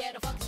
get 0.00 0.16
a 0.16 0.20
fuck 0.20 0.39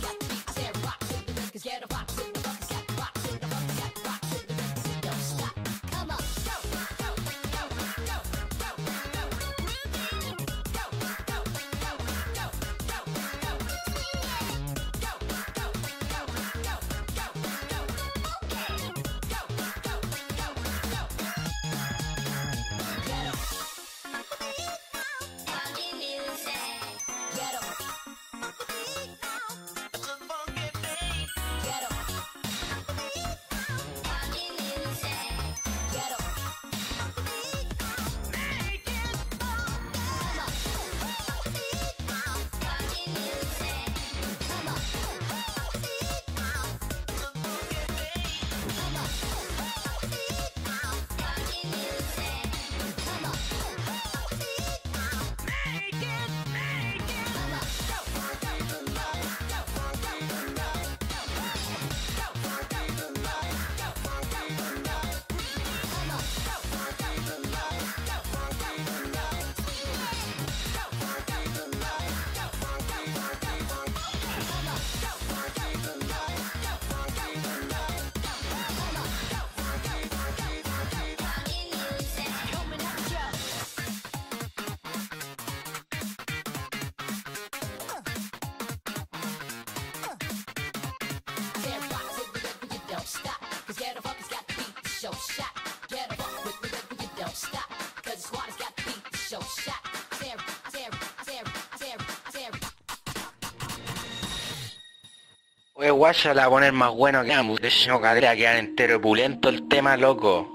guaya 106.03 106.33
la 106.33 106.43
a 106.43 106.49
poner 106.49 106.73
más 106.73 106.91
bueno 106.91 107.23
que 107.23 107.31
amo. 107.31 107.55
De 107.55 107.69
hecho, 107.69 108.01
cadera 108.01 108.35
quedar 108.35 108.57
entero 108.57 108.99
pulento 108.99 109.47
el 109.47 109.69
tema, 109.69 109.95
loco. 109.95 110.52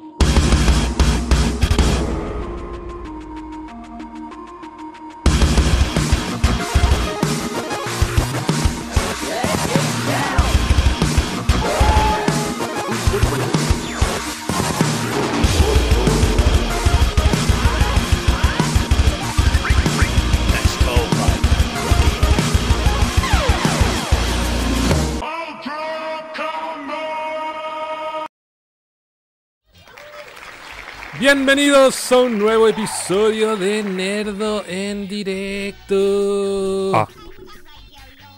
Bienvenidos 31.31 32.11
a 32.11 32.21
un 32.21 32.39
nuevo 32.39 32.69
episodio 32.69 33.55
de 33.55 33.83
Nerdo 33.83 34.65
en 34.67 35.07
directo. 35.07 36.97
Ah. 36.97 37.07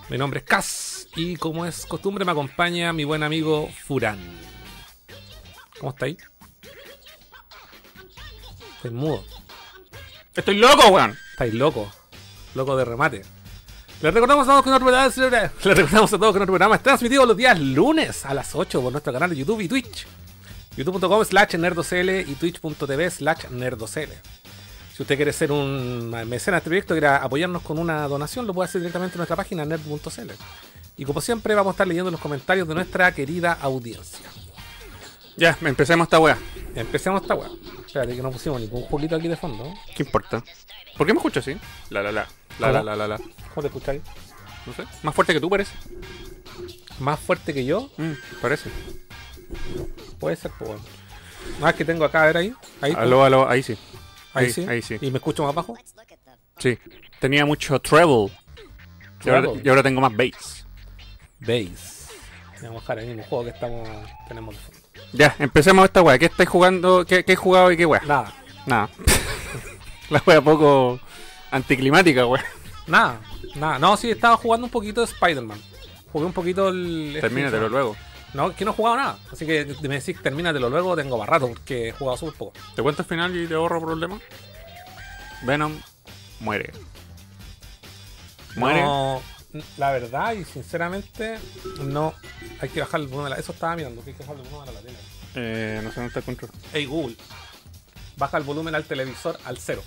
Mi 0.09 0.19
nombre 0.19 0.41
es 0.41 0.45
Cas 0.45 1.07
y 1.15 1.37
como 1.37 1.65
es 1.67 1.87
costumbre 1.87 2.25
me 2.25 2.33
acompaña 2.33 2.93
mi 2.93 3.05
buen 3.05 3.23
amigo 3.23 3.69
Furán. 3.87 4.19
¿Cómo 5.79 5.91
está 5.91 6.07
ahí? 6.07 6.17
Estoy 8.75 8.91
mudo. 8.91 9.23
Estoy 10.35 10.57
loco, 10.57 10.89
weón. 10.89 11.17
Estáis 11.31 11.55
loco. 11.55 11.89
Loco 12.57 12.77
de 12.77 12.85
remate. 12.85 13.23
Les 14.03 14.13
recordamos 14.13 14.49
a 14.49 14.51
todos 14.51 14.65
que 14.65 14.71
nuestro 14.71 14.89
programa, 14.89 15.53
recordamos 15.63 16.13
a 16.13 16.19
todos 16.19 16.33
que 16.33 16.39
nuestro 16.41 16.55
programa 16.55 16.75
está 16.75 16.91
transmitido 16.91 17.25
los 17.25 17.37
días 17.37 17.57
lunes 17.57 18.27
a 18.27 18.35
las 18.35 18.53
8 18.53 18.83
por 18.83 18.91
nuestro 18.91 19.13
canal 19.13 19.31
de 19.31 19.37
YouTube 19.37 19.61
y 19.61 19.69
Twitch. 19.69 20.09
youtube.com 20.77 21.25
slash 21.25 21.55
nerdocl 21.57 22.11
y 22.11 22.35
twitch.tv 22.35 23.11
slash 23.11 23.49
nerdocl. 23.51 24.11
Si 24.95 25.03
usted 25.03 25.17
quiere 25.17 25.33
ser 25.33 25.51
un 25.53 26.11
mecena 26.29 26.57
de 26.57 26.59
este 26.59 26.69
proyecto, 26.71 26.95
quiere 26.95 27.07
apoyarnos 27.09 27.63
con 27.63 27.79
una 27.79 28.07
donación, 28.07 28.47
lo 28.47 28.53
puede 28.55 28.69
hacer 28.69 28.81
directamente 28.83 29.15
en 29.15 29.19
nuestra 29.19 29.37
página 29.37 29.65
nerd.cl. 29.65 30.31
Y 30.97 31.05
como 31.05 31.21
siempre 31.23 31.55
vamos 31.55 31.71
a 31.71 31.75
estar 31.75 31.89
leyendo 31.89 32.11
los 32.11 32.21
comentarios 32.21 32.69
de 32.69 32.75
nuestra 32.75 33.11
querida 33.13 33.53
audiencia. 33.63 34.27
Ya, 35.37 35.57
empecemos 35.63 36.05
esta 36.07 36.19
weá. 36.19 36.37
Empecemos 36.75 37.23
esta 37.23 37.35
weá. 37.35 37.49
Espérate 37.87 38.15
que 38.15 38.23
no 38.23 38.31
pusimos 38.31 38.61
ningún 38.61 38.83
jueguito 38.83 39.17
aquí 39.17 39.27
de 39.29 39.37
fondo. 39.37 39.73
¿Qué 39.97 40.03
importa? 40.03 40.45
¿Por 40.99 41.07
qué 41.07 41.15
me 41.15 41.19
escucho 41.19 41.41
así? 41.41 41.57
La 41.89 42.03
la 42.03 42.13
la. 42.13 42.29
La 42.59 42.71
la 42.71 42.83
la 42.83 42.97
la 42.97 43.09
la. 43.09 43.17
¿Cómo 43.17 43.63
te 43.63 43.69
escucháis? 43.69 44.03
No 44.67 44.75
sé. 44.75 44.85
Más 45.03 45.15
fuerte 45.15 45.33
que 45.33 45.41
tú 45.41 45.49
parece. 45.49 45.73
Más 46.99 47.19
fuerte 47.19 47.55
que 47.55 47.65
yo, 47.65 47.89
Mm, 47.97 48.13
parece. 48.43 48.69
Puede 50.19 50.37
ser, 50.37 50.51
pues 50.59 50.71
bueno. 50.71 50.85
Ah, 51.63 51.71
es 51.71 51.77
que 51.77 51.85
tengo 51.85 52.05
acá, 52.05 52.23
a 52.23 52.27
ver 52.27 52.37
ahí. 52.37 52.55
Ahí, 52.81 52.93
Aló, 52.97 53.25
aló, 53.25 53.49
ahí 53.49 53.63
sí. 53.63 53.77
ahí, 54.35 54.47
ahí, 54.47 54.53
sí. 54.53 54.67
ahí 54.69 54.83
sí. 54.83 54.99
¿Y 55.01 55.11
me 55.11 55.19
escucho 55.19 55.45
más 55.45 55.55
bajo? 55.55 55.77
Sí. 56.59 56.79
Tenía 57.19 57.45
mucho 57.47 57.79
treble. 57.81 58.31
Y 59.25 59.29
ahora, 59.29 59.43
Treble. 59.43 59.63
y 59.65 59.69
ahora 59.69 59.83
tengo 59.83 60.01
más 60.01 60.13
bass. 60.17 60.67
Bass. 61.41 62.09
Vamos 62.63 62.77
a 62.77 62.81
dejar 62.81 62.99
el 63.01 63.07
mismo 63.09 63.23
juego 63.25 63.45
que 63.45 63.51
estamos, 63.51 63.89
tenemos 64.29 64.55
de 64.55 64.61
fondo. 64.61 64.81
Ya, 65.13 65.35
empecemos 65.39 65.85
esta 65.87 66.03
weá. 66.03 66.19
¿Qué 66.19 66.27
estáis 66.27 66.49
jugando? 66.49 67.05
¿Qué, 67.07 67.25
qué 67.25 67.33
he 67.33 67.37
jugado 67.37 67.73
y 67.73 67.77
qué 67.77 67.87
weá? 67.87 68.03
Nada, 68.07 68.35
Nada. 68.67 68.91
la 70.11 70.23
weá 70.27 70.41
poco 70.43 71.01
anticlimática, 71.51 72.27
weá. 72.27 72.45
nada, 72.87 73.21
nada. 73.57 73.79
No, 73.79 73.97
sí, 73.97 74.11
estaba 74.11 74.37
jugando 74.37 74.67
un 74.67 74.71
poquito 74.71 75.01
de 75.01 75.07
Spider-Man. 75.07 75.61
Jugué 76.13 76.27
un 76.27 76.33
poquito 76.33 76.69
el. 76.69 77.17
Termínatelo 77.21 77.69
luego. 77.69 77.97
No, 78.35 78.55
que 78.55 78.65
no 78.65 78.71
he 78.71 78.75
jugado 78.75 78.97
nada. 78.97 79.19
Así 79.33 79.45
que 79.45 79.65
me 79.83 79.97
decís, 80.01 80.21
termínatelo 80.23 80.71
luego, 80.71 80.95
tengo 80.97 81.19
más 81.19 81.29
rato 81.29 81.49
porque 81.49 81.89
he 81.89 81.93
jugado 81.93 82.17
súper 82.17 82.35
poco. 82.39 82.53
¿Te 82.77 82.83
cuento 82.83 83.03
el 83.03 83.09
final 83.09 83.37
y 83.37 83.47
te 83.47 83.55
ahorro 83.55 83.81
problemas? 83.81 84.21
Venom 85.43 85.81
muere. 86.41 86.73
Muere. 88.57 88.83
No, 88.83 89.21
la 89.79 89.91
verdad 89.93 90.33
y 90.35 90.45
sinceramente, 90.45 91.39
no. 91.81 92.15
Hay 92.61 92.69
que 92.69 92.81
bajar 92.81 93.01
el 93.01 93.07
volumen. 93.09 93.27
a 93.33 93.37
la- 93.37 93.41
Eso 93.41 93.53
estaba 93.53 93.75
mirando, 93.75 94.03
que 94.05 94.11
hay 94.11 94.17
que 94.17 94.23
bajar 94.23 94.37
el 94.37 94.43
volumen 94.49 94.69
a 94.69 94.73
la 94.73 94.81
tele. 94.81 94.99
Eh, 95.35 95.81
no 95.83 95.91
sé 95.91 95.95
dónde 95.97 96.09
está 96.09 96.19
el 96.21 96.25
control. 96.27 96.51
Hey 96.73 96.87
Google, 96.87 97.17
baja 98.17 98.37
el 98.37 98.45
volumen 98.45 98.75
al 98.77 98.85
televisor 98.85 99.39
al 99.45 99.59
cero. 99.59 99.83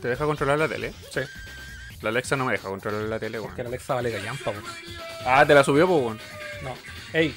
¿Te 0.00 0.08
deja 0.08 0.24
controlar 0.26 0.58
la 0.58 0.68
tele? 0.68 0.92
Sí, 1.12 1.20
La 2.04 2.10
Alexa 2.10 2.36
no 2.36 2.44
me 2.44 2.52
deja 2.52 2.68
controlar 2.68 3.08
la 3.08 3.18
tele, 3.18 3.40
weón. 3.40 3.54
que 3.54 3.62
la 3.62 3.70
Alexa 3.70 3.94
vale 3.94 4.10
gallampa, 4.10 4.50
weón. 4.50 4.64
Ah, 5.24 5.44
te 5.46 5.54
la 5.54 5.64
subió, 5.64 5.86
pues, 5.88 6.00
weón. 6.02 6.18
No. 6.62 6.74
Hey. 7.14 7.34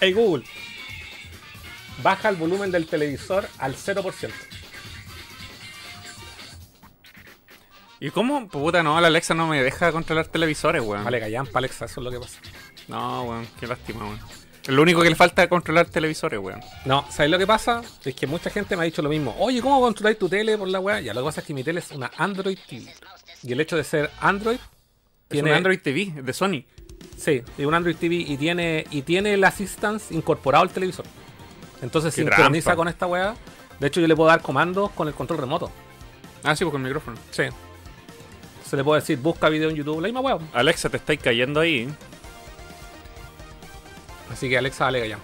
hey 0.00 0.12
Google. 0.14 0.44
Baja 2.02 2.30
el 2.30 2.36
volumen 2.36 2.70
del 2.70 2.86
televisor 2.86 3.46
al 3.58 3.74
0%. 3.76 4.30
¿Y 8.00 8.10
cómo? 8.10 8.48
Puta, 8.48 8.82
no, 8.82 8.98
la 9.00 9.08
Alexa 9.08 9.34
no 9.34 9.46
me 9.48 9.62
deja 9.62 9.92
controlar 9.92 10.26
televisores, 10.28 10.82
weón. 10.82 11.04
Vale 11.04 11.18
gallampa, 11.18 11.58
Alexa, 11.58 11.84
eso 11.84 12.00
es 12.00 12.04
lo 12.04 12.10
que 12.10 12.20
pasa. 12.20 12.40
No, 12.86 13.24
weón, 13.24 13.46
qué 13.60 13.66
lástima, 13.66 14.04
weón. 14.04 14.20
Es 14.68 14.74
lo 14.74 14.82
único 14.82 15.00
que 15.00 15.08
le 15.08 15.16
falta 15.16 15.42
es 15.42 15.48
controlar 15.48 15.86
televisores, 15.86 16.38
weón. 16.38 16.60
No, 16.84 17.06
¿sabes 17.10 17.30
lo 17.30 17.38
que 17.38 17.46
pasa? 17.46 17.80
Es 18.04 18.14
que 18.14 18.26
mucha 18.26 18.50
gente 18.50 18.76
me 18.76 18.82
ha 18.82 18.84
dicho 18.84 19.00
lo 19.00 19.08
mismo. 19.08 19.34
Oye, 19.38 19.62
¿cómo 19.62 19.80
controlar 19.80 20.14
tu 20.16 20.28
tele 20.28 20.58
por 20.58 20.68
la 20.68 20.78
weá? 20.78 21.00
Ya, 21.00 21.14
lo 21.14 21.22
que 21.22 21.24
pasa 21.24 21.40
es 21.40 21.46
que 21.46 21.54
mi 21.54 21.64
tele 21.64 21.80
es 21.80 21.90
una 21.90 22.10
Android 22.18 22.58
TV. 22.68 22.84
Y 23.42 23.52
el 23.52 23.62
hecho 23.62 23.76
de 23.76 23.84
ser 23.84 24.10
Android 24.20 24.58
Tiene 25.26 25.54
Android 25.54 25.80
TV, 25.80 26.12
es 26.18 26.22
de 26.22 26.32
Sony. 26.34 26.64
Sí, 27.16 27.42
es 27.56 27.64
un 27.64 27.72
Android 27.72 27.96
TV 27.96 28.16
y 28.16 28.36
tiene, 28.36 28.84
y 28.90 29.00
tiene 29.00 29.32
el 29.32 29.44
Assistance 29.44 30.14
incorporado 30.14 30.64
al 30.64 30.70
televisor. 30.70 31.06
Entonces 31.80 32.14
Qué 32.14 32.20
sincroniza 32.20 32.64
trampa. 32.66 32.76
con 32.76 32.88
esta 32.88 33.06
weá. 33.06 33.34
De 33.80 33.86
hecho, 33.86 34.02
yo 34.02 34.06
le 34.06 34.14
puedo 34.16 34.28
dar 34.28 34.42
comandos 34.42 34.90
con 34.90 35.08
el 35.08 35.14
control 35.14 35.38
remoto. 35.40 35.70
Ah, 36.44 36.54
sí, 36.54 36.64
pues 36.64 36.72
con 36.72 36.82
el 36.82 36.88
micrófono. 36.88 37.16
Sí. 37.30 37.44
Se 38.68 38.76
le 38.76 38.84
puede 38.84 39.00
decir, 39.00 39.16
busca 39.18 39.48
video 39.48 39.70
en 39.70 39.76
YouTube, 39.76 40.02
la 40.02 40.08
misma 40.08 40.20
weá. 40.20 40.38
Alexa, 40.52 40.90
te 40.90 40.98
estáis 40.98 41.20
cayendo 41.20 41.60
ahí. 41.60 41.88
Así 44.32 44.48
que 44.48 44.58
Alexa, 44.58 44.84
dale 44.84 45.08
ya. 45.08 45.18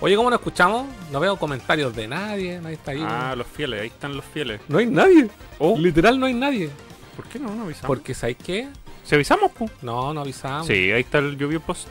Oye, 0.00 0.14
¿cómo 0.14 0.30
nos 0.30 0.38
escuchamos? 0.38 0.86
No 1.10 1.18
veo 1.18 1.36
comentarios 1.36 1.94
de 1.94 2.06
nadie, 2.06 2.60
nadie 2.60 2.76
está 2.76 2.92
ahí. 2.92 3.04
Ah, 3.04 3.34
los 3.36 3.46
fieles, 3.46 3.80
ahí 3.80 3.88
están 3.88 4.14
los 4.14 4.24
fieles. 4.24 4.60
No 4.68 4.78
hay 4.78 4.86
nadie. 4.86 5.28
Oh. 5.58 5.76
Literal, 5.76 6.20
no 6.20 6.26
hay 6.26 6.34
nadie. 6.34 6.70
¿Por 7.16 7.26
qué 7.26 7.40
no? 7.40 7.52
No 7.52 7.64
avisamos. 7.64 7.86
Porque, 7.86 8.14
¿sabes 8.14 8.36
qué? 8.36 8.68
¿Se 9.04 9.16
avisamos? 9.16 9.50
No, 9.82 10.14
no 10.14 10.20
avisamos. 10.20 10.68
Sí, 10.68 10.92
ahí 10.92 11.00
está 11.00 11.18
el 11.18 11.36
lluvio 11.36 11.60
post. 11.60 11.88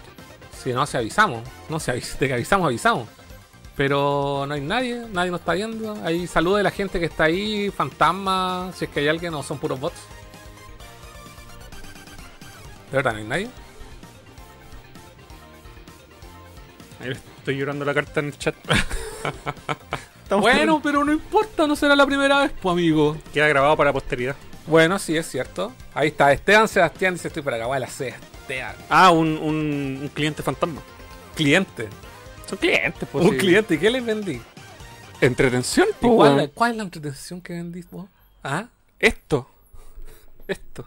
Si 0.64 0.72
no, 0.72 0.86
se 0.86 0.98
avisamos. 0.98 1.44
No, 1.68 1.80
se 1.80 1.92
avis 1.92 2.18
de 2.18 2.28
que 2.28 2.34
avisamos, 2.34 2.68
avisamos. 2.68 3.10
Pero 3.76 4.46
no 4.48 4.54
hay 4.54 4.62
nadie, 4.62 5.06
nadie 5.12 5.30
nos 5.30 5.42
está 5.42 5.54
viendo. 5.54 5.98
Hay 6.04 6.28
saludos 6.28 6.60
de 6.60 6.64
la 6.64 6.72
gente 6.72 7.00
que 7.00 7.08
está 7.08 7.26
ahí, 7.26 7.70
fantasmas, 7.70 8.76
si 8.76 8.86
es 8.86 8.92
que 8.92 9.02
hay 9.02 9.08
alguien 9.10 9.34
o 9.34 9.44
son 9.44 9.60
puros 9.60 9.80
bots. 9.80 10.00
¿De 12.90 12.98
verdad 12.98 13.12
no 13.12 13.18
hay 13.18 13.24
nadie? 13.26 13.50
Ahí 17.00 17.12
estoy 17.12 17.58
llorando 17.58 17.86
la 17.86 17.94
carta 17.94 18.20
en 18.20 18.28
el 18.28 18.38
chat. 18.38 18.56
Bueno, 20.30 20.82
pero 20.84 21.06
no 21.06 21.14
importa, 21.14 21.66
no 21.68 21.76
será 21.78 21.96
la 21.96 22.06
primera 22.06 22.40
vez, 22.42 22.52
pues 22.62 22.74
amigo. 22.74 23.16
Queda 23.34 23.48
grabado 23.48 23.78
para 23.78 23.94
posteridad. 23.94 24.36
Bueno, 24.66 25.00
sí, 25.00 25.16
es 25.16 25.26
cierto. 25.26 25.72
Ahí 25.94 26.10
está, 26.10 26.34
Esteban 26.34 26.68
Sebastián 26.68 27.14
dice 27.14 27.30
estoy 27.30 27.44
para 27.44 27.56
acá, 27.56 27.68
bueno, 27.68 27.88
Sebastián. 27.88 28.76
Ah, 28.90 29.12
un, 29.12 29.38
un, 29.38 30.00
un 30.02 30.12
cliente 30.14 30.44
fantasma. 30.44 30.82
Cliente. 31.34 31.88
Son 32.46 32.58
clientes, 32.58 33.08
pues. 33.10 33.24
Un 33.26 33.32
sí. 33.32 33.38
cliente, 33.38 33.76
¿y 33.76 33.78
qué 33.78 33.90
les 33.90 34.06
vendí? 34.06 34.42
Entretención, 35.22 35.88
¿Y 36.02 36.08
pues. 36.08 36.50
cuál, 36.54 36.72
es 36.72 36.78
la 36.78 36.84
entretención 36.84 37.40
que 37.40 37.54
vendí 37.54 37.86
vos? 37.90 38.08
¿Ah? 38.44 38.66
Esto. 39.00 39.50
Esto. 40.46 40.86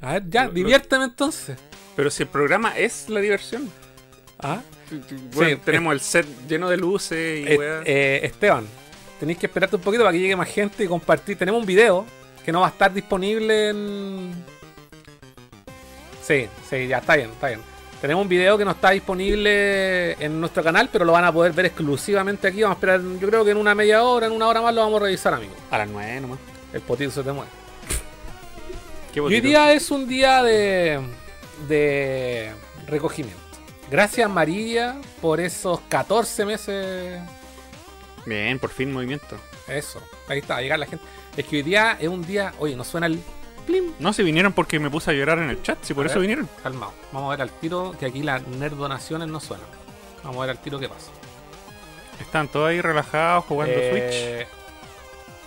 A 0.00 0.12
ver, 0.12 0.30
ya, 0.30 0.42
Lo- 0.42 0.48
lo- 0.48 0.54
diviérteme 0.54 1.04
entonces. 1.06 1.58
Pero 1.96 2.08
si 2.10 2.22
el 2.22 2.28
programa 2.28 2.78
es 2.78 3.08
la 3.08 3.18
diversión. 3.20 3.68
¿Ah? 4.38 4.60
Bueno, 5.34 5.56
Sí, 5.56 5.62
tenemos 5.64 5.92
el 5.92 6.00
set 6.00 6.26
lleno 6.48 6.68
de 6.68 6.76
luces 6.76 7.48
y 7.48 7.56
weá. 7.56 7.82
eh, 7.84 8.20
Esteban, 8.22 8.66
tenéis 9.20 9.38
que 9.38 9.46
esperarte 9.46 9.76
un 9.76 9.82
poquito 9.82 10.02
para 10.04 10.12
que 10.12 10.20
llegue 10.20 10.36
más 10.36 10.48
gente 10.48 10.84
y 10.84 10.86
compartir. 10.86 11.36
Tenemos 11.36 11.60
un 11.60 11.66
video 11.66 12.04
que 12.44 12.52
no 12.52 12.60
va 12.60 12.66
a 12.68 12.70
estar 12.70 12.92
disponible 12.92 13.70
en. 13.70 14.32
Sí, 16.22 16.48
sí, 16.68 16.86
ya 16.88 16.98
está 16.98 17.16
bien, 17.16 17.30
está 17.30 17.48
bien. 17.48 17.60
Tenemos 18.00 18.22
un 18.22 18.28
video 18.28 18.58
que 18.58 18.64
no 18.64 18.72
está 18.72 18.90
disponible 18.90 20.12
en 20.22 20.38
nuestro 20.40 20.62
canal, 20.62 20.88
pero 20.92 21.04
lo 21.04 21.12
van 21.12 21.24
a 21.24 21.32
poder 21.32 21.52
ver 21.52 21.66
exclusivamente 21.66 22.46
aquí. 22.46 22.62
Vamos 22.62 22.76
a 22.76 22.78
esperar, 22.78 23.00
yo 23.00 23.26
creo 23.28 23.44
que 23.44 23.52
en 23.52 23.56
una 23.56 23.74
media 23.74 24.02
hora, 24.02 24.26
en 24.26 24.32
una 24.32 24.46
hora 24.48 24.60
más 24.60 24.74
lo 24.74 24.82
vamos 24.82 25.00
a 25.00 25.04
revisar, 25.04 25.32
amigos. 25.34 25.56
A 25.70 25.78
las 25.78 25.88
9 25.88 26.20
nomás. 26.20 26.38
El 26.72 26.82
potito 26.82 27.10
se 27.10 27.22
te 27.22 27.32
mueve. 27.32 27.50
Qué 29.14 29.20
Y 29.20 29.22
hoy 29.22 29.40
día 29.40 29.72
es 29.72 29.90
un 29.90 30.06
día 30.06 30.42
de. 30.42 31.00
de 31.68 32.52
recogimiento. 32.86 33.40
Gracias 33.90 34.28
María 34.28 35.00
por 35.20 35.40
esos 35.40 35.80
14 35.88 36.44
meses. 36.44 37.20
Bien, 38.24 38.58
por 38.58 38.70
fin 38.70 38.92
movimiento. 38.92 39.36
Eso, 39.68 40.00
ahí 40.28 40.38
está, 40.38 40.60
llegar 40.60 40.78
la 40.78 40.86
gente. 40.86 41.04
Es 41.36 41.44
que 41.46 41.56
hoy 41.56 41.62
día 41.62 41.96
es 42.00 42.08
un 42.08 42.24
día, 42.26 42.52
oye, 42.58 42.74
nos 42.76 42.86
suena 42.88 43.06
el 43.06 43.20
plim. 43.66 43.92
No, 43.98 44.12
se 44.12 44.22
vinieron 44.22 44.52
porque 44.52 44.80
me 44.80 44.90
puse 44.90 45.10
a 45.10 45.14
llorar 45.14 45.38
en 45.38 45.50
el 45.50 45.62
chat, 45.62 45.78
si 45.82 45.94
por 45.94 46.04
A 46.06 46.08
eso 46.08 46.16
ver. 46.18 46.22
vinieron. 46.22 46.48
Calmado, 46.62 46.92
vamos 47.12 47.28
a 47.28 47.30
ver 47.36 47.42
al 47.42 47.50
tiro 47.50 47.94
que 47.98 48.06
aquí 48.06 48.22
las 48.22 48.46
nerdonaciones 48.46 49.28
no 49.28 49.38
suenan. 49.38 49.66
Vamos 50.24 50.38
a 50.38 50.40
ver 50.46 50.50
al 50.50 50.58
tiro 50.62 50.78
qué 50.80 50.88
pasa. 50.88 51.10
Están 52.20 52.48
todos 52.48 52.68
ahí 52.70 52.80
relajados 52.80 53.44
jugando 53.44 53.74
Eh, 53.76 54.46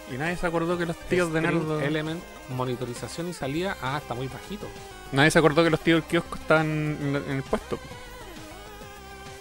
Switch. 0.07 0.15
Y 0.15 0.17
nadie 0.17 0.37
se 0.37 0.47
acordó 0.47 0.77
que 0.77 0.85
los 0.85 0.97
tíos 0.97 1.31
de 1.33 1.41
Nerdo. 1.41 1.81
Element, 1.81 2.21
monitorización 2.49 3.27
y 3.29 3.33
salida. 3.33 3.75
Ah, 3.81 3.97
está 4.01 4.13
muy 4.13 4.27
bajito. 4.27 4.67
Nadie 5.11 5.31
se 5.31 5.39
acordó 5.39 5.63
que 5.63 5.69
los 5.69 5.79
tíos 5.81 6.01
del 6.01 6.09
kiosco 6.09 6.37
la- 6.47 6.61
en 6.61 7.23
el 7.27 7.43
puesto. 7.43 7.77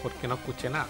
Porque 0.02 0.28
no 0.28 0.35
escuché 0.35 0.69
nada. 0.71 0.87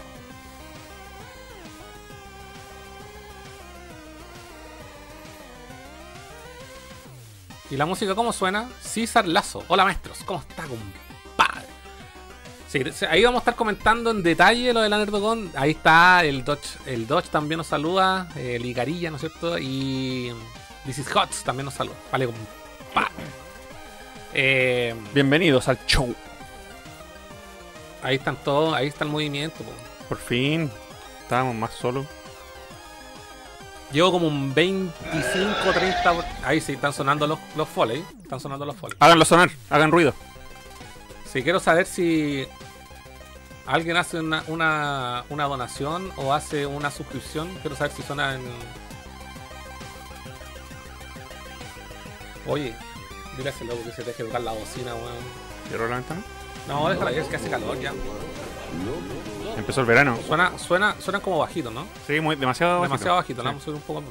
¿Y 7.71 7.77
la 7.77 7.85
música 7.85 8.15
cómo 8.15 8.33
suena? 8.33 8.69
César 8.81 9.27
Lazo. 9.27 9.62
Hola 9.69 9.85
maestros, 9.85 10.25
¿cómo 10.25 10.41
está, 10.41 10.65
compadre? 10.65 11.69
Sí, 12.69 12.83
ahí 13.09 13.25
vamos 13.25 13.38
a 13.38 13.43
estar 13.43 13.55
comentando 13.57 14.11
en 14.11 14.23
detalle 14.23 14.73
lo 14.73 14.81
de 14.81 14.88
la 14.88 14.99
Nerdocon. 14.99 15.50
Ahí 15.55 15.71
está 15.73 16.25
el 16.25 16.45
Dodge. 16.45 16.77
El 16.87 17.07
Dodge 17.07 17.29
también 17.29 17.59
nos 17.59 17.67
saluda. 17.67 18.29
El 18.37 18.65
Igarilla, 18.65 19.11
¿no 19.11 19.17
es 19.17 19.23
cierto? 19.23 19.59
Y 19.59 20.33
This 20.85 20.99
is 20.99 21.15
Hots 21.15 21.43
también 21.45 21.67
nos 21.67 21.75
saluda. 21.75 21.97
Vale, 22.11 22.27
compadre. 22.27 23.12
Eh, 24.33 24.95
Bienvenidos 25.12 25.69
al 25.69 25.79
show. 25.87 26.15
Ahí 28.02 28.17
están 28.17 28.37
todos, 28.37 28.75
ahí 28.75 28.87
está 28.88 29.05
el 29.05 29.11
movimiento. 29.11 29.62
po. 29.64 29.71
Por 30.09 30.19
fin. 30.19 30.71
Estábamos 31.23 31.55
más 31.55 31.73
solos. 31.75 32.07
Llevo 33.93 34.12
como 34.12 34.28
un 34.28 34.52
25, 34.55 35.73
30. 35.73 36.12
por- 36.12 36.25
Ahí 36.45 36.61
sí, 36.61 36.73
están 36.73 36.93
sonando 36.93 37.26
los, 37.26 37.38
los 37.57 37.69
foley. 37.69 38.05
Están 38.23 38.38
sonando 38.40 38.64
los 38.67 38.76
foley. 38.76 38.97
Háganlo 39.00 39.25
sonar, 39.25 39.50
hagan 39.71 39.90
ruido. 39.90 40.12
Sí, 41.33 41.43
quiero 41.43 41.61
saber 41.61 41.87
si 41.87 42.47
alguien 43.67 43.97
hace 43.97 44.19
una, 44.21 44.43
una, 44.47 45.25
una 45.31 45.45
donación 45.45 46.11
o 46.17 46.33
hace 46.35 46.67
una 46.67 46.90
suscripción. 46.90 47.49
Quiero 47.62 47.76
saber 47.76 47.93
si 47.93 48.02
suena 48.02 48.35
en. 48.35 48.43
Oye, 52.47 52.75
dile 53.37 53.50
a 53.50 53.52
ese 53.52 53.64
loco 53.64 53.83
que 53.85 53.93
se 53.93 54.02
deje 54.05 54.25
tocar 54.25 54.40
la 54.40 54.52
bocina, 54.52 54.95
weón. 54.95 55.17
¿Cierro 55.69 55.88
la 55.88 55.97
ventana? 55.97 56.23
No, 56.69 56.89
déjala, 56.89 57.11
ya 57.13 57.23
es 57.23 57.29
que 57.29 57.37
hace 57.37 57.49
calor 57.51 57.79
ya. 57.81 57.93
Empezó 59.57 59.81
el 59.81 59.87
verano. 59.87 60.17
Suena, 60.27 60.57
suena, 60.59 60.95
suenan 61.01 61.21
como 61.21 61.39
bajitos, 61.39 61.73
¿no? 61.73 61.87
Sí, 62.07 62.21
muy, 62.21 62.37
demasiado 62.37 62.75
bajito. 62.81 62.93
Demasiado 62.93 63.17
bajito, 63.17 63.41
Sí. 63.41 63.45
le 63.45 63.49
vamos 63.49 63.63
a 63.63 63.65
subir 63.65 63.77
un 63.77 63.83
poco. 63.83 64.03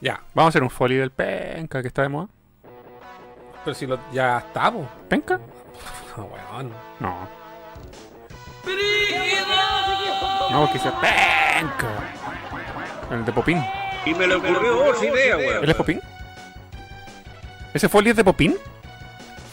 Ya, 0.00 0.20
Vamos 0.34 0.48
a 0.48 0.50
hacer 0.50 0.62
un 0.62 0.70
folio 0.70 1.00
del 1.00 1.10
penca 1.12 1.80
que 1.80 1.88
está 1.88 2.02
de 2.02 2.08
moda. 2.08 2.28
pero 3.64 3.74
si 3.74 3.86
lo, 3.86 3.98
ya 4.12 4.38
está, 4.38 4.72
po. 4.72 4.86
¿Penca? 5.08 5.40
No, 6.16 6.24
weón. 6.26 6.70
No. 7.00 7.28
No, 10.50 10.60
porque 10.60 10.74
dice 10.74 10.90
penca. 11.00 11.88
El 13.10 13.24
de 13.24 13.32
Popín. 13.32 13.64
Y 14.06 14.14
me 14.14 14.26
le 14.26 14.34
ocurrió 14.36 14.90
otra 14.90 15.04
idea, 15.04 15.36
weón. 15.36 15.64
¿Él 15.64 15.70
es 15.70 15.76
Popín? 15.76 16.00
¿Ese 17.72 17.88
folio 17.88 18.10
es 18.12 18.16
de 18.16 18.22
Popín? 18.24 18.56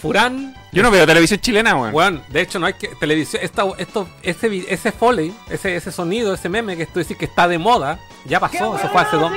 Furán, 0.01 0.55
Yo 0.72 0.81
no 0.81 0.89
veo 0.89 1.05
televisión 1.05 1.39
chilena, 1.39 1.75
weón. 1.75 1.93
weón, 1.93 2.24
de 2.29 2.41
hecho 2.41 2.58
no 2.58 2.65
hay 2.65 2.74
que 2.74 2.88
televisión, 3.00 3.43
esta, 3.43 3.63
esto, 3.77 4.08
ese, 4.24 4.65
ese 4.67 4.91
foley, 4.91 5.31
ese, 5.50 5.75
ese 5.75 5.91
sonido, 5.91 6.34
ese 6.34 6.50
meme 6.50 6.75
que 6.75 6.88
tú 6.88 7.00
decís 7.00 7.15
que 7.17 7.25
está 7.25 7.48
de 7.48 7.60
moda, 7.60 8.00
ya 8.25 8.39
pasó, 8.39 8.75
eso 8.75 8.89
fue 8.89 9.01
hace 9.01 9.17
dos, 9.17 9.31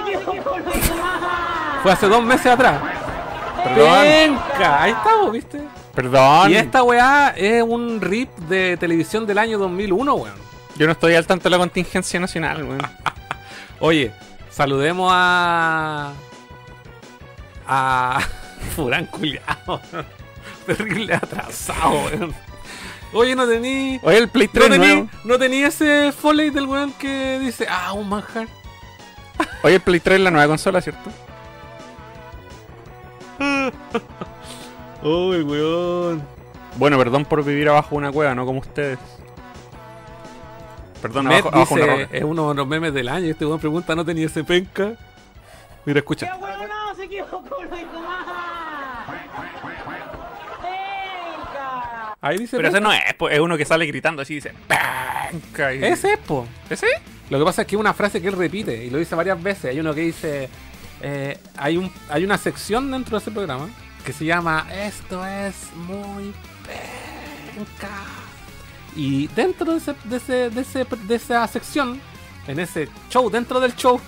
fue 1.83 1.92
hace 1.92 2.09
dos 2.09 2.25
meses 2.25 2.47
atrás. 2.47 2.80
Perdón. 3.62 4.02
Venga, 4.02 4.83
ahí 4.83 4.92
estamos, 4.92 5.33
¿viste? 5.33 5.61
Perdón. 5.94 6.50
Y 6.50 6.54
esta 6.54 6.83
weá 6.83 7.35
es 7.37 7.62
un 7.62 8.00
rip 8.00 8.30
de 8.49 8.76
televisión 8.78 9.26
del 9.26 9.38
año 9.38 9.59
2001, 9.59 10.14
weón. 10.14 10.35
Yo 10.76 10.87
no 10.87 10.92
estoy 10.92 11.14
al 11.14 11.26
tanto 11.26 11.44
de 11.44 11.50
la 11.50 11.59
contingencia 11.59 12.18
nacional, 12.18 12.64
weón. 12.64 12.83
Oye, 13.80 14.12
saludemos 14.50 15.11
a. 15.14 16.12
a. 17.66 18.21
Furán 18.76 19.06
culiao. 19.06 19.80
Terrible 20.76 21.14
atrasado, 21.14 21.90
weón. 22.06 22.35
Oye, 23.12 23.37
no 23.37 23.47
tení. 23.47 24.00
Oye, 24.02 24.18
el 24.18 24.28
Play 24.28 24.49
No 24.52 24.61
3 24.61 24.71
tení, 24.71 24.87
nuevo. 24.87 25.09
no 25.25 25.38
tení 25.38 25.62
ese 25.62 26.11
foley 26.12 26.50
del 26.50 26.66
weón 26.66 26.92
que 26.94 27.38
dice, 27.38 27.66
ah, 27.71 27.92
un 27.92 28.09
manjar. 28.09 28.49
Oye, 29.62 29.76
el 29.76 29.80
Play 29.80 30.00
3 30.00 30.16
es 30.18 30.23
la 30.25 30.30
nueva 30.30 30.49
consola, 30.49 30.80
¿cierto? 30.80 31.11
Uy, 35.02 35.42
weón. 35.42 36.23
Bueno, 36.76 36.99
perdón 36.99 37.25
por 37.25 37.44
vivir 37.44 37.68
abajo 37.68 37.90
de 37.90 37.97
una 37.97 38.11
cueva, 38.12 38.35
no 38.35 38.44
como 38.47 38.61
ustedes. 38.61 38.99
Perdón, 41.00 41.26
Met 41.26 41.40
abajo, 41.42 41.54
abajo 41.54 41.75
de 41.76 41.83
una 41.83 41.92
dice, 41.92 42.04
roca. 42.06 42.16
es 42.16 42.25
uno 42.25 42.49
de 42.49 42.54
los 42.54 42.66
memes 42.66 42.94
del 42.94 43.09
año. 43.09 43.26
Este 43.30 43.44
weón 43.47 43.61
pregunta, 43.61 43.94
¿no 43.94 44.04
tenía 44.04 44.26
ese 44.26 44.42
penca? 44.42 44.92
Mira, 45.85 45.99
escucha. 46.00 46.35
no, 46.37 46.94
se 46.97 47.04
equivocó, 47.04 47.42
lo 47.62 47.76
dijo 47.76 48.00
mal. 48.00 48.25
Venga. 50.62 52.13
Ahí 52.26 52.38
dice. 52.38 52.57
Pero 52.57 52.69
ese 52.69 52.81
no 52.81 52.90
es, 52.93 53.00
es 53.31 53.40
uno 53.40 53.57
que 53.59 53.64
sale 53.66 53.85
gritando 53.87 54.23
así, 54.23 54.35
dice 54.37 54.52
penca. 54.66 55.75
y- 55.75 55.85
Ese 55.85 56.14
es, 56.14 56.19
po. 56.21 56.47
¿Ese? 56.71 56.87
Lo 57.28 57.38
que 57.38 57.45
pasa 57.45 57.62
es 57.62 57.69
que 57.69 57.76
es 57.76 57.81
una 57.81 57.93
frase 57.93 58.23
que 58.23 58.28
él 58.28 58.35
repite 58.37 58.85
y 58.85 58.90
lo 58.90 58.99
dice 58.99 59.14
varias 59.14 59.43
veces. 59.43 59.66
Hay 59.66 59.81
uno 59.81 59.95
que 59.95 60.00
dice, 60.02 60.49
eh, 61.02 61.38
hay, 61.57 61.76
un, 61.76 61.93
hay 62.09 62.25
una 62.25 62.38
sección 62.38 62.90
dentro 62.90 63.19
de 63.19 63.23
ese 63.23 63.31
programa 63.31 63.69
que 64.07 64.12
se 64.12 64.25
llama 64.25 64.66
Esto 64.73 65.25
es 65.26 65.54
muy 65.75 66.33
penca. 66.66 67.90
Y 68.97 69.26
dentro 69.28 69.73
de, 69.73 69.78
ese, 69.78 69.95
de, 70.04 70.16
ese- 70.16 70.50
de, 70.50 70.61
ese- 70.61 70.85
de 71.07 71.14
esa 71.14 71.47
sección, 71.49 72.00
en 72.47 72.59
ese 72.61 72.88
show, 73.11 73.28
dentro 73.31 73.59
del 73.61 73.75
show, 73.75 74.00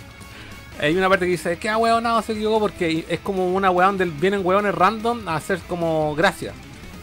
hay 0.80 0.96
una 0.96 1.08
parte 1.08 1.25
que 1.25 1.32
dice 1.32 1.58
que 1.58 1.68
ah, 1.68 1.76
weonado 1.78 2.23
se 2.23 2.32
equivocó 2.32 2.61
porque 2.61 3.04
es 3.08 3.20
como 3.20 3.52
una 3.54 3.70
weón 3.70 3.96
del 3.99 4.11
vienen 4.11 4.40
weones 4.44 4.75
random 4.75 5.26
a 5.28 5.37
hacer 5.37 5.58
como 5.68 6.14
gracia. 6.14 6.52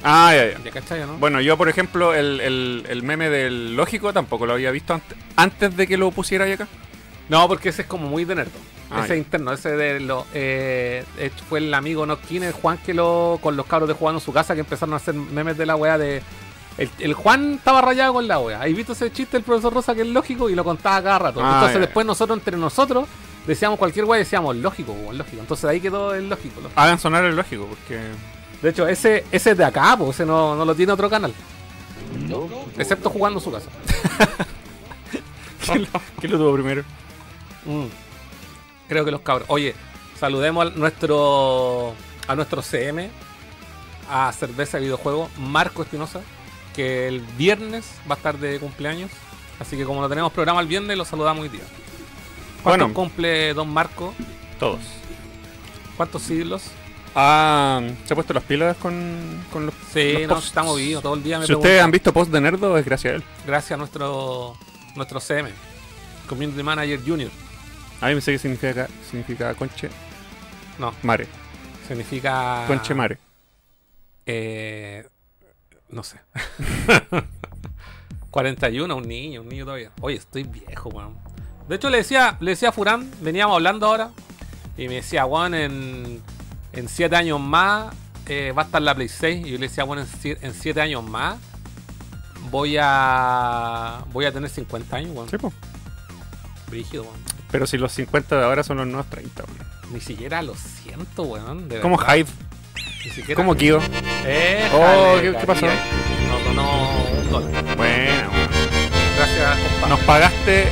Ah, 0.03 0.33
ya, 0.35 0.51
ya. 0.51 0.63
¿Ya 0.63 0.71
cachai, 0.71 0.99
no? 1.01 1.13
Bueno, 1.17 1.39
yo, 1.41 1.57
por 1.57 1.69
ejemplo, 1.69 2.13
el, 2.13 2.39
el, 2.41 2.85
el 2.89 3.03
meme 3.03 3.29
del 3.29 3.75
lógico 3.75 4.11
tampoco 4.13 4.45
lo 4.45 4.53
había 4.53 4.69
visto 4.71 4.93
ante- 4.93 5.15
antes 5.35 5.75
de 5.77 5.87
que 5.87 5.97
lo 5.97 6.11
pusiera 6.11 6.45
ahí 6.45 6.51
acá. 6.53 6.67
No, 7.29 7.47
porque 7.47 7.69
ese 7.69 7.83
es 7.83 7.87
como 7.87 8.07
muy 8.09 8.25
de 8.25 8.35
nerdo. 8.35 8.51
Ah, 8.91 8.99
ese 8.99 9.09
ya. 9.09 9.15
interno, 9.15 9.53
ese 9.53 9.69
de 9.71 9.99
lo. 10.01 10.25
Eh, 10.33 11.03
fue 11.49 11.59
el 11.59 11.73
amigo 11.73 12.05
Noskin, 12.05 12.43
el 12.43 12.51
Juan 12.53 12.77
que 12.85 12.93
lo. 12.93 13.39
con 13.41 13.55
los 13.55 13.65
cabros 13.65 13.87
de 13.87 13.95
jugando 13.95 14.19
en 14.19 14.25
su 14.25 14.33
casa 14.33 14.53
que 14.53 14.59
empezaron 14.59 14.93
a 14.93 14.97
hacer 14.97 15.13
memes 15.15 15.57
de 15.57 15.65
la 15.65 15.75
weá 15.75 15.97
de. 15.97 16.21
El, 16.77 16.89
el 16.99 17.13
Juan 17.13 17.53
estaba 17.53 17.81
rayado 17.81 18.13
con 18.13 18.27
la 18.27 18.39
weá. 18.39 18.61
¿Has 18.61 18.73
visto 18.75 18.93
ese 18.93 19.11
chiste 19.11 19.37
del 19.37 19.43
profesor 19.43 19.73
Rosa 19.73 19.95
que 19.95 20.01
es 20.01 20.07
lógico? 20.07 20.49
Y 20.49 20.55
lo 20.55 20.63
contaba 20.63 21.01
cada 21.01 21.19
rato. 21.19 21.39
Ah, 21.41 21.53
Entonces 21.53 21.75
ya, 21.75 21.79
después 21.81 22.05
nosotros 22.05 22.37
entre 22.37 22.57
nosotros 22.57 23.07
decíamos 23.47 23.79
cualquier 23.79 24.05
weá 24.05 24.19
y 24.19 24.23
decíamos 24.25 24.55
lógico, 24.57 24.95
lógico. 25.13 25.37
Entonces 25.39 25.65
ahí 25.65 25.79
quedó 25.79 26.13
el 26.13 26.29
lógico. 26.29 26.59
lógico. 26.61 26.79
Hagan 26.79 26.99
sonar 26.99 27.23
el 27.23 27.35
lógico, 27.35 27.65
porque. 27.67 27.99
De 28.63 28.69
hecho, 28.69 28.87
ese, 28.87 29.25
ese 29.31 29.51
es 29.51 29.57
de 29.57 29.65
acá, 29.65 29.95
pues 29.97 30.11
ese 30.11 30.25
no, 30.25 30.55
no 30.55 30.63
lo 30.65 30.73
tiene 30.73 30.93
otro 30.93 31.09
canal. 31.09 31.33
Excepto 32.77 33.09
jugando 33.09 33.39
su 33.39 33.51
casa. 33.51 33.69
¿Quién, 35.65 35.87
quién 36.19 36.31
lo 36.31 36.37
tuvo 36.37 36.53
primero? 36.53 36.83
Mm. 37.65 37.85
Creo 38.87 39.05
que 39.05 39.11
los 39.11 39.21
cabros. 39.21 39.45
Oye, 39.49 39.75
saludemos 40.17 40.65
a 40.65 40.69
nuestro 40.71 41.93
a 42.27 42.35
nuestro 42.35 42.61
CM, 42.61 43.09
a 44.09 44.31
Cerveza 44.31 44.79
Videojuego, 44.79 45.29
Marco 45.37 45.83
Espinosa, 45.83 46.21
que 46.73 47.07
el 47.09 47.19
viernes 47.37 47.85
va 48.09 48.15
a 48.15 48.17
estar 48.17 48.37
de 48.37 48.59
cumpleaños. 48.59 49.11
Así 49.59 49.75
que 49.77 49.83
como 49.85 50.01
no 50.01 50.09
tenemos 50.09 50.31
programa 50.31 50.61
el 50.61 50.67
viernes, 50.67 50.97
lo 50.97 51.05
saludamos 51.05 51.43
hoy 51.43 51.49
día. 51.49 51.63
¿Cuántos 52.63 52.87
Bueno. 52.87 52.93
cumple 52.93 53.53
Don 53.53 53.69
Marco? 53.69 54.13
Todos. 54.57 54.79
¿Cuántos 55.97 56.21
siglos? 56.23 56.63
Ah, 57.15 57.81
¿se 58.05 58.13
ha 58.13 58.15
puesto 58.15 58.33
las 58.33 58.43
pilas 58.43 58.75
con, 58.77 59.43
con 59.51 59.67
los, 59.67 59.75
Sí, 59.93 60.13
los 60.25 60.27
no, 60.55 60.63
posts? 60.63 60.75
vivos 60.77 61.03
todo 61.03 61.13
el 61.13 61.23
día. 61.23 61.39
Me 61.39 61.45
Si 61.45 61.53
ustedes 61.53 61.81
han 61.81 61.91
visto 61.91 62.11
post 62.11 62.31
de 62.31 62.41
Nerdo, 62.41 62.77
es 62.77 62.85
gracias 62.85 63.13
a 63.13 63.15
él. 63.17 63.23
Gracias 63.45 63.71
a 63.71 63.77
nuestro 63.77 64.57
nuestro 64.95 65.19
CM, 65.19 65.49
Community 66.27 66.63
Manager 66.63 66.99
Junior. 67.05 67.31
A 68.01 68.07
mí 68.07 68.15
me 68.15 68.21
sé 68.21 68.31
que 68.33 68.39
significa, 68.39 68.87
significa 69.09 69.53
conche 69.55 69.89
No, 70.79 70.93
mare. 71.03 71.27
significa. 71.87 72.63
Conche 72.67 72.93
mare. 72.93 73.17
Eh, 74.25 75.07
no 75.89 76.03
sé. 76.03 76.19
41, 78.31 78.95
un 78.95 79.07
niño, 79.07 79.41
un 79.41 79.49
niño 79.49 79.65
todavía. 79.65 79.91
Oye, 80.01 80.17
estoy 80.17 80.43
viejo, 80.43 80.89
weón. 80.89 81.15
De 81.67 81.75
hecho, 81.75 81.89
le 81.89 81.97
decía, 81.97 82.37
le 82.39 82.51
decía 82.51 82.69
a 82.69 82.71
Furán, 82.71 83.09
veníamos 83.21 83.55
hablando 83.55 83.85
ahora, 83.85 84.09
y 84.75 84.87
me 84.87 84.95
decía, 84.95 85.25
weón, 85.25 85.53
en, 85.53 86.21
en 86.73 86.87
siete 86.89 87.15
años 87.15 87.39
más 87.39 87.93
eh, 88.27 88.51
va 88.57 88.63
a 88.63 88.65
estar 88.65 88.81
la 88.81 88.95
Play 88.95 89.09
6. 89.09 89.45
Y 89.47 89.51
yo 89.51 89.57
le 89.57 89.67
decía, 89.67 89.83
bueno, 89.83 90.05
en 90.23 90.53
7 90.53 90.81
años 90.81 91.03
más 91.03 91.35
voy 92.49 92.77
a 92.79 94.03
voy 94.11 94.25
a 94.25 94.31
tener 94.31 94.49
50 94.49 94.95
años, 94.95 95.11
weón. 95.15 95.29
Sí, 95.29 95.37
po. 95.37 95.51
Brígido, 96.69 97.03
weón. 97.03 97.15
Pero 97.51 97.67
si 97.67 97.77
los 97.77 97.91
50 97.91 98.37
de 98.37 98.43
ahora 98.45 98.63
son 98.63 98.77
los 98.77 98.87
nuevos 98.87 99.07
30, 99.09 99.43
weón. 99.43 99.93
Ni 99.93 99.99
siquiera 100.01 100.41
lo 100.41 100.55
siento, 100.55 101.23
weón. 101.23 101.67
de 101.69 101.79
Como. 101.81 101.97
Hive, 102.01 102.29
Ni 103.05 103.11
siquiera. 103.11 103.35
como 103.35 103.55
Kyo. 103.55 103.79
Eh, 104.25 104.69
Oh, 104.73 105.17
¿qué- 105.21 105.35
qué 105.39 105.45
pasó? 105.45 105.65
María. 105.65 105.81
Nos 106.29 106.43
donó 106.45 106.89
un 107.21 107.29
dólar. 107.29 107.63
Bueno, 107.77 108.29
weón. 108.31 108.49
Gracias, 109.17 109.57
compa. 109.71 109.87
Nos 109.89 109.99
pagaste 110.01 110.67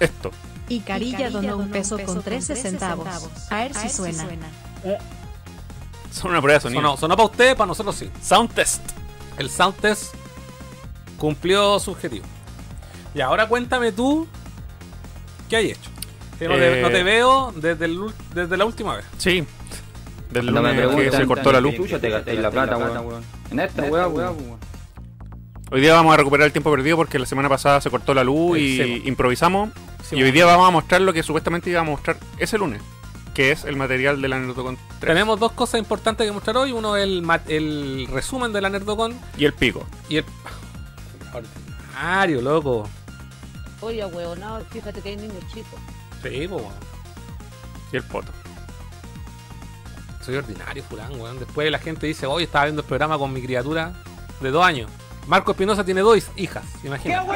esto. 0.00 0.30
Y 0.68 0.80
Carilla 0.80 1.28
donó 1.30 1.58
un 1.58 1.68
peso 1.70 1.98
con 1.98 2.22
13 2.22 2.56
centavos. 2.56 3.08
A 3.50 3.56
ver 3.56 3.74
si 3.74 3.88
suena. 3.90 4.26
Son 6.14 6.30
una 6.30 6.40
prueba 6.40 6.58
de 6.58 6.62
sonido. 6.62 6.80
Sonó, 6.82 6.96
sonó 6.96 7.16
para 7.16 7.28
usted, 7.28 7.56
para 7.56 7.66
nosotros 7.66 7.96
sí. 7.96 8.10
Sound 8.22 8.52
test. 8.54 8.82
El 9.36 9.50
sound 9.50 9.76
test 9.80 10.14
cumplió 11.18 11.78
su 11.80 11.90
objetivo. 11.90 12.24
Y 13.14 13.20
ahora 13.20 13.48
cuéntame 13.48 13.92
tú 13.92 14.26
qué 15.48 15.56
hay 15.56 15.70
hecho. 15.72 15.90
Que 16.38 16.48
no, 16.48 16.54
te, 16.54 16.78
Eh, 16.78 16.82
no 16.82 16.90
te 16.90 17.02
veo 17.02 17.52
desde, 17.56 17.84
el 17.86 18.00
desde 18.34 18.56
la 18.56 18.64
última 18.64 18.96
vez. 18.96 19.04
Sí. 19.18 19.44
Del 20.30 20.44
Cuando 20.52 20.62
me 20.62 20.68
lunes 20.68 20.80
que 20.82 20.88
preguntan, 20.94 21.20
se 21.20 21.26
cortó 21.26 21.52
la 21.52 21.60
luz. 21.60 21.74
Chucha, 21.76 21.98
te 22.00 22.10
gasté 22.10 22.34
la 22.34 22.50
plata, 22.50 22.76
weón. 22.76 23.24
En 23.50 23.60
esta 23.60 23.82
weá, 23.84 24.08
weón. 24.08 24.58
Hoy 25.70 25.80
día 25.80 25.94
vamos 25.94 26.12
a 26.14 26.16
recuperar 26.16 26.46
el 26.46 26.52
tiempo 26.52 26.70
perdido 26.70 26.96
porque 26.96 27.18
la 27.18 27.26
semana 27.26 27.48
pasada 27.48 27.80
se 27.80 27.90
cortó 27.90 28.14
la 28.14 28.22
luz 28.22 28.58
y 28.58 28.76
Sí, 28.76 29.00
po. 29.02 29.08
improvisamos. 29.08 29.70
Sí, 30.02 30.16
y 30.16 30.22
hoy 30.22 30.30
día 30.30 30.44
vamos 30.44 30.68
a 30.68 30.70
mostrar 30.70 31.00
lo 31.00 31.12
que 31.12 31.22
supuestamente 31.22 31.70
íbamos 31.70 31.88
a 31.88 31.96
mostrar 31.96 32.16
ese 32.38 32.58
lunes, 32.58 32.82
que 33.34 33.50
es 33.50 33.64
el 33.64 33.76
material 33.76 34.22
de 34.22 34.28
la 34.28 34.38
Nerdocon 34.38 34.76
3 35.00 35.12
Tenemos 35.12 35.38
dos 35.40 35.52
cosas 35.52 35.80
importantes 35.80 36.24
que 36.26 36.32
mostrar 36.32 36.56
hoy. 36.56 36.72
Uno 36.72 36.96
es 36.96 37.02
el, 37.02 37.20
ma- 37.22 37.40
el 37.48 38.06
resumen 38.10 38.52
de 38.52 38.60
la 38.60 38.70
Nerdocon 38.70 39.18
y 39.36 39.44
el 39.44 39.52
pico. 39.52 39.84
y 40.08 40.18
el... 40.18 40.24
Ordinario, 41.32 42.40
loco. 42.40 42.88
Oye, 43.80 44.04
huevonado, 44.06 44.64
fíjate 44.70 45.00
que 45.02 45.10
hay 45.10 45.16
niños 45.16 45.44
chicos. 45.52 45.78
Sí, 46.22 46.46
po, 46.48 46.56
weón. 46.56 46.72
Y 47.92 47.96
el 47.96 48.02
poto. 48.04 48.32
Soy 50.24 50.36
ordinario, 50.36 50.82
fulán, 50.84 51.20
weón. 51.20 51.38
Después 51.38 51.70
la 51.70 51.78
gente 51.78 52.06
dice, 52.06 52.26
hoy 52.26 52.44
estaba 52.44 52.64
viendo 52.64 52.82
el 52.82 52.88
programa 52.88 53.18
con 53.18 53.32
mi 53.32 53.42
criatura 53.42 53.92
de 54.40 54.50
dos 54.50 54.64
años. 54.64 54.90
Marco 55.26 55.52
Espinosa 55.52 55.84
tiene 55.84 56.02
dos 56.02 56.24
hijas, 56.36 56.64
imagínate. 56.82 57.26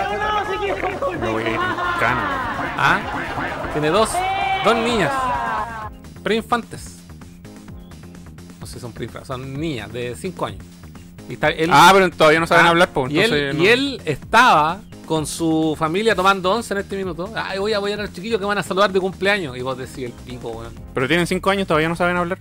Me 1.19 1.31
voy 1.31 1.43
a 1.43 1.49
ir 1.49 1.55
en 1.55 1.61
cana. 1.99 2.75
Ah, 2.77 3.01
tiene 3.73 3.89
dos, 3.89 4.11
dos 4.65 4.77
niñas. 4.77 5.13
Preinfantes. 6.23 6.99
No 8.61 8.67
sé 8.67 8.75
si 8.75 8.81
son 8.81 8.93
preinfantes, 8.93 9.27
son 9.29 9.59
niñas 9.59 9.91
de 9.93 10.15
5 10.15 10.47
años. 10.47 10.65
Y 11.29 11.35
está 11.35 11.49
él, 11.49 11.71
Ah, 11.73 11.91
pero 11.93 12.11
todavía 12.11 12.41
no 12.41 12.47
saben 12.47 12.67
Ah, 12.67 12.71
hablar, 12.71 12.91
pues. 12.93 13.13
y, 13.13 13.21
él, 13.21 13.57
y 13.59 13.67
él 13.69 14.03
estaba 14.05 14.81
con 15.07 15.27
su 15.27 15.75
familia 15.79 16.15
tomando 16.15 16.53
once 16.53 16.75
en 16.75 16.81
este 16.81 16.97
minuto. 16.97 17.31
Ay, 17.35 17.59
voy 17.59 17.73
a 17.73 17.79
apoyar 17.79 17.99
a 18.01 18.03
los 18.03 18.13
chiquillos 18.13 18.39
que 18.39 18.45
van 18.45 18.59
a 18.59 18.63
saludar 18.63 18.93
de 18.93 19.01
cumpleaños. 19.01 19.57
Y 19.57 19.63
vos 19.63 19.77
decís 19.79 20.05
el 20.05 20.13
pico, 20.13 20.49
weón. 20.49 20.73
Pero 20.93 21.09
tienen 21.09 21.27
5 21.27 21.49
años, 21.51 21.67
todavía 21.67 21.89
no 21.89 21.97
saben 21.97 22.17
hablar. 22.19 22.39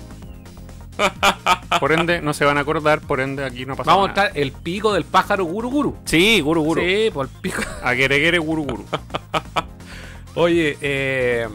Por 1.79 1.91
ende, 1.91 2.21
no 2.21 2.33
se 2.33 2.43
van 2.45 2.57
a 2.57 2.61
acordar, 2.61 3.01
por 3.01 3.19
ende, 3.19 3.43
aquí 3.45 3.65
no 3.65 3.75
pasa 3.75 3.91
Vamos 3.91 4.05
a 4.05 4.07
mostrar 4.07 4.31
el 4.35 4.51
pico 4.51 4.93
del 4.93 5.03
pájaro 5.03 5.43
guru 5.45 5.69
guru. 5.69 5.95
Sí, 6.05 6.41
guru 6.41 6.61
guru. 6.63 6.81
Sí, 6.81 7.09
por 7.13 7.27
el 7.27 7.31
pico. 7.41 7.61
Aguereguere 7.83 8.39
guru 8.39 8.63
guru. 8.63 8.85
Oye, 10.35 10.77
eh, 10.81 11.47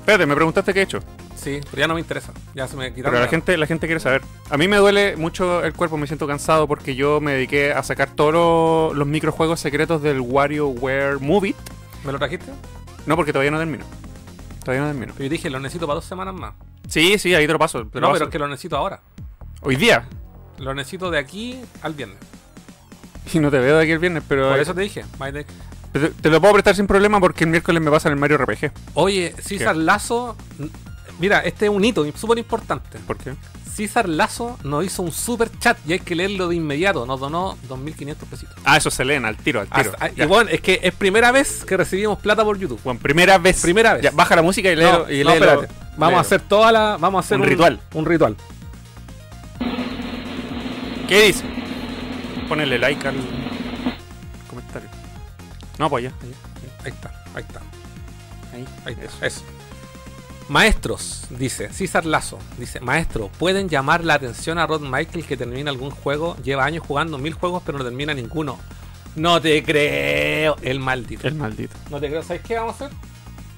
Espérate, 0.00 0.26
me 0.26 0.34
preguntaste 0.34 0.72
qué 0.74 0.80
he 0.80 0.82
hecho. 0.82 1.00
sí, 1.36 1.60
pero 1.70 1.80
ya 1.80 1.88
no 1.88 1.94
me 1.94 2.00
interesa. 2.00 2.32
Ya 2.54 2.66
se 2.68 2.76
me 2.76 2.88
quitaron. 2.90 3.10
Pero 3.12 3.14
la 3.20 3.24
la- 3.26 3.28
gente, 3.30 3.56
la 3.56 3.66
gente 3.66 3.86
quiere 3.86 4.00
saber. 4.00 4.22
A 4.50 4.56
mí 4.56 4.66
me 4.68 4.76
duele 4.76 5.16
mucho 5.16 5.64
el 5.64 5.72
cuerpo, 5.72 5.96
me 5.96 6.06
siento 6.06 6.26
cansado 6.26 6.66
porque 6.68 6.94
yo 6.94 7.20
me 7.20 7.32
dediqué 7.32 7.72
a 7.72 7.82
sacar 7.82 8.10
todos 8.10 8.32
los, 8.32 8.96
los 8.98 9.06
microjuegos 9.08 9.60
secretos 9.60 10.02
del 10.02 10.20
WarioWare 10.20 11.18
Movie. 11.20 11.54
¿Me 12.04 12.12
lo 12.12 12.18
trajiste? 12.18 12.50
No, 13.06 13.16
porque 13.16 13.32
todavía 13.32 13.50
no 13.52 13.58
termino. 13.58 13.84
Todavía 14.64 14.82
no 14.82 14.88
termino. 14.90 15.12
Pero 15.16 15.24
yo 15.24 15.30
dije, 15.30 15.50
lo 15.50 15.58
necesito 15.60 15.86
para 15.86 15.96
dos 15.96 16.04
semanas 16.04 16.34
más. 16.34 16.54
Sí, 16.88 17.18
sí, 17.18 17.34
ahí 17.34 17.46
te 17.46 17.52
lo 17.52 17.58
paso. 17.58 17.86
te 17.86 18.00
lo 18.00 18.00
no, 18.00 18.06
paso. 18.08 18.18
pero 18.18 18.24
es 18.26 18.32
que 18.32 18.38
lo 18.38 18.48
necesito 18.48 18.76
ahora. 18.76 19.00
Hoy 19.62 19.76
día. 19.76 20.06
Lo 20.58 20.74
necesito 20.74 21.10
de 21.10 21.18
aquí 21.18 21.60
al 21.82 21.94
viernes. 21.94 22.18
Y 23.32 23.38
no 23.38 23.50
te 23.50 23.58
veo 23.58 23.76
de 23.76 23.82
aquí 23.82 23.92
el 23.92 23.98
viernes, 23.98 24.22
pero. 24.28 24.48
Por 24.50 24.58
eso 24.60 24.74
te 24.74 24.82
dije. 24.82 25.04
Te, 25.92 26.08
te 26.08 26.30
lo 26.30 26.40
puedo 26.40 26.54
prestar 26.54 26.74
sin 26.74 26.86
problema 26.86 27.20
porque 27.20 27.44
el 27.44 27.50
miércoles 27.50 27.82
me 27.82 27.90
pasa 27.90 28.08
en 28.08 28.14
el 28.14 28.20
Mario 28.20 28.38
RPG. 28.38 28.72
Oye, 28.94 29.34
César 29.40 29.76
Lazo. 29.76 30.36
n- 30.58 30.70
Mira, 31.18 31.40
este 31.40 31.66
es 31.66 31.70
un 31.70 31.84
hito 31.84 32.04
súper 32.16 32.38
importante. 32.38 32.98
¿Por 33.06 33.16
qué? 33.18 33.34
César 33.72 34.08
Lazo 34.08 34.58
nos 34.64 34.84
hizo 34.84 35.02
un 35.02 35.12
super 35.12 35.50
chat 35.58 35.78
y 35.86 35.92
hay 35.92 36.00
que 36.00 36.14
leerlo 36.14 36.48
de 36.48 36.56
inmediato. 36.56 37.06
Nos 37.06 37.20
donó 37.20 37.56
2.500 37.68 38.16
pesitos. 38.28 38.54
Ah, 38.64 38.76
eso 38.76 38.90
se 38.90 39.04
leen 39.04 39.24
al 39.24 39.36
tiro, 39.36 39.60
al 39.60 39.68
tiro. 39.68 39.92
Ah, 40.00 40.10
y 40.14 40.24
bueno, 40.26 40.50
es 40.50 40.60
que 40.60 40.80
es 40.82 40.94
primera 40.94 41.30
vez 41.32 41.64
que 41.64 41.76
recibimos 41.76 42.18
plata 42.18 42.44
por 42.44 42.58
YouTube. 42.58 42.80
Bueno, 42.84 42.98
primera 43.00 43.38
vez. 43.38 43.62
Primera 43.62 43.94
vez. 43.94 44.02
Ya, 44.02 44.10
baja 44.10 44.34
la 44.36 44.42
música 44.42 44.70
y 44.72 44.76
No, 44.76 45.06
léelo. 45.06 45.10
y 45.12 45.24
no, 45.24 45.30
espérate. 45.32 45.68
Vamos 45.96 46.18
a 46.18 46.20
hacer 46.20 46.40
toda 46.40 46.72
la. 46.72 46.96
Vamos 46.98 47.24
a 47.24 47.26
hacer 47.26 47.40
Un 47.40 47.46
ritual. 47.46 47.80
Un 47.94 48.06
ritual. 48.06 48.36
¿Qué 51.08 51.26
dice? 51.26 51.44
Ponele 52.48 52.78
like 52.78 53.06
al 53.06 53.16
comentario. 54.48 54.88
No, 55.78 55.90
pues 55.90 56.04
ya. 56.04 56.10
ya. 56.10 56.84
Ahí 56.84 56.90
está, 56.90 57.24
ahí 57.34 57.42
está. 57.42 57.60
Ahí. 58.52 58.66
Ahí 58.84 58.96
está, 59.00 59.26
eso. 59.26 59.42
Maestros, 60.48 61.24
dice 61.30 61.72
César 61.72 62.04
Lazo, 62.04 62.38
dice, 62.58 62.80
maestro, 62.80 63.28
¿pueden 63.38 63.68
llamar 63.68 64.04
la 64.04 64.14
atención 64.14 64.58
a 64.58 64.66
Rod 64.66 64.82
Michael 64.82 65.24
que 65.24 65.36
termina 65.36 65.70
algún 65.70 65.90
juego? 65.90 66.36
Lleva 66.42 66.64
años 66.64 66.84
jugando 66.86 67.16
mil 67.16 67.32
juegos 67.32 67.62
pero 67.64 67.78
no 67.78 67.84
termina 67.84 68.12
ninguno. 68.12 68.58
No 69.14 69.40
te 69.40 69.62
creo, 69.62 70.56
el 70.62 70.80
maldito. 70.80 71.28
El 71.28 71.36
maldito. 71.36 71.76
No 71.90 72.00
te 72.00 72.08
creo, 72.08 72.22
¿sabes 72.22 72.42
qué 72.42 72.56
vamos 72.56 72.80
a 72.80 72.86
hacer? 72.86 72.96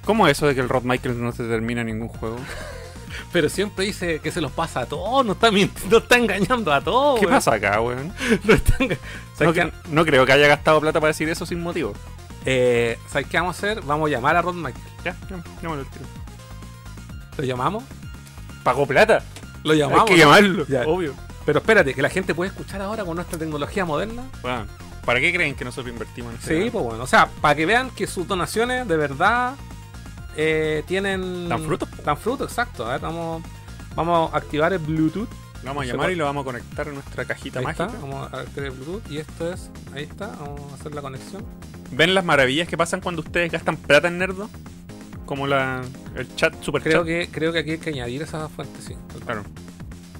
¿Cómo 0.04 0.26
es 0.26 0.36
eso 0.36 0.46
de 0.46 0.54
que 0.54 0.60
el 0.60 0.68
Rod 0.68 0.82
Michael 0.84 1.22
no 1.22 1.32
se 1.32 1.44
termina 1.44 1.82
ningún 1.84 2.08
juego? 2.08 2.36
Pero 3.32 3.48
siempre 3.48 3.84
dice 3.86 4.20
que 4.20 4.30
se 4.30 4.40
los 4.40 4.52
pasa 4.52 4.80
a 4.80 4.86
todos, 4.86 5.24
no 5.26 5.32
está, 5.32 5.50
no 5.50 5.98
está 5.98 6.16
engañando 6.16 6.72
a 6.72 6.80
todos. 6.80 7.18
¿Qué 7.18 7.26
weón. 7.26 7.36
pasa 7.36 7.54
acá, 7.54 7.80
weón? 7.80 8.12
No, 8.44 8.54
está 8.54 8.76
enga- 8.78 8.98
No, 8.98 9.36
¿Sabes, 9.36 9.54
que- 9.54 9.60
qué? 9.60 9.72
no 9.90 10.04
creo 10.04 10.24
que 10.26 10.32
haya 10.32 10.46
gastado 10.46 10.80
plata 10.80 11.00
para 11.00 11.08
decir 11.08 11.28
eso 11.28 11.44
sin 11.46 11.60
motivo. 11.62 11.92
Eh, 12.46 12.98
¿Sabes 13.08 13.26
qué 13.28 13.38
vamos 13.38 13.56
a 13.56 13.58
hacer? 13.58 13.82
Vamos 13.82 14.08
a 14.08 14.10
llamar 14.10 14.36
a 14.36 14.42
Rod 14.42 14.54
Michael. 14.54 14.84
Ya, 15.04 15.16
ya, 15.30 15.42
llámalo 15.62 15.80
al 15.82 15.86
tiro. 15.90 16.04
¿Lo 17.38 17.44
llamamos? 17.44 17.84
¿Pagó 18.62 18.86
plata? 18.86 19.22
Lo 19.64 19.74
llamamos. 19.74 20.08
Hay 20.08 20.14
que 20.14 20.20
llamarlo, 20.20 20.66
Ya. 20.66 20.82
obvio. 20.86 21.14
Pero 21.44 21.58
espérate, 21.58 21.92
que 21.94 22.02
la 22.02 22.08
gente 22.10 22.34
puede 22.34 22.50
escuchar 22.50 22.80
ahora 22.80 23.04
con 23.04 23.16
nuestra 23.16 23.38
tecnología 23.38 23.84
moderna. 23.84 24.22
Bueno, 24.42 24.66
¿para 25.04 25.20
qué 25.20 25.32
creen 25.34 25.54
que 25.54 25.64
nosotros 25.64 25.92
invertimos 25.92 26.32
en 26.34 26.38
este 26.40 26.64
Sí, 26.64 26.70
pues 26.70 26.84
bueno, 26.84 27.02
o 27.02 27.06
sea, 27.06 27.26
para 27.40 27.54
que 27.54 27.66
vean 27.66 27.90
que 27.90 28.06
sus 28.06 28.26
donaciones 28.28 28.86
de 28.88 28.96
verdad 28.96 29.54
eh, 30.36 30.82
tienen... 30.86 31.48
Dan 31.48 31.62
frutos. 31.62 31.88
Dan 32.04 32.16
frutos, 32.16 32.50
exacto. 32.50 32.86
A 32.86 32.92
ver, 32.92 33.00
vamos, 33.00 33.42
vamos 33.94 34.32
a 34.32 34.36
activar 34.36 34.72
el 34.72 34.78
Bluetooth. 34.80 35.28
Lo 35.62 35.70
vamos 35.70 35.84
a 35.84 35.86
llamar 35.86 36.10
y 36.10 36.14
lo 36.14 36.24
vamos 36.26 36.42
a 36.42 36.44
conectar 36.44 36.88
a 36.88 36.92
nuestra 36.92 37.24
cajita 37.24 37.60
Ahí 37.60 37.64
mágica. 37.64 37.86
está, 37.86 37.98
vamos 37.98 38.32
a 38.32 38.40
activar 38.40 38.66
el 38.66 38.72
Bluetooth 38.72 39.10
y 39.10 39.16
esto 39.18 39.50
es, 39.50 39.70
ahí 39.94 40.02
está, 40.02 40.26
vamos 40.38 40.60
a 40.72 40.74
hacer 40.74 40.94
la 40.94 41.00
conexión. 41.00 41.42
¿Ven 41.90 42.14
las 42.14 42.24
maravillas 42.24 42.68
que 42.68 42.76
pasan 42.76 43.00
cuando 43.00 43.22
ustedes 43.22 43.50
gastan 43.50 43.76
plata 43.78 44.08
en 44.08 44.18
Nerdo? 44.18 44.50
Como 45.24 45.46
la, 45.46 45.82
el 46.16 46.34
chat, 46.36 46.52
super 46.62 46.82
Creo 46.82 46.98
chat. 46.98 47.06
que, 47.06 47.28
creo 47.32 47.50
que 47.52 47.60
aquí 47.60 47.70
hay 47.72 47.78
que 47.78 47.90
añadir 47.90 48.20
esa 48.20 48.46
fuente, 48.50 48.78
sí. 48.82 48.94
Claro. 49.24 49.42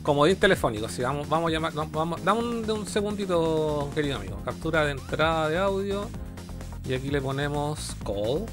Comodín 0.03 0.37
telefónico, 0.37 0.88
sí, 0.88 1.03
vamos, 1.03 1.29
vamos 1.29 1.48
a 1.48 1.53
llamar, 1.53 1.72
vamos, 1.74 2.24
dame 2.24 2.40
un, 2.40 2.70
un 2.70 2.87
segundito, 2.87 3.90
querido 3.94 4.16
amigo. 4.16 4.40
Captura 4.46 4.85
de 4.87 4.92
entrada 4.92 5.48
de 5.50 5.59
audio 5.59 6.09
y 6.88 6.94
aquí 6.94 7.11
le 7.11 7.20
ponemos 7.20 7.94
call. 8.05 8.46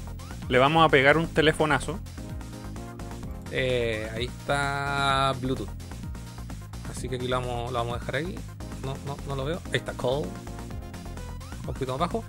Le 0.52 0.58
vamos 0.58 0.84
a 0.84 0.90
pegar 0.90 1.16
un 1.16 1.28
telefonazo. 1.28 1.98
Eh, 3.50 4.06
ahí 4.14 4.26
está 4.26 5.34
Bluetooth. 5.40 5.70
Así 6.90 7.08
que 7.08 7.16
aquí 7.16 7.26
lo 7.26 7.40
vamos, 7.40 7.72
lo 7.72 7.78
vamos 7.78 7.96
a 7.96 7.98
dejar 8.00 8.16
ahí. 8.16 8.38
No, 8.84 8.94
no, 9.06 9.16
no 9.26 9.34
lo 9.34 9.46
veo. 9.46 9.62
Ahí 9.72 9.78
está 9.78 9.94
call. 9.94 10.24
Un 10.24 11.64
poquito 11.64 11.92
más 11.92 12.02
abajo. 12.02 12.22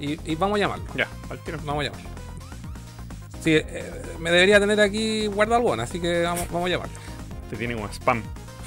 Y, 0.00 0.18
y 0.28 0.34
vamos 0.34 0.56
a 0.56 0.58
llamarlo. 0.58 0.86
Ya, 0.96 1.06
al 1.30 1.38
tiro. 1.38 1.58
Vamos 1.64 1.82
a 1.82 1.84
llamarlo. 1.84 2.10
Sí, 3.42 3.52
eh, 3.54 4.02
me 4.18 4.32
debería 4.32 4.58
tener 4.58 4.80
aquí 4.80 5.28
guardado 5.28 5.60
alguna, 5.60 5.84
así 5.84 6.00
que 6.00 6.22
vamos, 6.22 6.48
vamos 6.50 6.66
a 6.66 6.70
llamarlo. 6.70 6.98
Te 7.48 7.56
tiene 7.56 7.74
como 7.76 7.86
spam. 7.92 8.24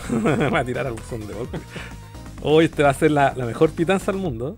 me 0.10 0.50
va 0.50 0.60
a 0.60 0.64
tirar 0.64 0.88
al 0.88 0.94
buzón 0.94 1.28
de 1.28 1.34
golpe. 1.34 1.60
Hoy 2.44 2.64
este 2.64 2.82
va 2.82 2.92
a 2.92 2.94
ser 2.94 3.12
la, 3.12 3.34
la 3.36 3.46
mejor 3.46 3.72
pitanza 3.72 4.14
del 4.14 4.22
mundo. 4.22 4.56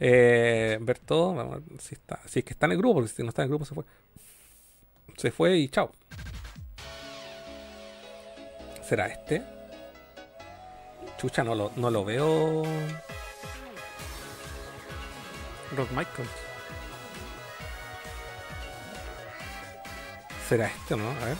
Eh, 0.00 0.78
ver 0.80 0.98
todo, 1.00 1.34
vamos 1.34 1.56
a 1.56 1.58
ver 1.58 1.80
si 1.80 1.94
está. 1.94 2.20
Si 2.26 2.40
es 2.40 2.44
que 2.44 2.52
está 2.52 2.66
en 2.66 2.72
el 2.72 2.78
grupo, 2.78 2.94
porque 2.94 3.10
si 3.10 3.22
no 3.22 3.30
está 3.30 3.42
en 3.42 3.46
el 3.46 3.50
grupo 3.50 3.64
se 3.64 3.74
fue. 3.74 3.84
Se 5.16 5.30
fue 5.30 5.56
y 5.56 5.68
chao. 5.68 5.92
¿Será 8.82 9.06
este? 9.06 9.42
Chucha, 11.18 11.42
no 11.42 11.54
lo, 11.54 11.72
no 11.76 11.90
lo 11.90 12.04
veo. 12.04 12.62
Rod 15.76 15.90
Michaels. 15.90 16.30
¿Será 20.48 20.68
este 20.68 20.94
o 20.94 20.96
no? 20.96 21.10
A 21.10 21.24
ver. 21.26 21.36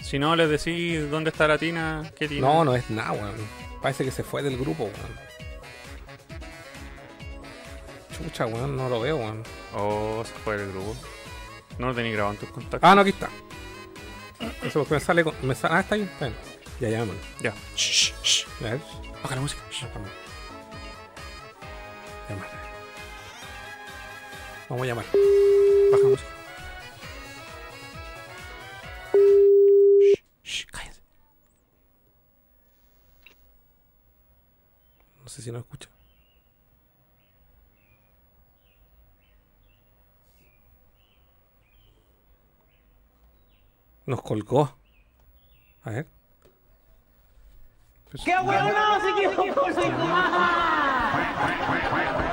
Si 0.00 0.20
no, 0.20 0.36
les 0.36 0.48
decís 0.48 1.10
dónde 1.10 1.30
está 1.30 1.48
la 1.48 1.58
tina, 1.58 2.12
qué 2.16 2.28
tina. 2.28 2.46
No, 2.46 2.64
no 2.64 2.76
es 2.76 2.88
nada, 2.90 3.12
weón. 3.12 3.65
Parece 3.82 4.04
que 4.04 4.10
se 4.10 4.22
fue 4.24 4.42
del 4.42 4.56
grupo, 4.58 4.84
weón. 4.84 5.26
Chucha, 8.16 8.46
weón, 8.46 8.76
no 8.76 8.88
lo 8.88 9.00
veo, 9.00 9.16
weón. 9.16 9.42
Oh, 9.74 10.22
se 10.24 10.32
fue 10.34 10.56
del 10.56 10.72
grupo. 10.72 10.96
No 11.78 11.88
lo 11.88 11.94
tenéis 11.94 12.14
grabado 12.14 12.34
en 12.34 12.40
tus 12.40 12.48
contactos. 12.50 12.80
Ah, 12.90 12.94
no, 12.94 13.02
aquí 13.02 13.10
está. 13.10 13.28
No 14.40 14.70
sé 14.70 14.78
por 14.78 14.86
qué 14.88 14.94
me 14.94 15.00
sale 15.00 15.24
con. 15.24 15.34
Me 15.46 15.54
sa- 15.54 15.68
ah, 15.76 15.80
está 15.80 15.94
ahí, 15.94 16.02
está. 16.02 16.30
Ya, 16.80 16.88
llaman. 16.90 17.16
Ya. 17.40 17.52
Shh, 17.74 18.12
shh, 18.12 18.14
shh. 18.22 18.46
A 18.60 18.70
ver. 18.70 18.80
Baja 19.22 19.34
la 19.34 19.40
música. 19.42 19.62
Shh. 19.70 19.84
Llamar. 22.28 22.48
Vamos 24.68 24.82
a 24.82 24.86
llamar. 24.86 25.04
Baja 25.92 26.02
la 26.02 26.08
música. 26.08 26.28
Shh, 30.42 30.62
shh, 30.62 30.66
cállense. 30.70 31.00
No 35.22 35.25
sé 35.36 35.42
si 35.42 35.52
nos 35.52 35.60
escucha. 35.60 35.90
Nos 44.06 44.22
colgó. 44.22 44.76
A 45.82 45.90
ver. 45.90 46.06
¡Qué 48.24 48.30
huevonado 48.38 49.00
se 49.00 49.10
equivocó, 49.10 49.64
soy 49.72 49.90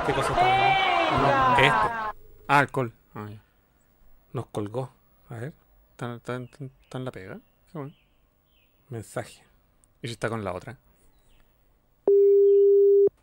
¿Qué 0.06 0.12
cosa 0.14 0.32
está? 0.32 1.18
No, 1.18 1.52
este. 1.56 1.68
Ah, 2.48 2.58
alcohol. 2.58 2.94
Ah, 3.14 3.26
ya. 3.28 3.42
Nos 4.32 4.46
colgó. 4.46 4.90
A 5.28 5.34
ver. 5.36 5.52
¿Está, 5.90 6.14
está- 6.16 6.36
está- 6.36 6.64
está 6.64 6.98
en 6.98 7.04
la 7.04 7.10
pega? 7.10 7.40
Qué 7.72 7.78
bueno. 7.78 7.94
Mensaje. 8.88 9.42
¿Y 10.02 10.08
si 10.08 10.12
está 10.14 10.28
con 10.28 10.44
la 10.44 10.52
otra? 10.52 10.78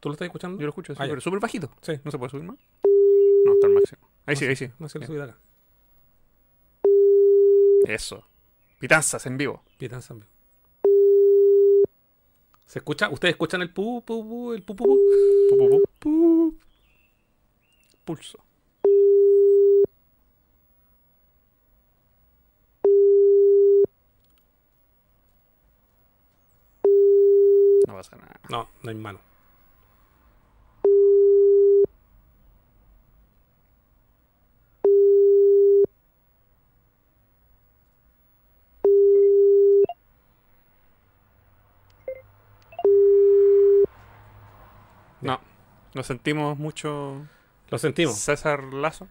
¿Tú 0.02 0.10
lo 0.10 0.14
estás 0.14 0.26
escuchando? 0.26 0.60
Yo 0.60 0.66
lo 0.66 0.70
escucho, 0.70 0.96
sí, 0.96 1.00
Ah, 1.00 1.06
pero 1.08 1.22
súper 1.22 1.40
bajito. 1.40 1.70
Sí. 1.82 1.94
¿No 2.04 2.10
se 2.10 2.18
puede 2.18 2.32
subir 2.32 2.44
más? 2.44 2.58
No, 3.46 3.54
está 3.54 3.68
al 3.68 3.74
máximo. 3.74 4.10
Ahí 4.26 4.36
sí, 4.36 4.46
ahí 4.46 4.56
sí. 4.56 4.68
No 4.80 4.90
sé 4.90 4.98
lo 4.98 5.06
de 5.06 5.22
acá. 5.24 5.38
Eso. 7.86 8.26
Pitanzas 8.80 9.24
en 9.28 9.38
vivo. 9.38 9.64
Pitan 9.78 10.02
Zambio. 10.02 10.28
¿Se 12.66 12.80
escucha? 12.80 13.10
¿Ustedes 13.10 13.34
escuchan 13.34 13.62
el 13.62 13.72
pu, 13.72 14.04
pu, 14.04 14.28
pu, 14.28 14.54
el 14.54 14.64
pu, 14.64 14.76
pu, 14.76 14.86
pu? 14.86 15.00
Pu, 15.50 15.58
pu, 15.58 15.70
pu. 15.70 15.84
Pu. 16.00 16.58
Pulso. 18.04 18.40
No 27.88 27.94
pasa 27.94 28.16
nada. 28.16 28.40
No, 28.50 28.68
no 28.82 28.90
hay 28.90 28.96
mano. 28.96 29.31
No. 45.22 45.40
Lo 45.94 46.04
sentimos 46.04 46.58
mucho. 46.58 47.22
Lo 47.70 47.78
sentimos. 47.78 48.16
César 48.18 48.64
Lazo. 48.74 49.08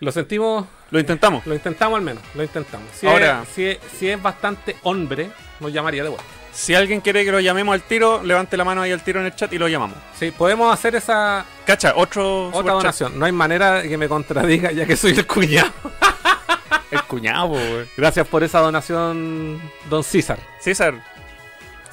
Lo 0.00 0.12
sentimos. 0.12 0.66
Lo 0.90 0.98
intentamos. 1.00 1.46
Lo 1.46 1.54
intentamos 1.54 1.96
al 1.98 2.04
menos. 2.04 2.22
Lo 2.34 2.42
intentamos. 2.42 2.88
Si, 2.92 3.06
Ahora- 3.06 3.42
es, 3.42 3.48
si, 3.48 3.64
es, 3.66 3.78
si 3.98 4.10
es 4.10 4.20
bastante 4.22 4.76
hombre, 4.82 5.30
nos 5.60 5.72
llamaría 5.72 6.02
de 6.02 6.10
vuelta. 6.10 6.26
Si 6.52 6.74
alguien 6.74 7.00
quiere 7.02 7.22
que 7.24 7.32
lo 7.32 7.40
llamemos 7.40 7.74
al 7.74 7.82
tiro, 7.82 8.22
levante 8.22 8.56
la 8.56 8.64
mano 8.64 8.80
ahí 8.82 8.90
al 8.92 9.02
tiro 9.02 9.20
en 9.20 9.26
el 9.26 9.34
chat 9.36 9.52
y 9.52 9.58
lo 9.58 9.68
llamamos. 9.68 9.98
Sí, 10.18 10.30
podemos 10.30 10.72
hacer 10.72 10.94
esa 10.94 11.44
Cacha, 11.66 11.92
otro 11.96 12.48
otra 12.48 12.72
donación. 12.74 13.18
No 13.18 13.26
hay 13.26 13.32
manera 13.32 13.82
de 13.82 13.88
que 13.88 13.98
me 13.98 14.08
contradiga 14.08 14.72
ya 14.72 14.86
que 14.86 14.96
soy 14.96 15.12
el 15.12 15.26
cuñado. 15.26 15.70
El 16.90 17.02
cuñado, 17.02 17.48
güey. 17.48 17.86
Gracias 17.96 18.28
por 18.28 18.44
esa 18.44 18.60
donación, 18.60 19.60
don 19.90 20.04
César. 20.04 20.38
César, 20.60 20.94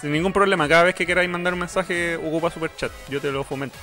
sin 0.03 0.11
ningún 0.11 0.31
problema, 0.33 0.67
cada 0.67 0.83
vez 0.83 0.93
que 0.95 1.07
queráis 1.07 1.29
mandar 1.29 1.53
un 1.53 1.59
mensaje, 1.61 2.17
ocupa 2.17 2.51
superchat. 2.51 2.91
Yo 3.09 3.19
te 3.19 3.31
lo 3.31 3.43
fomento. 3.43 3.77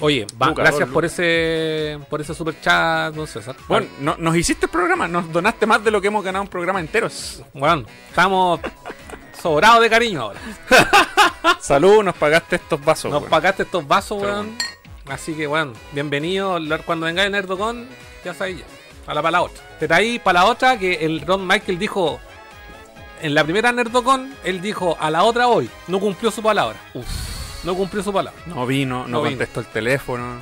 Oye, 0.00 0.26
va- 0.40 0.48
Luca, 0.48 0.62
gracias 0.62 0.88
por 0.88 1.04
ese 1.04 1.98
por 2.10 2.20
ese 2.20 2.34
super 2.34 2.60
chat, 2.60 3.14
don 3.14 3.26
César. 3.26 3.56
Bueno, 3.68 3.86
no- 4.00 4.16
nos 4.18 4.36
hiciste 4.36 4.66
el 4.66 4.70
programa, 4.70 5.08
nos 5.08 5.32
donaste 5.32 5.64
más 5.64 5.82
de 5.82 5.90
lo 5.90 6.00
que 6.00 6.08
hemos 6.08 6.22
ganado 6.24 6.42
un 6.42 6.48
programa 6.48 6.78
entero. 6.80 7.08
Bueno, 7.54 7.84
estamos 8.08 8.60
sobrados 9.40 9.80
de 9.80 9.88
cariño 9.90 10.22
ahora. 10.22 10.40
Salud, 11.60 12.02
nos 12.02 12.14
pagaste 12.16 12.56
estos 12.56 12.84
vasos. 12.84 13.10
Nos 13.10 13.24
pagaste 13.24 13.62
estos 13.62 13.86
vasos, 13.86 14.18
Pero 14.20 14.32
weón. 14.34 14.58
Así 15.08 15.34
que, 15.34 15.46
bueno, 15.46 15.72
bienvenido. 15.92 16.58
Cuando 16.84 17.06
vengáis 17.06 17.26
en 17.26 17.32
Nerdocon, 17.32 17.86
ya 18.24 18.34
sabéis 18.34 18.58
ya. 18.58 18.64
A 19.10 19.14
la 19.14 19.22
para 19.22 19.32
la 19.32 19.42
otra. 19.42 19.62
Te 19.80 19.88
traí 19.88 20.18
para 20.18 20.40
la 20.40 20.46
otra 20.46 20.78
que 20.78 20.94
el 21.04 21.20
Ron 21.22 21.46
Michael 21.46 21.78
dijo. 21.78 22.20
En 23.22 23.34
la 23.36 23.44
primera 23.44 23.70
Nerdocon, 23.70 24.34
él 24.42 24.60
dijo 24.60 24.96
a 24.98 25.08
la 25.08 25.22
otra 25.22 25.46
hoy. 25.46 25.70
No 25.86 26.00
cumplió 26.00 26.32
su 26.32 26.42
palabra. 26.42 26.76
No 27.62 27.76
cumplió 27.76 28.02
su 28.02 28.12
palabra. 28.12 28.40
No 28.46 28.66
vino, 28.66 29.02
no, 29.02 29.08
No 29.08 29.22
vino. 29.22 29.36
contestó 29.36 29.60
el 29.60 29.66
teléfono. 29.66 30.40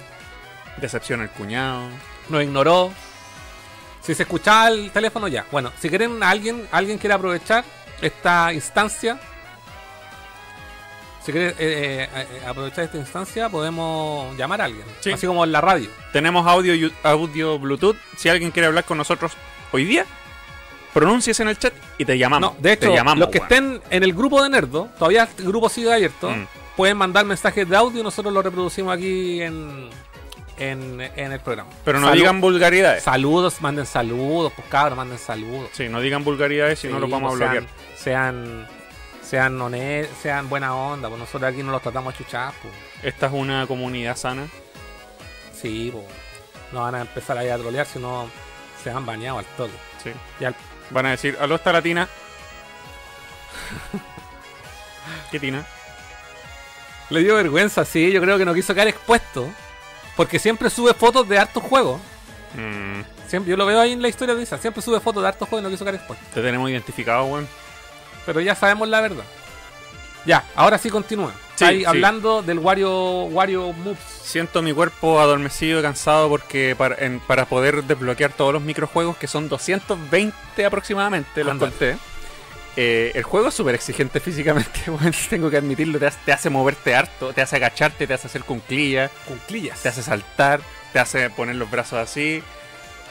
Decepción 0.78 1.20
el 1.20 1.28
cuñado. 1.28 1.82
Nos 2.30 2.42
ignoró. 2.42 2.90
Si 4.00 4.14
se 4.14 4.22
escuchaba 4.22 4.68
el 4.68 4.90
teléfono, 4.92 5.28
ya. 5.28 5.44
Bueno, 5.52 5.70
si 5.78 5.90
quieren, 5.90 6.22
alguien, 6.22 6.66
alguien 6.72 6.96
quiere 6.96 7.12
aprovechar 7.12 7.64
esta 8.00 8.50
instancia. 8.54 9.20
Si 11.22 11.32
quiere 11.32 11.48
eh, 11.50 11.54
eh, 11.58 12.08
eh, 12.14 12.42
aprovechar 12.46 12.84
esta 12.84 12.96
instancia, 12.96 13.50
podemos 13.50 14.34
llamar 14.38 14.62
a 14.62 14.64
alguien. 14.64 14.86
Sí. 15.00 15.12
Así 15.12 15.26
como 15.26 15.44
en 15.44 15.52
la 15.52 15.60
radio. 15.60 15.90
Tenemos 16.14 16.46
audio, 16.46 16.90
audio 17.02 17.58
Bluetooth. 17.58 17.96
Si 18.16 18.30
alguien 18.30 18.50
quiere 18.50 18.68
hablar 18.68 18.84
con 18.84 18.96
nosotros 18.96 19.32
hoy 19.70 19.84
día, 19.84 20.06
pronúnciese 20.92 21.42
en 21.42 21.48
el 21.50 21.58
chat 21.58 21.72
y 21.98 22.04
te 22.04 22.16
llamamos. 22.18 22.52
No, 22.52 22.56
de 22.60 22.76
Te 22.76 22.86
hecho, 22.86 22.94
llamamos, 22.94 23.18
los 23.20 23.28
que 23.30 23.38
estén 23.38 23.80
en 23.90 24.02
el 24.02 24.12
grupo 24.14 24.42
de 24.42 24.50
Nerdo, 24.50 24.88
todavía 24.98 25.28
el 25.38 25.44
grupo 25.46 25.68
sigue 25.68 25.92
abierto, 25.92 26.30
Mm. 26.30 26.46
pueden 26.76 26.96
mandar 26.96 27.24
mensajes 27.24 27.68
de 27.68 27.76
audio 27.76 28.00
y 28.00 28.02
nosotros 28.02 28.32
los 28.32 28.44
reproducimos 28.44 28.94
aquí 28.94 29.42
en, 29.42 29.88
en, 30.58 31.00
en 31.00 31.32
el 31.32 31.40
programa. 31.40 31.70
Pero 31.84 32.00
no 32.00 32.10
digan 32.12 32.40
vulgaridades. 32.40 33.02
Saludos, 33.02 33.60
manden 33.60 33.86
saludos, 33.86 34.52
pues 34.54 34.66
cabros, 34.68 34.96
manden 34.96 35.18
saludos. 35.18 35.70
Sí, 35.72 35.88
no 35.88 36.00
digan 36.00 36.24
vulgaridades 36.24 36.78
si 36.78 36.88
no 36.88 36.98
los 36.98 37.08
vamos 37.10 37.32
a 37.32 37.36
bloquear. 37.36 37.64
Sean, 37.96 38.66
sean, 39.22 39.58
sean, 39.58 40.08
sean 40.22 40.48
buena 40.48 40.74
onda, 40.74 41.08
pues 41.08 41.18
nosotros 41.20 41.52
aquí 41.52 41.62
no 41.62 41.72
los 41.72 41.82
tratamos 41.82 42.14
a 42.14 42.18
chuchar, 42.18 42.52
pues. 42.62 42.74
Esta 43.02 43.26
es 43.26 43.32
una 43.32 43.66
comunidad 43.66 44.16
sana. 44.16 44.46
Sí, 45.54 45.90
pues. 45.92 46.04
No 46.72 46.82
van 46.82 46.94
a 46.94 47.00
empezar 47.02 47.36
ahí 47.36 47.48
a 47.48 47.58
trolear, 47.58 47.86
sino 47.86 48.30
se 48.82 48.90
han 48.90 49.04
bañado 49.04 49.38
al 49.38 49.44
toque. 49.56 49.72
Sí. 50.02 50.10
Y 50.40 50.44
al- 50.44 50.54
Van 50.90 51.06
a 51.06 51.10
decir, 51.10 51.36
aló, 51.40 51.54
está 51.56 51.72
la 51.72 51.82
tina. 51.82 52.08
¿Qué 55.30 55.38
tina? 55.38 55.64
Le 57.10 57.20
dio 57.20 57.34
vergüenza, 57.36 57.84
sí, 57.84 58.12
yo 58.12 58.20
creo 58.20 58.38
que 58.38 58.44
no 58.44 58.54
quiso 58.54 58.74
quedar 58.74 58.88
expuesto. 58.88 59.48
Porque 60.16 60.38
siempre 60.38 60.70
sube 60.70 60.92
fotos 60.94 61.28
de 61.28 61.38
hartos 61.38 61.62
juegos. 61.62 62.00
Mm, 62.54 63.00
Siempre, 63.28 63.50
yo 63.52 63.56
lo 63.56 63.64
veo 63.64 63.80
ahí 63.80 63.92
en 63.92 64.02
la 64.02 64.08
historia 64.08 64.34
de 64.34 64.42
Isa. 64.42 64.58
Siempre 64.58 64.82
sube 64.82 64.98
fotos 64.98 65.22
de 65.22 65.28
hartos 65.28 65.48
juegos 65.48 65.62
y 65.62 65.64
no 65.64 65.70
quiso 65.70 65.84
quedar 65.84 65.94
expuesto. 65.94 66.24
te 66.34 66.42
tenemos 66.42 66.68
identificado, 66.68 67.24
weón. 67.26 67.48
Pero 68.26 68.40
ya 68.40 68.56
sabemos 68.56 68.88
la 68.88 69.00
verdad. 69.00 69.22
Ya, 70.26 70.44
ahora 70.56 70.76
sí 70.76 70.90
continúa. 70.90 71.32
Sí, 71.60 71.64
ahí 71.64 71.78
sí. 71.80 71.84
hablando 71.86 72.42
del 72.42 72.58
Wario, 72.58 73.22
Wario 73.24 73.72
Moves. 73.72 73.98
Siento 74.22 74.62
mi 74.62 74.72
cuerpo 74.72 75.20
adormecido 75.20 75.78
y 75.80 75.82
cansado 75.82 76.28
porque 76.28 76.74
para, 76.76 76.96
en- 77.04 77.20
para 77.20 77.46
poder 77.46 77.84
desbloquear 77.84 78.32
todos 78.32 78.52
los 78.52 78.62
microjuegos, 78.62 79.16
que 79.16 79.26
son 79.26 79.48
220 79.48 80.64
aproximadamente, 80.64 81.42
los 81.44 81.56
conté. 81.58 81.96
eh, 82.76 83.12
el 83.14 83.22
juego 83.24 83.48
es 83.48 83.54
súper 83.54 83.74
exigente 83.74 84.20
físicamente, 84.20 84.80
tengo 85.28 85.50
que 85.50 85.56
admitirlo. 85.56 85.98
Te 85.98 86.06
hace, 86.06 86.18
te 86.24 86.32
hace 86.32 86.50
moverte 86.50 86.94
harto, 86.94 87.32
te 87.32 87.40
hace 87.42 87.56
agacharte, 87.56 88.06
te 88.06 88.14
hace 88.14 88.26
hacer 88.28 88.44
cunclillas, 88.44 89.10
Cunclillas. 89.26 89.82
te 89.82 89.88
hace 89.88 90.02
saltar, 90.02 90.60
te 90.92 90.98
hace 90.98 91.30
poner 91.30 91.56
los 91.56 91.70
brazos 91.70 91.98
así. 91.98 92.42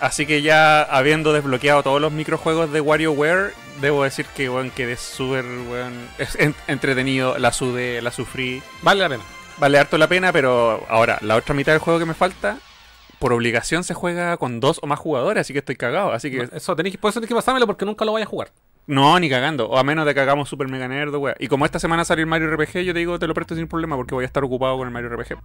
Así 0.01 0.25
que 0.25 0.41
ya 0.41 0.81
habiendo 0.81 1.33
desbloqueado 1.33 1.83
todos 1.83 1.99
los 2.01 2.11
microjuegos 2.11 2.71
de 2.71 2.81
WarioWare, 2.81 3.53
debo 3.81 4.03
decir 4.03 4.25
que 4.35 4.49
weón, 4.49 4.71
quedé 4.71 4.95
súper 4.97 5.45
es 6.17 6.35
en- 6.35 6.55
entretenido, 6.67 7.37
la 7.37 7.51
sudé, 7.51 8.01
la 8.01 8.11
sufrí. 8.11 8.61
Vale 8.81 9.01
la 9.01 9.09
pena. 9.09 9.23
Vale 9.57 9.77
harto 9.77 9.97
la 9.97 10.07
pena, 10.07 10.31
pero 10.31 10.85
ahora, 10.89 11.17
la 11.21 11.35
otra 11.35 11.53
mitad 11.53 11.73
del 11.73 11.79
juego 11.81 11.99
que 11.99 12.05
me 12.05 12.13
falta, 12.13 12.57
por 13.19 13.33
obligación 13.33 13.83
se 13.83 13.93
juega 13.93 14.37
con 14.37 14.61
dos 14.61 14.79
o 14.81 14.87
más 14.87 14.99
jugadores, 14.99 15.41
así 15.41 15.51
que 15.51 15.59
estoy 15.59 15.75
cagado. 15.75 16.13
Así 16.13 16.31
que 16.31 16.47
Eso 16.53 16.75
tenéis 16.77 16.95
que, 16.95 17.01
por 17.01 17.09
eso 17.09 17.19
tenéis 17.19 17.29
que 17.29 17.35
pasármelo 17.35 17.67
porque 17.67 17.83
nunca 17.85 18.05
lo 18.05 18.13
vaya 18.13 18.25
a 18.25 18.29
jugar. 18.29 18.51
no, 18.87 19.19
ni 19.19 19.29
cagando. 19.29 19.67
O 19.69 19.77
a 19.77 19.83
menos 19.83 20.05
de 20.05 20.13
que 20.13 20.21
hagamos 20.21 20.47
Super 20.47 20.69
Mega 20.69 20.87
Nerd, 20.87 21.13
wea. 21.15 21.35
Y 21.39 21.47
como 21.49 21.65
esta 21.65 21.77
semana 21.77 22.05
sale 22.05 22.21
el 22.21 22.27
Mario 22.27 22.47
RPG, 22.55 22.79
yo 22.85 22.93
te 22.93 22.99
digo, 22.99 23.19
te 23.19 23.27
lo 23.27 23.33
presto 23.33 23.53
sin 23.55 23.67
problema 23.67 23.97
porque 23.97 24.15
voy 24.15 24.23
a 24.23 24.27
estar 24.27 24.43
ocupado 24.45 24.77
con 24.77 24.87
el 24.87 24.93
Mario 24.93 25.09
RPG. 25.09 25.37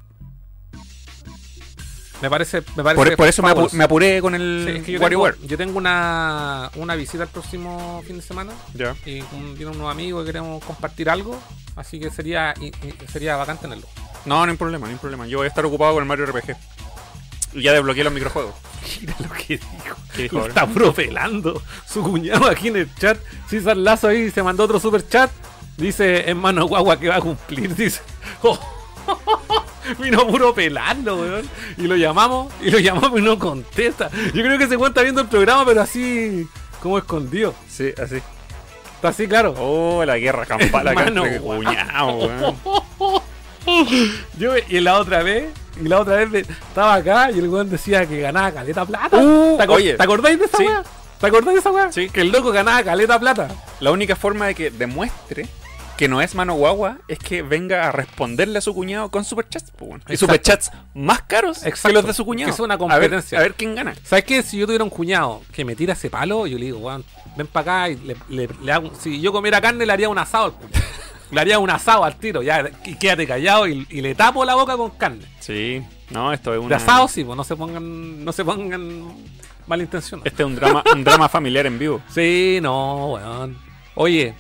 Me 2.25 2.31
parece, 2.31 2.63
me 2.75 2.83
parece 2.83 3.05
Por, 3.05 3.17
por 3.19 3.29
eso 3.29 3.43
me, 3.43 3.51
apu- 3.51 3.71
me 3.73 3.85
apuré 3.85 4.21
con 4.23 4.35
el 4.35 4.65
Sí, 4.67 4.77
es 4.79 4.83
que 4.85 4.93
yo 4.93 4.99
tengo, 4.99 5.03
WarioWare. 5.21 5.37
yo 5.47 5.57
tengo 5.59 5.77
una, 5.77 6.71
una 6.77 6.95
visita 6.95 7.25
el 7.25 7.29
próximo 7.29 8.03
fin 8.07 8.17
de 8.17 8.23
semana 8.23 8.53
Ya. 8.73 8.97
y 9.05 9.21
un- 9.33 9.55
vienen 9.59 9.77
unos 9.77 9.91
amigos 9.93 10.23
que 10.23 10.27
queremos 10.33 10.65
compartir 10.65 11.11
algo, 11.11 11.39
así 11.77 12.01
que 12.01 12.11
sería 12.11 12.55
y- 12.59 12.69
y 12.69 12.95
sería 13.13 13.37
bacán 13.37 13.59
tenerlo. 13.59 13.87
No, 14.25 14.47
no 14.47 14.51
hay 14.53 14.57
problema, 14.57 14.87
no 14.87 14.93
hay 14.93 14.99
problema. 14.99 15.27
Yo 15.27 15.37
voy 15.39 15.45
a 15.45 15.49
estar 15.49 15.67
ocupado 15.67 15.93
con 15.93 16.03
el 16.03 16.09
Mario 16.09 16.25
RPG. 16.25 16.57
Y 17.53 17.63
ya 17.63 17.73
desbloqueé 17.73 18.05
los 18.05 18.13
microjuegos. 18.13 18.55
Mira 19.03 19.15
lo 19.21 19.29
que 19.35 19.59
dijo. 19.59 19.97
¿Qué 20.17 20.23
dijo 20.23 20.37
Lo 20.37 20.41
ahora? 20.45 20.55
está 20.55 20.67
propelando 20.67 21.63
su 21.87 22.03
cuñado 22.03 22.47
aquí 22.49 22.69
en 22.69 22.77
el 22.77 22.95
chat. 22.95 23.19
César 23.51 23.77
Lazo 23.77 24.09
ahí 24.09 24.31
se 24.31 24.43
mandó 24.43 24.65
otro 24.65 24.81
super 24.81 25.07
chat. 25.07 25.31
Dice 25.77 26.31
en 26.31 26.39
mano 26.39 26.67
guagua 26.67 26.99
que 26.99 27.09
va 27.09 27.17
a 27.17 27.21
cumplir. 27.21 27.75
Dice. 27.77 28.01
Oh, 28.43 28.59
Vino 29.99 30.27
puro 30.27 30.55
pelando, 30.55 31.17
weón. 31.17 31.49
Y 31.77 31.83
lo 31.83 31.97
llamamos, 31.97 32.53
y 32.63 32.71
lo 32.71 32.79
llamamos 32.79 33.19
y 33.19 33.23
no 33.23 33.39
contesta. 33.39 34.11
Yo 34.33 34.43
creo 34.43 34.59
que 34.59 34.67
se 34.69 34.77
cuenta 34.79 35.03
viendo 35.03 35.21
el 35.21 35.29
programa, 35.29 35.65
pero 35.67 35.83
así 35.83 36.47
como 36.83 36.99
escondido. 36.99 37.55
Sí, 37.69 37.93
así. 38.03 38.17
Está 38.97 39.09
así, 39.09 39.27
claro. 39.29 39.55
Oh, 39.59 40.05
la 40.05 40.17
guerra 40.19 40.47
campal 40.47 40.89
Hermano, 40.89 41.25
entre 41.27 41.39
guau. 41.39 41.59
cuñados, 41.63 42.25
weón. 42.25 43.23
Yo, 44.39 44.53
y 44.69 44.81
la 44.81 44.99
otra 44.99 45.23
vez, 45.23 45.51
y 45.83 45.89
la 45.89 46.01
otra 46.01 46.17
vez 46.25 46.47
estaba 46.49 46.95
acá 46.95 47.31
y 47.31 47.39
el 47.39 47.49
weón 47.49 47.71
decía 47.71 48.07
que 48.07 48.21
ganaba 48.21 48.53
caleta 48.53 48.85
plata. 48.85 49.17
Uh, 49.17 49.57
¿Te, 49.57 49.65
acor- 49.65 49.75
oye. 49.77 49.95
¿Te 49.95 50.03
acordáis 50.03 50.39
de 50.39 50.45
esa 50.45 50.59
Sí. 50.59 50.65
weá? 50.67 50.83
¿Te 51.19 51.27
acordáis 51.27 51.55
de 51.55 51.61
esa 51.61 51.71
weá? 51.71 51.91
Sí. 51.93 52.11
Que 52.11 52.21
el 52.21 52.29
loco 52.31 52.51
ganaba 52.53 52.83
caleta 52.83 53.19
plata. 53.19 53.49
La 53.81 53.91
única 53.91 54.17
forma 54.17 54.47
de 54.47 54.55
que 54.55 54.71
demuestre 54.71 55.49
que 55.97 56.09
no 56.09 56.21
es 56.21 56.35
mano 56.35 56.55
guagua 56.55 56.99
es 57.09 57.19
que 57.19 57.43
venga 57.43 57.89
a 57.89 57.93
responderle 57.93 58.59
a 58.59 58.61
su 58.61 58.75
cuñado 58.75 59.11
con 59.11 59.25
superchats. 59.25 59.73
Y 60.09 60.17
superchats 60.17 60.71
más 60.95 61.23
caros 61.23 61.61
que 61.61 61.69
Exacto. 61.69 61.95
los 61.95 62.07
de 62.07 62.15
su 62.15 62.25
cuñado. 62.25 62.49
Que 62.51 62.55
es 62.55 62.61
una 62.61 62.75
A 62.75 62.77
ver- 62.77 62.89
competencia. 62.89 63.39
A 63.39 63.43
ver, 63.43 63.55
quién 63.55 63.75
gana. 63.75 63.95
¿Sabes 64.05 64.25
qué? 64.25 64.43
Si 64.43 64.59
yo 64.59 64.67
tuviera 64.67 64.85
un 64.85 64.91
cuñado 64.91 65.43
que 65.53 65.65
me 65.65 65.77
tira 65.77 65.93
ese 65.95 66.11
palo, 66.11 66.47
yo 66.47 66.59
le 66.59 66.67
digo, 66.67 66.79
weón, 66.79 67.05
ven 67.37 67.47
para 67.47 67.85
acá 67.85 67.91
y 67.91 67.97
le, 68.07 68.17
le- 68.29 68.49
le 68.63 68.73
hago. 68.73 68.93
Si 69.01 69.21
yo 69.21 69.33
comiera 69.33 69.61
carne, 69.61 69.87
le 69.87 69.93
haría 69.93 70.09
un 70.09 70.19
asado. 70.19 70.55
Le 71.31 71.41
haría 71.41 71.59
un 71.59 71.69
asado 71.71 72.05
al 72.05 72.15
tiro, 72.17 72.43
ya, 72.43 72.71
y 72.85 72.95
quédate 72.97 73.27
callado 73.27 73.67
y, 73.67 73.85
y 73.91 74.03
le 74.03 74.15
tapo 74.15 74.45
la 74.45 74.55
boca 74.55 74.77
con 74.77 74.91
carne. 74.91 75.25
Sí, 75.41 75.83
no, 76.11 76.33
esto 76.33 76.53
es 76.55 76.61
De 76.61 76.67
una. 76.67 76.77
asado 76.77 77.09
sí, 77.09 77.25
pues 77.25 77.35
no 77.37 77.43
se 77.43 77.57
pongan, 77.57 78.25
no 78.25 78.31
se 78.33 78.45
pongan 78.45 79.17
malintencionados. 79.67 80.27
Este 80.27 80.43
es 80.43 80.47
un 80.47 80.55
drama, 80.55 80.85
un 80.95 81.03
drama 81.03 81.29
familiar 81.29 81.67
en 81.67 81.79
vivo. 81.79 82.03
Sí, 82.13 82.61
no, 82.63 83.15
weón. 83.15 83.59
Oye, 83.97 84.35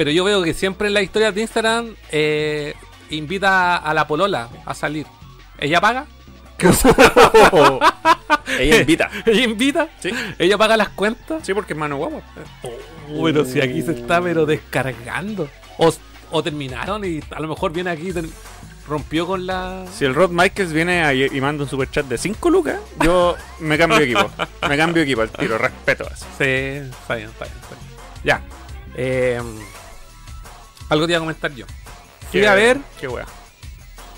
pero 0.00 0.12
yo 0.12 0.24
veo 0.24 0.42
que 0.42 0.54
siempre 0.54 0.88
en 0.88 0.94
las 0.94 1.02
historias 1.02 1.34
de 1.34 1.42
Instagram 1.42 1.94
eh, 2.10 2.72
invita 3.10 3.76
a 3.76 3.92
la 3.92 4.06
polola 4.06 4.48
a 4.64 4.72
salir. 4.72 5.06
¿Ella 5.58 5.78
paga? 5.78 6.06
Ella 8.58 8.80
invita. 8.80 9.10
¿Ella 9.26 9.42
invita? 9.42 9.90
Sí. 9.98 10.10
¿Ella 10.38 10.56
paga 10.56 10.78
las 10.78 10.88
cuentas? 10.88 11.42
Sí, 11.44 11.52
porque 11.52 11.74
es 11.74 11.78
mano 11.78 11.98
guagua. 11.98 12.22
Bueno, 13.10 13.44
si 13.44 13.60
aquí 13.60 13.82
se 13.82 13.92
está 13.92 14.22
pero 14.22 14.46
descargando. 14.46 15.50
O, 15.76 15.92
o 16.30 16.42
terminaron 16.42 17.04
y 17.04 17.20
a 17.30 17.40
lo 17.40 17.48
mejor 17.48 17.70
viene 17.70 17.90
aquí 17.90 18.08
y 18.08 18.14
rompió 18.88 19.26
con 19.26 19.46
la... 19.46 19.84
Si 19.92 20.06
el 20.06 20.14
Rod 20.14 20.30
Michaels 20.30 20.72
viene 20.72 21.14
y 21.14 21.40
manda 21.42 21.64
un 21.64 21.68
superchat 21.68 22.06
de 22.06 22.16
5 22.16 22.48
lucas, 22.48 22.80
yo 23.04 23.36
me 23.58 23.76
cambio 23.76 23.98
de 23.98 24.04
equipo. 24.04 24.30
Me 24.66 24.78
cambio 24.78 25.02
de 25.02 25.02
equipo 25.02 25.20
al 25.20 25.28
tiro, 25.28 25.58
respeto 25.58 26.04
eso. 26.04 26.24
Sí, 26.38 26.88
está 26.88 27.16
bien, 27.16 27.28
está 27.28 27.44
bien. 27.44 27.58
está 27.60 27.74
bien. 27.74 27.90
Ya. 28.24 28.42
Eh, 28.96 29.40
algo 30.90 31.06
te 31.06 31.12
iba 31.12 31.18
a 31.18 31.20
comentar 31.20 31.52
yo. 31.54 31.64
Fui 32.30 32.44
a 32.44 32.54
ver 32.54 32.78
Qué 33.00 33.08
wea. 33.08 33.26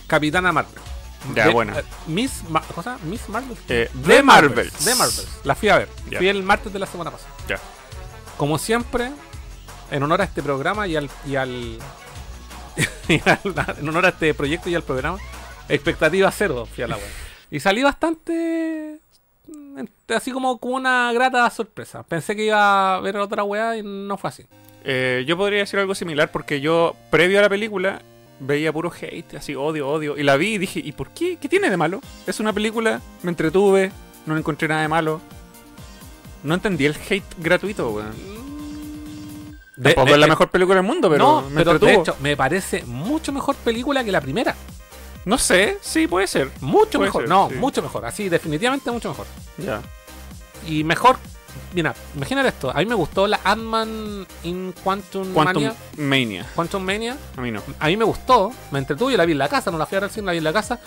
Capitana 0.07 0.53
Marvel. 0.53 0.75
Ya, 1.35 1.47
De- 1.47 1.53
buena. 1.53 1.79
eh, 1.79 1.85
Miss, 2.09 2.43
Ma- 2.51 2.61
cosa? 2.63 2.99
Miss 3.05 3.29
Marvel. 3.29 3.57
Eh, 3.69 3.89
The 4.05 4.09
The 4.17 4.23
Marvels. 4.25 4.73
The 4.85 4.95
Marvels. 4.97 5.29
La 5.45 5.55
fui 5.55 5.69
a 5.69 5.79
ver. 5.79 5.89
Ya. 6.11 6.19
Fui 6.19 6.29
el 6.29 6.43
martes 6.43 6.73
de 6.73 6.79
la 6.81 6.87
semana 6.87 7.11
pasada. 7.13 7.31
Ya. 7.49 7.59
Como 8.37 8.59
siempre, 8.59 9.13
en 9.91 10.03
honor 10.03 10.21
a 10.21 10.25
este 10.25 10.43
programa 10.43 10.87
y 10.89 10.97
al. 10.97 11.09
Y 11.25 11.37
al, 11.37 11.49
y 13.09 13.21
al- 13.29 13.79
en 13.79 13.89
honor 13.89 14.07
a 14.07 14.09
este 14.09 14.35
proyecto 14.35 14.69
y 14.69 14.75
al 14.75 14.83
programa, 14.83 15.19
expectativa 15.69 16.31
cero, 16.33 16.67
fui 16.75 16.83
a 16.85 16.89
la 16.89 16.97
web. 16.97 17.07
Y 17.51 17.61
salí 17.61 17.83
bastante. 17.83 18.99
mm, 19.47 19.85
Así 20.15 20.33
como 20.33 20.59
con 20.59 20.73
una 20.75 21.13
grata 21.13 21.49
sorpresa. 21.51 22.03
Pensé 22.03 22.35
que 22.35 22.47
iba 22.47 22.97
a 22.97 23.01
ver 23.01 23.17
otra 23.17 23.45
weá 23.45 23.77
y 23.77 23.83
no 23.85 24.19
fue 24.19 24.29
así. 24.29 24.45
Eh, 24.85 25.25
yo 25.27 25.37
podría 25.37 25.61
decir 25.61 25.79
algo 25.79 25.95
similar 25.95 26.31
porque 26.31 26.61
yo, 26.61 26.97
previo 27.11 27.39
a 27.39 27.43
la 27.43 27.49
película, 27.49 28.03
veía 28.41 28.73
puro 28.73 28.91
hate, 28.93 29.35
así 29.37 29.55
odio, 29.55 29.89
odio. 29.89 30.17
Y 30.19 30.23
la 30.23 30.37
vi 30.37 30.55
y 30.55 30.59
dije, 30.59 30.81
¿y 30.85 30.93
por 30.93 31.11
qué? 31.11 31.37
¿Qué 31.37 31.49
tiene 31.49 31.71
de 31.71 31.77
malo? 31.77 32.01
Es 32.27 32.41
una 32.41 32.53
película, 32.53 33.01
me 33.23 33.31
entretuve, 33.31 33.93
no 34.27 34.37
encontré 34.37 34.69
nada 34.69 34.83
de 34.83 34.89
malo. 34.89 35.21
No 36.43 36.55
entendí 36.55 36.87
el 36.87 36.97
hate 37.09 37.23
gratuito, 37.39 37.91
weón. 37.91 38.13
Tampoco 39.81 40.07
de- 40.07 40.13
es 40.13 40.19
la 40.19 40.27
eh, 40.27 40.31
mejor 40.31 40.51
película 40.51 40.77
del 40.77 40.85
mundo, 40.87 41.09
pero 41.09 41.25
no, 41.25 41.51
me 41.51 41.65
pero 41.65 41.79
de 41.79 41.95
hecho, 41.95 42.17
me 42.21 42.37
parece 42.37 42.85
mucho 42.85 43.33
mejor 43.33 43.57
película 43.57 44.05
que 44.05 44.13
la 44.13 44.21
primera. 44.21 44.55
No 45.25 45.39
sé, 45.39 45.79
sí, 45.81 46.09
puede 46.09 46.27
ser. 46.27 46.51
Mucho 46.61 46.99
Puede 46.99 47.09
mejor. 47.09 47.23
ser, 47.23 47.29
no, 47.29 47.49
sí. 47.49 47.55
mucho 47.57 47.81
mejor. 47.81 48.05
Así, 48.05 48.29
definitivamente 48.29 48.91
mucho 48.91 49.09
mejor. 49.11 49.27
Ya. 49.57 49.81
Y 50.67 50.83
mejor. 50.85 51.17
Mira, 51.75 51.95
imagínate 52.15 52.49
esto. 52.49 52.71
A 52.71 52.75
mí 52.75 52.87
me 52.87 52.95
gustó 52.95 53.27
la 53.27 53.41
Ant-Man 53.45 54.27
in 54.45 54.75
Quantum, 54.85 55.33
Quantum 55.33 55.63
Mania. 55.63 55.75
Mania. 55.97 56.47
Quantum 56.55 56.83
Mania. 56.85 57.17
A 57.37 57.41
mí 57.41 57.51
no. 57.51 57.63
A 57.79 57.87
mí 57.87 57.97
me 57.97 58.05
gustó. 58.05 58.53
Me 58.71 58.79
entretuvo. 58.79 59.11
Yo 59.11 59.17
la 59.17 59.25
vi 59.25 59.33
en 59.33 59.39
la 59.39 59.49
casa. 59.49 59.71
No 59.71 59.79
la 59.79 59.87
fui 59.87 59.97
a 59.97 60.01
ver 60.01 60.05
al 60.05 60.11
cine, 60.11 60.27
la 60.27 60.33
vi 60.33 60.39
en 60.39 60.45
la 60.45 60.53
casa. 60.53 60.79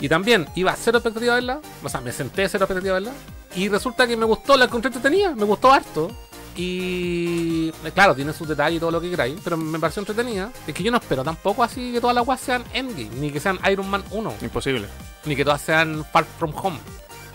Y 0.00 0.08
también 0.08 0.46
iba 0.54 0.72
a 0.72 0.76
cero 0.76 0.98
expectativa 0.98 1.34
de 1.34 1.40
verla. 1.40 1.60
O 1.82 1.88
sea, 1.88 2.00
me 2.00 2.12
senté 2.12 2.44
a 2.44 2.48
cero 2.48 2.64
expectativa 2.64 2.94
de 2.94 3.00
verla. 3.00 3.16
Y 3.54 3.68
resulta 3.68 4.06
que 4.06 4.16
me 4.16 4.24
gustó, 4.26 4.56
la 4.56 4.64
encontré 4.66 4.88
entretenida. 4.88 5.34
Me 5.34 5.44
gustó 5.44 5.72
harto. 5.72 6.10
Y 6.56 7.68
eh, 7.84 7.92
claro, 7.94 8.14
tiene 8.14 8.32
sus 8.32 8.48
detalles 8.48 8.78
y 8.78 8.80
todo 8.80 8.90
lo 8.90 9.00
que 9.00 9.10
queráis. 9.10 9.38
Pero 9.44 9.56
me 9.58 9.78
pareció 9.78 10.00
entretenida. 10.00 10.50
Es 10.66 10.74
que 10.74 10.82
yo 10.82 10.90
no 10.90 10.96
espero 10.96 11.22
tampoco 11.22 11.62
así 11.62 11.92
que 11.92 12.00
todas 12.00 12.16
las 12.16 12.24
guas 12.24 12.40
sean 12.40 12.64
Endgame. 12.72 13.10
Ni 13.16 13.30
que 13.30 13.40
sean 13.40 13.58
Iron 13.70 13.88
Man 13.88 14.02
1 14.10 14.34
Imposible. 14.42 14.86
ni 15.26 15.36
que 15.36 15.44
todas 15.44 15.60
sean 15.60 16.04
Far 16.10 16.24
From 16.38 16.52
Home. 16.56 16.78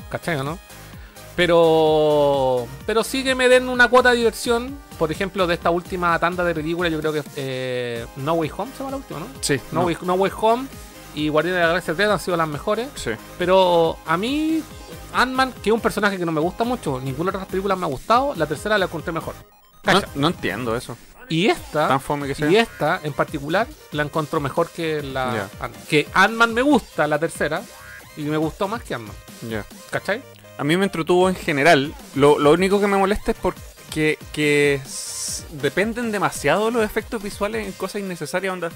¿Cachai 0.10 0.38
no? 0.44 0.58
Pero. 1.36 2.68
Pero 2.86 3.04
sí 3.04 3.24
que 3.24 3.36
me 3.36 3.50
den 3.50 3.70
una 3.70 3.88
cuota 3.88 4.12
de 4.12 4.18
diversión. 4.18 4.78
Por 4.98 5.12
ejemplo, 5.12 5.48
de 5.48 5.56
esta 5.56 5.70
última 5.72 6.18
tanda 6.20 6.44
de 6.44 6.54
películas, 6.54 6.92
yo 6.92 7.00
creo 7.00 7.12
que 7.14 7.24
eh, 7.36 8.06
No 8.18 8.34
Way 8.34 8.52
Home 8.58 8.72
se 8.72 8.80
llama 8.80 8.92
la 8.92 8.98
última, 8.98 9.20
¿no? 9.22 9.28
Sí. 9.42 9.60
No, 9.72 9.82
Way, 9.82 9.98
No 10.04 10.14
Way 10.14 10.32
Home 10.42 10.68
y 11.16 11.28
Guardianes 11.30 11.58
de 11.58 11.62
la 11.64 11.68
Galaxia 11.70 11.94
3 11.96 12.10
han 12.10 12.20
sido 12.20 12.38
las 12.38 12.48
mejores. 12.48 12.88
Sí. 12.96 13.10
Pero 13.40 13.98
a 14.06 14.16
mí, 14.18 14.62
Ant-Man, 15.14 15.54
que 15.64 15.70
es 15.72 15.74
un 15.74 15.82
personaje 15.82 16.18
que 16.20 16.26
no 16.26 16.32
me 16.32 16.40
gusta 16.42 16.64
mucho, 16.64 17.00
ninguna 17.02 17.32
de 17.32 17.40
las 17.40 17.48
películas 17.48 17.78
me 17.80 17.86
ha 17.86 17.90
gustado, 17.90 18.34
la 18.36 18.46
tercera 18.46 18.78
la 18.78 18.86
encontré 18.86 19.12
mejor. 19.12 19.34
No, 19.86 20.02
no 20.16 20.28
entiendo 20.28 20.76
eso. 20.76 20.96
Y 21.30 21.48
esta. 21.48 21.88
Tan 21.88 22.00
fome 22.02 22.28
que 22.28 22.36
sea. 22.36 22.52
Y 22.52 22.58
esta, 22.58 23.00
en 23.04 23.14
particular, 23.14 23.66
la 23.94 24.04
encontró 24.04 24.40
mejor 24.40 24.70
que 24.70 25.02
la. 25.02 25.48
Ant- 25.62 25.86
Que 25.90 26.08
Ant-Man 26.14 26.54
me 26.54 26.62
gusta, 26.62 27.08
la 27.08 27.18
tercera. 27.18 27.64
Y 28.18 28.24
me 28.24 28.38
gustó 28.38 28.68
más 28.68 28.84
que 28.84 28.94
Ant-Man. 28.94 29.16
Ya. 29.50 29.66
¿Cachai? 29.90 30.22
A 30.62 30.64
mí 30.64 30.78
me 30.78 30.84
entretuvo 30.86 31.28
en 31.28 31.34
general. 31.34 31.92
Lo, 32.14 32.38
lo 32.38 32.52
único 32.52 32.80
que 32.80 32.86
me 32.86 32.96
molesta 32.96 33.32
es 33.32 33.38
porque 33.42 34.20
que 34.32 34.80
dependen 35.60 36.12
demasiado 36.12 36.70
los 36.70 36.84
efectos 36.86 37.24
visuales 37.24 37.66
en 37.66 37.72
cosas 37.74 38.02
innecesarias. 38.04 38.54
Onda. 38.54 38.70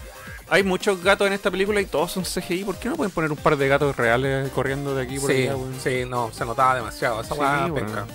Hay 0.49 0.63
muchos 0.63 1.03
gatos 1.03 1.27
en 1.27 1.33
esta 1.33 1.51
película 1.51 1.79
y 1.81 1.85
todos 1.85 2.11
son 2.11 2.23
CGI. 2.23 2.63
¿Por 2.63 2.77
qué 2.77 2.89
no 2.89 2.95
pueden 2.95 3.11
poner 3.11 3.31
un 3.31 3.37
par 3.37 3.55
de 3.55 3.67
gatos 3.67 3.95
reales 3.95 4.49
corriendo 4.49 4.95
de 4.95 5.03
aquí 5.03 5.19
por 5.19 5.29
Sí, 5.31 5.43
allá, 5.43 5.57
weón? 5.57 5.75
sí, 5.79 6.05
no, 6.07 6.31
se 6.33 6.43
notaba 6.43 6.73
demasiado. 6.73 7.21
Esa 7.21 7.35
Sí, 7.35 7.69
bueno. 7.69 8.07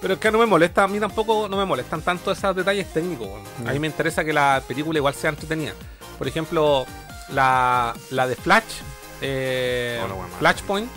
Pero 0.00 0.14
es 0.14 0.20
que 0.20 0.32
no 0.32 0.38
me 0.38 0.46
molesta, 0.46 0.82
a 0.82 0.88
mí 0.88 0.98
tampoco 0.98 1.48
no 1.48 1.56
me 1.56 1.64
molestan 1.64 2.02
tanto 2.02 2.32
esos 2.32 2.56
detalles 2.56 2.92
técnicos. 2.92 3.28
A 3.64 3.70
mí 3.72 3.78
me 3.78 3.86
interesa 3.86 4.24
que 4.24 4.32
la 4.32 4.60
película 4.66 4.98
igual 4.98 5.14
sea 5.14 5.30
entretenida. 5.30 5.72
Por 6.18 6.26
ejemplo, 6.26 6.84
la, 7.32 7.94
la 8.10 8.26
de 8.26 8.34
Flash, 8.34 8.64
eh, 9.20 10.00
Oh. 10.02 10.38
Flashpoint, 10.40 10.90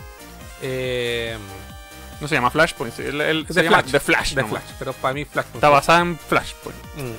eh, 0.63 1.37
No 2.21 2.27
se 2.27 2.35
llama 2.35 2.49
Flashpoint. 2.49 2.93
sí, 2.95 3.03
el- 3.03 3.21
el- 3.21 3.47
se 3.47 3.63
llama 3.63 3.81
Flash, 3.81 3.91
The 4.35 4.43
Flash. 4.43 4.63
pero 4.79 4.93
para 4.93 5.13
mí 5.13 5.25
Flashpoint. 5.25 5.55
Está 5.57 5.69
basada 5.69 5.99
en 6.01 6.17
Flashpoint. 6.17 6.77
Mm. 6.95 7.13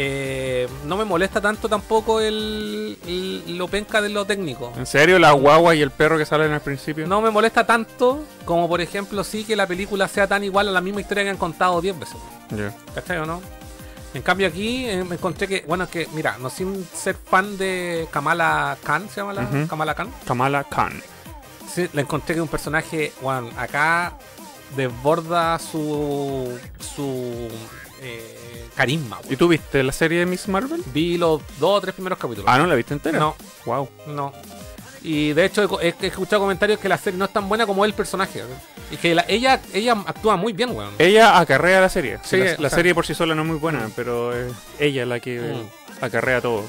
Eh, 0.00 0.68
no 0.84 0.96
me 0.96 1.04
molesta 1.04 1.40
tanto 1.40 1.68
tampoco 1.68 2.20
el, 2.20 2.98
el- 3.06 3.56
lo 3.58 3.68
penca 3.68 4.00
de 4.00 4.08
lo 4.10 4.24
técnico. 4.24 4.72
¿En 4.76 4.86
serio? 4.86 5.18
La 5.18 5.32
guagua 5.32 5.74
y 5.74 5.82
el 5.82 5.90
perro 5.90 6.18
que 6.18 6.26
salen 6.26 6.52
al 6.52 6.60
principio. 6.60 7.06
No 7.06 7.20
me 7.20 7.30
molesta 7.30 7.66
tanto 7.66 8.24
como 8.44 8.68
por 8.68 8.80
ejemplo 8.80 9.24
sí 9.24 9.44
que 9.44 9.56
la 9.56 9.66
película 9.66 10.06
sea 10.06 10.26
tan 10.26 10.44
igual 10.44 10.68
a 10.68 10.72
la 10.72 10.80
misma 10.80 11.00
historia 11.00 11.24
que 11.24 11.30
han 11.30 11.36
contado 11.36 11.80
10 11.80 11.98
veces. 11.98 12.16
Ya. 12.50 12.72
¿Cachai 12.94 13.18
o 13.18 13.26
no? 13.26 13.40
En 14.14 14.22
cambio 14.22 14.46
aquí 14.48 14.86
eh, 14.88 15.04
me 15.04 15.16
encontré 15.16 15.48
que, 15.48 15.64
bueno, 15.66 15.84
es 15.84 15.90
que, 15.90 16.08
mira, 16.14 16.36
no 16.38 16.48
sin 16.48 16.86
ser 16.94 17.14
fan 17.16 17.58
de 17.58 18.08
Kamala 18.10 18.76
Khan, 18.84 19.08
¿se 19.08 19.20
llama 19.20 19.32
la. 19.34 19.66
Kamala 19.68 19.94
Khan? 19.94 20.10
Kamala 20.26 20.64
Khan. 20.64 21.02
Sí, 21.72 21.88
le 21.92 22.02
encontré 22.02 22.34
que 22.34 22.40
un 22.40 22.48
personaje, 22.48 23.12
bueno, 23.20 23.50
acá 23.56 24.14
desborda 24.76 25.58
su, 25.58 26.58
su 26.94 27.48
eh, 28.02 28.66
carisma. 28.74 29.18
¿Y 29.28 29.36
tú 29.36 29.48
viste 29.48 29.82
la 29.82 29.92
serie 29.92 30.20
de 30.20 30.26
Miss 30.26 30.48
Marvel? 30.48 30.82
Vi 30.92 31.16
los 31.18 31.40
dos 31.58 31.78
o 31.78 31.80
tres 31.80 31.94
primeros 31.94 32.18
capítulos. 32.18 32.46
Ah, 32.48 32.58
¿no 32.58 32.66
la 32.66 32.74
viste 32.74 32.94
entera? 32.94 33.18
No, 33.18 33.36
Wow. 33.64 33.88
no. 34.08 34.32
Y 35.02 35.32
de 35.32 35.44
hecho 35.44 35.80
he, 35.80 35.94
he 36.02 36.06
escuchado 36.08 36.42
comentarios 36.42 36.80
que 36.80 36.88
la 36.88 36.98
serie 36.98 37.18
no 37.18 37.24
es 37.26 37.32
tan 37.32 37.48
buena 37.48 37.66
como 37.66 37.84
el 37.84 37.92
personaje. 37.94 38.42
Y 38.90 38.96
que 38.96 39.14
la- 39.14 39.24
ella, 39.28 39.60
ella 39.72 39.92
actúa 40.06 40.36
muy 40.36 40.52
bien, 40.52 40.70
weón. 40.76 40.92
Ella 40.98 41.38
acarrea 41.38 41.80
la 41.80 41.88
serie. 41.88 42.18
Sí, 42.24 42.38
la, 42.58 42.68
serie 42.70 42.94
por 42.94 43.06
sí 43.06 43.14
sola 43.14 43.34
no 43.34 43.42
es 43.42 43.48
muy 43.48 43.58
buena, 43.58 43.88
pero 43.94 44.34
es 44.36 44.52
ella 44.78 45.06
la 45.06 45.20
que 45.20 45.38
Mm. 45.40 46.04
acarrea 46.04 46.40
todo 46.40 46.64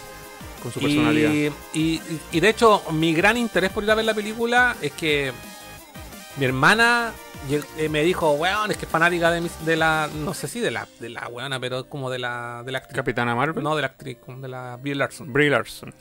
con 0.59 0.71
su 0.71 0.79
personalidad. 0.79 1.31
Y, 1.31 1.47
y- 1.73 2.01
y 2.31 2.39
de 2.39 2.49
hecho, 2.49 2.81
mi 2.91 3.13
gran 3.13 3.37
interés 3.37 3.71
por 3.71 3.83
ir 3.83 3.91
a 3.91 3.95
ver 3.95 4.05
la 4.05 4.13
película 4.13 4.75
es 4.81 4.91
que 4.93 5.31
mi 6.37 6.45
hermana 6.45 7.11
eh, 7.77 7.89
me 7.89 8.03
dijo, 8.03 8.31
weón, 8.33 8.71
es 8.71 8.77
que 8.77 8.85
es 8.85 8.91
fanática 8.91 9.31
de, 9.31 9.41
mis- 9.41 9.65
de 9.65 9.75
la, 9.75 10.09
no 10.13 10.33
sé 10.33 10.47
si 10.47 10.59
de 10.59 10.71
la, 10.71 10.87
de 10.99 11.09
la 11.09 11.27
weona, 11.27 11.59
pero 11.59 11.87
como 11.89 12.09
de 12.09 12.19
la, 12.19 12.63
de 12.65 12.71
la 12.71 12.77
actriz. 12.79 12.95
Capitana 12.95 13.35
Marvel. 13.35 13.63
No, 13.63 13.75
de 13.75 13.81
la 13.81 13.87
actriz, 13.87 14.17
de 14.27 14.47
la 14.47 14.77
Brie 14.77 14.95
Larson. 14.95 15.31
Brie 15.33 15.49
Larson. 15.49 15.93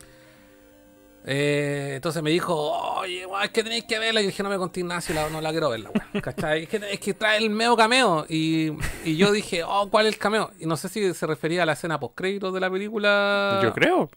Eh, 1.31 1.93
entonces 1.97 2.23
me 2.23 2.31
dijo, 2.31 2.55
oye, 3.01 3.27
weón, 3.27 3.43
es 3.43 3.51
que 3.51 3.63
tenéis 3.63 3.85
que 3.85 3.99
verla. 3.99 4.23
Y 4.23 4.27
dije, 4.27 4.43
no 4.43 4.49
me 4.49 4.57
conté 4.57 4.81
Ignacio, 4.81 5.15
la- 5.15 5.29
no 5.29 5.41
la 5.41 5.51
quiero 5.51 5.69
verla, 5.71 5.91
weón. 5.91 6.23
¿Cachai? 6.23 6.63
Es 6.63 6.69
que, 6.69 6.77
es 6.93 7.01
que 7.01 7.15
trae 7.15 7.39
el 7.39 7.51
medio 7.51 7.77
cameo. 7.77 8.25
Y, 8.29 8.73
y 9.05 9.17
yo 9.17 9.31
dije, 9.33 9.63
oh, 9.65 9.89
¿cuál 9.91 10.07
es 10.07 10.15
el 10.15 10.19
cameo? 10.19 10.51
Y 10.59 10.67
no 10.67 10.77
sé 10.77 10.89
si 10.89 11.13
se 11.13 11.27
refería 11.27 11.65
a 11.65 11.67
la 11.67 11.73
escena 11.75 12.01
post 12.01 12.15
créditos 12.15 12.55
de 12.55 12.61
la 12.61 12.71
película. 12.71 13.61
Yo 13.63 13.73
creo. 13.73 14.09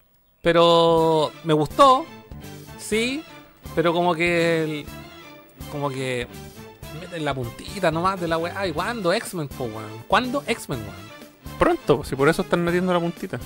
Pero 0.42 1.32
me 1.44 1.54
gustó, 1.54 2.06
sí, 2.80 3.24
pero 3.76 3.94
como 3.94 4.16
que. 4.16 4.64
el- 4.64 4.86
como 5.72 5.90
que. 5.90 6.28
Meten 7.00 7.24
la 7.24 7.34
puntita 7.34 7.90
nomás 7.92 8.20
de 8.20 8.28
la 8.28 8.38
weá. 8.38 8.54
Ay, 8.58 8.72
¿cuándo 8.74 9.14
X-Men, 9.14 9.48
po, 9.48 9.66
weón? 9.66 10.04
¿Cuándo 10.08 10.44
X-Men, 10.46 10.80
weón? 10.80 11.12
Pronto, 11.60 12.04
si 12.04 12.16
por 12.16 12.28
eso 12.28 12.42
están 12.42 12.64
metiendo 12.64 12.92
la 12.92 13.00
puntita. 13.00 13.40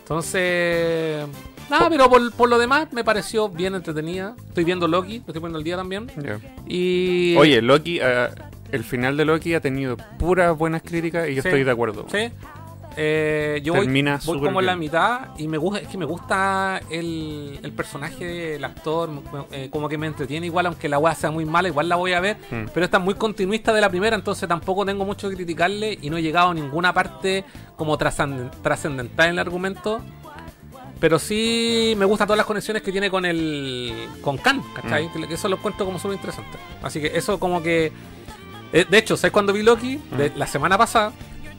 Entonces. 0.00 1.26
Nada, 1.70 1.88
pero 1.88 2.10
por, 2.10 2.32
por 2.32 2.48
lo 2.48 2.58
demás 2.58 2.92
me 2.92 3.04
pareció 3.04 3.48
bien 3.48 3.76
entretenida. 3.76 4.34
Estoy 4.48 4.64
viendo 4.64 4.88
Loki, 4.88 5.18
lo 5.18 5.26
estoy 5.28 5.34
poniendo 5.40 5.58
el 5.58 5.64
día 5.64 5.76
también. 5.76 6.10
Y. 6.66 7.36
Oye, 7.38 7.62
Loki, 7.62 8.00
eh, 8.02 8.28
el 8.72 8.82
final 8.84 9.16
de 9.16 9.24
Loki 9.24 9.54
ha 9.54 9.60
tenido 9.60 9.96
puras 10.18 10.56
buenas 10.58 10.82
críticas 10.82 11.28
y 11.28 11.36
yo 11.36 11.42
Sí. 11.42 11.48
estoy 11.48 11.62
de 11.62 11.70
acuerdo. 11.70 12.06
Sí. 12.10 12.30
Eh, 12.96 13.60
yo 13.62 13.72
voy, 13.72 13.82
Termina 13.82 14.12
voy 14.16 14.20
súper 14.20 14.48
como 14.48 14.60
en 14.60 14.66
la 14.66 14.76
mitad 14.76 15.28
y 15.38 15.46
me 15.46 15.58
gusta, 15.58 15.80
es 15.80 15.88
que 15.88 15.96
me 15.96 16.04
gusta 16.04 16.80
el, 16.90 17.60
el 17.62 17.72
personaje 17.72 18.24
del 18.24 18.64
actor, 18.64 19.08
eh, 19.52 19.68
como 19.70 19.88
que 19.88 19.96
me 19.96 20.08
entretiene 20.08 20.46
igual, 20.46 20.66
aunque 20.66 20.88
la 20.88 20.98
weá 20.98 21.14
sea 21.14 21.30
muy 21.30 21.44
mala, 21.44 21.68
igual 21.68 21.88
la 21.88 21.96
voy 21.96 22.12
a 22.14 22.20
ver, 22.20 22.36
Mm. 22.50 22.66
pero 22.74 22.84
está 22.84 22.98
muy 22.98 23.14
continuista 23.14 23.72
de 23.72 23.80
la 23.80 23.88
primera, 23.88 24.16
entonces 24.16 24.48
tampoco 24.48 24.84
tengo 24.84 25.04
mucho 25.04 25.30
que 25.30 25.36
criticarle 25.36 25.98
y 26.02 26.10
no 26.10 26.16
he 26.16 26.22
llegado 26.22 26.50
a 26.50 26.54
ninguna 26.54 26.92
parte 26.92 27.44
como 27.76 27.96
trascenden- 27.96 28.50
trascendental 28.62 29.26
en 29.26 29.32
el 29.34 29.38
argumento. 29.38 30.00
Pero 30.98 31.18
sí 31.18 31.94
me 31.96 32.04
gustan 32.04 32.26
todas 32.26 32.36
las 32.36 32.46
conexiones 32.46 32.82
que 32.82 32.92
tiene 32.92 33.08
con 33.08 33.24
el. 33.24 33.94
con 34.20 34.36
Khan, 34.36 34.62
¿cachai? 34.74 35.08
Mm. 35.08 35.28
Que 35.28 35.34
Eso 35.34 35.48
lo 35.48 35.56
cuento 35.56 35.86
como 35.86 35.98
súper 35.98 36.16
interesante. 36.16 36.58
Así 36.82 37.00
que 37.00 37.06
eso 37.16 37.40
como 37.40 37.62
que. 37.62 37.90
eh, 38.74 38.84
De 38.86 38.98
hecho, 38.98 39.16
¿sabes 39.16 39.32
cuándo 39.32 39.54
vi 39.54 39.62
Loki? 39.62 39.98
De- 40.18 40.30
la 40.36 40.46
semana 40.46 40.76
pasada. 40.76 41.12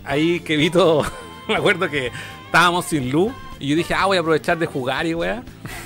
Ahí 0.04 0.40
que 0.40 0.58
vi 0.58 0.70
todo. 0.70 1.06
me 1.48 1.56
acuerdo 1.56 1.90
que 1.90 2.12
estábamos 2.46 2.86
sin 2.86 3.12
luz. 3.12 3.32
Y 3.60 3.68
yo 3.68 3.76
dije, 3.76 3.94
ah, 3.94 4.08
voy 4.08 4.18
a 4.18 4.22
aprovechar 4.22 4.58
de 4.58 4.66
jugar 4.66 5.06
y 5.06 5.14
weá. 5.14 5.44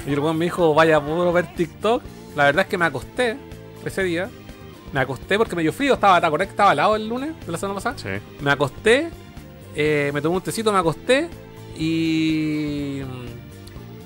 Y 0.07 0.13
el 0.13 0.20
weón 0.20 0.38
me 0.38 0.45
dijo, 0.45 0.74
vaya, 0.74 1.01
puro 1.01 1.34
ver 1.34 1.53
TikTok. 1.55 2.01
La 2.36 2.45
verdad 2.45 2.63
es 2.63 2.70
que 2.70 2.78
me 2.78 2.86
acosté 2.86 3.38
ese 3.86 4.03
día. 4.03 4.30
Me 4.93 5.01
acosté 5.01 5.38
porque 5.38 5.55
me 5.55 5.61
dio 5.61 5.74
frío. 5.74 5.95
Estaba, 5.95 6.20
¿te 6.22 6.28
acordás 6.28 6.47
que 6.47 6.51
estaba 6.51 6.72
helado 6.72 6.95
el 6.95 7.07
lunes 7.07 7.32
de 7.45 7.51
la 7.51 7.57
semana 7.57 7.76
pasada? 7.76 7.97
Sí. 7.97 8.24
Me 8.41 8.51
acosté, 8.51 9.09
eh, 9.76 10.11
me 10.13 10.22
tomé 10.22 10.38
un 10.38 10.41
tecito, 10.41 10.72
me 10.72 10.80
acosté 10.80 11.30
y 11.78 13.01
mm, 13.03 13.26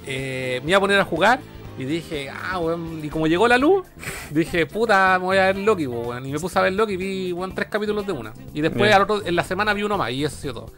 eh, 0.08 0.62
me 0.64 0.72
iba 0.72 0.78
a 0.78 0.82
poner 0.82 1.00
a 1.00 1.06
jugar 1.06 1.40
y 1.80 1.86
dije, 1.86 2.30
ah, 2.30 2.60
weón, 2.60 3.00
y 3.02 3.10
como 3.10 3.26
llegó 3.26 3.48
la 3.48 3.58
luz, 3.58 3.88
dije, 4.32 4.66
puta, 4.66 5.18
me 5.18 5.26
voy 5.26 5.38
a 5.38 5.46
ver 5.46 5.58
Loki, 5.58 5.88
weón. 5.88 6.26
Y 6.26 6.32
me 6.34 6.40
puse 6.40 6.60
a 6.60 6.62
ver 6.62 6.74
Loki 6.74 6.94
y 6.94 6.98
vi, 6.98 7.32
weón, 7.32 7.56
tres 7.56 7.70
capítulos 7.70 8.06
de 8.06 8.12
una. 8.12 8.34
Y 8.54 8.60
después 8.60 8.84
Bien. 8.84 8.94
al 8.94 9.04
otro, 9.04 9.26
en 9.26 9.36
la 9.36 9.44
semana 9.46 9.74
vi 9.74 9.84
uno 9.84 9.98
más 9.98 10.12
y 10.12 10.26
eso 10.26 10.36
ha 10.36 10.40
sido 10.42 10.54
todo. 10.56 10.74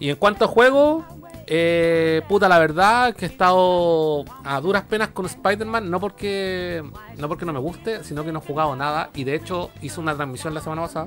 Y 0.00 0.10
en 0.10 0.16
cuanto 0.16 0.44
a 0.44 0.48
juego, 0.48 1.06
eh, 1.46 2.22
puta, 2.28 2.48
la 2.48 2.58
verdad 2.58 3.14
que 3.14 3.24
he 3.24 3.28
estado 3.28 4.24
a 4.44 4.60
duras 4.60 4.82
penas 4.82 5.08
con 5.10 5.26
Spider-Man, 5.26 5.88
no 5.88 6.00
porque, 6.00 6.82
no 7.16 7.28
porque 7.28 7.44
no 7.46 7.52
me 7.52 7.60
guste, 7.60 8.02
sino 8.02 8.24
que 8.24 8.32
no 8.32 8.40
he 8.40 8.42
jugado 8.42 8.74
nada. 8.74 9.10
Y 9.14 9.22
de 9.22 9.36
hecho 9.36 9.70
hice 9.80 10.00
una 10.00 10.16
transmisión 10.16 10.52
la 10.54 10.60
semana 10.60 10.82
pasada 10.82 11.06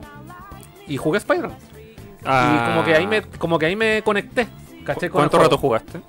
y 0.88 0.96
jugué 0.96 1.18
Spider-Man. 1.18 1.58
Ah, 2.26 2.56
Y 2.56 2.70
como 2.72 2.86
que 2.86 2.96
ahí 2.96 3.06
me, 3.06 3.22
como 3.22 3.60
que 3.60 3.66
ahí 3.66 3.76
me 3.76 4.02
conecté. 4.02 4.48
¿Caché? 4.86 5.10
Con 5.10 5.24
el 5.24 5.30
¿Cuánto 5.30 5.40
rato 5.40 5.58
jugaste? 5.58 6.00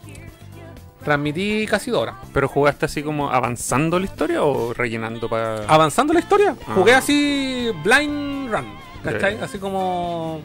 Transmití 1.04 1.66
casi 1.66 1.90
dos 1.90 2.02
horas. 2.02 2.16
¿Pero 2.34 2.46
jugaste 2.48 2.84
así 2.86 3.02
como 3.02 3.30
avanzando 3.30 3.98
la 3.98 4.04
historia 4.04 4.42
o 4.44 4.74
rellenando 4.74 5.28
para...? 5.28 5.64
Avanzando 5.66 6.12
la 6.12 6.20
historia, 6.20 6.56
Ah. 6.66 6.72
jugué 6.74 6.92
así 6.94 7.70
blind 7.82 8.52
run. 8.52 8.66
¿Cachai? 9.02 9.38
Así 9.40 9.58
como. 9.58 10.40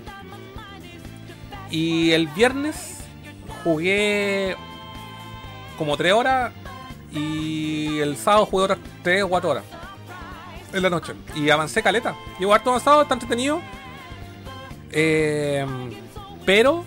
Y 1.70 2.12
el 2.12 2.28
viernes 2.28 3.00
jugué 3.66 4.56
como 5.78 5.98
tres 5.98 6.14
horas. 6.14 6.54
Y 7.12 8.00
el 8.00 8.16
sábado 8.18 8.46
jugué 8.46 8.64
otras 8.66 8.80
tres 9.04 9.24
o 9.24 9.28
cuatro 9.30 9.50
horas. 9.52 9.64
En 10.74 10.82
la 10.82 10.90
noche. 10.90 11.14
Y 11.36 11.50
avancé 11.50 11.82
caleta. 11.84 12.16
Llevo 12.40 12.54
harto 12.54 12.70
avanzado, 12.70 13.02
está 13.02 13.14
entretenido. 13.14 13.60
Eh, 14.92 15.66
pero. 16.46 16.86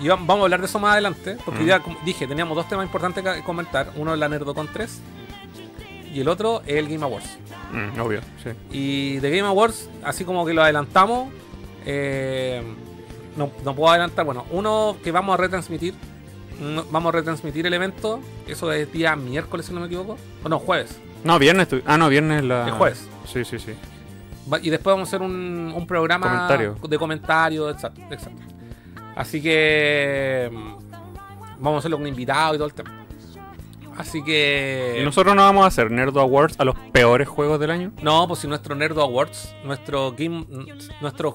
Y 0.00 0.04
vam- 0.04 0.26
vamos 0.26 0.40
a 0.40 0.42
hablar 0.44 0.60
de 0.60 0.66
eso 0.66 0.78
más 0.78 0.92
adelante. 0.92 1.36
Porque 1.44 1.62
Mm. 1.62 1.66
ya 1.66 1.82
dije, 2.04 2.26
teníamos 2.26 2.56
dos 2.56 2.68
temas 2.68 2.84
importantes 2.86 3.22
que 3.24 3.42
comentar. 3.42 3.92
Uno 3.96 4.12
es 4.14 4.18
la 4.20 4.28
Nerdocon 4.28 4.68
3. 4.72 5.00
Y 6.12 6.20
el 6.20 6.28
otro 6.28 6.62
es 6.66 6.76
el 6.76 6.88
Game 6.88 7.02
Awards. 7.04 7.38
Mm, 7.72 8.00
obvio, 8.00 8.20
sí. 8.42 8.50
Y 8.70 9.16
de 9.18 9.28
Game 9.30 9.46
Awards, 9.48 9.88
así 10.02 10.24
como 10.24 10.46
que 10.46 10.54
lo 10.54 10.62
adelantamos, 10.62 11.28
eh, 11.84 12.62
no, 13.36 13.50
no 13.64 13.74
puedo 13.74 13.90
adelantar. 13.90 14.24
Bueno, 14.24 14.44
uno 14.50 14.96
que 15.02 15.10
vamos 15.12 15.34
a 15.34 15.36
retransmitir. 15.42 15.94
no- 16.60 16.84
vamos 16.90 17.10
a 17.12 17.18
retransmitir 17.18 17.66
el 17.66 17.74
evento. 17.74 18.18
Eso 18.46 18.72
es 18.72 18.90
día 18.90 19.14
miércoles, 19.14 19.66
si 19.66 19.74
no 19.74 19.80
me 19.80 19.86
equivoco. 19.86 20.16
O 20.42 20.48
no, 20.48 20.58
jueves. 20.58 20.98
No, 21.22 21.38
viernes... 21.38 21.68
tu- 21.68 21.82
Ah, 21.84 21.98
no, 21.98 22.08
viernes 22.08 22.42
la... 22.44 22.64
El 22.68 22.72
jueves. 22.72 23.06
Sí, 23.26 23.44
sí, 23.44 23.58
sí. 23.58 23.74
Y 24.62 24.70
después 24.70 24.94
vamos 24.94 25.08
a 25.08 25.10
hacer 25.10 25.20
un, 25.20 25.70
un 25.76 25.86
programa 25.86 26.26
Comentario. 26.26 26.76
de 26.88 26.98
comentarios, 26.98 27.74
exacto, 27.74 28.00
exacto. 28.10 28.40
Así 29.16 29.42
que 29.42 30.50
mm, 30.52 31.58
vamos 31.58 31.76
a 31.76 31.78
hacerlo 31.78 31.96
con 31.98 32.06
invitados 32.06 32.54
y 32.54 32.58
todo 32.58 32.68
el 32.68 32.74
tema. 32.74 32.92
Así 33.96 34.22
que. 34.22 34.98
¿Y 35.00 35.04
nosotros 35.04 35.34
no 35.34 35.42
vamos 35.42 35.64
a 35.64 35.68
hacer 35.68 35.90
Nerdo 35.90 36.20
Awards 36.20 36.56
a 36.60 36.64
los 36.64 36.76
peores 36.92 37.26
juegos 37.28 37.58
del 37.58 37.70
año? 37.70 37.92
No, 38.02 38.28
pues 38.28 38.40
si 38.40 38.46
nuestro 38.48 38.74
Nerdo 38.74 39.00
Awards, 39.02 39.54
nuestro 39.64 40.12
Game. 40.12 40.46
Nuestro. 41.00 41.34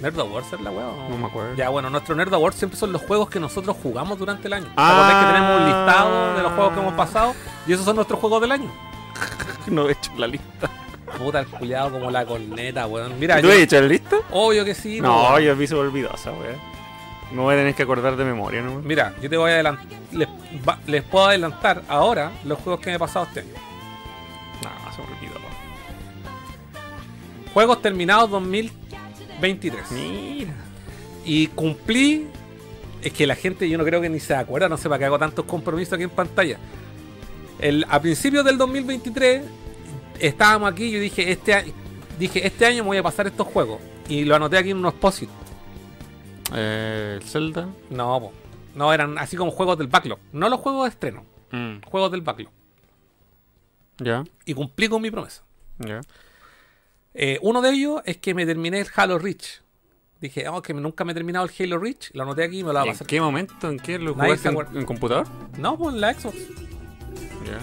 ¿Nerdo 0.00 0.22
Awards 0.22 0.52
es 0.52 0.60
la 0.60 0.70
weá? 0.70 0.86
No 1.08 1.16
me 1.18 1.26
acuerdo. 1.26 1.54
Ya, 1.56 1.68
bueno, 1.70 1.90
nuestro 1.90 2.14
Nerdo 2.14 2.36
Awards 2.36 2.56
siempre 2.58 2.78
son 2.78 2.92
los 2.92 3.02
juegos 3.02 3.28
que 3.28 3.40
nosotros 3.40 3.76
jugamos 3.82 4.18
durante 4.18 4.46
el 4.46 4.52
año. 4.52 4.66
¿Te 4.66 4.72
Ah. 4.76 5.20
que 5.20 5.32
tenemos 5.34 5.60
un 5.60 5.66
listado 5.66 6.36
de 6.36 6.42
los 6.42 6.52
juegos 6.52 6.72
que 6.74 6.80
hemos 6.80 6.94
pasado? 6.94 7.34
Y 7.66 7.72
esos 7.72 7.84
son 7.84 7.96
nuestros 7.96 8.20
juegos 8.20 8.40
del 8.40 8.52
año. 8.52 8.70
No 9.66 9.88
he 9.88 9.92
hecho 9.92 10.12
la 10.18 10.26
lista. 10.26 10.70
Puta, 11.18 11.40
el 11.40 11.46
culiado 11.46 11.90
como 11.92 12.10
la 12.10 12.26
corneta, 12.26 12.86
weón. 12.86 13.18
Mira, 13.18 13.40
¿Tú 13.40 13.46
yo- 13.46 13.52
has 13.52 13.58
hecho 13.60 13.80
la 13.80 13.86
lista? 13.86 14.16
obvio 14.30 14.64
que 14.64 14.74
sí. 14.74 15.00
No, 15.00 15.30
weón. 15.32 15.42
yo 15.42 15.56
me 15.56 15.80
olvidó 15.80 16.10
esa 16.14 16.30
weá. 16.32 16.54
Me 17.34 17.40
voy 17.42 17.54
a 17.54 17.58
tener 17.58 17.74
que 17.74 17.82
acordar 17.82 18.16
de 18.16 18.24
memoria, 18.24 18.62
¿no? 18.62 18.80
Mira, 18.80 19.14
yo 19.20 19.28
te 19.28 19.36
voy 19.36 19.50
a 19.50 19.54
adelantar. 19.54 19.86
Les, 20.12 20.28
va- 20.66 20.78
les 20.86 21.02
puedo 21.02 21.26
adelantar 21.26 21.82
ahora 21.88 22.30
los 22.44 22.58
juegos 22.60 22.80
que 22.80 22.90
me 22.90 22.96
he 22.96 22.98
pasado 22.98 23.26
este 23.26 23.40
año. 23.40 23.50
No, 24.62 24.92
se 24.92 25.02
me 25.02 25.08
olvidó. 25.18 25.34
Juegos 27.52 27.82
terminados 27.82 28.30
2023. 28.30 29.90
Mira. 29.92 30.52
Y 31.24 31.48
cumplí. 31.48 32.26
Es 33.02 33.12
que 33.12 33.26
la 33.26 33.34
gente, 33.34 33.68
yo 33.68 33.76
no 33.78 33.84
creo 33.84 34.00
que 34.00 34.08
ni 34.08 34.18
se 34.18 34.34
acuerda, 34.34 34.68
no 34.68 34.78
sé 34.78 34.88
para 34.88 34.98
qué 34.98 35.04
hago 35.04 35.18
tantos 35.18 35.44
compromisos 35.44 35.92
aquí 35.94 36.04
en 36.04 36.10
pantalla. 36.10 36.58
El, 37.58 37.84
a 37.90 38.00
principios 38.00 38.44
del 38.44 38.56
2023 38.56 39.42
estábamos 40.20 40.72
aquí 40.72 40.84
y 40.84 40.90
yo 40.92 41.00
dije 41.00 41.30
este, 41.30 41.72
dije, 42.18 42.46
este 42.46 42.64
año 42.66 42.82
me 42.82 42.88
voy 42.88 42.96
a 42.98 43.02
pasar 43.02 43.26
estos 43.26 43.46
juegos. 43.46 43.78
Y 44.08 44.24
lo 44.24 44.34
anoté 44.36 44.56
aquí 44.56 44.70
en 44.70 44.78
unos 44.78 44.94
posit. 44.94 45.28
Eh, 46.52 47.18
el 47.20 47.26
Zelda. 47.28 47.68
No, 47.90 48.20
po. 48.20 48.32
no, 48.74 48.92
eran 48.92 49.16
así 49.18 49.36
como 49.36 49.50
juegos 49.50 49.78
del 49.78 49.86
backlog. 49.88 50.18
No 50.32 50.48
los 50.48 50.60
juegos 50.60 50.84
de 50.84 50.90
estreno, 50.90 51.24
Mm, 51.52 51.82
juegos 51.86 52.10
del 52.10 52.20
backlog. 52.22 52.50
Ya, 53.98 54.24
Y 54.44 54.54
cumplí 54.54 54.88
con 54.88 55.00
mi 55.02 55.10
promesa. 55.10 55.42
ya. 55.78 56.00
Eh, 57.16 57.38
uno 57.42 57.62
de 57.62 57.70
ellos 57.70 58.02
es 58.06 58.16
que 58.18 58.34
me 58.34 58.44
terminé 58.44 58.80
el 58.80 58.88
Halo 58.96 59.18
Reach. 59.20 59.62
Dije, 60.20 60.48
oh, 60.48 60.60
que 60.62 60.74
nunca 60.74 61.04
me 61.04 61.12
he 61.12 61.14
terminado 61.14 61.46
el 61.46 61.52
Halo 61.56 61.78
Reach. 61.78 62.10
Lo 62.12 62.24
anoté 62.24 62.42
aquí 62.42 62.58
y 62.60 62.64
me 62.64 62.72
lo 62.72 62.80
voy 62.80 62.88
a 62.88 62.90
¿En 62.90 62.92
pasar. 62.94 63.06
qué 63.06 63.20
momento? 63.20 63.70
¿En 63.70 63.78
qué? 63.78 63.98
¿Lo 64.00 64.14
jugaste 64.14 64.48
en, 64.48 64.56
en 64.78 64.84
computador? 64.84 65.26
No, 65.58 65.78
pues 65.78 65.94
en 65.94 66.00
la 66.00 66.12
Xbox. 66.14 66.36
Ya. 67.46 67.58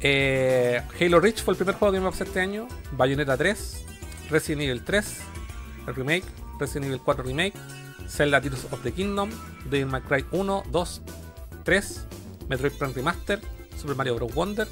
Eh, 0.00 0.80
Halo 1.00 1.18
Reach 1.20 1.42
fue 1.42 1.52
el 1.54 1.58
primer 1.58 1.74
juego 1.74 1.92
que 1.94 2.00
me 2.00 2.08
pasé 2.10 2.22
este 2.24 2.40
año. 2.40 2.68
Bayonetta 2.92 3.36
3, 3.36 3.84
Resident 4.30 4.62
Evil 4.62 4.84
3, 4.84 5.20
el 5.88 5.94
remake, 5.96 6.24
Resident 6.58 6.86
Evil 6.86 7.00
4 7.00 7.24
remake, 7.24 7.54
Zelda 8.08 8.40
Tears 8.40 8.66
of 8.70 8.82
the 8.82 8.92
Kingdom, 8.92 9.30
Devil 9.70 9.86
May 9.86 10.00
Cry 10.00 10.24
1, 10.30 10.62
2, 10.70 11.02
3, 11.64 12.06
Metroid 12.48 12.72
Prime 12.72 12.94
Remaster, 12.94 13.40
Super 13.76 13.96
Mario 13.96 14.16
Bros. 14.16 14.34
Wonder. 14.34 14.68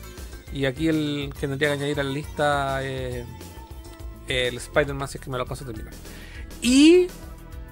Y 0.53 0.64
aquí 0.64 0.89
el 0.89 1.32
que 1.39 1.49
tendría 1.49 1.70
que 1.70 1.74
añadir 1.74 2.01
a 2.01 2.05
la 2.05 2.11
lista 2.11 2.78
eh, 2.82 3.24
el 4.28 4.57
Spider-Man 4.57 5.09
si 5.09 5.18
es 5.18 5.24
que 5.24 5.30
me 5.30 5.37
lo 5.37 5.43
alcanzo 5.43 5.64
a 5.64 5.66
terminar. 5.66 5.93
Y 6.62 7.09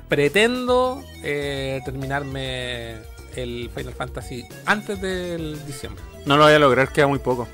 pretendo 0.08 1.02
eh, 1.22 1.80
terminarme 1.84 2.96
el 3.36 3.70
Final 3.74 3.94
Fantasy 3.94 4.44
antes 4.66 5.00
del 5.00 5.64
diciembre. 5.66 6.02
No 6.26 6.36
lo 6.36 6.44
voy 6.44 6.52
a 6.52 6.58
lograr, 6.58 6.92
queda 6.92 7.06
muy 7.06 7.18
poco. 7.18 7.48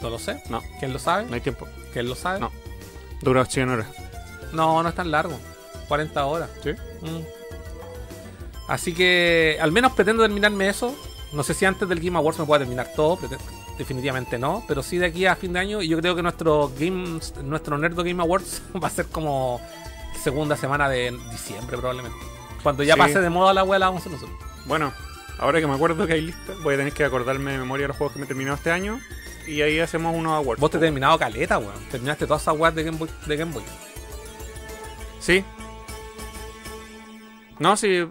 No 0.00 0.10
lo 0.10 0.18
sé. 0.18 0.42
No. 0.50 0.60
¿Quién 0.80 0.92
lo 0.92 0.98
sabe? 0.98 1.26
No 1.26 1.34
hay 1.34 1.40
tiempo. 1.40 1.68
¿Quién 1.92 2.08
lo 2.08 2.14
sabe? 2.14 2.40
No. 2.40 2.50
Dura 3.22 3.44
100 3.44 3.68
horas. 3.68 3.86
No, 4.52 4.82
no 4.82 4.88
es 4.88 4.94
tan 4.94 5.10
largo. 5.10 5.38
40 5.92 6.24
horas. 6.24 6.48
¿Sí? 6.62 6.70
Mm. 7.02 7.20
Así 8.66 8.94
que 8.94 9.58
al 9.60 9.72
menos 9.72 9.92
pretendo 9.92 10.22
terminarme 10.22 10.70
eso. 10.70 10.94
No 11.34 11.42
sé 11.42 11.52
si 11.52 11.66
antes 11.66 11.86
del 11.86 12.00
Game 12.00 12.16
Awards 12.16 12.38
me 12.38 12.46
pueda 12.46 12.60
terminar 12.60 12.88
todo. 12.96 13.18
Definitivamente 13.76 14.38
no. 14.38 14.64
Pero 14.66 14.82
sí 14.82 14.96
de 14.96 15.04
aquí 15.06 15.26
a 15.26 15.36
fin 15.36 15.52
de 15.52 15.58
año. 15.60 15.82
Y 15.82 15.88
yo 15.88 15.98
creo 15.98 16.16
que 16.16 16.22
nuestro 16.22 16.72
Games, 16.78 17.34
nuestro 17.42 17.76
Nerdo 17.76 18.02
Game 18.04 18.22
Awards 18.22 18.62
va 18.82 18.86
a 18.88 18.90
ser 18.90 19.06
como 19.06 19.60
segunda 20.22 20.56
semana 20.56 20.88
de 20.88 21.10
diciembre 21.30 21.76
probablemente. 21.76 22.16
Cuando 22.62 22.82
ya 22.84 22.94
Sí. 22.94 23.00
pase 23.00 23.20
de 23.20 23.28
moda 23.28 23.52
la 23.52 23.64
wea 23.64 23.78
la 23.78 23.86
vamos 23.86 24.00
a 24.00 24.08
hacer 24.08 24.12
nosotros. 24.12 24.38
Bueno, 24.64 24.94
ahora 25.38 25.60
que 25.60 25.66
me 25.66 25.74
acuerdo 25.74 26.06
que 26.06 26.14
hay 26.14 26.22
lista, 26.22 26.54
voy 26.62 26.72
a 26.74 26.76
tener 26.78 26.94
que 26.94 27.04
acordarme 27.04 27.52
de 27.52 27.58
memoria 27.58 27.86
los 27.88 27.96
juegos 27.98 28.14
que 28.14 28.18
me 28.20 28.24
he 28.24 28.28
terminado 28.28 28.56
este 28.56 28.70
año. 28.70 28.98
Y 29.46 29.60
ahí 29.60 29.80
hacemos 29.80 30.16
unos 30.16 30.32
awards. 30.32 30.58
Vos 30.60 30.70
te 30.70 30.78
has 30.78 30.80
terminado 30.80 31.18
caleta, 31.18 31.58
weón. 31.58 31.74
Terminaste 31.90 32.26
todas 32.26 32.40
esas 32.40 32.56
weas 32.56 32.74
de 32.74 32.84
Game 32.84 32.96
Boy. 32.96 33.10
De 33.26 33.36
Game 33.36 33.52
Boy. 33.52 33.64
Sí. 35.18 35.44
No, 37.62 37.76
sí. 37.76 38.04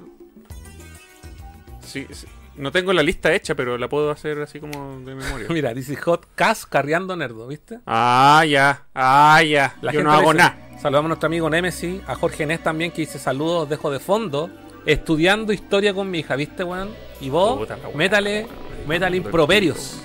Sí, 1.82 2.08
sí. 2.10 2.26
No 2.56 2.72
tengo 2.72 2.94
la 2.94 3.04
lista 3.04 3.34
hecha, 3.34 3.54
pero 3.54 3.78
la 3.78 3.90
puedo 3.90 4.10
hacer 4.10 4.40
así 4.42 4.62
como 4.62 5.00
de 5.02 5.14
memoria. 5.14 5.48
Mira, 5.50 5.74
dice 5.74 5.98
Hot 5.98 6.26
Cass 6.36 6.66
carreando 6.66 7.18
nerdo, 7.18 7.48
¿viste? 7.48 7.80
ah, 7.86 8.46
ya. 8.48 8.86
Ah, 8.96 9.44
ya. 9.44 9.76
La 9.82 9.92
Yo 9.92 10.00
gente 10.00 10.04
no 10.06 10.14
hago 10.14 10.34
nada. 10.34 10.58
Saludamos 10.82 11.08
a 11.08 11.10
nuestro 11.10 11.28
amigo 11.28 11.50
Nemesis, 11.50 12.02
a 12.08 12.16
Jorge 12.16 12.46
Nes 12.46 12.64
también 12.64 12.92
que 12.92 13.02
dice 13.02 13.20
saludos, 13.20 13.68
dejo 13.70 13.92
de 13.92 14.00
fondo. 14.00 14.50
Estudiando 14.86 15.52
historia 15.52 15.94
con 15.94 16.10
mi 16.10 16.20
hija, 16.20 16.36
¿viste, 16.38 16.64
weón? 16.64 16.90
Y 17.20 17.30
vos, 17.30 17.60
Puta 17.60 17.78
métale, 17.94 18.48
métale 18.88 19.18
improperios. 19.18 20.02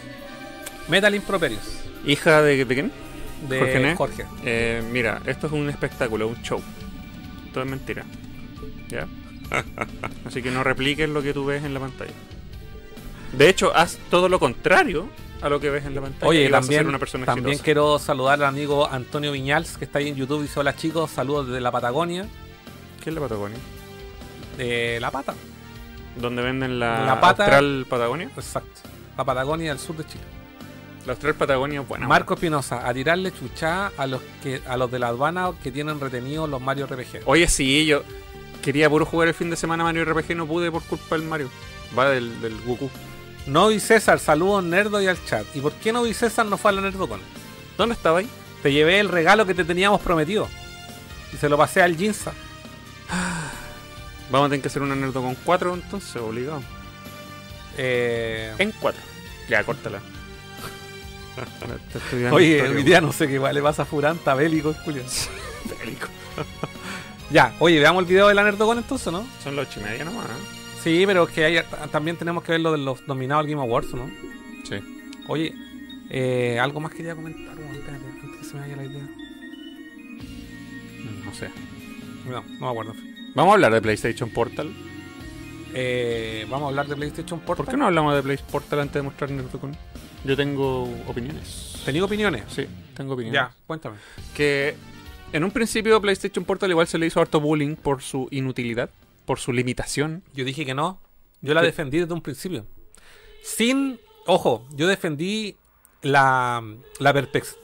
Métale 0.88 1.16
improperios. 1.16 1.62
¿Hija 2.04 2.42
de, 2.42 2.64
de 2.64 2.74
quién? 2.74 2.92
De 3.48 3.58
Jorge 3.60 3.78
Nes. 3.78 3.96
Jorge. 3.96 4.26
Eh, 4.44 4.82
mira, 4.92 5.22
esto 5.24 5.46
es 5.46 5.52
un 5.52 5.68
espectáculo, 5.70 6.26
un 6.28 6.42
show. 6.42 6.60
Todo 7.54 7.62
es 7.64 7.70
mentira. 7.70 8.04
¿Ya? 8.88 9.06
Así 10.26 10.42
que 10.42 10.50
no 10.50 10.64
repliques 10.64 11.08
lo 11.08 11.22
que 11.22 11.32
tú 11.32 11.44
ves 11.46 11.64
en 11.64 11.74
la 11.74 11.80
pantalla. 11.80 12.12
De 13.32 13.48
hecho, 13.48 13.74
haz 13.74 13.98
todo 14.10 14.28
lo 14.28 14.38
contrario 14.38 15.08
a 15.42 15.48
lo 15.48 15.60
que 15.60 15.70
ves 15.70 15.84
en 15.84 15.94
la 15.94 16.00
pantalla. 16.00 16.26
Oye, 16.28 16.44
y 16.44 16.48
vas 16.48 16.60
a 16.60 16.62
ser 16.62 16.76
también, 16.76 16.88
una 16.88 16.98
persona 16.98 17.26
también 17.26 17.46
exitosa. 17.48 17.64
quiero 17.64 17.98
saludar 17.98 18.34
al 18.42 18.44
amigo 18.48 18.88
Antonio 18.90 19.32
Viñals, 19.32 19.76
que 19.76 19.84
está 19.84 19.98
ahí 19.98 20.08
en 20.08 20.16
YouTube. 20.16 20.42
Dice: 20.42 20.58
Hola 20.60 20.74
chicos, 20.76 21.10
saludos 21.10 21.48
desde 21.48 21.60
la 21.60 21.70
Patagonia, 21.70 22.26
¿Qué 23.02 23.10
es 23.10 23.14
la 23.14 23.20
Patagonia? 23.20 23.58
de 24.56 24.98
La 25.00 25.10
Pata. 25.10 25.34
¿Dónde 26.16 26.40
venden 26.42 26.78
la, 26.78 27.04
La 27.04 27.20
pata- 27.20 27.42
Austral 27.44 27.86
Patagonia? 27.88 28.30
Exacto. 28.34 28.80
La 29.18 29.24
Patagonia 29.24 29.68
del 29.70 29.78
sur 29.78 29.96
de 29.96 30.04
Chile. 30.06 30.24
La 31.04 31.12
Austral 31.12 31.34
Patagonia 31.34 31.82
es 31.82 31.86
buena. 31.88 32.08
Marco 32.08 32.34
Espinosa, 32.34 32.88
a 32.88 32.94
tirarle 32.94 33.32
chuchá 33.32 33.92
a 33.98 34.06
los 34.06 34.22
que 34.42 34.62
a 34.66 34.76
los 34.78 34.90
de 34.90 34.98
la 34.98 35.08
aduana 35.08 35.50
que 35.62 35.70
tienen 35.70 36.00
retenidos 36.00 36.48
los 36.48 36.60
Mario 36.60 36.86
RPG. 36.86 37.22
Oye, 37.26 37.46
sí, 37.48 37.84
yo 37.84 38.02
quería 38.66 38.90
puro 38.90 39.06
jugar 39.06 39.28
el 39.28 39.34
fin 39.34 39.48
de 39.48 39.54
semana 39.54 39.84
Mario 39.84 40.04
RPG, 40.04 40.34
no 40.34 40.44
pude 40.44 40.72
por 40.72 40.82
culpa 40.82 41.16
del 41.16 41.24
Mario. 41.24 41.48
Va 41.96 42.10
del, 42.10 42.40
del 42.40 42.60
Goku. 42.62 42.90
No 43.46 43.70
y 43.70 43.78
César, 43.78 44.18
saludos 44.18 44.64
Nerdo 44.64 45.00
y 45.00 45.06
al 45.06 45.24
chat. 45.24 45.46
¿Y 45.54 45.60
por 45.60 45.72
qué 45.74 45.92
no 45.92 46.04
y 46.04 46.12
César 46.12 46.46
no 46.46 46.58
fue 46.58 46.72
a 46.72 46.74
la 46.74 46.80
Nerdocon? 46.80 47.20
¿Dónde 47.78 47.94
estaba 47.94 48.18
ahí? 48.18 48.28
Te 48.64 48.72
llevé 48.72 48.98
el 48.98 49.08
regalo 49.08 49.46
que 49.46 49.54
te 49.54 49.64
teníamos 49.64 50.00
prometido. 50.00 50.48
Y 51.32 51.36
se 51.36 51.48
lo 51.48 51.56
pasé 51.56 51.80
al 51.80 51.96
Jinza. 51.96 52.32
Vamos 54.30 54.46
a 54.46 54.50
tener 54.50 54.62
que 54.62 54.68
hacer 54.68 54.82
una 54.82 54.96
Nerdo 54.96 55.22
con 55.22 55.36
4 55.36 55.74
entonces, 55.74 56.16
obligado. 56.20 56.60
Eh, 57.78 58.52
En 58.58 58.72
4. 58.72 59.00
Ya, 59.48 59.62
córtala. 59.62 60.00
Oye, 62.32 62.62
hoy 62.62 62.82
día 62.82 63.00
no 63.00 63.12
sé 63.12 63.28
qué 63.28 63.38
le 63.38 63.62
pasa 63.62 63.82
a 63.82 63.84
Furanta, 63.84 64.34
bélico, 64.34 64.74
Julio. 64.84 65.04
bélico. 65.78 66.08
Ya, 67.30 67.54
oye, 67.58 67.78
veamos 67.78 68.02
el 68.02 68.08
video 68.08 68.28
de 68.28 68.34
la 68.34 68.44
Nerdocon 68.44 68.78
entonces, 68.78 69.12
¿no? 69.12 69.26
Son 69.42 69.56
las 69.56 69.68
8 69.68 69.80
y 69.80 69.84
media 69.84 70.04
nomás. 70.04 70.26
¿eh? 70.26 70.28
Sí, 70.82 71.02
pero 71.06 71.24
es 71.24 71.30
que 71.30 71.44
hay- 71.44 71.58
también 71.90 72.16
tenemos 72.16 72.42
que 72.44 72.52
ver 72.52 72.60
lo 72.60 72.72
de 72.72 72.78
los 72.78 73.06
nominados 73.08 73.44
al 73.44 73.50
Game 73.50 73.60
Awards, 73.62 73.92
¿no? 73.94 74.08
Sí. 74.64 74.76
Oye, 75.28 75.52
eh, 76.10 76.58
algo 76.60 76.78
más 76.80 76.92
quería 76.92 77.14
comentar, 77.14 77.56
espérate, 77.58 78.04
antes 78.22 78.38
que 78.38 78.44
se 78.44 78.54
me 78.54 78.60
vaya 78.60 78.76
la 78.76 78.84
idea. 78.84 79.02
No 81.24 81.34
sé. 81.34 81.50
No, 82.28 82.42
no 82.42 82.60
me 82.60 82.68
acuerdo. 82.68 82.94
Vamos 83.34 83.50
a 83.50 83.54
hablar 83.54 83.72
de 83.72 83.82
PlayStation 83.82 84.30
Portal. 84.30 84.72
Eh, 85.74 86.46
vamos 86.48 86.66
a 86.66 86.68
hablar 86.68 86.86
de 86.86 86.96
PlayStation 86.96 87.40
Portal. 87.40 87.64
¿Por 87.66 87.72
qué 87.74 87.76
no 87.78 87.86
hablamos 87.86 88.14
de 88.14 88.22
PlayStation 88.22 88.52
Portal 88.52 88.80
antes 88.80 88.94
de 88.94 89.02
mostrar 89.02 89.30
Nerdocon? 89.30 89.76
Yo 90.24 90.36
tengo 90.36 90.84
opiniones. 91.06 91.82
¿Tenía 91.84 92.04
opiniones? 92.04 92.44
Sí, 92.48 92.66
tengo 92.96 93.14
opiniones. 93.14 93.34
Ya, 93.40 93.50
cuéntame. 93.66 93.96
Que 94.34 94.74
en 95.32 95.44
un 95.44 95.50
principio 95.50 96.00
PlayStation 96.00 96.44
Portal 96.44 96.70
igual 96.70 96.86
se 96.86 96.98
le 96.98 97.06
hizo 97.06 97.20
harto 97.20 97.40
bullying 97.40 97.76
por 97.76 98.02
su 98.02 98.28
inutilidad, 98.30 98.90
por 99.24 99.38
su 99.38 99.52
limitación. 99.52 100.22
Yo 100.34 100.44
dije 100.44 100.64
que 100.64 100.74
no. 100.74 101.00
Yo 101.42 101.52
la 101.54 101.60
¿Qué? 101.60 101.66
defendí 101.68 101.98
desde 101.98 102.14
un 102.14 102.22
principio. 102.22 102.66
Sin. 103.42 104.00
Ojo, 104.26 104.66
yo 104.72 104.86
defendí 104.88 105.56
la, 106.02 106.62
la, 106.98 107.14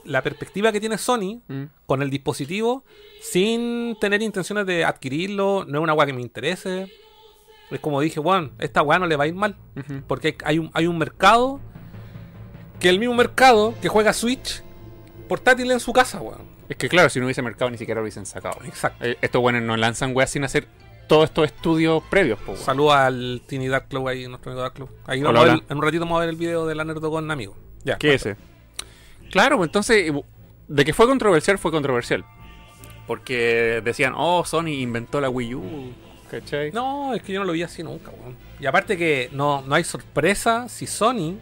la 0.05 0.21
perspectiva 0.21 0.71
que 0.71 0.79
tiene 0.79 0.97
Sony 0.97 1.41
Mm. 1.47 1.63
con 1.85 2.01
el 2.01 2.09
dispositivo 2.09 2.83
sin 3.21 3.97
tener 3.99 4.21
intenciones 4.21 4.65
de 4.65 4.85
adquirirlo. 4.85 5.65
No 5.67 5.79
es 5.79 5.83
una 5.83 5.93
weá 5.93 6.05
que 6.05 6.13
me 6.13 6.21
interese. 6.21 6.91
Es 7.71 7.79
como 7.79 7.99
dije, 8.01 8.19
bueno, 8.19 8.51
esta 8.59 8.81
weá 8.83 8.99
no 8.99 9.07
le 9.07 9.15
va 9.15 9.23
a 9.23 9.27
ir 9.27 9.33
mal. 9.35 9.57
Porque 10.07 10.29
hay- 10.45 10.53
hay 10.53 10.59
un, 10.59 10.69
hay 10.73 10.85
un 10.87 10.97
mercado 10.97 11.59
que 12.79 12.89
el 12.89 12.99
mismo 12.99 13.15
mercado 13.15 13.73
que 13.81 13.89
juega 13.89 14.13
Switch 14.13 14.61
portátil 15.27 15.71
en 15.71 15.79
su 15.79 15.91
casa, 15.93 16.21
weón. 16.21 16.52
Es 16.73 16.77
que 16.77 16.89
claro, 16.89 17.07
si 17.09 17.19
no 17.19 17.25
hubiese 17.25 17.43
mercado 17.43 17.69
ni 17.69 17.77
siquiera 17.77 17.99
lo 17.99 18.03
hubiesen 18.03 18.25
sacado. 18.25 18.57
Exacto. 18.65 19.05
Eh, 19.05 19.15
estos 19.21 19.39
buenos 19.41 19.61
no 19.61 19.77
lanzan 19.77 20.15
weas 20.15 20.31
sin 20.31 20.43
hacer 20.43 20.65
todos 21.07 21.25
estos 21.25 21.45
estudios 21.45 22.01
previos, 22.09 22.39
po. 22.39 22.55
Saludos 22.55 22.95
al 22.95 23.43
Tiny 23.45 23.67
Dark 23.67 23.89
Club 23.89 24.07
ahí, 24.07 24.27
nuestro 24.27 24.51
amigo 24.51 24.63
Dark 24.63 24.73
Club. 24.73 24.89
Ahí 25.05 25.19
Hola, 25.19 25.27
vamos 25.31 25.41
a 25.41 25.43
ver- 25.45 25.53
hola. 25.53 25.63
en 25.69 25.77
un 25.77 25.83
ratito 25.83 25.99
vamos 26.05 26.17
a 26.17 26.19
ver 26.21 26.29
el 26.29 26.35
video 26.35 26.65
de 26.65 26.73
la 26.73 26.83
Nerdo 26.83 27.11
con 27.11 27.29
amigo. 27.29 27.55
Ya. 27.83 27.97
¿Qué 27.99 28.15
es 28.15 28.25
ese? 28.25 28.37
Claro, 29.29 29.57
pues 29.57 29.67
entonces, 29.67 30.09
eh, 30.09 30.23
de 30.67 30.85
que 30.85 30.93
fue 30.93 31.05
controversial, 31.05 31.59
fue 31.59 31.69
controversial. 31.71 32.25
Porque 33.05 33.81
decían, 33.83 34.13
oh, 34.15 34.43
Sony 34.45 34.69
inventó 34.69 35.19
la 35.21 35.29
Wii 35.29 35.55
U, 35.55 35.93
¿cachai? 36.31 36.71
No, 36.71 37.13
es 37.13 37.21
que 37.21 37.33
yo 37.33 37.39
no 37.39 37.45
lo 37.45 37.51
vi 37.53 37.61
así 37.63 37.83
nunca, 37.83 38.09
weón. 38.11 38.35
Y 38.59 38.65
aparte 38.65 38.97
que 38.97 39.29
no, 39.33 39.61
no 39.61 39.75
hay 39.75 39.83
sorpresa 39.83 40.67
si 40.69 40.87
Sony 40.87 41.35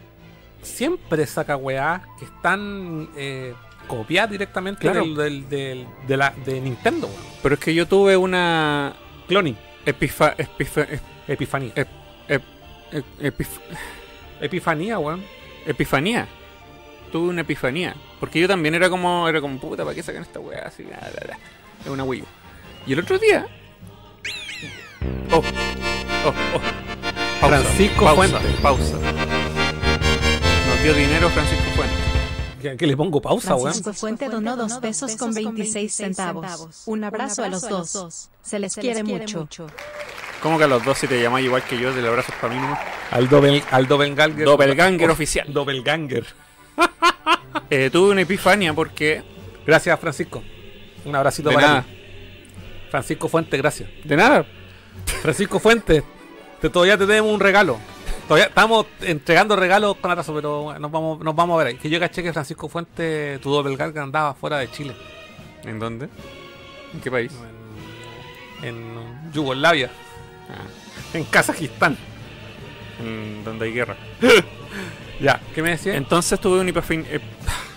siempre 0.60 1.26
saca 1.26 1.56
weá 1.56 2.02
que 2.18 2.24
están 2.26 3.08
eh, 3.16 3.54
copiadas 3.86 4.30
directamente 4.30 4.80
Claro. 4.82 5.00
del, 5.04 5.16
del- 5.16 5.48
del- 5.48 5.86
de, 6.06 6.16
la, 6.16 6.32
de 6.44 6.60
Nintendo. 6.60 7.08
Pero 7.42 7.54
es 7.54 7.60
que 7.60 7.74
yo 7.74 7.86
tuve 7.86 8.16
una 8.16 8.94
Cloning, 9.28 9.56
epifa, 9.86 10.34
epifa- 10.36 10.86
ep- 10.88 11.00
Epifanía. 11.28 11.72
ep- 11.74 11.86
ep- 12.28 12.42
ep- 12.92 13.04
epif- 13.20 13.60
Epifanía, 14.40 14.98
weón. 14.98 15.24
epifanía. 15.66 16.26
Tuve 17.12 17.28
una 17.28 17.42
epifanía. 17.42 17.94
Porque 18.18 18.40
yo 18.40 18.48
también 18.48 18.74
era 18.74 18.88
como, 18.90 19.28
era 19.28 19.40
como, 19.40 19.58
puta, 19.60 19.84
¿para 19.84 19.94
qué 19.94 20.02
sacan 20.02 20.22
esta 20.22 20.40
weá 20.40 20.62
así? 20.66 20.82
Bla, 20.82 20.98
bla, 20.98 21.20
bla. 21.26 21.38
Es 21.84 21.86
una 21.90 22.04
Wii 22.04 22.22
U. 22.22 22.26
Y 22.86 22.92
el 22.94 23.00
otro 23.00 23.18
día. 23.18 23.46
Oh, 25.30 25.36
oh, 25.38 25.42
oh. 26.28 26.60
Pausa, 27.40 27.58
Francisco 27.62 28.04
pausa, 28.04 28.14
Fuentes. 28.38 28.60
Pausa. 28.60 28.96
Nos 30.68 30.82
dio 30.82 30.94
dinero 30.94 31.28
Francisco 31.30 31.64
Fuentes. 31.76 31.98
Que, 32.62 32.76
que 32.76 32.86
le 32.86 32.96
pongo 32.96 33.20
pausa, 33.20 33.54
weón. 33.54 33.64
Francisco 33.64 33.92
Fuente 33.92 34.28
donó 34.28 34.56
dos 34.56 34.74
pesos 34.78 35.16
con 35.16 35.34
26 35.34 35.92
centavos. 35.92 36.82
Un 36.86 37.04
abrazo 37.04 37.42
a 37.44 37.48
los 37.48 37.62
dos. 37.68 38.30
Se 38.42 38.58
les 38.58 38.74
quiere 38.74 39.02
mucho. 39.02 39.48
¿Cómo 40.42 40.58
que 40.58 40.64
a 40.64 40.66
los 40.66 40.84
dos 40.84 40.98
si 40.98 41.06
te 41.06 41.22
llamáis 41.22 41.46
igual 41.46 41.62
que 41.62 41.78
yo, 41.78 41.92
del 41.92 42.06
abrazo 42.06 42.32
para 42.40 42.52
mí 42.52 42.60
nomás? 42.60 42.80
Al, 43.12 43.28
doppel, 43.28 43.62
al 43.70 43.86
Doppelganger. 43.86 44.44
Doppelganger 44.44 45.10
oficial. 45.10 45.52
Doppelganger. 45.52 46.26
Eh, 47.68 47.88
tuve 47.90 48.12
una 48.12 48.22
epifania 48.22 48.74
porque. 48.74 49.22
Gracias, 49.66 49.98
Francisco. 49.98 50.42
Un 51.04 51.14
abracito 51.16 51.48
De 51.48 51.54
para 51.54 51.66
nada. 51.66 51.82
ti. 51.82 51.88
Francisco 52.90 53.28
Fuentes, 53.28 53.60
gracias. 53.60 53.88
De 54.04 54.16
nada. 54.16 54.44
Francisco 55.22 55.58
Fuentes, 55.58 56.02
te, 56.60 56.68
todavía 56.68 56.98
te 56.98 57.06
tenemos 57.06 57.32
un 57.32 57.40
regalo. 57.40 57.78
Todavía 58.28 58.46
estamos 58.46 58.86
entregando 59.02 59.56
regalos 59.56 59.96
con 59.96 60.10
atraso, 60.10 60.34
pero 60.34 60.78
nos 60.78 60.90
vamos, 60.90 61.20
nos 61.20 61.34
vamos 61.34 61.54
a 61.54 61.58
ver 61.58 61.66
ahí. 61.68 61.76
Que 61.76 61.90
yo 61.90 61.98
caché 62.00 62.22
que 62.22 62.32
Francisco 62.32 62.68
Fuentes, 62.68 63.40
tu 63.40 63.50
doppelganger, 63.50 64.02
andaba 64.02 64.34
fuera 64.34 64.58
de 64.58 64.70
Chile. 64.70 64.94
¿En 65.64 65.78
dónde? 65.78 66.08
¿En 66.94 67.00
qué 67.00 67.10
país? 67.10 67.32
En, 68.62 68.68
en 68.68 69.32
Yugoslavia. 69.32 69.90
Ah, 70.48 71.16
En 71.16 71.24
Kazajistán. 71.24 71.96
en 73.00 73.44
donde 73.44 73.66
hay 73.66 73.72
guerra. 73.72 73.96
Ya, 75.20 75.40
¿qué 75.54 75.62
me 75.62 75.70
decías? 75.70 75.94
Entonces 75.96 76.40
tuve 76.40 76.58
una 76.58 76.70
ep- 76.70 77.20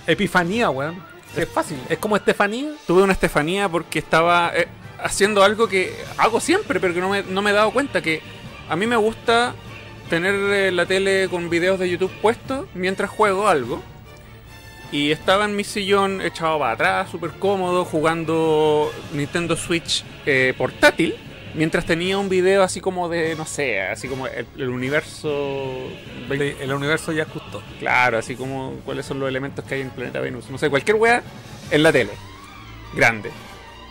Epifanía, 0.08 0.72
weón. 0.72 1.04
Es 1.36 1.48
fácil. 1.48 1.78
Es 1.90 2.00
como 2.00 2.16
Estefanía. 2.16 2.72
tuve 2.88 3.04
una 3.04 3.14
Estefanía 3.14 3.70
porque 3.70 4.00
estaba 4.00 4.52
eh, 4.56 4.68
haciendo 5.04 5.44
algo 5.44 5.68
que 5.68 5.94
hago 6.18 6.40
siempre, 6.40 6.80
pero 6.80 6.96
que 6.96 7.02
no 7.02 7.10
me, 7.10 7.22
no 7.22 7.44
me 7.44 7.52
he 7.52 7.54
dado 7.54 7.70
cuenta. 7.72 8.02
Que 8.02 8.22
a 8.68 8.76
mí 8.76 8.88
me 8.88 8.96
gusta 8.96 9.54
tener 10.10 10.36
eh, 10.36 10.72
la 10.72 10.86
tele 10.86 11.28
con 11.30 11.50
videos 11.50 11.80
de 11.80 11.90
YouTube 11.90 12.12
puestos 12.22 12.68
mientras 12.74 13.10
juego 13.10 13.48
algo. 13.48 13.82
Y 14.92 15.12
estaba 15.12 15.46
en 15.46 15.56
mi 15.56 15.64
sillón 15.64 16.22
echado 16.22 16.60
para 16.60 16.72
atrás, 16.72 17.10
súper 17.10 17.32
cómodo, 17.32 17.84
jugando 17.86 18.92
Nintendo 19.14 19.58
Switch 19.58 20.06
eh, 20.26 20.54
portátil. 20.58 21.16
Mientras 21.54 21.86
tenía 21.86 22.18
un 22.18 22.30
video 22.30 22.64
así 22.64 22.82
como 22.82 23.08
de, 23.10 23.36
no 23.36 23.46
sé, 23.46 23.82
así 23.82 24.08
como 24.08 24.28
el, 24.28 24.46
el 24.58 24.70
universo... 24.70 25.74
De- 26.30 26.58
el 26.60 26.74
universo 26.74 27.12
ya 27.14 27.26
justo. 27.26 27.64
Claro, 27.80 28.18
así 28.18 28.36
como 28.36 28.74
cuáles 28.86 29.06
son 29.06 29.20
los 29.20 29.28
elementos 29.30 29.64
que 29.66 29.76
hay 29.76 29.82
en 29.82 29.88
el 29.88 29.94
planeta 29.94 30.20
Venus. 30.20 30.50
No 30.50 30.58
sé, 30.58 30.70
cualquier 30.70 30.98
wea 30.98 31.24
en 31.72 31.82
la 31.84 31.92
tele. 31.92 32.12
Grande. 32.94 33.32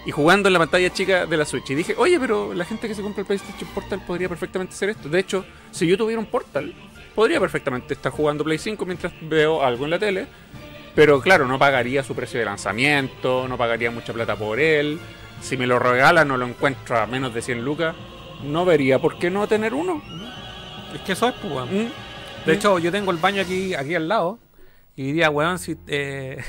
Y 0.06 0.10
jugando 0.10 0.48
en 0.48 0.52
la 0.52 0.58
pantalla 0.58 0.92
chica 0.92 1.26
de 1.26 1.36
la 1.36 1.44
Switch. 1.44 1.70
Y 1.70 1.74
dije, 1.74 1.94
oye, 1.96 2.20
pero 2.20 2.52
la 2.52 2.64
gente 2.64 2.88
que 2.88 2.94
se 2.94 3.02
compra 3.02 3.22
el 3.22 3.26
PlayStation 3.26 3.68
Portal 3.70 4.02
podría 4.06 4.28
perfectamente 4.28 4.74
hacer 4.74 4.90
esto. 4.90 5.08
De 5.08 5.18
hecho, 5.18 5.44
si 5.70 5.86
yo 5.86 5.96
tuviera 5.96 6.20
un 6.20 6.26
Portal, 6.26 6.74
podría 7.14 7.40
perfectamente 7.40 7.94
estar 7.94 8.12
jugando 8.12 8.44
Play 8.44 8.58
5 8.58 8.84
mientras 8.84 9.12
veo 9.22 9.62
algo 9.62 9.84
en 9.84 9.90
la 9.90 9.98
tele. 9.98 10.26
Pero 10.94 11.20
claro, 11.20 11.46
no 11.46 11.58
pagaría 11.58 12.04
su 12.04 12.14
precio 12.14 12.38
de 12.38 12.46
lanzamiento, 12.46 13.48
no 13.48 13.56
pagaría 13.56 13.90
mucha 13.90 14.12
plata 14.12 14.36
por 14.36 14.60
él. 14.60 15.00
Si 15.40 15.56
me 15.56 15.66
lo 15.66 15.78
regalan 15.78 16.30
o 16.30 16.36
lo 16.36 16.46
encuentro 16.46 16.98
a 16.98 17.06
menos 17.06 17.34
de 17.34 17.42
100 17.42 17.64
lucas, 17.64 17.96
no 18.44 18.64
vería 18.64 18.98
por 19.00 19.18
qué 19.18 19.30
no 19.30 19.48
tener 19.48 19.74
uno. 19.74 20.02
Es 20.94 21.00
que 21.00 21.12
eso 21.12 21.28
es, 21.28 21.34
pues. 21.34 21.70
Mm. 21.70 22.46
De 22.46 22.52
hecho, 22.52 22.78
yo 22.78 22.92
tengo 22.92 23.10
el 23.10 23.16
baño 23.16 23.42
aquí, 23.42 23.74
aquí 23.74 23.94
al 23.94 24.06
lado. 24.06 24.38
Y 24.96 25.04
diría, 25.04 25.30
weón, 25.30 25.58
si. 25.58 25.76
Eh... 25.88 26.42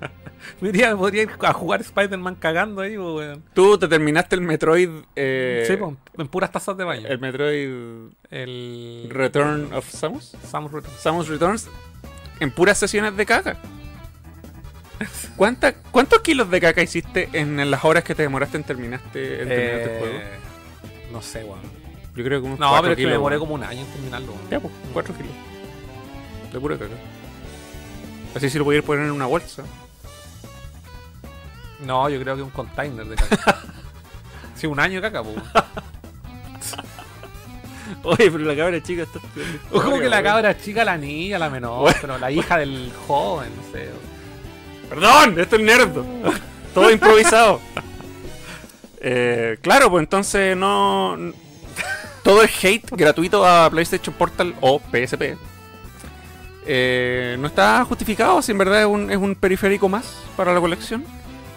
me 0.60 0.70
diría, 0.72 0.96
podría 0.96 1.22
ir 1.22 1.30
a 1.40 1.52
jugar 1.52 1.80
Spider-Man 1.80 2.34
cagando 2.36 2.82
ahí, 2.82 2.96
pues, 2.96 3.14
weón. 3.14 3.42
Tú 3.54 3.78
te 3.78 3.88
terminaste 3.88 4.34
el 4.36 4.40
Metroid. 4.42 4.90
eh, 5.16 5.64
sí, 5.66 5.76
pues, 5.76 5.94
en 6.18 6.28
puras 6.28 6.50
tazas 6.52 6.76
de 6.76 6.84
baño. 6.84 7.06
El 7.08 7.18
Metroid 7.18 8.10
El. 8.30 9.06
Return 9.10 9.72
of 9.72 9.88
Samus. 9.88 10.36
Samus 10.50 10.72
Returns. 10.72 11.00
Samus 11.00 11.28
Returns 11.28 11.68
en 12.40 12.50
puras 12.50 12.78
sesiones 12.78 13.16
de 13.16 13.24
caca. 13.26 13.56
¿Cuánta, 15.36 15.74
¿Cuántos 15.74 16.20
kilos 16.20 16.48
de 16.50 16.60
caca 16.60 16.82
hiciste 16.82 17.28
en 17.32 17.70
las 17.70 17.84
horas 17.84 18.04
que 18.04 18.14
te 18.14 18.22
demoraste 18.22 18.56
en, 18.56 18.64
terminaste, 18.64 19.42
en 19.42 19.48
terminar 19.48 19.74
este 19.80 19.94
Eh, 19.96 19.98
juego? 19.98 20.18
No 21.12 21.22
sé, 21.22 21.44
weón. 21.44 21.60
Yo 22.14 22.24
creo 22.24 22.40
que 22.40 22.46
unos 22.46 22.58
No, 22.58 22.68
4 22.68 22.82
pero 22.82 22.92
es 22.92 22.96
que 22.96 23.02
me 23.02 23.06
kilos. 23.08 23.12
demoré 23.18 23.38
como 23.38 23.54
un 23.54 23.64
año 23.64 23.80
en 23.80 23.86
terminarlo, 23.86 24.32
weón. 24.32 24.50
Ya, 24.50 24.60
pues, 24.60 24.72
4 24.92 25.14
kilos. 25.16 25.32
De 26.52 26.60
pura 26.60 26.76
caca. 26.78 26.94
Así 28.34 28.48
si 28.50 28.58
lo 28.58 28.64
podías 28.64 28.84
poner 28.84 29.04
en 29.06 29.10
una 29.12 29.26
bolsa. 29.26 29.64
No, 31.86 32.08
yo 32.08 32.20
creo 32.20 32.36
que 32.36 32.42
un 32.42 32.50
container 32.50 33.06
de 33.06 33.16
caca. 33.16 33.58
sí, 34.54 34.66
un 34.66 34.78
año 34.80 35.00
de 35.00 35.10
caca, 35.10 35.22
pues. 35.22 35.36
Oye, 38.04 38.30
pero 38.30 38.38
la 38.38 38.56
cabra 38.56 38.82
chica 38.82 39.02
está. 39.02 39.18
O 39.70 39.82
como 39.82 39.98
que 39.98 40.08
la 40.08 40.22
cabra 40.22 40.56
chica, 40.56 40.84
la 40.84 40.96
niña, 40.96 41.38
la 41.38 41.50
menor, 41.50 41.80
Bueno. 41.82 41.98
pero 42.00 42.18
la 42.18 42.30
hija 42.30 42.58
del 42.58 42.92
joven, 43.06 43.50
no 43.56 43.72
sé. 43.72 43.88
Perdón, 44.88 45.38
esto 45.38 45.56
es 45.56 45.62
nerdo. 45.62 46.04
Todo 46.74 46.90
improvisado. 46.90 47.60
Eh, 49.00 49.58
claro, 49.60 49.90
pues 49.90 50.02
entonces 50.04 50.56
no. 50.56 51.16
Todo 52.22 52.42
el 52.42 52.50
hate 52.62 52.88
gratuito 52.92 53.44
a 53.46 53.68
PlayStation 53.68 54.14
Portal 54.14 54.54
o 54.60 54.78
PSP. 54.80 55.36
eh, 56.66 57.36
no 57.38 57.48
está 57.48 57.84
justificado, 57.84 58.40
si 58.42 58.52
en 58.52 58.58
verdad 58.58 58.80
es 58.82 58.86
un, 58.86 59.10
es 59.10 59.16
un 59.16 59.34
periférico 59.34 59.88
más 59.88 60.16
para 60.36 60.54
la 60.54 60.60
colección. 60.60 61.04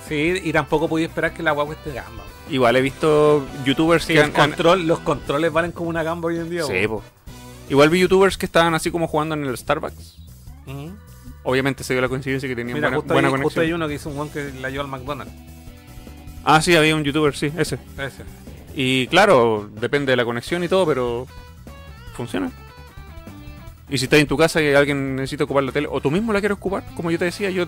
Sí, 0.08 0.40
y 0.44 0.54
tampoco 0.54 0.88
podía 0.88 1.08
esperar 1.08 1.34
que 1.34 1.42
la 1.44 1.52
guagua 1.52 1.74
esté 1.76 1.92
gamba. 1.94 2.24
Igual 2.50 2.76
he 2.76 2.82
visto 2.82 3.46
youtubers 3.66 4.04
Sí, 4.06 4.14
que 4.14 4.20
han, 4.20 4.26
han- 4.28 4.32
control, 4.52 4.86
los 4.88 5.00
controles 5.00 5.52
valen 5.52 5.72
como 5.72 5.90
una 5.90 6.04
gamba 6.04 6.28
hoy 6.28 6.38
en 6.38 6.50
día. 6.50 6.64
Sí, 6.64 6.88
po. 6.88 7.02
Igual 7.70 7.90
vi 7.90 8.00
youtubers 8.02 8.38
que 8.38 8.46
estaban 8.46 8.76
así 8.76 8.92
como 8.92 9.08
jugando 9.08 9.34
en 9.36 9.44
el 9.46 9.58
Starbucks. 9.58 10.18
Obviamente 11.44 11.84
se 11.84 11.94
dio 11.94 12.02
la 12.02 12.10
coincidencia 12.10 12.50
que 12.50 12.56
tenían 12.56 12.76
Mira, 12.76 12.88
buena, 12.90 12.98
justo, 12.98 13.14
buena 13.14 13.28
hay, 13.28 13.32
justo 13.34 13.44
conexión. 13.44 13.66
hay 13.66 13.74
uno 13.74 13.88
que 13.88 13.94
hizo 13.94 14.10
un 14.10 14.20
one 14.20 14.32
que 14.32 14.52
la 14.60 14.70
llevó 14.70 14.84
al 14.84 14.90
McDonald's. 14.90 15.34
Ah, 16.44 16.62
sí, 16.62 16.76
había 16.76 16.96
un 16.96 17.04
youtuber, 17.04 17.36
sí, 17.36 17.52
ese. 17.58 17.78
Ese. 17.98 18.24
Y 18.76 19.08
claro, 19.08 19.70
depende 19.80 20.12
de 20.12 20.16
la 20.18 20.26
conexión 20.26 20.64
y 20.64 20.68
todo, 20.68 20.86
pero 20.86 21.28
funciona. 22.16 22.52
Y 23.90 23.98
si 24.00 24.06
estás 24.06 24.20
en 24.20 24.28
tu 24.28 24.38
casa 24.38 24.62
y 24.62 24.74
alguien 24.74 25.16
necesita 25.16 25.44
ocupar 25.44 25.64
la 25.64 25.72
tele, 25.72 25.88
o 25.90 26.02
tú 26.02 26.10
mismo 26.12 26.34
la 26.34 26.40
quieres 26.40 26.58
ocupar, 26.58 26.84
como 26.96 27.12
yo 27.12 27.20
te 27.20 27.26
decía, 27.26 27.50
yo 27.52 27.66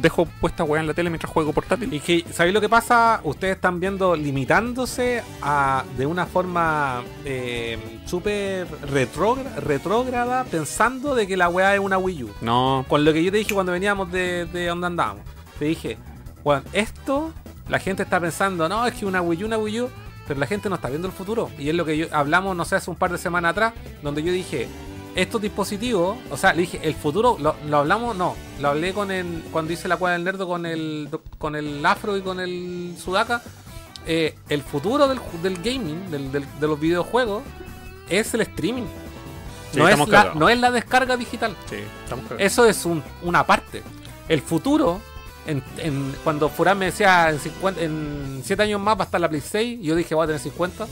dejo 0.00 0.26
puesta 0.26 0.64
weá 0.64 0.80
en 0.80 0.86
la 0.86 0.94
tele 0.94 1.10
mientras 1.10 1.32
juego 1.32 1.52
portátil. 1.52 1.92
Y 1.92 2.00
que, 2.00 2.24
¿sabéis 2.32 2.54
lo 2.54 2.60
que 2.60 2.68
pasa? 2.68 3.20
Ustedes 3.24 3.56
están 3.56 3.80
viendo 3.80 4.16
limitándose 4.16 5.22
a 5.42 5.84
de 5.96 6.06
una 6.06 6.26
forma 6.26 7.02
eh, 7.24 8.00
súper 8.06 8.66
retrógra- 8.90 9.56
retrógrada, 9.56 10.44
pensando 10.44 11.14
de 11.14 11.26
que 11.26 11.36
la 11.36 11.48
weá 11.48 11.74
es 11.74 11.80
una 11.80 11.98
Wii 11.98 12.24
U. 12.24 12.30
No, 12.40 12.84
Con 12.88 13.04
lo 13.04 13.12
que 13.12 13.22
yo 13.24 13.30
te 13.30 13.38
dije 13.38 13.54
cuando 13.54 13.72
veníamos 13.72 14.10
de, 14.12 14.46
de 14.46 14.66
donde 14.66 14.86
andábamos. 14.86 15.22
Te 15.58 15.66
dije, 15.66 15.96
bueno, 16.42 16.62
esto, 16.72 17.32
la 17.68 17.78
gente 17.78 18.02
está 18.02 18.20
pensando, 18.20 18.68
no, 18.68 18.86
es 18.86 18.94
que 18.94 19.06
una 19.06 19.22
Wii 19.22 19.44
U, 19.44 19.46
una 19.46 19.58
Wii 19.58 19.80
U, 19.82 19.90
pero 20.26 20.40
la 20.40 20.46
gente 20.46 20.68
no 20.68 20.74
está 20.76 20.88
viendo 20.88 21.06
el 21.08 21.12
futuro. 21.14 21.50
Y 21.58 21.68
es 21.68 21.74
lo 21.74 21.84
que 21.84 21.96
yo 21.96 22.06
hablamos, 22.10 22.56
no 22.56 22.64
sé, 22.64 22.76
hace 22.76 22.90
un 22.90 22.96
par 22.96 23.12
de 23.12 23.18
semanas 23.18 23.52
atrás, 23.52 23.74
donde 24.02 24.22
yo 24.22 24.32
dije, 24.32 24.68
estos 25.14 25.40
dispositivos, 25.40 26.16
o 26.30 26.36
sea, 26.36 26.52
le 26.54 26.62
dije, 26.62 26.80
el 26.82 26.94
futuro, 26.94 27.36
lo, 27.38 27.54
lo 27.68 27.76
hablamos, 27.78 28.16
no, 28.16 28.34
lo 28.60 28.68
hablé 28.68 28.92
con 28.92 29.10
el, 29.10 29.44
cuando 29.52 29.72
hice 29.72 29.86
la 29.88 29.96
cuadra 29.96 30.14
del 30.14 30.24
nerdo 30.24 30.46
con 30.48 30.66
el, 30.66 31.08
con 31.38 31.54
el 31.56 31.84
afro 31.86 32.16
y 32.16 32.22
con 32.22 32.40
el 32.40 32.96
sudaca. 33.02 33.42
eh, 34.06 34.34
el 34.50 34.62
futuro 34.62 35.08
del, 35.08 35.18
del 35.42 35.56
gaming, 35.62 36.10
del- 36.10 36.30
del- 36.30 36.46
de 36.60 36.66
los 36.66 36.78
videojuegos, 36.78 37.42
es 38.10 38.34
el 38.34 38.42
streaming. 38.42 38.82
Sí, 39.72 39.78
no, 39.78 39.88
es 39.88 39.98
la, 40.08 40.34
no 40.34 40.48
es 40.50 40.58
la 40.58 40.70
descarga 40.70 41.16
digital. 41.16 41.56
sí, 41.70 41.76
estamos. 42.04 42.26
Eso 42.38 42.66
es 42.66 42.84
un- 42.84 43.02
una 43.22 43.46
parte. 43.46 43.82
El 44.28 44.40
futuro, 44.42 45.00
en, 45.46 45.62
en- 45.78 46.14
cuando 46.22 46.48
Furán 46.48 46.78
me 46.78 46.86
decía 46.86 47.30
en, 47.30 47.38
50 47.40 47.80
en 47.82 48.42
7 48.44 48.62
años 48.64 48.80
más 48.80 48.96
va 48.98 49.02
a 49.02 49.04
estar 49.06 49.20
la 49.20 49.28
Play 49.28 49.40
6, 49.40 49.78
y 49.80 49.84
yo 49.86 49.94
dije 49.96 50.14
voy 50.14 50.24
a 50.24 50.26
tener 50.26 50.40
50. 50.40 50.86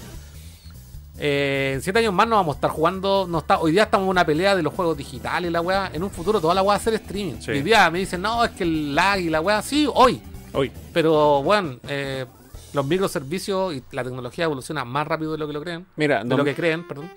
Eh, 1.19 1.73
en 1.75 1.83
7 1.83 1.99
años 1.99 2.15
más 2.15 2.27
no 2.27 2.37
vamos 2.37 2.55
a 2.55 2.59
estar 2.59 2.71
jugando. 2.71 3.27
No 3.29 3.39
está, 3.39 3.59
hoy 3.59 3.73
día 3.73 3.85
estamos 3.85 4.07
en 4.07 4.11
una 4.11 4.25
pelea 4.25 4.57
de 4.57 4.63
los 4.63 4.73
juegos 4.73 4.97
digitales 4.97 5.51
la 5.51 5.61
weá. 5.61 5.91
En 5.93 6.03
un 6.03 6.11
futuro 6.11 6.41
toda 6.41 6.55
la 6.55 6.63
weá 6.63 6.73
va 6.73 6.77
a 6.77 6.81
ser 6.81 6.95
streaming. 6.95 7.41
Sí. 7.41 7.51
Hoy 7.51 7.63
día 7.63 7.91
me 7.91 7.99
dicen, 7.99 8.23
no, 8.23 8.45
es 8.45 8.51
que 8.53 8.65
el 8.65 8.95
lag 8.95 9.21
y 9.21 9.29
la 9.29 9.41
weá, 9.41 9.63
sí, 9.63 9.89
hoy. 9.93 10.21
Hoy. 10.53 10.71
Pero 10.93 11.43
bueno, 11.43 11.77
eh, 11.89 12.27
los 12.73 12.87
microservicios 12.87 13.75
y 13.75 13.83
la 13.93 14.05
tecnología 14.05 14.45
evoluciona 14.45 14.85
más 14.85 15.07
rápido 15.07 15.33
de 15.33 15.39
lo 15.39 15.47
que 15.47 15.53
lo 15.53 15.61
creen 15.63 15.87
Mira, 15.97 16.19
de 16.19 16.25
no 16.25 16.37
lo 16.37 16.45
que 16.45 16.55
creen, 16.55 16.87
perdón. 16.87 17.11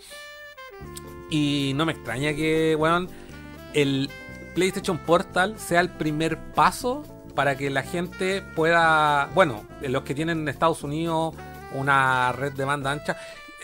Y 1.29 1.73
no 1.75 1.85
me 1.85 1.93
extraña 1.93 2.33
que, 2.33 2.75
weón, 2.75 3.09
el 3.73 4.09
PlayStation 4.53 4.97
Portal 4.97 5.55
sea 5.57 5.81
el 5.81 5.89
primer 5.89 6.37
paso 6.53 7.03
para 7.35 7.57
que 7.57 7.69
la 7.69 7.83
gente 7.83 8.41
pueda, 8.55 9.29
bueno, 9.33 9.65
los 9.81 10.03
que 10.03 10.15
tienen 10.15 10.39
en 10.39 10.47
Estados 10.47 10.83
Unidos 10.83 11.35
una 11.73 12.31
red 12.31 12.53
de 12.53 12.63
banda 12.63 12.91
ancha 12.91 13.17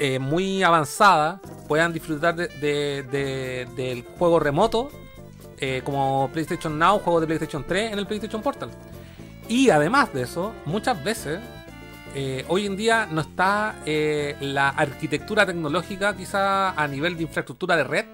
eh, 0.03 0.17
muy 0.17 0.63
avanzada, 0.63 1.39
puedan 1.67 1.93
disfrutar 1.93 2.35
de, 2.35 2.47
de- 2.47 3.03
de- 3.03 3.67
del 3.75 4.03
juego 4.17 4.39
remoto, 4.39 4.89
eh, 5.59 5.81
como 5.85 6.27
PlayStation 6.33 6.79
Now, 6.79 6.97
juego 6.99 7.19
de 7.21 7.27
PlayStation 7.27 7.63
3 7.67 7.93
en 7.93 7.99
el 7.99 8.07
PlayStation 8.07 8.41
Portal. 8.41 8.71
Y 9.47 9.69
además 9.69 10.11
de 10.11 10.23
eso, 10.23 10.53
muchas 10.65 11.03
veces 11.03 11.39
eh, 12.15 12.43
hoy 12.47 12.65
en 12.65 12.75
día 12.75 13.07
no 13.11 13.21
está 13.21 13.75
la 13.85 14.69
arquitectura 14.69 15.45
tecnológica 15.45 16.15
quizá 16.17 16.71
a 16.71 16.87
nivel 16.87 17.15
de 17.15 17.23
infraestructura 17.23 17.75
de 17.75 17.83
red 17.83 18.05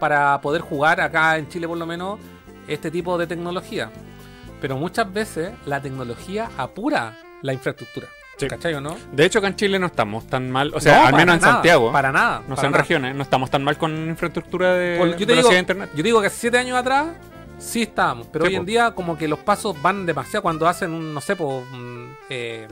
para 0.00 0.40
poder 0.40 0.62
jugar 0.62 1.00
acá 1.00 1.38
en 1.38 1.48
Chile 1.48 1.68
por 1.68 1.78
lo 1.78 1.86
menos 1.86 2.18
este 2.66 2.90
tipo 2.90 3.16
de 3.18 3.26
tecnología. 3.28 3.90
Pero 4.60 4.76
muchas 4.76 5.10
veces 5.12 5.52
la 5.66 5.80
tecnología 5.80 6.50
apura 6.58 7.16
la 7.42 7.52
infraestructura. 7.52 8.08
Sí. 8.40 8.48
¿Cachai 8.48 8.74
o 8.74 8.80
no? 8.80 8.96
De 9.12 9.24
hecho, 9.24 9.38
acá 9.38 9.48
en 9.48 9.56
Chile 9.56 9.78
no 9.78 9.86
estamos 9.86 10.26
tan 10.26 10.50
mal. 10.50 10.72
O 10.74 10.80
sea, 10.80 11.00
No, 11.02 11.06
al 11.08 11.14
menos 11.14 11.34
en 11.36 11.40
nada, 11.42 11.52
Santiago. 11.54 11.92
Para 11.92 12.10
nada. 12.12 12.42
no 12.48 12.56
sé 12.56 12.66
en 12.66 12.72
regiones, 12.72 13.14
no 13.14 13.22
estamos 13.22 13.50
tan 13.50 13.62
mal 13.62 13.76
con 13.78 13.92
infraestructura 14.08 14.74
de 14.74 14.98
Por- 14.98 15.16
yo, 15.16 15.26
te 15.26 15.34
digo, 15.34 15.48
de 15.48 15.58
internet. 15.58 15.90
yo 15.94 16.02
digo 16.02 16.20
que 16.22 16.30
siete 16.30 16.58
años 16.58 16.76
atrás 16.78 17.08
sí 17.58 17.82
estábamos, 17.82 18.26
pero 18.32 18.46
Sí, 18.46 18.52
hoy 18.52 18.56
en 18.56 18.64
día 18.66 18.92
como 18.92 19.18
que 19.18 19.28
los 19.28 19.38
pasos 19.40 19.80
van 19.82 20.06
demasiado 20.06 20.42
cuando 20.42 20.66
hacen, 20.66 20.92
un, 20.92 21.12
no 21.12 21.20
sé, 21.20 21.34
mm, 21.34 22.12
eh, 22.30 22.66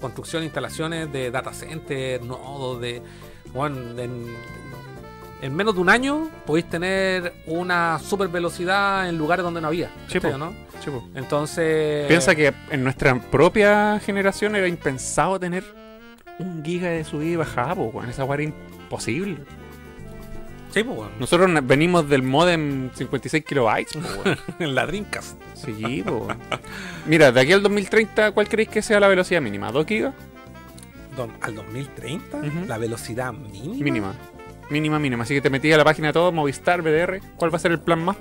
construcción, 0.00 0.42
instalaciones 0.42 1.12
de 1.12 1.30
data 1.30 1.52
center, 1.52 2.22
nodos, 2.22 2.80
de... 2.80 3.02
Bueno, 3.52 3.76
en, 4.00 4.26
en 5.42 5.54
menos 5.54 5.74
de 5.74 5.80
un 5.80 5.88
año 5.88 6.28
podéis 6.46 6.68
tener 6.68 7.32
una 7.46 7.98
super 7.98 8.28
velocidad 8.28 9.08
en 9.08 9.16
lugares 9.18 9.42
donde 9.44 9.60
no 9.60 9.68
había. 9.68 9.88
Sí, 10.08 10.14
¿cachai 10.14 10.30
po. 10.32 10.34
o 10.36 10.38
no? 10.38 10.52
Sí, 10.84 10.90
po. 10.90 11.08
Entonces... 11.14 12.06
Piensa 12.08 12.34
que 12.34 12.52
en 12.70 12.82
nuestra 12.84 13.14
propia 13.20 13.98
generación 14.00 14.56
era 14.56 14.66
impensado 14.68 15.38
tener 15.40 15.64
un 16.38 16.62
giga 16.64 16.88
de 16.88 17.04
subida 17.04 17.30
y 17.30 17.36
bajada, 17.36 17.74
po, 17.74 17.84
weón. 17.86 18.08
Esa 18.10 18.24
era 18.24 18.42
imposible. 18.42 19.38
Sí, 20.72 20.84
pues. 20.84 20.98
Nosotros 21.18 21.50
venimos 21.64 22.08
del 22.08 22.22
modem 22.22 22.90
56 22.94 23.44
kilobytes. 23.44 23.92
po, 23.96 24.22
weón. 24.24 24.38
En 24.58 24.74
la 24.74 24.86
Dreamcast. 24.86 25.36
Sí, 25.54 26.02
po. 26.06 26.28
Mira, 27.06 27.32
de 27.32 27.40
aquí 27.40 27.52
al 27.52 27.62
2030, 27.62 28.32
¿cuál 28.32 28.48
creéis 28.48 28.68
que 28.70 28.82
sea 28.82 29.00
la 29.00 29.08
velocidad 29.08 29.40
mínima? 29.42 29.70
¿2 29.72 29.86
gigas? 29.86 30.14
Don- 31.16 31.32
al 31.40 31.54
2030, 31.56 32.36
Ujú. 32.38 32.48
la 32.68 32.78
velocidad 32.78 33.32
mínima. 33.32 33.84
Mínima. 33.84 34.14
Mínima, 34.70 34.98
mínima. 34.98 35.24
Así 35.24 35.34
que 35.34 35.40
te 35.40 35.50
metí 35.50 35.72
a 35.72 35.76
la 35.76 35.84
página 35.84 36.12
todo, 36.12 36.30
Movistar, 36.32 36.80
BDR. 36.82 37.20
¿Cuál 37.36 37.52
va 37.52 37.56
a 37.56 37.60
ser 37.60 37.72
el 37.72 37.80
plan 37.80 38.02
más 38.04 38.16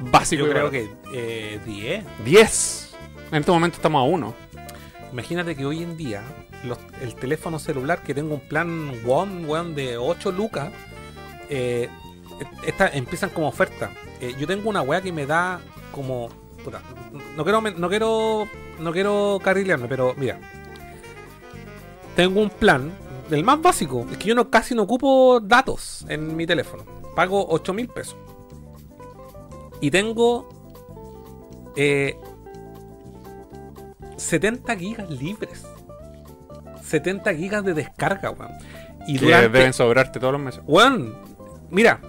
básico? 0.00 0.44
Yo 0.46 0.50
creo 0.50 0.70
que 0.70 0.88
eh, 1.12 1.60
10. 1.66 2.04
10. 2.24 2.94
En 3.32 3.38
este 3.40 3.50
momento 3.52 3.76
estamos 3.76 4.00
a 4.00 4.04
1. 4.04 4.34
Imagínate 5.12 5.54
que 5.54 5.64
hoy 5.66 5.82
en 5.82 5.96
día 5.96 6.22
los- 6.64 6.78
el 7.00 7.14
teléfono 7.14 7.58
celular 7.58 8.02
que 8.02 8.14
tengo 8.14 8.34
un 8.34 8.40
plan 8.40 8.90
One, 9.06 9.44
weón, 9.46 9.74
de 9.74 9.96
8 9.98 10.32
lucas, 10.32 10.72
eh, 11.50 11.88
esta- 12.64 12.88
empiezan 12.88 13.30
como 13.30 13.48
oferta. 13.48 13.90
Eh, 14.20 14.34
yo 14.38 14.46
tengo 14.46 14.68
una 14.70 14.82
weá 14.82 15.00
que 15.02 15.12
me 15.12 15.26
da 15.26 15.60
como. 15.92 16.28
puta, 16.64 16.80
no 17.36 17.44
quiero 17.44 17.60
no 17.60 17.88
quiero. 17.88 18.48
No 18.80 18.92
quiero 18.92 19.38
carrilearme, 19.42 19.86
pero 19.88 20.14
mira. 20.18 20.38
Tengo 22.16 22.40
un 22.40 22.50
plan, 22.50 22.92
el 23.30 23.44
más 23.44 23.60
básico, 23.60 24.06
es 24.10 24.18
que 24.18 24.28
yo 24.28 24.34
no 24.34 24.50
casi 24.50 24.74
no 24.74 24.82
ocupo 24.82 25.40
datos 25.40 26.04
en 26.08 26.36
mi 26.36 26.46
teléfono. 26.46 26.84
Pago 27.14 27.46
8 27.48 27.72
mil 27.74 27.88
pesos. 27.88 28.16
Y 29.80 29.90
tengo 29.90 30.48
eh, 31.76 32.16
70 34.16 34.76
gigas 34.76 35.10
libres. 35.10 35.66
70 36.82 37.34
gigas 37.34 37.64
de 37.64 37.74
descarga, 37.74 38.30
weón. 38.30 38.52
Y 39.06 39.18
Que 39.18 39.26
durante, 39.26 39.48
deben 39.50 39.72
sobrarte 39.72 40.18
todos 40.18 40.32
los 40.32 40.42
meses. 40.42 40.62
Weón, 40.66 41.14
mira, 41.70 42.00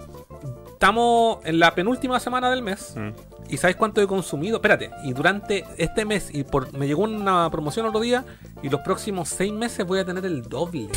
estamos 0.72 1.38
en 1.44 1.58
la 1.58 1.74
penúltima 1.74 2.20
semana 2.20 2.50
del 2.50 2.62
mes. 2.62 2.94
Mm. 2.96 3.10
¿Y 3.48 3.56
sabes 3.56 3.76
cuánto 3.76 4.02
he 4.02 4.06
consumido? 4.06 4.56
Espérate, 4.56 4.90
y 5.04 5.12
durante 5.12 5.64
este 5.78 6.04
mes, 6.04 6.28
y 6.32 6.44
por 6.44 6.72
me 6.76 6.86
llegó 6.86 7.02
una 7.04 7.50
promoción 7.50 7.86
otro 7.86 8.00
día, 8.00 8.24
y 8.62 8.68
los 8.68 8.80
próximos 8.82 9.28
6 9.30 9.52
meses 9.52 9.86
voy 9.86 10.00
a 10.00 10.04
tener 10.04 10.24
el 10.26 10.42
doble. 10.42 10.88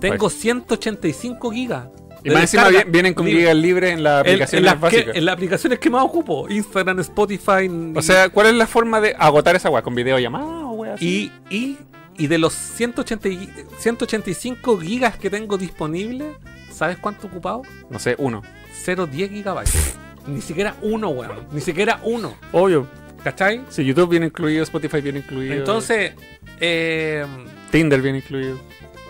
Tengo 0.00 0.30
185 0.30 1.50
gigas. 1.50 1.88
Pues. 1.88 2.08
Y 2.24 2.30
más 2.30 2.42
encima 2.42 2.68
vienen 2.88 3.14
con 3.14 3.26
libre. 3.26 3.40
gigas 3.42 3.56
libres 3.56 3.92
en 3.94 4.02
las 4.02 4.20
En- 4.24 4.26
en, 4.26 4.32
aplicaciones 4.42 4.64
las 4.80 4.90
que- 4.92 5.18
en 5.18 5.24
las 5.24 5.32
aplicaciones 5.34 5.78
que 5.78 5.90
más 5.90 6.02
ocupo, 6.04 6.48
Instagram, 6.48 6.98
Spotify. 7.00 7.68
O 7.94 8.02
sea, 8.02 8.28
¿cuál 8.28 8.48
es 8.48 8.54
la 8.54 8.66
forma 8.66 9.00
de 9.00 9.14
agotar 9.18 9.54
esa 9.56 9.70
weá? 9.70 9.82
¿Con 9.82 9.94
videollamada 9.94 10.46
o 10.66 10.72
weá 10.72 10.94
así? 10.94 11.30
y, 11.50 11.56
y, 11.56 11.78
y 12.16 12.26
de 12.26 12.38
los 12.38 12.52
180 12.54 13.28
y- 13.28 13.48
185 13.78 14.78
gigas 14.78 15.16
que 15.16 15.30
tengo 15.30 15.56
disponibles, 15.58 16.36
¿sabes 16.72 16.98
cuánto 16.98 17.26
he 17.26 17.30
ocupado? 17.30 17.62
No 17.90 17.98
sé, 17.98 18.14
uno. 18.18 18.42
0,10 18.84 19.30
gigabytes. 19.30 19.96
Ni 20.28 20.40
siquiera 20.42 20.76
uno, 20.82 21.08
weón. 21.08 21.46
Ni 21.52 21.60
siquiera 21.60 22.00
uno. 22.02 22.34
Obvio. 22.52 22.86
¿Cachai? 23.24 23.64
Si 23.68 23.84
YouTube 23.84 24.10
viene 24.10 24.26
incluido, 24.26 24.62
Spotify 24.62 25.00
viene 25.00 25.18
incluido. 25.20 25.54
Entonces, 25.54 26.12
eh, 26.60 27.26
Tinder 27.70 28.00
viene 28.00 28.18
incluido. 28.18 28.58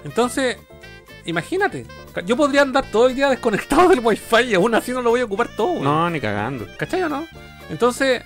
entonces, 0.05 0.57
imagínate. 1.27 1.87
Yo 2.25 2.37
podría 2.37 2.63
andar 2.63 2.91
todo 2.91 3.09
el 3.09 3.15
día 3.15 3.29
desconectado 3.29 3.89
del 3.89 4.01
wifi 4.01 4.45
y 4.51 4.55
aún 4.55 4.75
así 4.75 4.93
no 4.93 5.03
lo 5.03 5.11
voy 5.11 5.21
a 5.21 5.25
ocupar 5.25 5.49
todo, 5.57 5.73
weón. 5.73 5.85
No, 5.85 6.09
ni 6.09 6.21
cagando. 6.21 6.67
¿Cachai 6.79 7.03
o 7.03 7.09
no? 7.09 7.27
Entonces, 7.69 8.23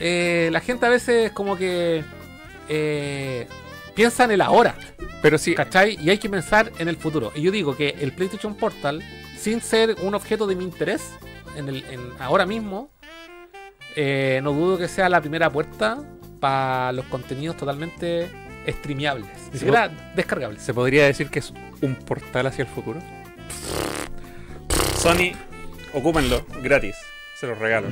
eh, 0.00 0.48
la 0.50 0.60
gente 0.60 0.86
a 0.86 0.88
veces 0.88 1.30
como 1.32 1.56
que 1.56 2.02
eh, 2.68 3.46
piensa 3.94 4.24
en 4.24 4.32
el 4.32 4.40
ahora, 4.40 4.74
Pero 5.20 5.38
sí, 5.38 5.54
¿cachai? 5.54 5.96
Y 6.02 6.10
hay 6.10 6.18
que 6.18 6.28
pensar 6.28 6.72
en 6.78 6.88
el 6.88 6.96
futuro. 6.96 7.30
Y 7.36 7.42
yo 7.42 7.52
digo 7.52 7.76
que 7.76 7.94
el 8.00 8.10
PlayStation 8.12 8.56
Portal, 8.56 9.02
sin 9.38 9.60
ser 9.60 9.96
un 10.02 10.14
objeto 10.16 10.48
de 10.48 10.56
mi 10.56 10.64
interés, 10.64 11.12
en 11.56 11.68
el, 11.68 11.84
en 11.90 12.00
ahora 12.18 12.46
mismo, 12.46 12.90
eh, 13.96 14.40
no 14.42 14.52
dudo 14.52 14.78
que 14.78 14.88
sea 14.88 15.08
la 15.08 15.20
primera 15.20 15.50
puerta 15.50 15.98
para 16.40 16.92
los 16.92 17.04
contenidos 17.06 17.56
totalmente 17.56 18.30
streameables, 18.66 19.28
ni 19.52 19.58
siquiera 19.58 19.88
descargables. 20.14 20.62
¿se 20.62 20.72
podría 20.72 21.04
decir 21.06 21.28
que 21.28 21.40
es 21.40 21.52
un 21.80 21.94
portal 21.96 22.46
hacia 22.46 22.62
el 22.62 22.68
futuro? 22.68 23.00
Sony, 24.96 25.32
ocúpenlo, 25.92 26.44
gratis. 26.62 26.96
Se 27.38 27.46
los 27.48 27.58
regalo. 27.58 27.88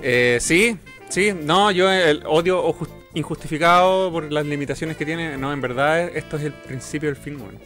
Eh, 0.00 0.38
sí, 0.40 0.78
sí, 1.08 1.32
no, 1.32 1.72
yo 1.72 1.90
el 1.90 2.22
odio 2.24 2.76
injustificado 3.14 4.12
por 4.12 4.30
las 4.32 4.46
limitaciones 4.46 4.96
que 4.96 5.04
tiene. 5.04 5.36
No, 5.36 5.52
en 5.52 5.60
verdad, 5.60 6.08
esto 6.16 6.36
es 6.36 6.44
el 6.44 6.52
principio 6.52 7.08
del 7.08 7.16
fin, 7.16 7.40
weón. 7.40 7.58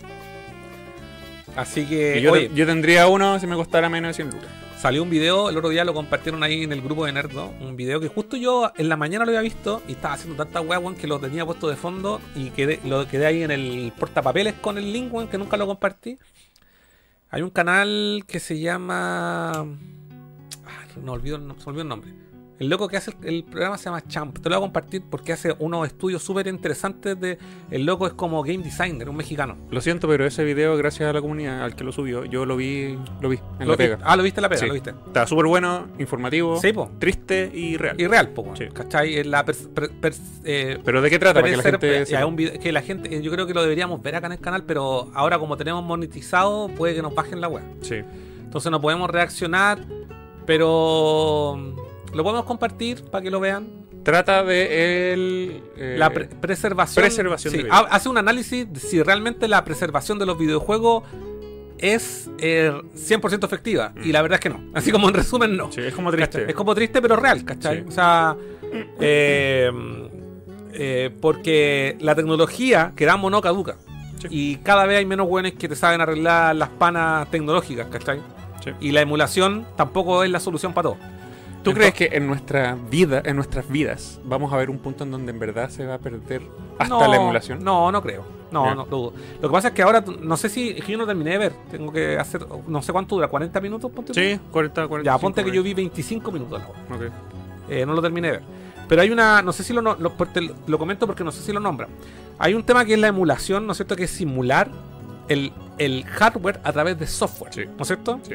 Así 1.56 1.86
que, 1.86 2.20
yo, 2.20 2.32
oye, 2.32 2.50
yo 2.54 2.66
tendría 2.66 3.06
uno 3.06 3.38
si 3.38 3.46
me 3.46 3.56
costara 3.56 3.88
menos 3.88 4.10
de 4.10 4.14
100 4.14 4.30
lucas. 4.30 4.48
Salió 4.78 5.02
un 5.02 5.10
video, 5.10 5.50
el 5.50 5.56
otro 5.58 5.68
día 5.68 5.84
lo 5.84 5.92
compartieron 5.92 6.42
ahí 6.42 6.62
en 6.62 6.72
el 6.72 6.80
grupo 6.80 7.04
de 7.04 7.12
Nerdo. 7.12 7.52
Un 7.60 7.76
video 7.76 8.00
que 8.00 8.08
justo 8.08 8.38
yo 8.38 8.72
en 8.78 8.88
la 8.88 8.96
mañana 8.96 9.26
lo 9.26 9.30
había 9.30 9.42
visto 9.42 9.82
y 9.86 9.92
estaba 9.92 10.14
haciendo 10.14 10.42
tanta 10.42 10.62
weá, 10.62 10.80
que 10.94 11.06
lo 11.06 11.18
tenía 11.18 11.44
puesto 11.44 11.68
de 11.68 11.76
fondo 11.76 12.18
y 12.34 12.48
quedé, 12.50 12.80
lo 12.84 13.06
quedé 13.06 13.26
ahí 13.26 13.42
en 13.42 13.50
el 13.50 13.92
portapapeles 13.98 14.54
con 14.54 14.78
el 14.78 14.90
link, 14.90 15.12
weón, 15.12 15.28
que 15.28 15.36
nunca 15.36 15.58
lo 15.58 15.66
compartí. 15.66 16.18
Hay 17.28 17.42
un 17.42 17.50
canal 17.50 18.24
que 18.26 18.40
se 18.40 18.58
llama. 18.58 19.50
Ah, 19.52 20.86
no 21.02 21.12
olvido, 21.12 21.36
se 21.36 21.42
me 21.44 21.52
olvidó 21.66 21.82
el 21.82 21.88
nombre. 21.88 22.29
El 22.60 22.68
loco 22.68 22.88
que 22.88 22.98
hace 22.98 23.12
el, 23.22 23.26
el 23.36 23.44
programa 23.44 23.78
se 23.78 23.86
llama 23.86 24.02
Champ. 24.06 24.38
Te 24.38 24.50
lo 24.50 24.56
voy 24.56 24.64
a 24.64 24.66
compartir 24.66 25.02
porque 25.08 25.32
hace 25.32 25.56
unos 25.60 25.86
estudios 25.86 26.22
súper 26.22 26.46
interesantes 26.46 27.18
de. 27.18 27.38
El 27.70 27.86
loco 27.86 28.06
es 28.06 28.12
como 28.12 28.42
game 28.42 28.58
designer, 28.62 29.08
un 29.08 29.16
mexicano. 29.16 29.56
Lo 29.70 29.80
siento, 29.80 30.06
pero 30.06 30.26
ese 30.26 30.44
video, 30.44 30.76
gracias 30.76 31.08
a 31.08 31.12
la 31.14 31.22
comunidad, 31.22 31.64
al 31.64 31.74
que 31.74 31.84
lo 31.84 31.90
subió, 31.92 32.26
yo 32.26 32.44
lo 32.44 32.56
vi, 32.56 32.98
lo 33.22 33.30
vi 33.30 33.38
en 33.38 33.66
Lo 33.66 33.72
la 33.72 33.72
vi- 33.72 33.76
pega. 33.78 33.98
Ah, 34.02 34.14
lo 34.14 34.22
viste 34.22 34.40
en 34.40 34.42
la 34.42 34.48
pega, 34.50 34.60
Sí. 34.60 34.66
lo 34.66 34.74
viste. 34.74 34.90
Está 35.06 35.26
súper 35.26 35.46
bueno, 35.46 35.86
informativo, 35.98 36.60
Sí, 36.60 36.74
po. 36.74 36.90
triste 36.98 37.50
y 37.54 37.78
real. 37.78 37.98
Y 37.98 38.06
real, 38.06 38.28
poco. 38.28 38.54
Sí. 38.54 38.66
¿Cachai? 38.70 39.24
La 39.24 39.42
per- 39.42 39.56
eh, 40.44 40.78
Pero 40.84 41.00
¿de 41.00 41.08
qué 41.08 41.18
trata? 41.18 41.40
Para 41.40 41.50
que 41.50 41.56
la 41.56 41.62
gente 41.62 42.02
eh, 42.14 42.24
un 42.26 42.36
video- 42.36 42.60
que 42.60 42.72
la 42.72 42.82
gente, 42.82 43.16
eh, 43.16 43.22
yo 43.22 43.30
creo 43.32 43.46
que 43.46 43.54
lo 43.54 43.62
deberíamos 43.62 44.02
ver 44.02 44.16
acá 44.16 44.26
en 44.26 44.32
el 44.34 44.40
canal, 44.40 44.64
pero 44.64 45.10
ahora 45.14 45.38
como 45.38 45.56
tenemos 45.56 45.82
monetizado, 45.82 46.68
puede 46.68 46.94
que 46.94 47.00
nos 47.00 47.14
bajen 47.14 47.40
la 47.40 47.48
web. 47.48 47.64
Sí. 47.80 48.02
Entonces 48.44 48.70
no 48.70 48.82
podemos 48.82 49.08
reaccionar, 49.08 49.78
pero 50.44 51.56
lo 52.14 52.22
podemos 52.24 52.44
compartir 52.44 53.02
para 53.04 53.22
que 53.22 53.30
lo 53.30 53.40
vean. 53.40 53.68
Trata 54.02 54.42
de 54.42 55.12
el... 55.12 55.62
eh, 55.76 55.96
la 55.98 56.10
pre- 56.10 56.26
preservación. 56.26 57.02
preservación 57.04 57.52
sí, 57.52 57.62
de 57.64 57.68
hace 57.70 58.08
un 58.08 58.16
análisis 58.18 58.72
de 58.72 58.80
si 58.80 59.02
realmente 59.02 59.46
la 59.46 59.62
preservación 59.64 60.18
de 60.18 60.24
los 60.26 60.38
videojuegos 60.38 61.04
es 61.78 62.30
eh, 62.38 62.72
100% 62.94 63.44
efectiva. 63.44 63.92
Y 64.02 64.12
la 64.12 64.22
verdad 64.22 64.36
es 64.36 64.40
que 64.40 64.48
no. 64.50 64.60
Así 64.74 64.90
como 64.90 65.08
en 65.08 65.14
resumen, 65.14 65.56
no. 65.56 65.68
Mm. 65.68 65.72
sí, 65.72 65.80
es 65.82 65.94
como 65.94 66.10
¿Cachai? 66.10 66.28
triste. 66.30 66.50
Es 66.50 66.56
como 66.56 66.74
triste, 66.74 67.02
pero 67.02 67.16
real, 67.16 67.44
¿cachai? 67.44 67.80
Sí. 67.80 67.84
O 67.88 67.90
sea, 67.90 68.36
eh, 69.00 69.70
eh, 70.72 71.10
porque 71.20 71.96
la 72.00 72.14
tecnología 72.14 72.92
quedamos 72.96 73.30
no 73.30 73.40
caduca. 73.40 73.76
Sí. 74.20 74.28
Y 74.30 74.56
cada 74.56 74.84
vez 74.86 74.98
hay 74.98 75.06
menos 75.06 75.28
buenos 75.28 75.52
que 75.52 75.68
te 75.68 75.76
saben 75.76 76.00
arreglar 76.00 76.54
las 76.56 76.68
panas 76.70 77.30
tecnológicas, 77.30 77.86
¿cachai? 77.88 78.20
Y 78.80 78.92
la 78.92 79.00
emulación 79.00 79.66
tampoco 79.76 80.22
es 80.22 80.30
la 80.30 80.38
solución 80.40 80.74
para 80.74 80.90
todo. 80.90 80.98
¿Tú 81.62 81.70
Entonces- 81.70 81.92
crees 81.94 82.10
que 82.10 82.16
en 82.16 82.26
nuestra 82.26 82.74
vida, 82.90 83.22
en 83.24 83.36
nuestras 83.36 83.68
vidas, 83.68 84.18
vamos 84.24 84.52
a 84.52 84.56
ver 84.56 84.70
un 84.70 84.78
punto 84.78 85.04
en 85.04 85.10
donde 85.10 85.30
en 85.32 85.38
verdad 85.38 85.68
se 85.68 85.84
va 85.84 85.94
a 85.94 85.98
perder 85.98 86.42
hasta 86.78 86.88
No, 86.94 87.06
la 87.06 87.16
emulación? 87.16 87.62
No, 87.62 87.92
no 87.92 88.00
creo. 88.02 88.24
No, 88.50 88.64
Ya. 88.64 88.74
no 88.74 88.84
dudo. 88.86 89.12
Lo 89.40 89.48
que 89.48 89.52
pasa 89.52 89.68
es 89.68 89.74
que 89.74 89.82
ahora, 89.82 90.02
no 90.22 90.36
sé 90.36 90.48
si, 90.48 90.70
es 90.70 90.84
que 90.84 90.92
yo 90.92 90.98
no 90.98 91.06
terminé 91.06 91.32
de 91.32 91.38
ver. 91.38 91.52
Tengo 91.70 91.92
que 91.92 92.18
hacer, 92.18 92.46
no 92.66 92.82
sé 92.82 92.92
cuánto 92.92 93.14
dura, 93.14 93.28
40 93.28 93.60
minutos, 93.60 93.90
ponte? 93.92 94.14
Sí, 94.14 94.40
40, 94.50 94.88
40. 94.88 95.10
Ya, 95.12 95.18
ponte 95.18 95.44
que 95.44 95.50
yo 95.52 95.62
vi 95.62 95.74
25 95.74 96.32
minutos. 96.32 96.60
la 96.60 96.96
wea. 96.96 97.08
Ok. 97.08 97.12
Eh, 97.68 97.84
no 97.86 97.92
lo 97.92 98.02
terminé 98.02 98.28
de 98.28 98.32
ver. 98.38 98.42
Pero 98.88 99.02
hay 99.02 99.10
una, 99.10 99.40
no 99.42 99.52
sé 99.52 99.62
si 99.62 99.72
lo, 99.72 99.82
no- 99.82 99.94
lo, 99.96 100.14
lo- 100.18 100.54
lo 100.66 100.78
comento 100.78 101.06
porque 101.06 101.22
no 101.22 101.30
sé 101.30 101.42
si 101.42 101.52
lo 101.52 101.60
nombran. 101.60 101.90
Hay 102.38 102.54
un 102.54 102.64
tema 102.64 102.84
que 102.84 102.94
es 102.94 102.98
la 102.98 103.06
emulación, 103.08 103.66
¿no 103.66 103.72
es 103.72 103.76
cierto? 103.78 103.94
Que 103.94 104.04
es 104.04 104.10
simular 104.10 104.68
el, 105.28 105.52
el 105.78 106.04
hardware 106.06 106.58
a 106.64 106.72
través 106.72 106.98
de 106.98 107.06
software, 107.06 107.52
Sí. 107.54 107.64
¿no 107.76 107.82
es 107.82 107.86
cierto? 107.86 108.18
Sí. 108.26 108.34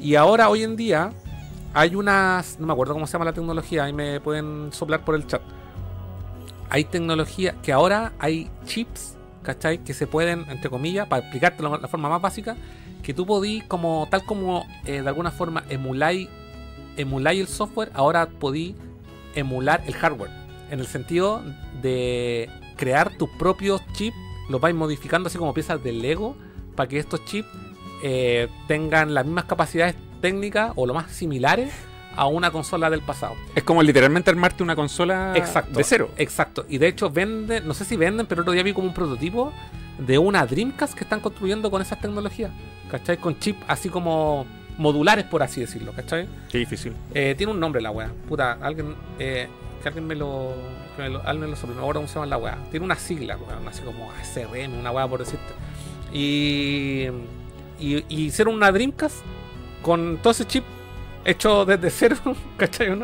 Y 0.00 0.14
ahora, 0.14 0.48
hoy 0.48 0.62
en 0.62 0.76
día, 0.76 1.10
hay 1.76 1.94
unas, 1.94 2.58
no 2.58 2.66
me 2.66 2.72
acuerdo 2.72 2.94
cómo 2.94 3.06
se 3.06 3.12
llama 3.12 3.26
la 3.26 3.34
tecnología, 3.34 3.84
ahí 3.84 3.92
me 3.92 4.18
pueden 4.18 4.72
soplar 4.72 5.04
por 5.04 5.14
el 5.14 5.26
chat. 5.26 5.42
Hay 6.70 6.84
tecnología 6.84 7.54
que 7.62 7.70
ahora 7.70 8.14
hay 8.18 8.50
chips, 8.64 9.18
¿cachai? 9.42 9.84
Que 9.84 9.92
se 9.92 10.06
pueden, 10.06 10.46
entre 10.48 10.70
comillas, 10.70 11.06
para 11.06 11.20
explicarte 11.20 11.62
la, 11.62 11.76
la 11.76 11.86
forma 11.86 12.08
más 12.08 12.22
básica, 12.22 12.56
que 13.02 13.12
tú 13.12 13.26
podís, 13.26 13.62
como, 13.64 14.08
tal 14.10 14.24
como 14.24 14.64
eh, 14.86 15.02
de 15.02 15.08
alguna 15.08 15.30
forma 15.30 15.64
emuláis 15.68 16.30
emuláis 16.96 17.42
el 17.42 17.46
software, 17.46 17.90
ahora 17.92 18.26
podí 18.26 18.74
emular 19.34 19.82
el 19.86 19.92
hardware. 19.92 20.30
En 20.70 20.80
el 20.80 20.86
sentido 20.86 21.42
de 21.82 22.48
crear 22.78 23.18
tus 23.18 23.28
propios 23.38 23.82
chips, 23.92 24.16
los 24.48 24.62
vais 24.62 24.74
modificando 24.74 25.26
así 25.26 25.36
como 25.36 25.52
piezas 25.52 25.84
de 25.84 25.92
Lego, 25.92 26.36
para 26.74 26.88
que 26.88 26.98
estos 26.98 27.22
chips 27.26 27.50
eh, 28.02 28.48
tengan 28.66 29.12
las 29.12 29.26
mismas 29.26 29.44
capacidades 29.44 29.94
técnicas 30.20 30.72
o 30.76 30.86
lo 30.86 30.94
más 30.94 31.10
similares 31.12 31.72
a 32.16 32.26
una 32.26 32.50
consola 32.50 32.88
del 32.88 33.02
pasado. 33.02 33.34
Es 33.54 33.62
como 33.62 33.82
literalmente 33.82 34.30
armarte 34.30 34.62
una 34.62 34.74
consola 34.74 35.32
Exacto. 35.36 35.76
de 35.78 35.84
cero. 35.84 36.10
Exacto. 36.16 36.64
Y 36.68 36.78
de 36.78 36.88
hecho 36.88 37.10
venden, 37.10 37.66
no 37.68 37.74
sé 37.74 37.84
si 37.84 37.96
venden, 37.96 38.26
pero 38.26 38.40
el 38.40 38.42
otro 38.44 38.52
día 38.54 38.62
vi 38.62 38.72
como 38.72 38.88
un 38.88 38.94
prototipo. 38.94 39.52
de 39.98 40.18
una 40.18 40.44
Dreamcast 40.46 40.94
que 40.94 41.04
están 41.04 41.20
construyendo 41.20 41.70
con 41.70 41.80
esas 41.82 41.98
tecnologías. 42.00 42.50
¿Cachai? 42.90 43.16
Con 43.16 43.38
chip 43.38 43.56
así 43.66 43.88
como 43.88 44.46
modulares, 44.78 45.24
por 45.24 45.42
así 45.42 45.60
decirlo. 45.60 45.92
¿Cachai? 45.92 46.28
Qué 46.50 46.58
difícil. 46.58 46.94
Eh, 47.14 47.34
tiene 47.36 47.52
un 47.52 47.58
nombre 47.60 47.80
la 47.80 47.90
weá. 47.90 48.10
Puta, 48.28 48.58
alguien. 48.62 48.94
Eh, 49.18 49.48
que 49.82 49.88
alguien 49.88 50.06
me 50.06 50.14
lo. 50.14 50.52
Que 50.96 51.02
me 51.02 51.08
lo 51.10 51.20
alguien 51.26 51.50
me 51.50 51.56
lo 51.56 51.80
acuerdo 51.80 52.00
cómo 52.00 52.08
se 52.08 52.14
llama 52.14 52.26
la 52.26 52.36
weá. 52.38 52.58
Tiene 52.70 52.84
una 52.84 52.96
sigla, 52.96 53.36
weón. 53.38 53.66
Así 53.68 53.82
como 53.82 54.08
CRM, 54.34 54.78
una 54.78 54.90
weá 54.90 55.08
por 55.08 55.20
decirte. 55.20 55.52
Y, 56.12 57.08
y. 57.80 58.04
y 58.08 58.26
hicieron 58.26 58.54
una 58.54 58.70
Dreamcast 58.72 59.16
con 59.86 60.18
todo 60.18 60.32
ese 60.32 60.44
chip 60.46 60.64
hecho 61.24 61.64
desde 61.64 61.90
cero. 61.90 62.16
¿Cachai? 62.56 62.98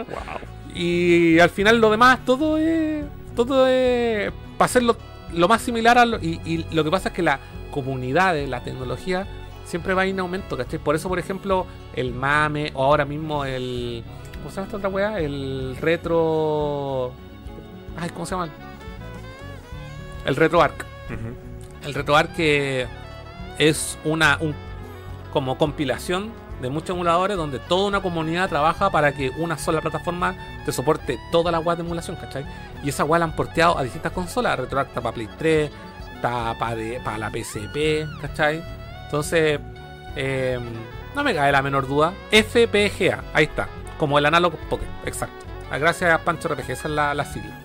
Y 0.75 1.39
al 1.39 1.51
final 1.51 1.79
lo 1.81 1.91
demás, 1.91 2.19
todo 2.27 2.59
es. 2.59 3.05
Todo 3.37 3.67
es. 3.69 4.33
Para 4.59 4.67
hacerlo 4.67 4.97
lo 5.33 5.49
más 5.49 5.63
similar 5.63 5.97
a 5.97 6.05
lo. 6.05 6.19
Y, 6.19 6.41
y 6.45 6.67
lo 6.75 6.83
que 6.85 6.91
pasa 6.91 7.09
es 7.11 7.15
que 7.15 7.23
la 7.23 7.39
comunidad 7.71 8.35
de 8.35 8.47
la 8.47 8.63
tecnología 8.63 9.27
siempre 9.65 9.95
va 9.95 10.05
en 10.05 10.19
aumento, 10.21 10.57
¿cachai? 10.57 10.79
Por 10.79 10.95
eso, 10.95 11.09
por 11.09 11.19
ejemplo, 11.19 11.67
el 11.95 12.13
mame, 12.13 12.71
o 12.75 12.85
ahora 12.85 13.05
mismo 13.05 13.45
el. 13.45 14.03
¿Cómo 14.39 14.51
se 14.51 14.57
llama 14.57 14.67
esta 14.67 14.77
otra 14.79 14.89
weá? 14.89 15.19
El 15.21 15.77
retro. 15.81 17.13
Ay, 17.97 18.11
¿cómo 18.11 18.27
se 18.27 18.35
llama? 18.35 18.49
El 20.27 20.37
retro 20.37 20.61
arc. 20.63 20.85
Ujú. 21.07 21.87
El 21.87 21.95
RetroArch 21.95 22.31
que 22.37 22.87
es 23.59 23.99
una 24.05 24.39
un- 24.41 24.55
como 25.33 25.59
compilación 25.59 26.31
de 26.63 26.71
muchos 26.71 26.91
emuladores 26.91 27.37
donde 27.37 27.59
toda 27.59 27.89
una 27.89 28.01
comunidad 28.01 28.49
trabaja 28.49 28.91
para 28.91 29.13
que 29.13 29.31
una 29.31 29.59
sola 29.59 29.81
plataforma 29.81 30.35
te 30.65 30.73
soporte 30.73 31.19
toda 31.31 31.51
la 31.51 31.59
web 31.59 31.77
de 31.77 31.83
emulación, 31.83 32.17
¿cachai? 32.17 32.47
Y 32.83 32.89
esa 32.89 33.05
web 33.05 33.19
la 33.19 33.27
han 33.27 33.37
porteado 33.37 33.77
a 33.77 33.83
distintas 33.83 34.13
consolas. 34.13 34.59
RetroArch 34.59 34.89
está 34.89 35.01
para 35.01 35.15
Play 35.15 35.29
3, 35.39 35.71
está 36.15 36.57
para 36.59 37.19
la 37.19 37.31
PSP, 37.31 38.07
¿cachai? 38.21 38.63
Entonces, 39.05 39.61
eh, 40.17 40.59
no 41.15 41.25
me 41.25 41.35
cae 41.35 41.53
la 41.53 41.61
menor 41.61 41.87
duda. 41.87 42.15
FPGA, 42.31 43.25
ahí 43.35 43.45
está, 43.45 43.69
como 43.99 44.19
el 44.19 44.25
Analog 44.25 44.57
Pocket, 44.71 44.89
exacto. 45.05 45.45
Ah, 45.71 45.79
Gracias 45.79 46.11
a 46.11 46.19
Pancho 46.19 46.49
RPG, 46.49 46.71
esa 46.71 46.89
es 46.89 46.95
la, 46.95 47.13
la 47.13 47.25
sigla 47.25 47.59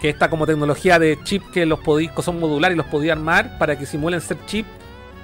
que 0.00 0.10
esta 0.10 0.28
como 0.28 0.44
tecnología 0.44 0.98
de 0.98 1.18
chip 1.24 1.42
que 1.50 1.64
los 1.64 1.80
que 1.80 2.22
son 2.22 2.38
modulares 2.38 2.74
y 2.74 2.76
los 2.76 2.84
podía 2.88 3.14
armar 3.14 3.56
para 3.56 3.78
que 3.78 3.86
simulen 3.86 4.20
ser 4.20 4.36
chip 4.44 4.66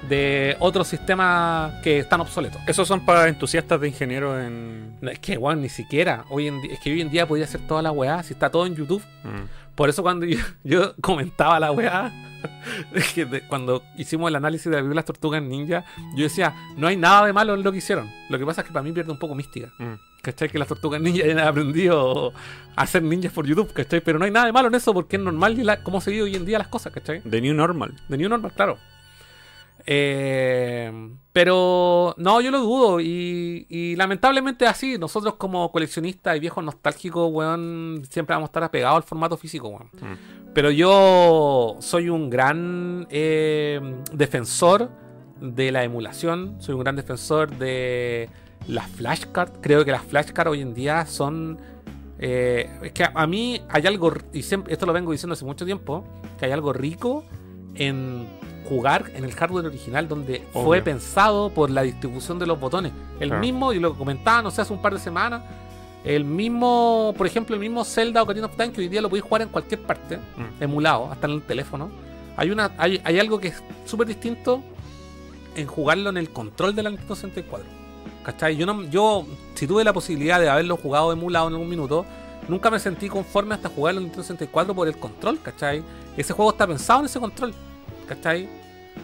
de 0.09 0.55
otros 0.59 0.87
sistemas 0.87 1.81
que 1.83 1.99
están 1.99 2.21
obsoletos. 2.21 2.61
Esos 2.67 2.87
son 2.87 3.05
para 3.05 3.27
entusiastas 3.27 3.79
de 3.79 3.87
ingenieros 3.87 4.39
en. 4.39 4.97
No, 5.01 5.09
es 5.11 5.19
que, 5.19 5.37
weón, 5.37 5.61
ni 5.61 5.69
siquiera. 5.69 6.25
Hoy 6.29 6.47
en 6.47 6.59
es 6.69 6.79
que 6.79 6.91
hoy 6.91 7.01
en 7.01 7.09
día 7.09 7.27
podía 7.27 7.45
hacer 7.45 7.61
toda 7.67 7.81
la 7.81 7.91
weá, 7.91 8.23
si 8.23 8.33
está 8.33 8.49
todo 8.49 8.65
en 8.65 8.75
YouTube. 8.75 9.03
Mm. 9.23 9.75
Por 9.75 9.89
eso 9.89 10.01
cuando 10.03 10.25
yo, 10.25 10.37
yo 10.63 10.93
comentaba 11.01 11.59
la 11.59 11.71
weá, 11.71 12.11
es 12.93 13.13
que 13.13 13.25
de- 13.25 13.47
cuando 13.47 13.83
hicimos 13.97 14.29
el 14.29 14.35
análisis 14.35 14.71
de 14.71 14.81
la 14.81 14.93
las 14.93 15.05
tortugas 15.05 15.41
ninja, 15.41 15.85
yo 16.15 16.23
decía, 16.23 16.53
no 16.77 16.87
hay 16.87 16.97
nada 16.97 17.25
de 17.25 17.33
malo 17.33 17.53
en 17.53 17.63
lo 17.63 17.71
que 17.71 17.77
hicieron. 17.77 18.09
Lo 18.29 18.37
que 18.37 18.45
pasa 18.45 18.61
es 18.61 18.67
que 18.67 18.73
para 18.73 18.83
mí 18.83 18.91
pierde 18.91 19.11
un 19.11 19.19
poco 19.19 19.35
mística. 19.35 19.69
Mm. 19.77 19.93
¿Cachai? 20.21 20.49
Que 20.49 20.59
las 20.59 20.67
tortugas 20.67 21.01
ninja 21.01 21.23
hayan 21.23 21.39
aprendido 21.39 22.31
a 22.75 22.81
hacer 22.83 23.01
ninjas 23.01 23.31
por 23.33 23.47
YouTube, 23.47 23.73
¿cachai? 23.73 24.01
Pero 24.01 24.19
no 24.19 24.25
hay 24.25 24.31
nada 24.31 24.45
de 24.45 24.51
malo 24.51 24.67
en 24.67 24.75
eso 24.75 24.93
porque 24.93 25.15
es 25.15 25.21
normal 25.21 25.57
y 25.59 25.63
la, 25.63 25.81
cómo 25.81 25.99
se 25.99 26.11
vive 26.11 26.23
hoy 26.23 26.35
en 26.35 26.45
día 26.45 26.59
las 26.59 26.67
cosas, 26.67 26.93
¿cachai? 26.93 27.21
The 27.21 27.41
New 27.41 27.55
Normal. 27.55 27.93
De 28.07 28.17
New 28.17 28.29
Normal, 28.29 28.51
claro. 28.55 28.77
Eh, 29.85 30.91
pero 31.33 32.13
no, 32.17 32.41
yo 32.41 32.51
lo 32.51 32.59
dudo 32.59 32.99
y, 32.99 33.65
y 33.69 33.95
lamentablemente 33.95 34.67
así. 34.67 34.97
Nosotros 34.97 35.35
como 35.35 35.71
coleccionistas 35.71 36.35
y 36.35 36.39
viejos 36.39 36.63
nostálgicos, 36.63 37.29
weón, 37.31 38.03
siempre 38.09 38.35
vamos 38.35 38.47
a 38.47 38.51
estar 38.51 38.63
apegados 38.63 38.97
al 38.97 39.03
formato 39.03 39.37
físico, 39.37 39.69
weón. 39.69 39.89
Mm. 39.93 40.51
Pero 40.53 40.69
yo 40.71 41.77
soy 41.79 42.09
un 42.09 42.29
gran 42.29 43.07
eh, 43.09 43.79
defensor 44.11 44.89
de 45.39 45.71
la 45.71 45.83
emulación, 45.83 46.57
soy 46.59 46.75
un 46.75 46.81
gran 46.81 46.95
defensor 46.97 47.49
de 47.57 48.29
las 48.67 48.89
flashcards. 48.89 49.53
Creo 49.61 49.85
que 49.85 49.91
las 49.91 50.03
flashcards 50.03 50.51
hoy 50.51 50.61
en 50.61 50.73
día 50.73 51.05
son... 51.05 51.57
eh, 52.19 52.69
es 52.83 52.91
que 52.91 53.05
a, 53.05 53.11
a 53.15 53.25
mí 53.25 53.61
hay 53.69 53.87
algo, 53.87 54.13
y 54.33 54.43
siempre, 54.43 54.73
esto 54.73 54.85
lo 54.85 54.93
vengo 54.93 55.13
diciendo 55.13 55.33
hace 55.33 55.45
mucho 55.45 55.65
tiempo, 55.65 56.03
que 56.37 56.45
hay 56.45 56.51
algo 56.51 56.73
rico 56.73 57.23
en 57.75 58.27
jugar 58.71 59.11
en 59.13 59.25
el 59.25 59.33
hardware 59.33 59.65
original 59.65 60.07
donde 60.07 60.47
Obvio. 60.53 60.63
fue 60.65 60.81
pensado 60.81 61.49
por 61.49 61.69
la 61.69 61.81
distribución 61.81 62.39
de 62.39 62.47
los 62.47 62.57
botones. 62.57 62.93
El 63.19 63.27
Claro. 63.27 63.41
mismo, 63.41 63.73
y 63.73 63.79
lo 63.79 63.93
comentaba, 63.95 64.41
no 64.41 64.49
sé, 64.49 64.61
hace 64.61 64.71
un 64.71 64.81
par 64.81 64.93
de 64.93 64.99
semanas, 64.99 65.41
el 66.05 66.23
mismo, 66.23 67.13
por 67.17 67.27
ejemplo, 67.27 67.53
el 67.53 67.59
mismo 67.59 67.83
Zelda 67.83 68.23
Ocarina 68.23 68.45
of 68.45 68.55
Time 68.55 68.71
que 68.71 68.79
hoy 68.79 68.87
día 68.87 69.01
lo 69.01 69.09
podéis 69.09 69.25
jugar 69.25 69.41
en 69.41 69.49
cualquier 69.49 69.81
parte, 69.81 70.17
Mm. 70.17 70.63
emulado, 70.63 71.11
hasta 71.11 71.27
en 71.27 71.33
el 71.33 71.41
teléfono. 71.41 71.91
Hay 72.37 72.49
una 72.49 72.71
hay, 72.77 73.01
hay 73.03 73.19
algo 73.19 73.39
que 73.41 73.49
es 73.49 73.61
súper 73.85 74.07
distinto 74.07 74.61
en 75.57 75.67
jugarlo 75.67 76.09
en 76.09 76.15
el 76.15 76.29
control 76.29 76.73
de 76.73 76.83
la 76.83 76.89
Nintendo 76.91 77.13
64. 77.15 77.67
¿Cachai? 78.23 78.55
Yo, 78.55 78.65
no, 78.65 78.83
yo, 78.85 79.25
si 79.53 79.67
tuve 79.67 79.83
la 79.83 79.91
posibilidad 79.91 80.39
de 80.39 80.47
haberlo 80.49 80.77
jugado 80.77 81.11
emulado 81.11 81.47
en 81.49 81.53
algún 81.55 81.67
minuto, 81.69 82.05
nunca 82.47 82.71
me 82.71 82.79
sentí 82.79 83.09
conforme 83.09 83.53
hasta 83.55 83.67
jugarlo 83.67 83.99
en 83.99 84.05
Nintendo 84.05 84.23
64 84.23 84.73
por 84.73 84.87
el 84.87 84.95
control, 84.95 85.39
¿cachai? 85.41 85.83
Ese 86.15 86.31
juego 86.31 86.51
está 86.51 86.65
pensado 86.65 87.01
en 87.01 87.07
ese 87.07 87.19
control, 87.19 87.53
¿cachai? 88.07 88.47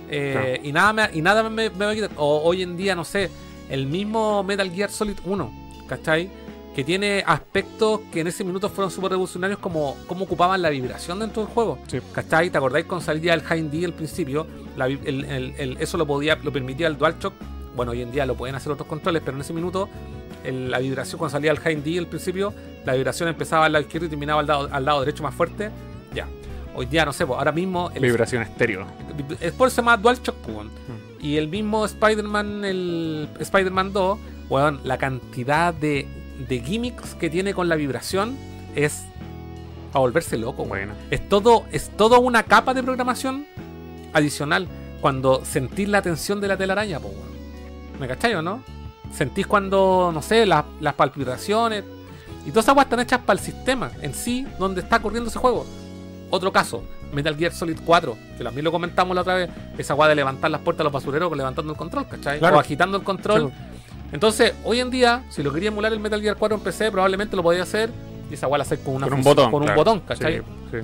Eh, 0.10 0.60
y 0.64 0.72
nada, 0.72 0.94
me, 0.94 1.10
y 1.14 1.22
nada 1.22 1.44
me, 1.50 1.70
me 1.70 1.86
va 1.86 1.92
a 1.92 1.96
quitar. 1.96 2.12
O 2.18 2.42
hoy 2.44 2.64
en 2.64 2.78
día, 2.78 2.96
no 2.96 3.04
sé, 3.04 3.30
el 3.70 3.88
mismo 3.88 4.44
Metal 4.44 4.70
Gear 4.72 4.90
Solid 4.90 5.18
1, 5.26 5.52
¿cachai? 5.88 6.30
Que 6.76 6.84
tiene 6.84 7.24
aspectos 7.26 8.02
que 8.12 8.22
en 8.22 8.28
ese 8.28 8.44
minuto 8.44 8.70
fueron 8.70 8.92
súper 8.92 9.12
revolucionarios 9.12 9.60
como 9.60 9.98
cómo 10.08 10.26
ocupaban 10.26 10.62
la 10.62 10.70
vibración 10.70 11.20
dentro 11.20 11.44
del 11.44 11.52
juego. 11.52 11.80
Sí. 11.88 12.00
¿Cachai? 12.14 12.50
¿Te 12.50 12.58
acordáis 12.58 12.86
cuando 12.86 13.04
salía 13.04 13.34
el 13.34 13.42
High 13.42 13.64
D 13.70 13.86
al 13.86 13.94
principio? 13.94 14.46
La 14.78 14.86
el- 14.86 15.00
el- 15.26 15.54
el- 15.58 15.78
eso 15.80 15.98
lo 15.98 16.06
podía, 16.06 16.36
lo 16.44 16.52
permitía 16.54 16.88
el 16.88 16.98
DualShock. 16.98 17.34
Bueno, 17.76 17.92
hoy 17.94 18.02
en 18.04 18.12
día 18.12 18.26
lo 18.26 18.36
pueden 18.36 18.56
hacer 18.56 18.72
otros 18.72 18.88
controles, 18.88 19.22
pero 19.26 19.36
en 19.38 19.42
ese 19.42 19.54
minuto 19.54 19.90
la 20.46 20.80
vibración 20.80 21.18
cuando 21.18 21.32
salía 21.32 21.52
el 21.52 21.60
High 21.60 21.82
D 21.82 21.98
al 21.98 22.08
principio, 22.08 22.54
la 22.86 22.94
vibración 22.94 23.28
empezaba 23.28 23.66
al 23.66 23.74
lado 23.74 23.84
izquierdo 23.84 24.06
y 24.06 24.10
terminaba 24.10 24.40
al 24.42 24.48
lado, 24.48 24.70
al 24.72 24.86
lado 24.86 25.00
derecho 25.02 25.24
más 25.24 25.34
fuerte. 25.36 25.72
Hoy 26.80 26.86
día 26.86 27.06
no 27.06 27.12
sé, 27.12 27.26
pues, 27.26 27.40
ahora 27.40 27.52
mismo 27.52 27.90
el 27.96 28.04
Vibración 28.04 28.44
estéreo. 28.44 28.86
es 29.42 29.52
por 29.54 29.68
eso 29.68 29.78
se 29.78 29.82
llama 29.82 29.98
DualShock, 29.98 30.36
pues, 30.36 30.58
weón. 30.58 30.68
Mm. 30.68 31.26
Y 31.26 31.38
el 31.38 31.48
mismo 31.48 31.84
Spider-Man, 31.84 32.64
el 32.64 33.30
Spider-Man 33.40 33.94
2, 33.94 34.20
weón, 34.48 34.82
la 34.84 35.00
cantidad 35.00 35.74
de, 35.74 36.08
de 36.48 36.60
gimmicks 36.60 37.16
que 37.16 37.32
tiene 37.32 37.56
con 37.56 37.68
la 37.68 37.76
vibración 37.76 38.38
es 38.76 39.06
a 39.92 39.98
volverse 39.98 40.38
loco, 40.38 40.62
weón. 40.62 40.70
Bueno. 40.70 40.94
Es 41.10 41.28
todo, 41.28 41.66
es 41.72 41.90
todo 41.98 42.20
una 42.20 42.44
capa 42.44 42.76
de 42.76 42.84
programación 42.84 43.48
adicional. 44.14 44.68
Cuando 45.02 45.44
sentís 45.46 45.90
la 45.90 46.04
tensión 46.04 46.40
de 46.42 46.48
la 46.48 46.58
telaraña, 46.58 47.00
pues, 47.00 47.12
weón. 47.12 48.00
¿Me 48.00 48.08
cachai 48.08 48.36
o 48.36 48.44
no? 48.44 48.62
Sentís 49.12 49.48
cuando, 49.48 50.12
no 50.14 50.22
sé, 50.22 50.46
las, 50.46 50.64
las 50.80 50.94
palpitaciones. 50.94 51.84
Y 52.46 52.52
todas 52.52 52.66
esas 52.66 52.76
weas 52.76 52.86
están 52.86 53.00
hechas 53.00 53.22
para 53.22 53.40
el 53.40 53.44
sistema 53.44 53.90
en 54.00 54.14
sí, 54.14 54.46
donde 54.60 54.82
está 54.82 55.02
corriendo 55.02 55.32
ese 55.32 55.40
juego. 55.40 55.66
Otro 56.30 56.52
caso, 56.52 56.84
Metal 57.14 57.36
Gear 57.36 57.54
Solid 57.54 57.78
4, 57.86 58.18
que 58.38 58.44
también 58.44 58.64
lo 58.64 58.72
comentamos 58.72 59.16
la 59.16 59.22
otra 59.22 59.36
vez, 59.36 59.50
esa 59.78 59.96
weá 59.96 60.10
de 60.10 60.16
levantar 60.16 60.52
las 60.52 60.62
puertas 60.62 60.82
a 60.82 60.84
los 60.86 60.94
basureros 60.94 61.36
levantando 61.36 61.72
el 61.72 61.78
control, 61.78 62.08
¿cachai? 62.08 62.40
Claro. 62.40 62.58
O 62.58 62.60
agitando 62.60 62.98
el 62.98 63.04
control. 63.04 63.52
Entonces, 64.12 64.54
hoy 64.64 64.80
en 64.80 64.90
día, 64.90 65.24
si 65.30 65.44
lo 65.44 65.54
quería 65.54 65.70
emular 65.70 65.92
el 65.94 66.00
Metal 66.00 66.22
Gear 66.22 66.36
4 66.38 66.58
en 66.58 66.64
PC, 66.64 66.92
probablemente 66.92 67.36
lo 67.36 67.44
podía 67.44 67.64
hacer. 67.64 67.90
Y 68.30 68.34
esa 68.34 68.48
weá 68.48 68.58
la 68.58 68.64
hacer 68.64 68.80
con, 68.80 68.96
una 68.96 69.08
Con 69.08 69.18
un 69.20 69.24
botón. 69.24 69.52
Con 69.52 69.70
un 69.70 69.76
botón, 69.76 70.00
¿cachai? 70.02 70.38
Sí, 70.38 70.44
sí. 70.72 70.78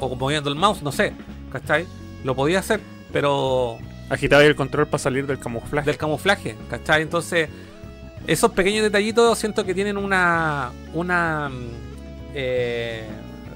O 0.00 0.16
moviendo 0.16 0.50
el 0.50 0.56
mouse, 0.56 0.82
no 0.82 0.90
sé, 0.90 1.12
¿cachai? 1.52 1.86
Lo 2.24 2.34
podía 2.34 2.58
hacer, 2.58 2.80
pero 3.12 3.78
Agitaba 4.10 4.42
el 4.42 4.56
control 4.56 4.88
para 4.88 4.98
salir 4.98 5.24
del 5.26 5.38
camuflaje. 5.38 5.86
del 5.86 5.96
camuflaje, 5.96 6.56
¿cachai? 6.68 7.02
Entonces, 7.02 7.48
esos 8.26 8.50
pequeños 8.50 8.82
detallitos 8.82 9.38
siento 9.38 9.64
que 9.64 9.72
tienen 9.72 9.96
una. 9.96 10.72
una. 10.92 11.48
mm, 11.48 11.68
eh, 12.34 13.04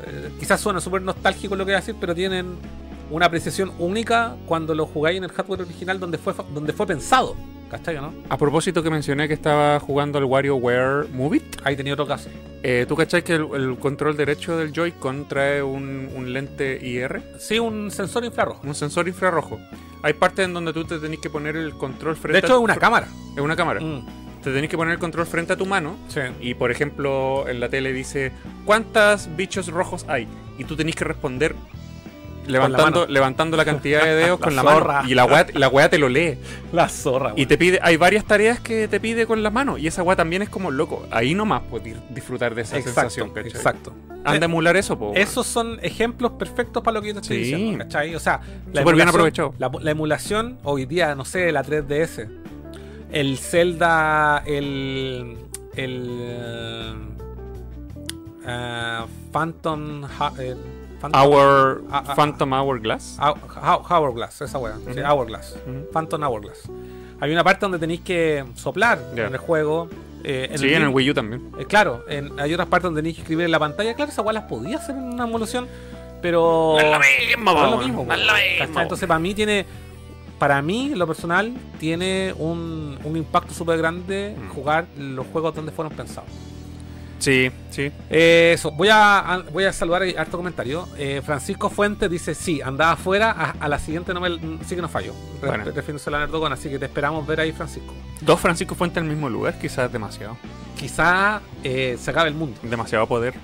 eh, 0.07 0.31
quizás 0.39 0.61
suena 0.61 0.81
súper 0.81 1.03
nostálgico 1.03 1.57
lo 1.57 1.65
que 1.65 1.73
voy 1.73 1.75
a 1.75 1.81
decir, 1.81 1.97
pero 2.01 2.15
tienen 2.15 2.57
una 3.11 3.27
apreciación 3.27 3.73
única 3.79 4.37
cuando 4.47 4.75
lo 4.75 4.87
jugáis 4.87 5.19
en 5.19 5.25
el 5.25 5.31
hardware 5.33 5.63
original 5.63 6.01
donde 6.01 6.19
fue, 6.19 6.35
donde 6.55 6.73
fue 6.73 6.87
pensado, 6.87 7.37
¿cachai? 7.71 7.97
¿no? 7.97 8.13
A 8.29 8.37
propósito 8.39 8.83
que 8.83 8.91
mencioné 8.91 9.29
que 9.29 9.35
estaba 9.35 9.79
jugando 9.81 10.19
al 10.19 10.25
WarioWare 10.25 11.09
Move 11.13 11.37
It, 11.37 11.45
Ahí 11.65 11.77
tenía 11.77 11.93
otro 11.93 12.07
caso. 12.07 12.29
eh, 12.63 12.87
¿tú 12.89 12.97
cachai 12.97 13.23
que 13.23 13.35
el, 13.35 13.47
el 13.55 13.79
control 13.79 14.17
derecho 14.17 14.57
del 14.57 14.73
Joy-Con 14.73 15.29
trae 15.29 15.63
un, 15.63 16.09
un 16.15 16.33
lente 16.33 16.79
IR? 16.83 17.23
Sí, 17.39 17.59
un 17.59 17.91
sensor 17.91 18.25
infrarrojo. 18.25 18.67
Un 18.67 18.75
sensor 18.75 19.07
infrarrojo. 19.07 19.59
Hay 20.03 20.15
partes 20.15 20.47
en 20.47 20.55
donde 20.55 20.73
tú 20.73 20.85
te 20.85 20.99
tenés 20.99 21.19
que 21.21 21.31
poner 21.31 21.57
el 21.57 21.75
control 21.75 22.17
frente 22.17 22.41
De 22.41 22.47
hecho, 22.47 22.57
es 22.57 22.63
una 22.63 22.77
cámara. 22.77 23.07
Es 23.37 23.41
una 23.43 23.55
cámara. 23.57 23.81
Mm, 23.81 24.07
Te 24.45 24.53
tenés 24.53 24.69
que 24.71 24.77
poner 24.77 24.93
el 24.93 24.99
control 25.01 25.27
frente 25.27 25.55
a 25.55 25.57
tu 25.57 25.65
mano 25.67 25.97
sí. 26.09 26.21
y, 26.41 26.55
por 26.55 26.71
ejemplo, 26.71 27.49
en 27.49 27.61
la 27.61 27.69
tele 27.71 27.93
dice 27.93 28.31
¿cuántos 28.67 29.29
bichos 29.37 29.69
rojos 29.69 30.05
hay? 30.07 30.29
Y 30.59 30.65
tú 30.65 30.77
tenés 30.77 30.95
que 30.95 31.05
responder 31.05 31.55
levantando, 32.47 33.01
mano. 33.01 33.13
levantando 33.13 33.57
la 33.57 33.65
cantidad 33.65 34.05
de 34.05 34.15
dedos 34.15 34.39
La 34.41 34.45
con 34.45 34.57
la 34.57 34.63
zorra. 34.63 34.93
mano. 34.99 35.09
Y 35.09 35.15
la 35.15 35.25
weá, 35.25 35.47
la 35.55 35.69
weá 35.69 35.89
te 35.89 35.99
lo 35.99 36.09
lee. 36.09 36.37
La 36.73 36.89
zorra, 36.91 37.33
Y 37.37 37.47
te 37.47 37.57
pide, 37.57 37.79
hay 37.83 37.97
varias 37.97 38.25
tareas 38.27 38.61
que 38.61 38.87
te 38.87 39.01
pide 39.01 39.27
con 39.27 39.43
las 39.43 39.53
manos. 39.53 39.81
Y 39.81 39.87
esa 39.87 40.03
weá 40.03 40.15
también 40.17 40.43
es 40.43 40.51
como 40.51 40.71
loco. 40.71 41.07
Ahí 41.11 41.35
nomás 41.35 41.63
puedes 41.71 41.97
disfrutar 42.15 42.55
de 42.55 42.63
esa 42.63 42.81
sensación, 42.83 43.29
Exacto, 43.29 43.35
¿cachai? 43.35 43.51
exacto. 43.51 43.95
Anda 44.27 44.45
a 44.47 44.51
emular 44.51 44.77
eso, 44.77 44.99
po. 44.99 45.13
Esos 45.15 45.47
son 45.47 45.79
ejemplos 45.83 46.33
perfectos 46.33 46.83
para 46.83 46.95
lo 46.97 47.03
que 47.03 47.09
yo 47.09 47.15
te 47.15 47.21
estoy 47.21 47.45
Sí. 47.45 47.53
diciendo, 47.55 47.85
¿cachai? 47.85 48.15
O 48.15 48.21
sea, 48.21 48.41
la 48.73 48.83
bien 48.85 49.09
aprovechado. 49.09 49.55
La, 49.59 49.71
la 49.81 49.91
emulación, 49.91 50.59
hoy 50.65 50.85
día, 50.87 51.15
no 51.15 51.25
sé, 51.25 51.51
la 51.53 51.63
3DS, 51.63 52.29
el 53.15 53.39
Zelda, 53.39 54.43
el. 54.47 55.37
el. 55.77 56.95
eh, 58.47 59.01
Phantom. 59.33 60.05
Ha- 60.05 60.33
el 60.39 60.57
Phantom- 61.01 61.21
Hour, 61.23 61.83
ah, 61.91 62.15
Phantom 62.17 62.53
Hourglass. 62.53 63.19
Hou- 63.21 63.37
Hou- 63.63 63.83
Hourglass, 63.91 64.41
esa 64.43 64.59
wea. 64.59 64.75
sí. 64.93 65.01
Hourglass. 65.01 65.57
Phantom 65.93 66.23
Hourglass. 66.23 66.69
Hay 67.21 67.33
una 67.33 67.45
parte 67.45 67.61
donde 67.61 67.79
tenéis 67.79 68.01
que 68.01 68.45
soplar 68.55 68.99
en 69.13 69.19
el 69.33 69.39
juego. 69.39 69.89
eh, 70.27 70.51
sí, 70.57 70.73
en 70.73 70.83
el 70.83 70.89
Wii 70.89 71.11
U 71.11 71.15
también. 71.15 71.51
eh, 71.59 71.67
claro, 71.67 72.05
en- 72.09 72.39
hay 72.41 72.53
otras 72.55 72.69
partes 72.69 72.85
donde 72.85 73.01
tenéis 73.01 73.17
que 73.17 73.23
escribir 73.23 73.45
en 73.45 73.51
la 73.51 73.59
pantalla. 73.59 73.95
Claro, 73.95 74.11
esa 74.11 74.23
weá 74.23 74.33
las 74.33 74.45
podía 74.45 74.79
hacer 74.79 74.97
en 74.97 75.03
una 75.15 75.25
emulación, 75.25 75.69
pero. 76.23 76.77
No 76.77 76.81
es 76.81 76.91
lo 76.93 76.99
mismo, 76.99 77.53
no 77.53 77.65
es 77.67 77.71
lo 77.71 77.77
mismo, 77.79 78.05
no 78.07 78.15
es 78.15 78.27
lo 78.27 78.33
mismo. 78.65 78.81
Entonces, 78.81 79.07
para 79.07 79.21
mí 79.21 79.35
tiene. 79.35 79.67
Para 80.39 80.61
mí, 80.63 80.93
lo 80.95 81.07
personal, 81.07 81.55
tiene 81.79 82.35
un, 82.39 82.99
un 83.05 83.17
impacto 83.17 83.55
súper 83.55 83.79
grande 83.79 84.37
Mm. 84.39 84.49
jugar 84.51 84.87
los 84.99 85.27
juegos 85.29 85.55
donde 85.55 85.73
fueron 85.73 85.93
pensados. 85.95 86.29
Sí, 87.19 87.51
sí. 87.71 87.91
Eh, 88.11 88.53
eso, 88.55 88.71
voy 88.73 88.89
a, 88.91 89.43
voy 89.53 89.65
a 89.65 89.73
saludar 89.73 90.03
harto 90.19 90.37
comentario. 90.37 90.87
Eh, 90.99 91.23
Francisco 91.25 91.71
Fuentes 91.71 92.11
dice: 92.11 92.35
Sí, 92.35 92.61
andaba 92.61 92.93
afuera, 92.93 93.31
a, 93.31 93.51
a 93.65 93.69
la 93.69 93.79
siguiente 93.79 94.13
no 94.13 94.21
me, 94.21 94.31
sí 94.67 94.75
que 94.75 94.83
no 94.83 94.89
falló. 94.89 95.13
Re- 95.41 95.49
Bueno. 95.49 95.65
Refiriéndose 95.65 96.11
a 96.11 96.13
la 96.13 96.19
Nerdocon, 96.19 96.53
así 96.53 96.69
que 96.69 96.79
te 96.79 96.85
esperamos 96.87 97.27
ver 97.27 97.41
ahí, 97.41 97.53
Francisco. 97.53 97.95
Dos 98.21 98.41
Francisco 98.41 98.75
Fuentes 98.75 98.99
en 98.99 99.05
el 99.09 99.13
mismo 99.15 99.31
lugar, 99.31 99.59
quizás 99.59 99.91
demasiado. 99.91 100.37
Quizá 100.77 101.41
eh, 101.63 101.97
se 101.99 102.11
acabe 102.11 102.29
el 102.29 102.35
mundo. 102.35 102.59
Demasiado 102.63 103.07
poder. 103.07 103.35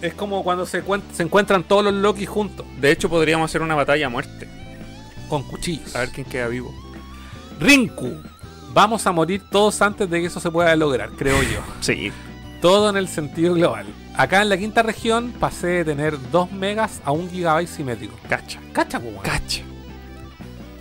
Es 0.00 0.14
como 0.14 0.42
cuando 0.42 0.66
se, 0.66 0.82
se 1.12 1.22
encuentran 1.22 1.62
todos 1.62 1.84
los 1.84 1.94
Loki 1.94 2.26
juntos, 2.26 2.66
De 2.80 2.90
hecho, 2.90 3.08
podríamos 3.08 3.48
hacer 3.48 3.62
una 3.62 3.76
batalla 3.76 4.06
a 4.06 4.08
muerte. 4.08 4.48
Con 5.32 5.44
cuchillos. 5.44 5.96
A 5.96 6.00
ver 6.00 6.10
quién 6.10 6.26
queda 6.26 6.46
vivo. 6.48 6.74
Rinku, 7.58 8.12
vamos 8.74 9.06
a 9.06 9.12
morir 9.12 9.40
todos 9.50 9.80
antes 9.80 10.10
de 10.10 10.20
que 10.20 10.26
eso 10.26 10.40
se 10.40 10.50
pueda 10.50 10.76
lograr, 10.76 11.08
creo 11.12 11.42
yo. 11.42 11.60
Sí. 11.80 12.12
Todo 12.60 12.90
en 12.90 12.98
el 12.98 13.08
sentido 13.08 13.54
global. 13.54 13.86
Acá 14.14 14.42
en 14.42 14.50
la 14.50 14.58
quinta 14.58 14.82
región 14.82 15.32
pasé 15.40 15.68
de 15.68 15.84
tener 15.86 16.16
2 16.30 16.52
megas 16.52 17.00
a 17.02 17.12
1 17.12 17.30
gigabyte 17.30 17.66
simétrico. 17.68 18.14
Cacha. 18.28 18.60
Cacha, 18.74 18.98
weón. 18.98 19.22
Cacha. 19.22 19.62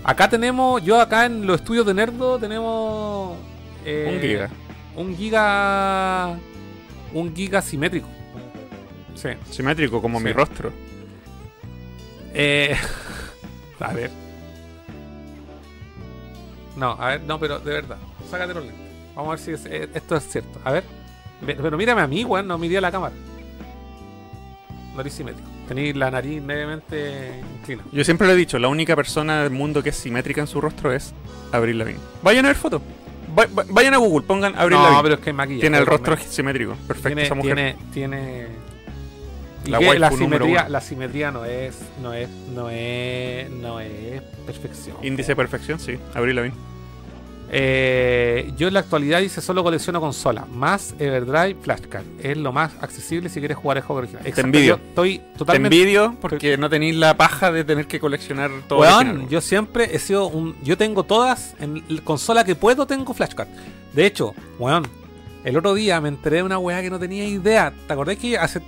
Acá 0.04 0.30
tenemos, 0.30 0.84
yo 0.84 1.00
acá 1.00 1.26
en 1.28 1.48
los 1.48 1.62
estudios 1.62 1.86
de 1.86 1.94
Nerdo 1.94 2.38
tenemos... 2.38 3.38
eh, 3.86 4.12
Un 4.14 4.20
giga. 4.22 4.50
Un 4.98 5.16
giga... 5.18 6.38
Un 7.14 7.34
giga 7.36 7.62
simétrico. 7.62 8.08
Sí. 9.16 9.30
Simétrico 9.50 10.02
como 10.02 10.18
Sí. 10.20 10.26
mi 10.26 10.34
rostro. 10.34 10.74
Eh, 12.34 12.76
a 13.80 13.94
ver. 13.94 14.12
No, 16.82 16.98
a 17.00 17.08
ver, 17.10 17.22
no, 17.22 17.40
pero 17.40 17.60
de 17.60 17.72
verdad. 17.74 17.98
Sácate 18.30 18.54
los 18.56 18.66
lentes. 18.66 18.82
Vamos 19.16 19.28
a 19.28 19.32
ver 19.36 19.40
si 19.40 19.52
es- 19.52 19.66
eh, 19.72 19.88
esto 19.94 20.16
es 20.18 20.28
cierto. 20.28 20.60
A 20.66 20.72
ver. 20.72 20.84
Ve- 21.42 21.58
Pero 21.62 21.78
mírame 21.78 22.02
a 22.02 22.08
mí, 22.08 22.24
weón, 22.26 22.48
no 22.48 22.58
miré 22.58 22.78
a 22.78 22.82
la 22.82 22.92
cámara. 22.92 23.14
Nariz 24.96 25.14
simétrico. 25.14 25.48
Tenéis 25.68 25.96
la 25.96 26.12
nariz 26.12 26.42
levemente 26.44 27.42
inclinada. 27.60 27.90
Yo 27.94 28.04
siempre 28.04 28.28
lo 28.28 28.34
he 28.34 28.36
dicho, 28.36 28.60
la 28.60 28.68
única 28.68 28.96
persona 28.96 29.42
del 29.44 29.52
mundo 29.52 29.82
que 29.82 29.90
es 29.90 29.96
simétrica 29.96 30.42
en 30.42 30.48
su 30.48 30.60
rostro 30.60 30.92
es 30.92 31.14
Abril 31.52 31.78
Lavigne. 31.78 32.00
Vayan 32.24 32.46
a 32.46 32.50
ver 32.50 32.58
fotos. 32.58 32.82
Va- 33.38 33.46
va- 33.58 33.64
vayan 33.70 33.94
a 33.94 33.98
Google, 33.98 34.26
pongan 34.28 34.54
Abril 34.58 34.78
no, 34.78 34.84
Lavigne. 34.84 35.04
pero 35.04 35.16
es 35.16 35.22
que 35.22 35.34
maquillaje. 35.34 35.62
Tiene 35.62 35.78
el 35.78 35.86
rostro 35.86 36.16
me- 36.18 36.22
simétrico. 36.24 36.76
Perfecto 36.88 37.08
Tiene, 37.10 37.24
esa 37.24 37.36
mujer. 37.36 37.56
tiene, 37.56 37.76
tiene... 37.94 38.48
¿Y 39.64 39.70
La 39.70 39.80
la 39.80 40.12
simetría, 40.12 40.68
la 40.70 40.82
simetría 40.82 41.32
no 41.32 41.46
es, 41.46 41.78
no 42.02 42.14
es, 42.14 42.28
no 42.54 42.70
es, 42.72 43.50
no 43.52 43.80
es 43.80 44.22
perfección. 44.46 44.98
Índice 45.04 45.34
de 45.34 45.36
perfección, 45.36 45.80
sí. 45.80 45.98
Abril 46.16 46.36
Lavigne. 46.36 46.58
Eh, 47.54 48.54
yo 48.56 48.70
en 48.70 48.74
la 48.74 48.80
actualidad 48.80 49.20
dice 49.20 49.42
solo 49.42 49.62
colecciono 49.62 50.00
consola, 50.00 50.46
más 50.46 50.96
Everdrive, 51.00 51.58
Flashcard. 51.62 52.06
Es 52.24 52.38
lo 52.38 52.54
más 52.54 52.72
accesible 52.80 53.28
si 53.28 53.40
quieres 53.40 53.58
jugar 53.58 53.76
el 53.76 53.84
juego 53.84 54.00
original. 54.00 54.26
Exacto, 54.26 54.48
envidio. 54.48 54.78
yo 54.78 54.84
Estoy 54.88 55.18
Te 55.18 55.38
totalmente. 55.40 55.76
envidio 55.78 56.16
porque 56.22 56.58
no 56.58 56.70
tenéis 56.70 56.96
la 56.96 57.18
paja 57.18 57.52
de 57.52 57.66
tener 57.66 57.88
que 57.88 58.00
coleccionar 58.00 58.50
todo 58.70 58.80
original. 58.80 59.28
yo 59.28 59.42
siempre 59.42 59.94
he 59.94 60.00
sido 60.00 60.28
un. 60.28 60.56
Yo 60.64 60.78
tengo 60.78 61.04
todas 61.04 61.56
en 61.60 61.84
la 61.90 62.02
consola 62.02 62.46
que 62.46 62.56
puedo, 62.56 62.88
tengo 62.88 63.14
Flashcard. 63.14 63.50
De 63.94 64.06
hecho, 64.06 64.34
weón, 64.58 64.88
el 65.44 65.58
otro 65.58 65.74
día 65.74 66.00
me 66.00 66.08
enteré 66.08 66.38
de 66.38 66.44
una 66.44 66.58
weá 66.58 66.82
que 66.82 66.90
no 66.90 67.00
tenía 67.00 67.26
idea. 67.26 67.74
¿Te 67.86 67.92
acordás 67.92 68.16
que 68.16 68.38
hace, 68.38 68.62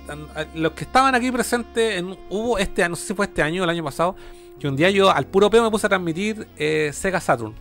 los 0.54 0.72
que 0.72 0.84
estaban 0.84 1.14
aquí 1.14 1.30
presentes 1.30 1.98
en, 1.98 2.18
hubo 2.28 2.58
este 2.58 2.82
año, 2.82 2.90
no 2.90 2.96
sé 2.96 3.06
si 3.06 3.14
fue 3.14 3.24
este 3.24 3.40
año 3.42 3.62
o 3.62 3.64
el 3.64 3.70
año 3.70 3.82
pasado, 3.82 4.14
que 4.60 4.68
un 4.68 4.76
día 4.76 4.90
yo 4.90 5.10
al 5.10 5.26
puro 5.26 5.48
peo 5.48 5.62
me 5.62 5.70
puse 5.70 5.86
a 5.86 5.88
transmitir 5.88 6.46
eh, 6.58 6.90
Sega 6.92 7.18
Saturn. 7.20 7.54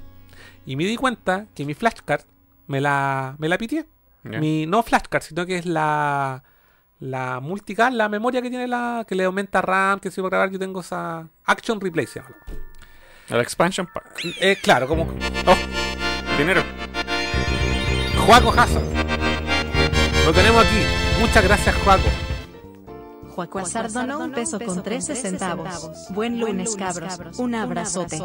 Y 0.65 0.75
me 0.75 0.85
di 0.85 0.95
cuenta 0.95 1.45
que 1.55 1.65
mi 1.65 1.73
flashcard 1.73 2.21
me 2.67 2.79
la, 2.81 3.35
me 3.39 3.49
la 3.49 3.57
pitié. 3.57 3.85
Mi, 4.23 4.65
no 4.65 4.83
flashcard, 4.83 5.21
sino 5.21 5.45
que 5.45 5.57
es 5.57 5.65
la, 5.65 6.43
la 7.01 7.41
multicard, 7.41 7.93
la 7.93 8.07
memoria 8.07 8.41
que 8.41 8.49
tiene 8.49 8.67
la, 8.69 9.03
que 9.05 9.15
le 9.15 9.25
aumenta 9.25 9.61
RAM, 9.61 9.99
que 9.99 10.09
se 10.11 10.21
va 10.21 10.27
a 10.27 10.29
grabar. 10.29 10.49
Yo 10.51 10.59
tengo 10.59 10.79
esa 10.79 11.27
Action 11.43 11.81
Replay, 11.81 12.07
se 12.07 12.21
llama. 12.21 12.35
El 13.29 13.41
expansion 13.41 13.87
pack. 13.93 14.19
Eh, 14.39 14.57
claro, 14.61 14.87
como 14.87 15.03
Oh, 15.45 16.37
dinero. 16.37 16.63
Juaco 18.25 18.51
Hazard. 18.51 18.83
Lo 20.25 20.31
tenemos 20.31 20.65
aquí. 20.65 20.83
Muchas 21.19 21.43
gracias, 21.43 21.75
Juaco. 21.83 22.09
Juaco 23.33 23.59
Azar 23.59 23.91
donó 23.91 24.19
un 24.19 24.31
peso 24.31 24.59
con 24.59 24.83
13 24.83 25.15
centavos. 25.15 26.07
Buen 26.11 26.39
lunes, 26.39 26.75
cabros. 26.75 27.39
Un 27.39 27.55
abrazote. 27.55 28.21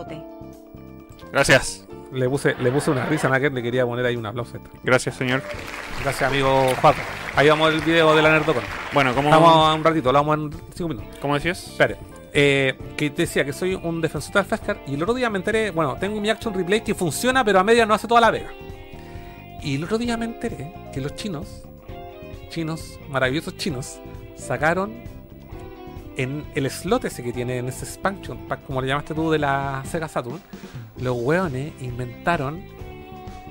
Gracias. 1.33 1.88
Le 2.13 2.29
puse, 2.29 2.55
le 2.59 2.71
puse 2.71 2.91
una 2.91 3.05
risa 3.07 3.33
a 3.33 3.41
que 3.41 3.51
le 3.51 3.63
quería 3.63 3.85
poner 3.85 4.07
ahí 4.07 4.17
un 4.17 4.25
aplauso. 4.25 4.59
Gracias, 4.83 5.17
señor. 5.17 5.43
Gracias, 6.03 6.31
amigo 6.31 6.73
Juaco. 6.81 7.01
Ahí 7.37 7.49
vamos 7.49 7.73
el 7.73 7.81
video 7.81 8.15
de 8.17 8.23
la 8.23 8.31
Nerdocon. 8.31 8.63
Bueno, 8.93 9.15
¿cómo, 9.15 9.31
Vamos 9.31 9.69
a 9.69 9.75
un 9.75 9.85
ratito, 9.85 10.11
lo 10.11 10.25
vamos 10.25 10.39
en 10.39 10.61
5 10.75 10.89
minutos. 10.89 11.19
¿cómo 11.21 11.35
decías? 11.35 11.69
Espere. 11.69 11.97
Eh, 12.33 12.77
que 12.97 13.11
te 13.11 13.23
decía 13.23 13.45
que 13.45 13.53
soy 13.53 13.75
un 13.75 14.01
defensor 14.01 14.33
del 14.35 14.45
flashcard 14.45 14.79
y 14.87 14.95
el 14.95 15.03
otro 15.03 15.15
día 15.15 15.31
me 15.31 15.39
enteré, 15.39 15.71
bueno, 15.71 15.97
tengo 15.99 16.21
mi 16.21 16.29
Action 16.31 16.53
Replay 16.53 16.85
que 16.85 16.95
funciona 16.95 17.43
pero 17.43 17.59
a 17.59 17.65
media 17.65 17.87
no 17.87 17.95
hace 17.95 18.07
toda 18.07 18.21
la 18.21 18.31
vega. 18.31 18.51
Y 19.63 19.77
el 19.77 19.85
otro 19.85 19.99
día 19.99 20.17
me 20.17 20.27
enteré 20.27 20.73
que 20.93 21.01
los 21.01 21.15
chinos, 21.15 21.63
chinos, 22.51 22.99
maravillosos 23.09 23.57
chinos, 23.57 23.99
sacaron 24.37 25.03
en 26.19 26.45
el 26.55 26.69
slot 26.71 27.05
ese 27.07 27.23
que 27.23 27.33
tiene 27.33 27.59
en 27.59 27.69
ese 27.69 27.85
expansion 27.87 28.37
pack, 28.49 28.67
como 28.67 28.83
le 28.83 28.89
llamaste 28.89 29.15
tú, 29.15 29.31
de 29.31 29.39
la 29.39 29.83
Sega 29.91 30.09
Saturn, 30.09 30.41
los 31.01 31.17
hueones 31.17 31.73
inventaron 31.81 32.63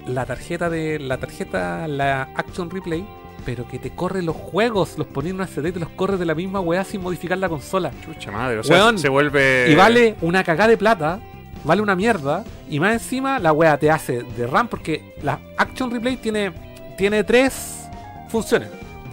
la 0.06 0.26
tarjeta 0.26 0.70
de 0.70 1.00
la 1.00 1.18
tarjeta, 1.18 1.88
la 1.88 2.30
Action 2.36 2.70
Replay, 2.70 3.06
pero 3.46 3.68
que 3.68 3.80
te 3.80 3.92
corre 3.92 4.22
los 4.22 4.36
juegos, 4.36 4.98
los 4.98 5.08
pones 5.08 5.32
en 5.32 5.38
una 5.38 5.48
CD 5.48 5.70
y 5.70 5.72
te 5.72 5.80
los 5.80 5.90
corre 5.90 6.18
de 6.18 6.26
la 6.26 6.36
misma 6.36 6.60
weá 6.60 6.84
sin 6.84 7.02
modificar 7.02 7.38
la 7.38 7.50
consola. 7.50 7.92
Chucha 8.04 8.32
madre. 8.32 8.60
O 8.60 8.64
sea, 8.64 8.78
Weón. 8.78 9.00
se 9.00 9.10
vuelve. 9.10 9.72
Y 9.72 9.76
vale 9.76 10.16
una 10.22 10.44
cagada 10.44 10.70
de 10.70 10.78
plata, 10.78 11.20
vale 11.64 11.82
una 11.82 11.96
mierda, 11.96 12.44
y 12.70 12.80
más 12.80 12.94
encima 12.94 13.40
la 13.40 13.54
weá 13.54 13.78
te 13.78 13.90
hace 13.90 14.24
de 14.24 14.48
RAM 14.48 14.68
porque 14.68 15.16
la 15.24 15.40
Action 15.58 15.90
Replay 15.90 16.18
tiene, 16.18 16.52
tiene 16.98 17.24
tres 17.24 17.88
funciones. 18.28 18.70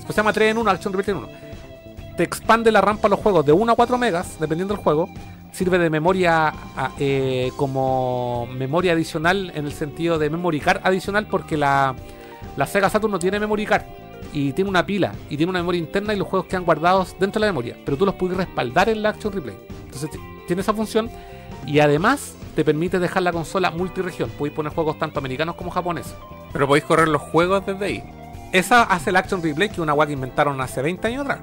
Se 0.07 0.13
llama 0.13 0.35
3 0.35 0.51
en 0.51 0.59
1, 0.59 0.71
Action 0.71 0.93
Replay 0.93 1.17
en 1.17 1.25
1. 1.25 1.44
Te 2.17 2.23
expande 2.23 2.71
la 2.71 2.81
RAM 2.81 2.99
para 2.99 3.11
los 3.11 3.21
juegos 3.21 3.45
de 3.45 3.53
1 3.53 3.73
a 3.73 3.75
4 3.77 3.99
megas, 3.99 4.37
dependiendo 4.39 4.75
del 4.75 4.83
juego. 4.83 5.09
Sirve 5.53 5.79
de 5.79 5.91
memoria 5.91 6.49
a- 6.77 6.91
eh, 6.99 7.51
como 7.57 8.49
memoria 8.57 8.93
adicional 8.93 9.53
en 9.55 9.67
el 9.67 9.73
sentido 9.73 10.19
de 10.19 10.29
memory 10.31 10.61
card 10.61 10.81
adicional 10.85 11.27
porque 11.29 11.57
la, 11.57 11.95
la 12.57 12.67
Sega 12.67 12.91
Saturn 12.91 13.13
no 13.13 13.19
tiene 13.21 13.39
memory 13.39 13.65
card 13.67 13.83
y 14.33 14.53
tiene 14.53 14.69
una 14.71 14.85
pila 14.85 15.13
y 15.31 15.37
tiene 15.37 15.51
una 15.51 15.61
memoria 15.61 15.79
interna 15.79 16.13
y 16.13 16.17
los 16.17 16.27
juegos 16.27 16.49
quedan 16.49 16.65
guardados 16.65 17.15
dentro 17.21 17.39
de 17.41 17.47
la 17.47 17.53
memoria, 17.53 17.77
pero 17.85 17.97
tú 17.97 18.05
los 18.05 18.17
puedes 18.17 18.37
respaldar 18.37 18.89
en 18.89 19.03
la 19.03 19.11
Action 19.11 19.33
Replay. 19.33 19.57
Entonces 19.85 20.11
ti- 20.11 20.19
tiene 20.49 20.63
esa 20.63 20.75
función 20.75 21.09
y 21.67 21.79
además 21.79 22.35
te 22.57 22.65
permite 22.65 22.99
dejar 22.99 23.23
la 23.23 23.33
consola 23.33 23.71
multiregión. 23.71 24.31
Puedes 24.37 24.55
poner 24.57 24.73
juegos 24.73 24.99
tanto 24.99 25.21
americanos 25.21 25.55
como 25.55 25.71
japoneses. 25.71 26.15
Pero 26.53 26.67
podéis 26.67 26.85
correr 26.85 27.07
los 27.09 27.23
juegos 27.23 27.65
desde 27.65 27.85
ahí. 27.85 28.05
Esa 28.53 28.83
hace 28.83 29.13
la 29.13 29.21
Action 29.21 29.41
Replay, 29.43 29.69
que 29.69 29.81
una 29.81 29.93
guay 29.93 30.09
que 30.09 30.13
inventaron 30.15 30.61
hace 30.61 30.83
20 30.83 31.07
años 31.09 31.23
atrás. 31.23 31.39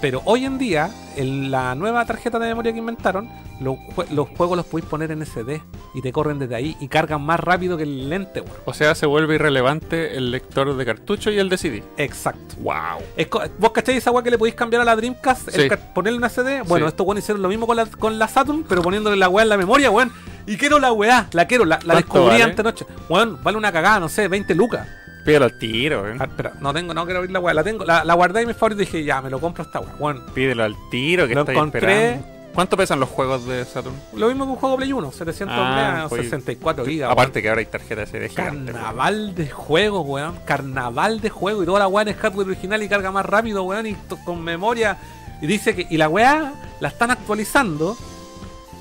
Pero 0.00 0.22
hoy 0.26 0.44
en 0.44 0.58
día, 0.58 0.90
en 1.16 1.50
la 1.50 1.74
nueva 1.74 2.04
tarjeta 2.04 2.38
de 2.38 2.46
memoria 2.46 2.72
que 2.72 2.78
inventaron, 2.78 3.28
los, 3.60 3.76
jue- 3.96 4.08
los 4.10 4.28
juegos 4.28 4.56
los 4.56 4.64
podéis 4.66 4.88
poner 4.88 5.10
en 5.10 5.26
SD. 5.26 5.60
y 5.94 6.02
te 6.02 6.12
corren 6.12 6.38
desde 6.38 6.54
ahí 6.54 6.76
y 6.78 6.86
cargan 6.86 7.20
más 7.22 7.40
rápido 7.40 7.76
que 7.76 7.82
el 7.82 8.08
lente, 8.08 8.40
weón. 8.42 8.54
O 8.64 8.72
sea, 8.74 8.94
se 8.94 9.06
vuelve 9.06 9.34
irrelevante 9.34 10.16
el 10.16 10.30
lector 10.30 10.76
de 10.76 10.84
cartucho 10.84 11.32
y 11.32 11.38
el 11.38 11.48
de 11.48 11.58
CD. 11.58 11.82
Exacto. 11.96 12.54
¡Wow! 12.60 13.00
Es 13.16 13.26
¿Vos 13.58 13.72
cacháis 13.72 13.98
esa 13.98 14.12
weá 14.12 14.22
que 14.22 14.30
le 14.30 14.38
podéis 14.38 14.54
cambiar 14.54 14.82
a 14.82 14.84
la 14.84 14.94
Dreamcast? 14.94 15.50
Sí. 15.50 15.68
ponerle 15.94 16.18
una 16.18 16.28
CD. 16.28 16.62
Bueno, 16.62 16.86
Sí. 16.86 16.90
estos 16.90 17.04
weones 17.04 17.24
hicieron 17.24 17.42
lo 17.42 17.48
mismo 17.48 17.66
con 17.66 17.76
la, 17.76 17.86
con 17.86 18.18
la 18.20 18.28
Saturn, 18.28 18.64
pero 18.68 18.82
poniéndole 18.82 19.16
la 19.16 19.28
weá 19.28 19.42
en 19.42 19.48
la 19.48 19.56
memoria, 19.56 19.90
weón. 19.90 20.12
Y 20.46 20.56
quiero 20.56 20.78
la 20.78 20.92
weá, 20.92 21.26
la 21.32 21.46
quiero, 21.46 21.64
la, 21.64 21.76
la 21.82 21.94
¿Cuánto 21.94 21.96
descubrí 22.14 22.26
vale? 22.28 22.42
antenoche. 22.44 22.86
Weón, 23.08 23.42
vale 23.42 23.58
una 23.58 23.72
cagada, 23.72 23.98
no 23.98 24.08
sé, 24.08 24.28
20 24.28 24.54
lucas. 24.54 24.86
Pídelo 25.24 25.44
al 25.46 25.58
tiro, 25.58 26.02
weón. 26.02 26.20
Ah, 26.20 26.24
espera, 26.24 26.52
no 26.60 26.72
tengo, 26.72 26.94
no 26.94 27.04
quiero 27.04 27.18
abrir 27.18 27.32
la 27.32 27.40
weá, 27.40 27.52
la 27.54 27.62
tengo, 27.64 27.84
la, 27.84 28.04
la 28.04 28.14
guardé 28.14 28.40
en 28.42 28.48
mi 28.48 28.54
favorito 28.54 28.82
y 28.82 28.86
dije, 28.86 29.04
ya, 29.04 29.20
me 29.20 29.28
lo 29.30 29.40
compro 29.40 29.62
esta 29.64 29.80
weá. 29.80 29.94
Weón, 29.98 30.22
Pídelo 30.34 30.64
al 30.64 30.74
tiro 30.90 31.26
que 31.28 31.34
Lo 31.34 31.40
estáis 31.40 31.56
encontré. 31.58 31.80
esperando. 32.12 32.38
¿Cuánto 32.54 32.76
pesan 32.76 32.98
los 32.98 33.08
juegos 33.10 33.46
de 33.46 33.64
Saturn? 33.64 33.94
lo 34.14 34.26
mismo 34.28 34.46
que 34.46 34.50
un 34.52 34.56
juego 34.56 34.76
Play 34.78 34.92
1, 34.92 35.12
700 35.12 35.54
Ah, 35.56 35.74
megas 35.92 36.08
pues, 36.08 36.22
64 36.22 36.84
gigas. 36.86 37.12
Aparte 37.12 37.40
que 37.42 37.48
ahora 37.50 37.60
hay 37.60 37.66
tarjetas 37.66 38.08
SD 38.08 38.18
weón. 38.36 38.64
Carnaval 38.64 39.34
de 39.34 39.48
juegos, 39.50 40.04
weón. 40.06 40.34
Carnaval 40.44 41.20
de 41.20 41.28
juegos. 41.30 41.62
Y 41.62 41.66
toda 41.66 41.78
la 41.80 41.88
weá 41.88 42.04
es 42.10 42.16
hardware 42.16 42.46
original 42.48 42.82
y 42.82 42.88
carga 42.88 43.12
más 43.12 43.26
rápido, 43.26 43.62
weón. 43.64 43.86
Y 43.86 43.94
to- 44.08 44.18
con 44.24 44.42
memoria. 44.42 44.96
Y 45.40 45.46
dice 45.46 45.74
que. 45.76 45.86
Y 45.88 45.98
la 45.98 46.08
weá 46.08 46.52
la 46.80 46.88
están 46.88 47.10
actualizando 47.12 47.96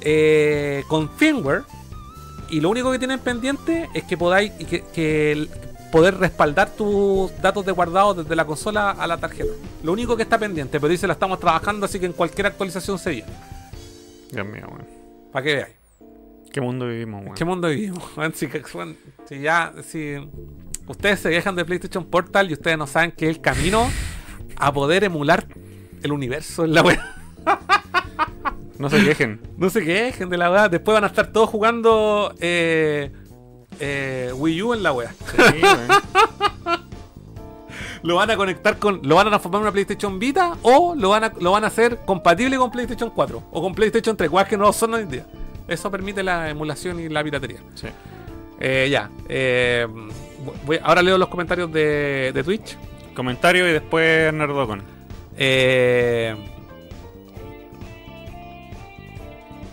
eh, 0.01 0.83
con 0.87 1.09
firmware. 1.09 1.63
Y 2.49 2.61
lo 2.61 2.69
único 2.69 2.91
que 2.91 2.97
tienen 2.99 3.19
pendiente 3.19 3.89
es 3.93 4.03
que 4.05 4.17
podáis. 4.17 4.53
y 4.59 4.65
que, 4.65 4.81
que 4.93 5.33
el- 5.33 5.49
poder 5.91 6.17
respaldar 6.17 6.69
tus 6.69 7.31
datos 7.41 7.65
de 7.65 7.71
guardado 7.71 8.13
desde 8.13 8.35
la 8.35 8.45
consola 8.45 8.91
a 8.91 9.07
la 9.07 9.17
tarjeta. 9.17 9.51
Lo 9.83 9.93
único 9.93 10.15
que 10.15 10.23
está 10.23 10.37
pendiente. 10.37 10.79
Pero 10.79 10.91
dice 10.91 11.07
la 11.07 11.13
estamos 11.13 11.39
trabajando, 11.39 11.85
así 11.85 11.99
que 11.99 12.05
en 12.05 12.13
cualquier 12.13 12.47
actualización 12.47 12.99
se 12.99 13.11
viene. 13.11 13.31
Dios 14.31 14.45
mío, 14.45 14.67
weón. 14.67 14.87
Para 15.31 15.43
que 15.43 15.55
veáis. 15.55 15.75
¿Qué 16.51 16.61
mundo 16.61 16.87
vivimos, 16.87 17.23
weón? 17.23 17.35
¿Qué 17.35 17.45
mundo 17.45 17.67
vivimos? 17.69 18.03
weón? 18.17 18.33
Si, 18.33 19.39
ya, 19.39 19.73
si 19.83 20.15
ustedes 20.87 21.19
se 21.19 21.29
quejan 21.29 21.55
de 21.55 21.65
PlayStation 21.65 22.05
Portal 22.05 22.49
y 22.49 22.53
ustedes 22.53 22.77
no 22.77 22.87
saben 22.87 23.11
que 23.11 23.29
es 23.29 23.35
el 23.35 23.41
camino 23.41 23.87
a 24.57 24.73
poder 24.73 25.03
emular 25.03 25.47
el 26.03 26.11
universo 26.11 26.65
en 26.65 26.73
la 26.73 26.81
web. 26.81 26.99
No 28.77 28.89
se 28.89 29.03
quejen. 29.03 29.41
No 29.57 29.71
se 29.71 29.83
quejen 29.83 30.29
de 30.29 30.37
la 30.37 30.51
web. 30.51 30.69
Después 30.69 30.93
van 30.93 31.03
a 31.03 31.07
estar 31.07 31.31
todos 31.31 31.49
jugando 31.49 32.33
eh, 32.39 33.11
eh, 33.79 34.31
Wii 34.35 34.61
U 34.63 34.73
en 34.73 34.83
la. 34.83 34.91
Sí, 34.91 35.61
weón. 35.61 35.87
Lo 38.03 38.15
van 38.15 38.29
a 38.31 38.37
conectar 38.37 38.77
con. 38.77 39.01
Lo 39.03 39.15
van 39.15 39.27
a 39.27 39.29
transformar 39.31 39.59
en 39.59 39.63
una 39.63 39.71
PlayStation 39.71 40.19
Vita 40.19 40.55
o 40.61 40.93
lo 40.95 41.09
van 41.09 41.23
a, 41.25 41.33
lo 41.39 41.51
van 41.51 41.63
a 41.63 41.67
hacer 41.67 41.99
compatible 42.05 42.55
con 42.57 42.71
PlayStation 42.71 43.09
4 43.09 43.43
o 43.51 43.61
con 43.61 43.73
PlayStation 43.73 44.15
3, 44.15 44.29
cosas 44.29 44.47
que 44.47 44.57
no 44.57 44.71
son 44.71 44.93
hoy 44.93 45.01
en 45.01 45.09
día. 45.09 45.25
Eso 45.67 45.89
permite 45.91 46.23
la 46.23 46.49
emulación 46.49 46.99
y 46.99 47.09
la 47.09 47.23
piratería. 47.23 47.59
Sí. 47.75 47.87
Eh, 48.59 48.87
ya. 48.91 49.09
eh, 49.27 49.87
voy- 50.65 50.79
ahora 50.81 51.01
leo 51.01 51.17
los 51.17 51.27
comentarios 51.27 51.71
de, 51.71 52.31
de 52.33 52.43
Twitch. 52.43 52.77
Comentario 53.15 53.67
y 53.67 53.73
después 53.73 54.31
Nerdocon. 54.33 54.83
Eh, 55.35 56.35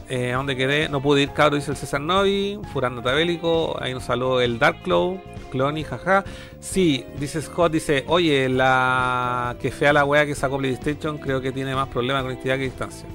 eh, 0.09 0.32
¿a 0.32 0.36
¿Dónde 0.36 0.57
quedé? 0.57 0.88
No 0.88 1.00
pude 1.00 1.22
ir, 1.22 1.30
cabro, 1.32 1.57
dice 1.57 1.70
el 1.70 1.76
César 1.76 2.00
Novi. 2.00 2.59
Furando 2.72 3.02
Tabélico. 3.02 3.76
Ahí 3.80 3.92
nos 3.94 4.05
saludó 4.05 4.40
el 4.40 4.59
Dark 4.59 4.82
Claw. 4.82 5.20
Clony, 5.50 5.84
jaja. 5.84 6.24
Sí, 6.61 7.05
dice 7.18 7.40
Scott, 7.40 7.72
dice, 7.72 8.05
oye, 8.09 8.48
la 8.48 9.55
que 9.61 9.70
fea 9.70 9.92
la 9.92 10.05
wea 10.05 10.26
que 10.26 10.34
sacó 10.34 10.59
PlayStation, 10.59 11.18
creo 11.18 11.40
que 11.40 11.52
tiene 11.52 11.74
más 11.76 11.88
problemas 11.88 12.22
de 12.22 12.28
conectividad 12.28 12.57
que 12.57 12.64
distancia. 12.64 13.07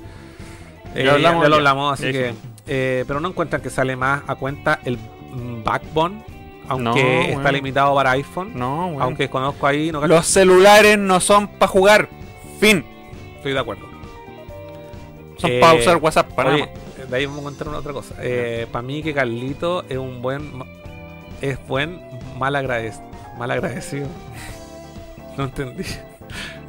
Eh, 0.96 1.04
Ya 1.06 1.14
hablamos, 1.14 1.44
ya 1.44 1.50
lo 1.50 1.56
hablamos, 1.58 1.94
así 2.00 2.12
que. 2.12 2.34
eh, 2.68 3.04
pero 3.08 3.20
no 3.20 3.28
encuentran 3.30 3.62
que 3.62 3.70
sale 3.70 3.96
más 3.98 4.22
a 4.28 4.36
cuenta 4.36 4.80
el 4.86 4.98
Backbone, 5.66 6.24
aunque 6.70 7.28
No, 7.34 7.38
está 7.40 7.52
limitado 7.52 7.94
para 7.94 8.12
iPhone. 8.12 8.52
No, 8.56 8.88
weón. 8.88 9.02
Aunque 9.02 9.30
conozco 9.30 9.68
ahí, 9.68 9.92
no 9.92 10.08
Los 10.08 10.26
celulares 10.26 10.98
no 10.98 11.20
son 11.20 11.48
para 11.50 11.68
jugar. 11.68 12.10
Fin. 12.60 12.86
estoy 13.36 13.52
de 13.54 13.60
acuerdo. 13.60 13.89
Son 15.40 15.50
Eh, 15.52 15.60
para 15.60 15.74
usar 15.80 15.98
WhatsApp 15.98 16.34
para 16.34 16.54
Oye, 16.54 16.70
de 17.10 17.16
ahí 17.16 17.26
vamos 17.26 17.42
a 17.42 17.44
contar 17.46 17.68
una 17.70 17.78
otra 17.80 17.94
cosa. 17.94 18.16
para 18.72 18.82
mí 18.82 19.02
que 19.02 19.14
Carlito 19.14 19.84
es 19.90 19.98
un 19.98 20.22
buen 20.22 20.52
es 21.42 21.58
buen 21.68 22.00
mal 22.38 22.56
agradecido. 22.56 23.10
Mal 23.38 23.52
agradecido. 23.52 24.08
no 25.38 25.46
entendí. 25.46 25.84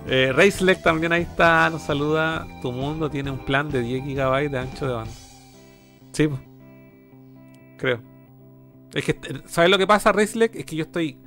Eh, 0.07 0.33
Racelec 0.35 0.83
también 0.83 1.13
ahí 1.13 1.23
está, 1.23 1.69
nos 1.71 1.83
saluda. 1.83 2.47
Tu 2.63 2.73
mundo 2.73 3.11
tiene 3.11 3.31
un 3.31 3.45
plan 3.45 3.69
de 3.69 3.81
10 3.83 4.05
GB 4.07 4.51
de 4.51 4.59
ancho 4.59 4.87
de 4.87 4.95
banda. 4.95 5.13
Sí, 6.13 6.29
creo. 7.77 8.01
Es 8.95 9.05
que, 9.05 9.19
¿sabes 9.47 9.71
lo 9.71 9.79
que 9.79 9.87
pasa, 9.87 10.11
Racelec? 10.13 10.55
Es 10.57 10.65
que 10.65 10.77
yo 10.77 10.85
estoy. 10.85 11.19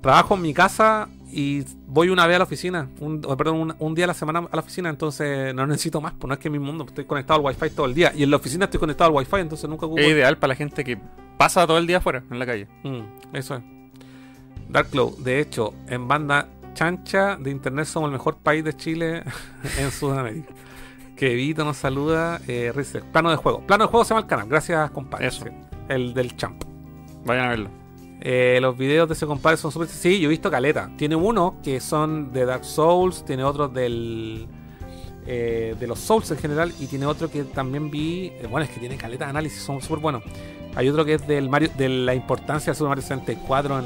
Trabajo 0.00 0.34
en 0.34 0.42
mi 0.42 0.52
casa 0.52 1.08
y 1.32 1.64
voy 1.86 2.10
una 2.10 2.26
vez 2.26 2.36
a 2.36 2.38
la 2.40 2.44
oficina. 2.44 2.88
Un, 3.00 3.20
perdón, 3.20 3.56
un, 3.56 3.74
un 3.78 3.94
día 3.94 4.04
a 4.04 4.08
la 4.08 4.14
semana 4.14 4.40
a 4.40 4.56
la 4.56 4.60
oficina, 4.60 4.90
entonces 4.90 5.54
no 5.54 5.66
necesito 5.66 6.00
más. 6.00 6.12
Pues 6.12 6.28
no 6.28 6.34
es 6.34 6.40
que 6.40 6.50
mi 6.50 6.58
mundo 6.58 6.84
estoy 6.86 7.04
conectado 7.06 7.40
al 7.40 7.46
wifi 7.46 7.70
todo 7.70 7.86
el 7.86 7.94
día. 7.94 8.12
Y 8.14 8.22
en 8.22 8.30
la 8.30 8.36
oficina 8.36 8.66
estoy 8.66 8.78
conectado 8.78 9.10
al 9.10 9.16
wifi, 9.16 9.36
entonces 9.36 9.68
nunca 9.68 9.86
ocupo. 9.86 10.00
Es 10.00 10.08
ideal 10.08 10.36
para 10.36 10.48
la 10.48 10.56
gente 10.56 10.84
que 10.84 10.98
pasa 11.38 11.66
todo 11.66 11.78
el 11.78 11.86
día 11.86 11.98
afuera, 11.98 12.22
en 12.30 12.38
la 12.38 12.46
calle. 12.46 12.68
Mm, 12.84 13.36
eso 13.36 13.56
es. 13.56 13.62
Darklow, 14.68 15.16
de 15.18 15.40
hecho, 15.40 15.74
en 15.88 16.06
banda 16.06 16.48
chancha 16.74 17.36
de 17.36 17.50
internet 17.50 17.86
somos 17.86 18.08
el 18.08 18.12
mejor 18.12 18.38
país 18.38 18.64
de 18.64 18.74
Chile 18.76 19.22
en 19.78 19.90
Sudamérica. 19.90 20.52
Que 21.16 21.34
Vito 21.34 21.64
nos 21.64 21.76
saluda. 21.76 22.40
Eh, 22.48 22.72
Rizer. 22.74 23.04
plano 23.04 23.30
de 23.30 23.36
juego. 23.36 23.66
Plano 23.66 23.84
de 23.84 23.90
juego 23.90 24.04
se 24.04 24.10
llama 24.10 24.20
el 24.22 24.26
canal. 24.26 24.48
Gracias, 24.48 24.90
compadre. 24.90 25.26
Eso. 25.28 25.44
El 25.88 26.14
del 26.14 26.36
champ. 26.36 26.62
Vayan 27.24 27.44
a 27.44 27.48
verlo. 27.50 27.81
Eh, 28.24 28.58
los 28.60 28.76
videos 28.78 29.08
de 29.08 29.14
ese 29.14 29.26
compadre 29.26 29.56
son 29.56 29.72
súper. 29.72 29.88
Sí, 29.88 30.20
yo 30.20 30.26
he 30.26 30.30
visto 30.30 30.48
caleta. 30.50 30.90
Tiene 30.96 31.16
uno 31.16 31.56
que 31.62 31.80
son 31.80 32.32
de 32.32 32.44
Dark 32.44 32.64
Souls, 32.64 33.24
tiene 33.24 33.42
otros 33.42 33.72
del. 33.74 34.46
eh, 35.26 35.74
de 35.78 35.86
los 35.86 35.98
Souls 35.98 36.30
en 36.30 36.38
general, 36.38 36.72
y 36.80 36.86
tiene 36.86 37.06
otro 37.06 37.30
que 37.30 37.42
también 37.44 37.90
vi. 37.90 38.26
eh, 38.26 38.46
bueno, 38.50 38.64
es 38.64 38.70
que 38.70 38.80
tiene 38.80 38.96
caleta 38.96 39.24
de 39.24 39.30
análisis, 39.30 39.62
son 39.62 39.80
súper 39.82 39.98
buenos. 39.98 40.22
Hay 40.74 40.88
otro 40.88 41.04
que 41.04 41.14
es 41.14 41.26
del 41.26 41.48
Mario, 41.48 41.70
de 41.76 41.88
la 41.88 42.14
importancia 42.14 42.72
de 42.72 42.76
Super 42.76 42.90
Mario 42.90 43.02
64 43.02 43.78
en, 43.80 43.84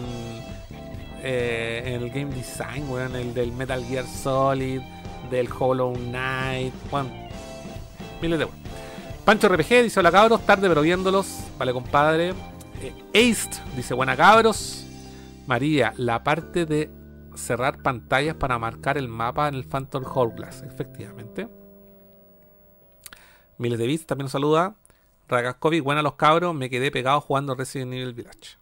eh, 1.22 1.82
en 1.86 2.02
el 2.02 2.10
game 2.10 2.34
design, 2.34 2.88
weón, 2.88 3.16
el 3.16 3.34
del 3.34 3.52
Metal 3.52 3.82
Gear 3.84 4.06
Solid, 4.06 4.80
del 5.30 5.48
Hollow 5.58 5.94
Knight, 5.94 6.72
bueno, 6.90 7.08
miles 8.22 8.38
de 8.38 8.44
weón. 8.44 8.56
Pancho 9.24 9.48
RPG 9.48 9.82
dice: 9.82 9.98
Hola 9.98 10.12
cabros, 10.12 10.40
tarde 10.46 10.68
pero 10.68 10.82
viéndolos. 10.82 11.26
Vale, 11.58 11.72
compadre. 11.72 12.32
Eh, 12.82 12.94
Aced 13.14 13.62
dice: 13.74 13.94
Buena 13.94 14.16
cabros. 14.16 14.84
María, 15.46 15.94
la 15.96 16.24
parte 16.24 16.66
de 16.66 16.90
cerrar 17.34 17.82
pantallas 17.82 18.34
para 18.34 18.58
marcar 18.58 18.98
el 18.98 19.08
mapa 19.08 19.48
en 19.48 19.54
el 19.54 19.64
Phantom 19.64 20.04
Hourglass. 20.04 20.62
Efectivamente. 20.62 21.48
Miles 23.58 23.78
de 23.78 23.86
bits 23.86 24.06
también 24.06 24.24
nos 24.24 24.32
saluda. 24.32 24.76
Ragaskovic, 25.28 25.82
buena 25.82 26.02
los 26.02 26.14
cabros. 26.14 26.54
Me 26.54 26.68
quedé 26.68 26.90
pegado 26.90 27.20
jugando 27.20 27.54
Resident 27.54 27.92
Evil 27.92 28.14
Village. 28.14 28.58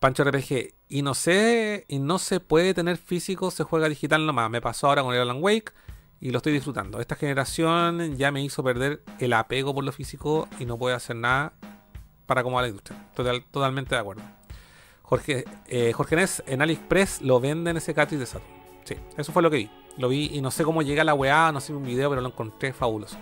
Pancho 0.00 0.24
RPG. 0.24 0.74
Y 0.88 1.02
no 1.02 1.14
sé, 1.14 1.84
y 1.88 1.98
no 1.98 2.18
se 2.18 2.40
puede 2.40 2.74
tener 2.74 2.96
físico, 2.96 3.50
se 3.50 3.64
juega 3.64 3.88
digital 3.88 4.24
nomás. 4.26 4.50
Me 4.50 4.60
pasó 4.60 4.88
ahora 4.88 5.02
con 5.02 5.14
el 5.14 5.20
Alan 5.20 5.42
Wake 5.42 5.72
y 6.20 6.30
lo 6.30 6.38
estoy 6.38 6.52
disfrutando. 6.52 7.00
Esta 7.00 7.16
generación 7.16 8.16
ya 8.16 8.30
me 8.30 8.42
hizo 8.42 8.62
perder 8.62 9.02
el 9.18 9.32
apego 9.32 9.74
por 9.74 9.84
lo 9.84 9.92
físico 9.92 10.48
y 10.58 10.64
no 10.64 10.78
puedo 10.78 10.94
hacer 10.94 11.16
nada 11.16 11.52
para 12.26 12.40
acomodar 12.40 12.64
la 12.64 12.68
industria. 12.70 12.98
Total- 13.14 13.42
totalmente 13.50 13.94
de 13.94 14.00
acuerdo. 14.00 14.22
Jorge, 15.02 15.44
eh, 15.68 15.92
Jorge 15.92 16.16
Ness 16.16 16.42
en 16.46 16.62
AliExpress 16.62 17.22
lo 17.22 17.38
venden 17.40 17.76
ese 17.76 17.94
cartridge 17.94 18.20
de 18.20 18.26
Saturn. 18.26 18.52
Sí, 18.84 18.96
eso 19.16 19.32
fue 19.32 19.42
lo 19.42 19.50
que 19.50 19.56
vi. 19.58 19.70
Lo 19.98 20.08
vi 20.08 20.30
y 20.32 20.40
no 20.40 20.50
sé 20.50 20.64
cómo 20.64 20.82
llega 20.82 21.04
la 21.04 21.14
weá, 21.14 21.50
no 21.52 21.60
sé 21.60 21.72
un 21.72 21.84
video, 21.84 22.10
pero 22.10 22.20
lo 22.22 22.28
encontré 22.28 22.72
fabuloso. 22.72 23.16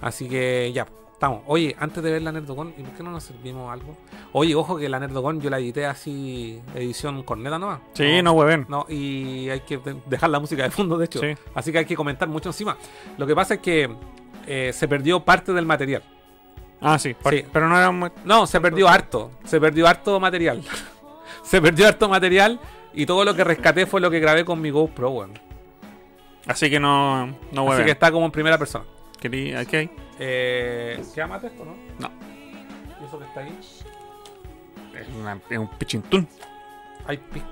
Así 0.00 0.28
que 0.28 0.72
ya, 0.74 0.86
estamos. 1.12 1.42
Oye, 1.46 1.76
antes 1.78 2.02
de 2.02 2.10
ver 2.12 2.22
la 2.22 2.32
Nerdocon, 2.32 2.74
¿y 2.76 2.82
por 2.82 2.92
qué 2.94 3.02
no 3.02 3.10
nos 3.10 3.24
servimos 3.24 3.72
algo? 3.72 3.96
Oye, 4.32 4.54
ojo 4.54 4.76
que 4.76 4.88
la 4.88 4.98
Nerdocon 4.98 5.40
yo 5.40 5.48
la 5.48 5.58
edité 5.58 5.86
así, 5.86 6.60
edición 6.74 7.22
corneta 7.22 7.58
nomás. 7.58 7.80
Sí, 7.94 8.20
no 8.22 8.32
hueven. 8.32 8.66
No, 8.68 8.84
y 8.88 9.48
hay 9.48 9.60
que 9.60 9.78
de- 9.78 9.96
dejar 10.06 10.30
la 10.30 10.40
música 10.40 10.62
de 10.64 10.70
fondo, 10.70 10.98
de 10.98 11.04
hecho. 11.06 11.20
Sí. 11.20 11.28
Así 11.54 11.72
que 11.72 11.78
hay 11.78 11.86
que 11.86 11.96
comentar 11.96 12.28
mucho 12.28 12.48
encima. 12.50 12.76
Lo 13.16 13.26
que 13.26 13.34
pasa 13.34 13.54
es 13.54 13.60
que 13.60 13.94
eh, 14.46 14.72
se 14.74 14.88
perdió 14.88 15.20
parte 15.24 15.52
del 15.52 15.66
material. 15.66 16.02
Ah, 16.80 16.98
sí, 16.98 17.16
Sí. 17.30 17.44
Pero 17.52 17.68
no 17.68 17.76
era 17.78 17.90
muy... 17.90 18.10
No, 18.24 18.46
se 18.46 18.60
perdió 18.60 18.88
harto. 18.88 19.30
Se 19.44 19.60
perdió 19.60 19.86
harto 19.88 20.20
material. 20.20 20.62
se 21.42 21.60
perdió 21.60 21.88
harto 21.88 22.08
material 22.08 22.60
y 22.92 23.06
todo 23.06 23.24
lo 23.24 23.34
que 23.34 23.44
rescaté 23.44 23.86
fue 23.86 24.00
lo 24.00 24.10
que 24.10 24.20
grabé 24.20 24.44
con 24.44 24.60
mi 24.60 24.70
GoPro, 24.70 25.10
weón. 25.10 25.38
Así 26.46 26.70
que 26.70 26.78
no, 26.78 27.26
no 27.52 27.72
Así 27.72 27.84
que 27.84 27.90
está 27.90 28.12
como 28.12 28.26
en 28.26 28.32
primera 28.32 28.56
persona. 28.58 28.84
Querí- 29.20 29.56
¿Aquí 29.56 29.76
hay? 29.76 29.90
Eh, 30.18 31.02
¿Queda 31.14 31.26
mate 31.26 31.48
esto, 31.48 31.64
no? 31.64 31.74
No. 31.98 32.10
¿Y 33.00 33.04
eso 33.04 33.18
que 33.18 33.24
está 33.24 33.40
ahí? 33.40 33.58
Es, 34.94 35.08
una- 35.20 35.40
es 35.50 35.58
un 35.58 35.68
pichintún. 35.70 36.28
Hay 37.06 37.16
pisco. 37.18 37.48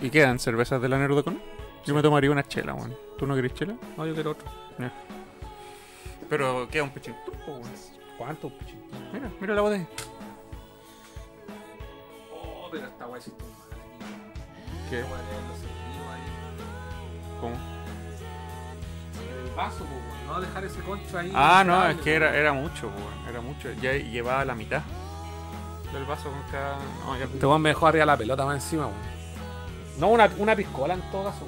¿Y 0.00 0.10
quedan 0.10 0.38
cervezas 0.38 0.80
de 0.82 0.88
la 0.88 0.98
Nerdocon? 0.98 1.40
Yo 1.84 1.94
me 1.94 2.02
tomaría 2.02 2.30
una 2.30 2.42
chela, 2.42 2.74
weón. 2.74 2.96
¿Tú 3.18 3.26
no 3.26 3.34
querés 3.36 3.54
chela? 3.54 3.76
No, 3.96 4.06
yo 4.06 4.14
quiero 4.14 4.32
otro. 4.32 4.48
Pero 6.28 6.68
queda 6.68 6.82
un 6.82 6.90
pichintún, 6.90 7.34
weón. 7.46 7.62
¿Cuántos 8.18 8.52
pichintún? 8.52 9.10
Mira, 9.12 9.30
mira 9.40 9.54
la 9.54 9.60
botella. 9.60 9.86
Oh, 12.32 12.68
pero 12.70 12.86
esta 12.86 13.06
weá 13.06 13.18
hiciste 13.18 13.44
un 13.44 13.50
mal. 13.50 14.90
¿Qué? 14.90 15.04
¿Cómo? 17.40 17.54
El 17.54 19.54
vaso, 19.54 19.84
weón, 19.84 20.26
no 20.26 20.40
dejar 20.40 20.64
ese 20.64 20.80
concho 20.80 21.18
ahí. 21.18 21.32
Ah, 21.34 21.62
no, 21.66 21.86
es 21.86 21.96
que 21.98 22.14
era, 22.14 22.34
era 22.34 22.52
mucho, 22.52 22.88
weón, 22.88 23.28
era 23.28 23.40
mucho. 23.40 23.70
Ya 23.82 23.92
llevaba 23.92 24.44
la 24.44 24.54
mitad 24.54 24.82
del 25.92 26.04
vaso 26.04 26.30
con 26.30 26.42
cada. 26.50 26.78
No, 27.04 27.16
ya. 27.18 27.24
Este 27.24 27.46
weón 27.46 27.62
me 27.62 27.70
dejó 27.70 27.86
arriba 27.86 28.06
la 28.06 28.16
pelota 28.16 28.44
más 28.44 28.56
encima, 28.56 28.86
weón. 28.86 29.16
No, 29.98 30.08
una, 30.08 30.30
una 30.38 30.56
piscola 30.56 30.94
en 30.94 31.02
todo 31.10 31.24
caso. 31.24 31.46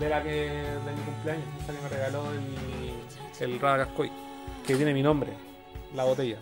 De 0.00 0.08
la 0.08 0.22
que. 0.22 0.30
de 0.30 0.92
mi 0.96 1.02
cumpleaños. 1.02 1.44
Esa 1.62 1.72
que 1.72 1.82
me 1.82 1.88
regaló 1.88 2.24
el. 2.32 2.94
el 3.40 3.60
Rada 3.60 3.86
Cascoy. 3.86 4.10
Que 4.66 4.76
tiene 4.76 4.92
mi 4.92 5.02
nombre. 5.02 5.32
La 5.94 6.04
botella. 6.04 6.38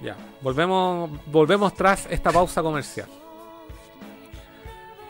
Ya. 0.00 0.16
Volvemos. 0.40 1.10
Volvemos 1.26 1.74
tras 1.74 2.06
esta 2.10 2.30
pausa 2.30 2.62
comercial. 2.62 3.08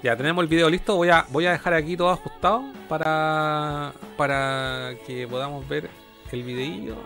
Ya 0.03 0.17
tenemos 0.17 0.43
el 0.43 0.49
video 0.49 0.71
listo. 0.71 0.97
Voy 0.97 1.11
a, 1.11 1.27
voy 1.29 1.47
a 1.47 1.53
dejar 1.53 1.75
aquí 1.75 1.97
todo 1.97 2.11
ajustado 2.11 2.65
para. 2.89 3.93
para 4.17 4.95
que 5.07 5.29
podamos 5.29 5.69
ver 5.69 5.91
el 6.33 6.43
videillo. 6.43 6.97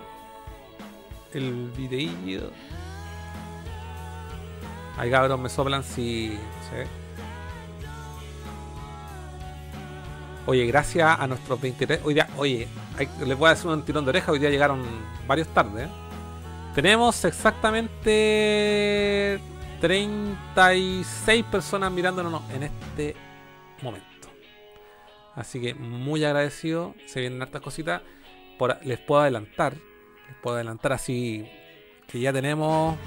El 1.32 1.70
videillo. 1.76 2.50
Ahí 4.96 5.10
cabros 5.10 5.40
me 5.40 5.48
soplan 5.48 5.82
si 5.82 6.38
se 6.70 7.03
Oye, 10.46 10.66
gracias 10.66 11.18
a 11.18 11.26
nuestros 11.26 11.58
23. 11.58 12.00
Hoy 12.04 12.14
día, 12.14 12.28
oye, 12.36 12.68
les 13.24 13.38
voy 13.38 13.48
a 13.48 13.52
hacer 13.52 13.70
un 13.70 13.82
tirón 13.82 14.04
de 14.04 14.10
oreja. 14.10 14.30
Hoy 14.30 14.38
día 14.38 14.50
llegaron 14.50 14.82
varios 15.26 15.48
tarde. 15.48 15.84
¿eh? 15.84 15.88
Tenemos 16.74 17.24
exactamente 17.24 19.40
36 19.80 21.44
personas 21.46 21.90
mirándonos 21.90 22.42
en 22.52 22.64
este 22.64 23.16
momento. 23.80 24.28
Así 25.34 25.62
que 25.62 25.72
muy 25.72 26.22
agradecido. 26.24 26.94
Se 27.06 27.20
vienen 27.20 27.40
hartas 27.40 27.62
cositas. 27.62 28.02
Por, 28.58 28.84
les 28.84 28.98
puedo 28.98 29.22
adelantar. 29.22 29.72
Les 29.72 30.36
puedo 30.42 30.56
adelantar 30.56 30.92
así 30.92 31.48
que 32.06 32.20
ya 32.20 32.34
tenemos. 32.34 32.98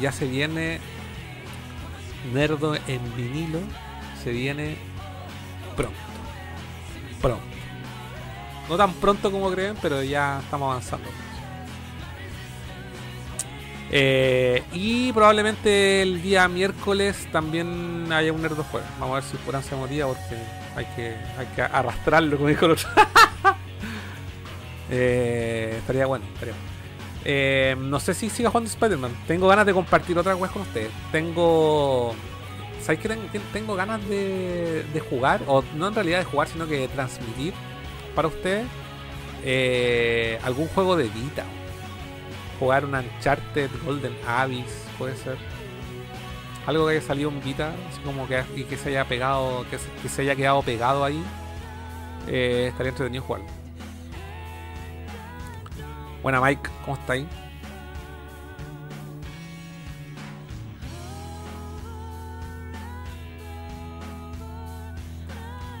Ya 0.00 0.12
se 0.12 0.26
viene 0.26 0.80
Nerdo 2.32 2.74
en 2.74 3.16
vinilo. 3.16 3.58
Se 4.22 4.30
viene 4.30 4.76
pronto. 5.76 6.13
No 8.68 8.76
tan 8.76 8.92
pronto 8.94 9.30
como 9.30 9.50
creen, 9.50 9.76
pero 9.80 10.02
ya 10.02 10.40
estamos 10.40 10.70
avanzando. 10.70 11.08
Eh, 13.90 14.62
y 14.72 15.12
probablemente 15.12 16.02
el 16.02 16.20
día 16.20 16.48
miércoles 16.48 17.28
también 17.30 18.10
haya 18.10 18.32
un 18.32 18.42
Nerdo 18.42 18.64
jueves. 18.64 18.88
Vamos 18.98 19.12
a 19.12 19.20
ver 19.20 19.24
si 19.24 19.36
Furán 19.36 19.62
se 19.62 19.76
motiva 19.76 20.08
porque 20.08 20.36
hay 20.74 20.86
que, 20.96 21.16
hay 21.38 21.46
que 21.54 21.62
arrastrarlo, 21.62 22.36
como 22.36 22.48
dijo 22.48 22.66
el 22.66 22.72
otro. 22.72 22.88
Eh, 24.90 25.76
estaría 25.78 26.04
bueno, 26.04 26.26
estaría 26.34 26.52
bueno. 26.52 26.74
Eh, 27.24 27.74
no 27.78 27.98
sé 27.98 28.12
si 28.12 28.28
siga 28.28 28.50
jugando 28.50 28.68
Spider-Man. 28.68 29.12
Tengo 29.26 29.48
ganas 29.48 29.64
de 29.64 29.72
compartir 29.72 30.16
otras 30.18 30.38
weas 30.38 30.52
con 30.52 30.62
ustedes. 30.62 30.90
Tengo. 31.10 32.14
¿Sabes 32.84 33.00
ten- 33.08 33.42
Tengo 33.52 33.74
ganas 33.76 34.06
de, 34.08 34.84
jugar, 35.08 35.40
o 35.46 35.64
no 35.74 35.88
en 35.88 35.94
realidad 35.94 36.18
de 36.18 36.24
jugar, 36.26 36.48
sino 36.48 36.66
que 36.66 36.80
de 36.80 36.88
transmitir 36.88 37.54
para 38.14 38.28
ustedes 38.28 38.66
eh, 39.42 40.38
algún 40.44 40.68
juego 40.68 40.94
de 40.96 41.04
Vita. 41.04 41.44
Jugar 42.60 42.84
un 42.84 42.94
Uncharted 42.94 43.70
Golden 43.86 44.14
Abyss, 44.26 44.84
puede 44.98 45.16
ser. 45.16 45.36
Algo 46.66 46.86
que 46.86 46.92
haya 46.92 47.02
salido 47.02 47.30
en 47.30 47.42
Vita, 47.42 47.74
así 47.90 48.00
como 48.02 48.28
que, 48.28 48.42
y 48.54 48.64
que 48.64 48.76
se 48.76 48.90
haya 48.90 49.06
pegado, 49.06 49.64
que 49.70 49.78
se, 49.78 49.88
que 50.16 50.22
haya 50.22 50.36
quedado 50.36 50.62
pegado 50.62 51.04
ahí. 51.04 51.22
Eh, 52.28 52.66
estaría 52.68 52.90
entretenido 52.90 53.22
jugarlo. 53.24 53.46
Buena 56.22 56.40
Mike, 56.40 56.70
¿cómo 56.84 56.96
está 56.96 57.14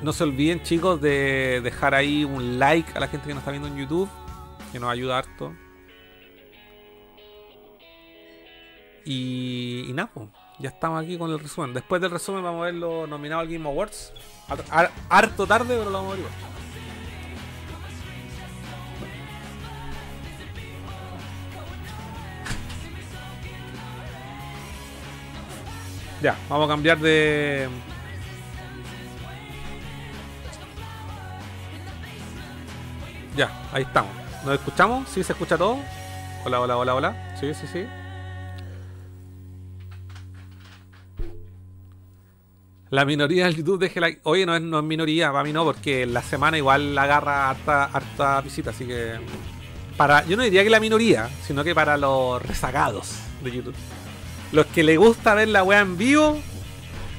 No 0.04 0.12
se 0.12 0.22
olviden 0.22 0.62
chicos 0.62 1.00
de 1.00 1.62
dejar 1.64 1.94
ahí 1.94 2.24
un 2.24 2.58
like 2.58 2.92
a 2.94 3.00
la 3.00 3.08
gente 3.08 3.26
que 3.26 3.32
nos 3.32 3.40
está 3.40 3.52
viendo 3.52 3.68
en 3.68 3.78
YouTube, 3.78 4.06
que 4.70 4.78
nos 4.78 4.90
ayuda 4.90 5.16
harto. 5.16 5.54
Y, 9.06 9.86
y 9.88 9.92
nada, 9.94 10.10
ya 10.58 10.68
estamos 10.68 11.02
aquí 11.02 11.16
con 11.16 11.30
el 11.30 11.38
resumen. 11.38 11.72
Después 11.72 12.02
del 12.02 12.10
resumen 12.10 12.42
vamos 12.42 12.60
a 12.60 12.64
ver 12.66 12.74
los 12.74 13.08
nominados 13.08 13.46
al 13.46 13.50
Game 13.50 13.66
Awards. 13.66 14.12
Har- 14.46 14.64
har- 14.70 14.90
harto 15.08 15.46
tarde, 15.46 15.74
pero 15.78 15.88
lo 15.88 15.92
vamos 16.02 16.12
a 16.12 16.16
ver. 16.16 16.26
Ya, 26.22 26.36
vamos 26.48 26.66
a 26.66 26.72
cambiar 26.72 26.98
de. 26.98 27.68
Ya, 33.36 33.50
ahí 33.72 33.82
estamos. 33.82 34.12
¿Nos 34.44 34.54
escuchamos? 34.54 35.08
¿Sí 35.08 35.24
se 35.24 35.32
escucha 35.32 35.58
todo? 35.58 35.78
Hola, 36.44 36.60
hola, 36.60 36.76
hola, 36.76 36.94
hola. 36.94 37.36
Sí, 37.40 37.52
sí, 37.54 37.66
sí. 37.66 37.84
La 42.90 43.04
minoría 43.04 43.46
del 43.46 43.56
YouTube 43.56 43.80
deje 43.80 44.00
like. 44.00 44.20
Oye, 44.22 44.46
no 44.46 44.54
es, 44.54 44.62
no 44.62 44.78
es 44.78 44.84
minoría, 44.84 45.32
para 45.32 45.42
mí 45.42 45.52
no, 45.52 45.64
porque 45.64 46.06
la 46.06 46.22
semana 46.22 46.58
igual 46.58 46.96
agarra 46.96 47.50
harta, 47.50 47.84
harta 47.86 48.40
visita, 48.40 48.70
así 48.70 48.86
que. 48.86 49.14
Para, 49.96 50.24
yo 50.26 50.36
no 50.36 50.44
diría 50.44 50.62
que 50.62 50.70
la 50.70 50.78
minoría, 50.78 51.28
sino 51.44 51.64
que 51.64 51.74
para 51.74 51.96
los 51.96 52.40
rezagados 52.40 53.16
de 53.42 53.50
YouTube. 53.50 53.74
Los 54.52 54.66
que 54.66 54.84
les 54.84 54.96
gusta 54.96 55.34
ver 55.34 55.48
la 55.48 55.64
weá 55.64 55.80
en 55.80 55.96
vivo. 55.96 56.38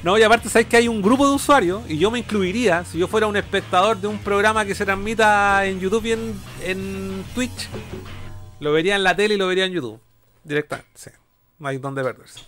No, 0.02 0.16
y 0.16 0.22
aparte 0.22 0.48
sabes 0.48 0.68
que 0.68 0.76
hay 0.76 0.88
un 0.88 1.02
grupo 1.02 1.26
de 1.26 1.34
usuarios, 1.34 1.82
y 1.90 1.98
yo 1.98 2.10
me 2.10 2.20
incluiría, 2.20 2.84
si 2.84 2.98
yo 2.98 3.08
fuera 3.08 3.26
un 3.26 3.36
espectador 3.36 3.96
de 3.96 4.06
un 4.06 4.18
programa 4.18 4.64
que 4.64 4.74
se 4.74 4.84
transmita 4.84 5.64
en 5.66 5.80
YouTube 5.80 6.04
y 6.06 6.12
en, 6.12 6.40
en 6.62 7.24
Twitch, 7.34 7.68
lo 8.60 8.72
vería 8.72 8.94
en 8.94 9.02
la 9.02 9.16
tele 9.16 9.34
y 9.34 9.36
lo 9.36 9.48
vería 9.48 9.64
en 9.64 9.72
YouTube. 9.72 10.00
Directamente, 10.44 10.90
sí. 10.94 11.10
No 11.58 11.68
hay 11.68 11.78
donde 11.78 12.04
perderse. 12.04 12.40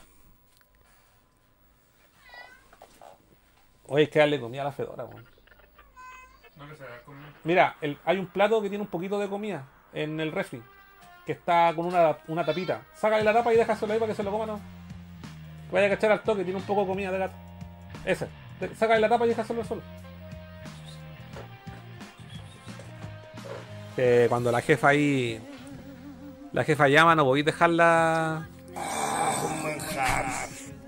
Oye, 3.88 4.04
es 4.04 4.10
que 4.10 4.18
darle 4.20 4.38
comida 4.38 4.60
a 4.62 4.66
la 4.66 4.72
fedora, 4.72 5.04
weón. 5.04 5.24
Mira, 7.44 7.76
el- 7.80 7.98
hay 8.04 8.18
un 8.18 8.26
plato 8.26 8.60
que 8.62 8.68
tiene 8.68 8.82
un 8.84 8.90
poquito 8.90 9.18
de 9.18 9.28
comida 9.28 9.64
en 9.94 10.20
el 10.20 10.30
refri. 10.30 10.62
Que 11.24 11.32
está 11.32 11.72
con 11.74 11.86
una, 11.86 12.18
una 12.28 12.44
tapita. 12.44 12.82
Sácale 12.94 13.24
la 13.24 13.32
tapa 13.32 13.52
y 13.52 13.56
déjaselo 13.56 13.92
ahí 13.92 13.98
para 13.98 14.12
que 14.12 14.16
se 14.16 14.22
lo 14.22 14.30
coma, 14.30 14.46
no. 14.46 14.60
Vaya 15.70 15.86
a 15.86 15.90
cachar 15.90 16.12
al 16.12 16.22
toque, 16.22 16.44
tiene 16.44 16.58
un 16.58 16.64
poco 16.66 16.82
de 16.82 16.86
comida 16.86 17.10
de 17.10 17.18
gato. 17.18 17.34
Ese. 18.04 18.28
De- 18.60 18.74
Sácale 18.74 19.00
la 19.00 19.08
tapa 19.08 19.26
y 19.26 19.28
déjaselo 19.28 19.64
solo. 19.64 19.82
Que 23.96 24.26
cuando 24.28 24.50
la 24.52 24.60
jefa 24.60 24.88
ahí. 24.88 25.40
La 26.52 26.64
jefa 26.64 26.88
llama, 26.88 27.14
no 27.14 27.24
podéis 27.24 27.44
dejarla. 27.46 28.46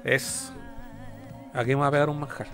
Es. 0.04 0.52
Aquí 1.52 1.70
me 1.70 1.74
voy 1.76 1.86
a 1.88 1.90
pegar 1.90 2.08
un 2.08 2.20
manjar. 2.20 2.46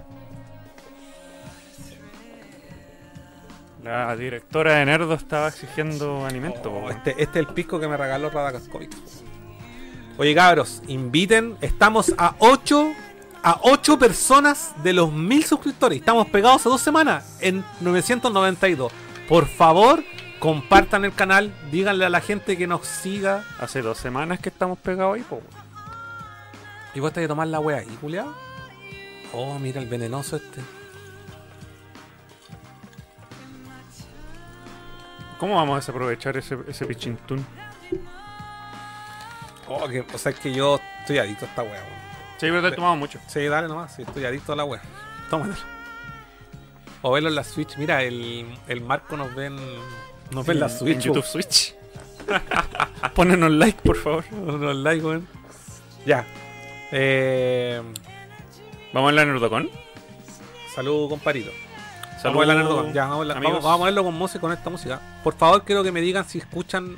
La 3.85 4.17
directora 4.17 4.75
de 4.77 4.87
Nerdo 4.87 5.15
estaba 5.15 5.47
exigiendo 5.49 6.27
alimento, 6.27 6.73
Oh, 6.73 6.91
este, 6.91 7.11
este 7.23 7.39
es 7.41 7.47
el 7.47 7.55
pisco 7.55 7.79
que 7.79 7.87
me 7.87 7.97
regaló 7.97 8.31
Radacascoy. 8.31 8.89
Oye, 10.19 10.35
cabros, 10.35 10.83
inviten. 10.89 11.57
Estamos 11.61 12.15
a 12.17 12.37
8 12.39 12.93
a 13.43 13.61
8 13.63 13.99
personas 13.99 14.75
de 14.83 14.95
los 14.95 15.13
1000 15.13 15.45
suscriptores. 15.45 15.99
Estamos 15.99 16.27
pegados 16.29 16.65
a 16.67 16.71
dos 16.71 16.81
semanas 16.81 17.37
en 17.41 17.63
992. 17.81 18.91
Por 19.29 19.47
favor, 19.47 20.03
compartan 20.39 21.05
el 21.05 21.15
canal. 21.15 21.55
Díganle 21.71 22.07
a 22.07 22.09
la 22.09 22.21
gente 22.21 22.57
que 22.57 22.67
nos 22.67 22.87
siga. 22.87 23.45
Hace 23.61 23.83
dos 23.83 23.99
semanas 23.99 24.41
que 24.41 24.49
estamos 24.49 24.79
pegados 24.79 25.17
ahí, 25.17 25.23
po. 25.23 25.43
Y 26.95 27.01
vos 27.01 27.13
te 27.13 27.21
que 27.21 27.29
tomar 27.29 27.49
la 27.49 27.61
wea 27.61 27.79
ahí, 27.79 27.99
culiao. 28.01 28.35
Oh, 29.35 29.59
mira 29.59 29.83
el 29.83 29.87
venenoso 29.87 30.37
este. 30.37 30.63
¿Cómo 35.39 35.57
vamos 35.57 35.75
a 35.75 35.77
desaprovechar 35.77 36.39
ese, 36.39 36.57
ese 36.67 36.87
pichintún? 36.87 37.45
Oh, 39.69 39.89
que, 39.89 40.01
o 40.01 40.19
sea, 40.19 40.33
es 40.33 40.39
que 40.41 40.53
yo 40.53 40.81
estoy 41.01 41.19
adicto 41.19 41.45
a 41.45 41.49
esta 41.49 41.63
wea, 41.63 41.73
weón. 41.73 41.97
Sí, 42.39 42.47
pero 42.49 42.63
te 42.63 42.69
he 42.69 42.73
tomado 42.73 42.97
mucho. 42.97 43.19
Sí, 43.27 43.45
dale 43.47 43.67
nomás, 43.69 43.95
sí, 43.95 44.03
estoy 44.03 44.25
adicto 44.25 44.53
a 44.53 44.57
la 44.57 44.65
wea. 44.65 44.81
Tómatelo. 45.31 45.57
O 47.03 47.13
verlo 47.13 47.29
en 47.29 47.35
la 47.35 47.45
Switch. 47.45 47.77
Mira, 47.77 48.03
el, 48.03 48.47
el 48.69 48.81
Marco 48.81 49.17
nos 49.17 49.35
ve 49.35 49.47
en, 49.47 49.57
nos 50.31 50.45
ve 50.47 50.53
en 50.55 50.61
la 50.61 50.67
En 50.67 50.73
Switch. 50.79 50.99
YouTube 51.05 51.23
po. 51.23 51.29
Switch. 51.29 51.75
Pónenos 53.15 53.51
like, 53.53 53.81
por 53.83 53.97
favor. 53.97 54.25
Unos 54.33 54.77
likes, 54.77 55.05
weón. 55.05 55.29
Ya. 56.05 56.25
Eh, 56.93 57.83
Vamos 58.93 59.11
a 59.11 59.13
la 59.13 59.25
Nerdocon. 59.25 59.69
salud, 60.75 61.09
comparito. 61.09 61.51
Salud, 62.23 62.39
Vamos 62.39 62.43
a 62.43 62.47
la 62.47 62.55
Nerdocon. 62.55 62.93
Ya, 62.93 63.07
vamos, 63.07 63.23
a 63.23 63.25
la- 63.27 63.35
amigos. 63.35 63.53
vamos, 63.55 63.65
vamos 63.65 63.81
a 63.83 63.85
verlo 63.87 64.05
con 64.05 64.15
música, 64.15 64.41
con 64.41 64.53
esta 64.53 64.71
música. 64.71 65.01
Por 65.23 65.35
favor, 65.35 65.65
quiero 65.65 65.83
que 65.83 65.93
me 65.93 66.01
digan 66.01 66.29
si 66.29 66.39
escuchan. 66.39 66.97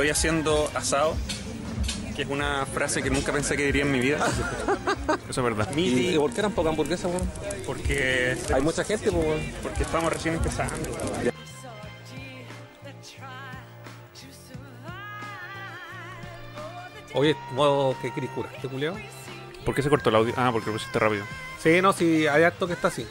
Estoy 0.00 0.12
haciendo 0.12 0.70
asado, 0.74 1.14
que 2.16 2.22
es 2.22 2.28
una 2.30 2.64
frase 2.64 3.02
que 3.02 3.10
nunca 3.10 3.34
pensé 3.34 3.54
que 3.54 3.66
diría 3.66 3.82
en 3.82 3.92
mi 3.92 4.00
vida. 4.00 4.26
Eso 5.28 5.40
es 5.42 5.44
verdad. 5.44 5.68
¿Y 5.76 6.16
por 6.16 6.32
qué 6.32 6.40
eran 6.40 6.52
pocas 6.52 6.70
hamburguesas, 6.70 7.12
weón? 7.12 7.30
Porque, 7.66 8.34
Hay 8.54 8.62
mucha 8.62 8.82
gente, 8.82 9.12
pues, 9.12 9.26
weón. 9.26 9.40
porque 9.62 9.82
estamos 9.82 10.10
recién 10.10 10.36
empezando. 10.36 10.88
Oye, 17.12 17.36
modo 17.52 17.94
que 18.00 18.10
Cris 18.10 18.30
cura. 18.30 18.48
¿Este 18.56 18.68
culeo? 18.68 18.94
¿Por 19.66 19.74
qué 19.74 19.82
se 19.82 19.90
cortó 19.90 20.08
el 20.08 20.16
audio? 20.16 20.32
Ah, 20.38 20.48
porque 20.50 20.68
lo 20.68 20.72
pusiste 20.72 20.98
rápido. 20.98 21.26
Sí, 21.62 21.82
no, 21.82 21.92
sí, 21.92 22.26
hay 22.26 22.44
acto 22.44 22.66
que 22.66 22.72
está 22.72 22.88
así. 22.88 23.06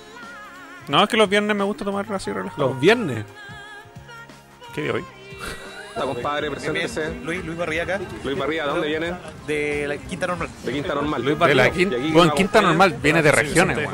No, 0.87 1.03
es 1.03 1.07
que 1.07 1.17
los 1.17 1.29
viernes 1.29 1.55
me 1.55 1.65
gusta 1.65 1.85
tomar 1.85 2.11
así 2.11 2.31
relajado. 2.31 2.69
Los 2.69 2.79
viernes. 2.79 3.25
¿Qué 4.73 4.81
de 4.81 4.91
hoy? 4.91 5.05
Compadre, 6.05 6.51
preséntese. 6.51 7.13
Luis, 7.23 7.43
Luis 7.45 7.57
Barriga 7.57 7.83
acá, 7.83 7.99
Luis 8.23 8.37
¿de 8.37 8.61
dónde 8.61 8.87
viene? 8.87 9.13
de 9.47 9.87
la 9.87 9.97
Quinta 9.97 10.27
Normal. 10.27 10.49
De 10.63 10.71
Quinta 10.71 10.95
Normal. 10.95 11.23
Luis 11.23 11.39
De 11.39 11.55
la 11.55 11.71
quinta, 11.71 11.95
aquí 11.95 12.11
bueno, 12.11 12.33
quinta 12.33 12.61
normal, 12.61 12.95
viene 13.01 13.21
de 13.21 13.31
regiones, 13.31 13.89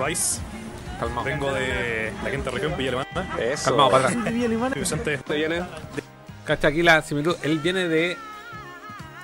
Calmado. 1.00 1.26
Vengo 1.26 1.52
de 1.52 2.14
la 2.24 2.32
quinta 2.32 2.52
región, 2.52 2.74
Villa 2.78 2.90
Alemana. 2.90 3.38
Eso. 3.40 3.66
Calmado, 3.66 3.92
para 3.92 4.08
atrás. 4.08 4.74
Vicente 4.76 5.10
¿De 5.12 5.18
dónde 5.18 5.36
viene? 5.36 5.66
Cacha 6.46 6.70
aquí 6.70 6.84
la 6.84 7.02
similitud. 7.02 7.36
Él 7.44 7.60
viene 7.60 7.88
de 7.90 8.18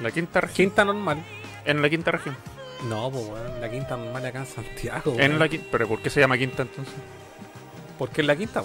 La 0.01 0.11
quinta 0.11 0.41
región. 0.41 0.55
quinta 0.55 0.83
normal. 0.83 1.23
En 1.63 1.81
la 1.81 1.89
quinta 1.89 2.11
región. 2.11 2.35
No, 2.89 3.09
pues, 3.11 3.25
weón. 3.25 3.61
La 3.61 3.69
quinta 3.69 3.95
normal 3.95 4.25
acá 4.25 4.39
en 4.39 4.47
Santiago. 4.47 5.15
En 5.17 5.39
la 5.39 5.47
quinta. 5.47 5.67
¿Pero 5.71 5.87
por 5.87 6.01
qué 6.01 6.09
se 6.09 6.19
llama 6.19 6.37
quinta 6.37 6.63
entonces? 6.63 6.93
Porque 7.97 8.21
es 8.21 8.27
la 8.27 8.35
quinta. 8.35 8.63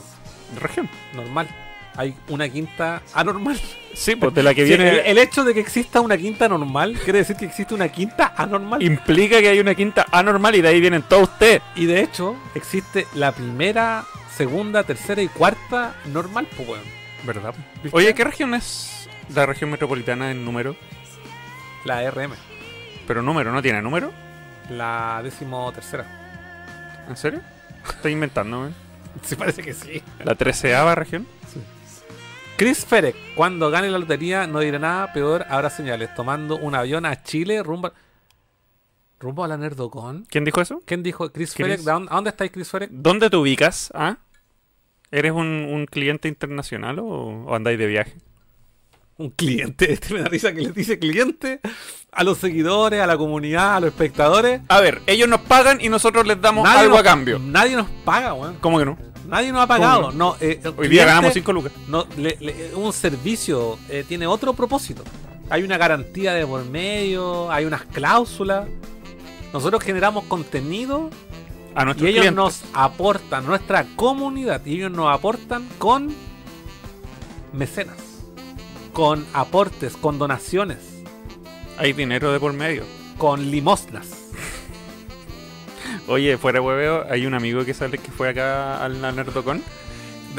Región. 0.61 0.89
normal. 1.15 1.49
Hay 1.97 2.15
una 2.29 2.49
quinta 2.49 3.03
anormal. 3.15 3.59
Sí, 3.97 4.15
pues 4.15 4.35
de 4.35 4.43
la 4.43 4.53
que 4.53 4.65
Sí, 4.65 4.69
viene. 4.77 4.91
el, 4.91 4.99
el 5.07 5.17
hecho 5.17 5.43
de 5.43 5.55
que 5.55 5.61
exista 5.61 6.03
una 6.03 6.19
quinta 6.19 6.47
normal 6.51 6.99
quiere 7.03 7.21
decir 7.21 7.35
que 7.35 7.47
existe 7.47 7.73
una 7.73 7.89
quinta 7.89 8.35
anormal. 8.37 8.83
Implica 8.83 9.41
que 9.41 9.49
hay 9.49 9.59
una 9.59 9.75
quinta 9.75 10.05
anormal 10.13 10.55
y 10.55 10.61
de 10.61 10.69
ahí 10.69 10.83
vienen 10.83 11.01
todos 11.03 11.31
ustedes. 11.31 11.63
Y 11.75 11.87
de 11.87 12.03
hecho, 12.03 12.37
existe 12.55 13.07
la 13.15 13.33
primera, 13.33 14.05
segunda, 14.37 14.85
tercera 14.85 15.23
y 15.23 15.29
cuarta 15.29 15.95
normal, 16.13 16.47
pues. 16.59 16.83
¿Verdad? 17.25 17.55
Oye, 17.91 18.15
¿qué 18.15 18.23
región 18.23 18.53
es 18.53 19.09
la 19.35 19.47
región 19.47 19.71
metropolitana 19.71 20.31
en 20.31 20.45
número? 20.45 20.77
La 21.87 22.11
RM. 22.11 22.33
Pero 23.07 23.23
número, 23.23 23.51
¿no 23.51 23.63
tiene 23.63 23.81
número? 23.81 24.13
La 24.69 25.23
décimo 25.25 25.73
tercera. 25.73 26.05
¿En 27.09 27.17
serio? 27.17 27.41
Estoy 27.89 28.13
inventando, 28.13 28.61
weón. 28.61 28.75
Sí, 29.23 29.37
parece 29.37 29.63
que 29.63 29.73
sí. 29.73 30.03
La 30.23 30.35
treceava 30.35 30.95
región. 30.95 31.27
Chris 32.57 32.87
Ferek, 32.87 33.15
cuando 33.35 33.71
gane 33.71 33.91
la 33.91 33.99
lotería 33.99 34.47
no 34.47 34.61
dirá 34.61 34.79
nada, 34.79 35.13
peor 35.13 35.45
habrá 35.51 35.69
señales. 35.69 36.15
Tomando 36.15 36.57
un 36.57 36.75
avión 36.75 37.05
a 37.05 37.23
Chile 37.23 37.63
rumbo, 37.63 37.93
rumbo 39.21 39.45
a 39.45 39.49
la 39.49 39.59
Nerdocon. 39.59 40.27
¿Quién 40.31 40.45
dijo 40.45 40.61
eso? 40.63 40.81
¿Quién 40.87 41.03
dijo 41.03 41.31
Chris, 41.31 41.53
Chris. 41.55 41.85
Dónde- 41.85 42.09
¿A 42.11 42.15
dónde 42.15 42.31
estáis, 42.31 42.51
Chris 42.51 42.71
Ferek? 42.71 42.91
¿Dónde 42.91 43.29
te 43.29 43.37
ubicas? 43.37 43.91
¿Ah? 43.95 44.17
¿Eres 45.11 45.33
un, 45.33 45.47
un 45.47 45.87
cliente 45.87 46.29
internacional 46.29 46.99
o, 46.99 47.05
o 47.07 47.55
andáis 47.55 47.79
de 47.79 47.87
viaje? 47.87 48.15
Un 49.19 49.31
cliente. 49.31 49.93
Este 49.93 50.13
me 50.15 50.21
da 50.21 50.27
risa 50.29 50.53
que 50.53 50.61
les 50.63 50.75
dice 50.75 50.99
cliente 50.99 51.61
a 52.13 52.23
los 52.25 52.39
seguidores, 52.39 53.01
a 53.01 53.07
la 53.07 53.17
comunidad, 53.17 53.77
a 53.77 53.81
los 53.81 53.89
espectadores. 53.91 54.61
A 54.69 54.81
ver, 54.81 55.01
ellos 55.07 55.29
nos 55.29 55.41
pagan 55.41 55.79
y 55.81 55.89
nosotros 55.89 56.27
les 56.27 56.41
damos 56.41 56.65
Nadie 56.65 56.81
algo 56.81 56.93
nos- 56.93 57.01
a 57.01 57.05
cambio. 57.05 57.39
Nadie 57.39 57.77
nos 57.77 57.89
paga, 58.05 58.35
weón. 58.35 58.57
¿Cómo 58.61 58.79
que 58.79 58.85
no? 58.85 58.99
Nadie 59.27 59.51
nos 59.53 59.63
ha 59.63 59.67
pagado. 59.67 60.03
¿Cómo 60.09 60.13
No, 60.13 60.37
eh, 60.41 60.61
Hoy 60.65 60.73
cliente 60.73 60.89
día 60.89 61.05
ganamos 61.07 61.33
5 61.33 61.53
lucas. 61.53 61.73
no, 61.89 62.07
le- 62.17 62.37
le- 62.41 62.75
un 62.75 62.93
servicio 62.93 63.79
eh, 63.89 64.05
tiene 64.07 64.27
otro 64.27 64.53
propósito. 64.55 65.03
Hay 65.51 65.63
una 65.63 65.79
garantía 65.79 66.33
de 66.35 66.47
por 66.47 66.65
medio, 66.65 67.51
hay 67.51 67.65
unas 67.65 67.83
cláusulas. 67.85 68.69
Nosotros 69.53 69.83
generamos 69.83 70.25
contenido 70.25 71.09
A 71.75 71.85
y 71.97 72.03
ellos 72.03 72.21
clientes. 72.23 72.35
nos 72.35 72.63
aportan, 72.73 73.47
nuestra 73.47 73.85
comunidad, 73.97 74.61
y 74.67 74.75
ellos 74.75 74.91
nos 74.91 75.13
aportan 75.13 75.67
con 75.79 76.13
mecenas, 77.53 77.97
con 78.97 79.27
aportes, 79.35 79.95
con 79.95 80.19
donaciones, 80.19 80.79
Hay 81.77 81.93
dinero 81.93 82.33
de 82.33 82.41
por 82.41 82.55
medio. 82.55 82.83
con 83.19 83.51
limosnas. 83.51 84.09
Oye, 86.09 86.39
fuera 86.39 86.61
de 86.61 86.67
hueveo, 86.67 87.05
hay 87.11 87.27
un 87.27 87.35
amigo 87.35 87.63
que 87.67 87.75
sale 87.75 87.99
que 87.99 88.11
fue 88.11 88.31
acá 88.31 88.83
al 88.83 88.99
Nerdocon. 89.03 89.63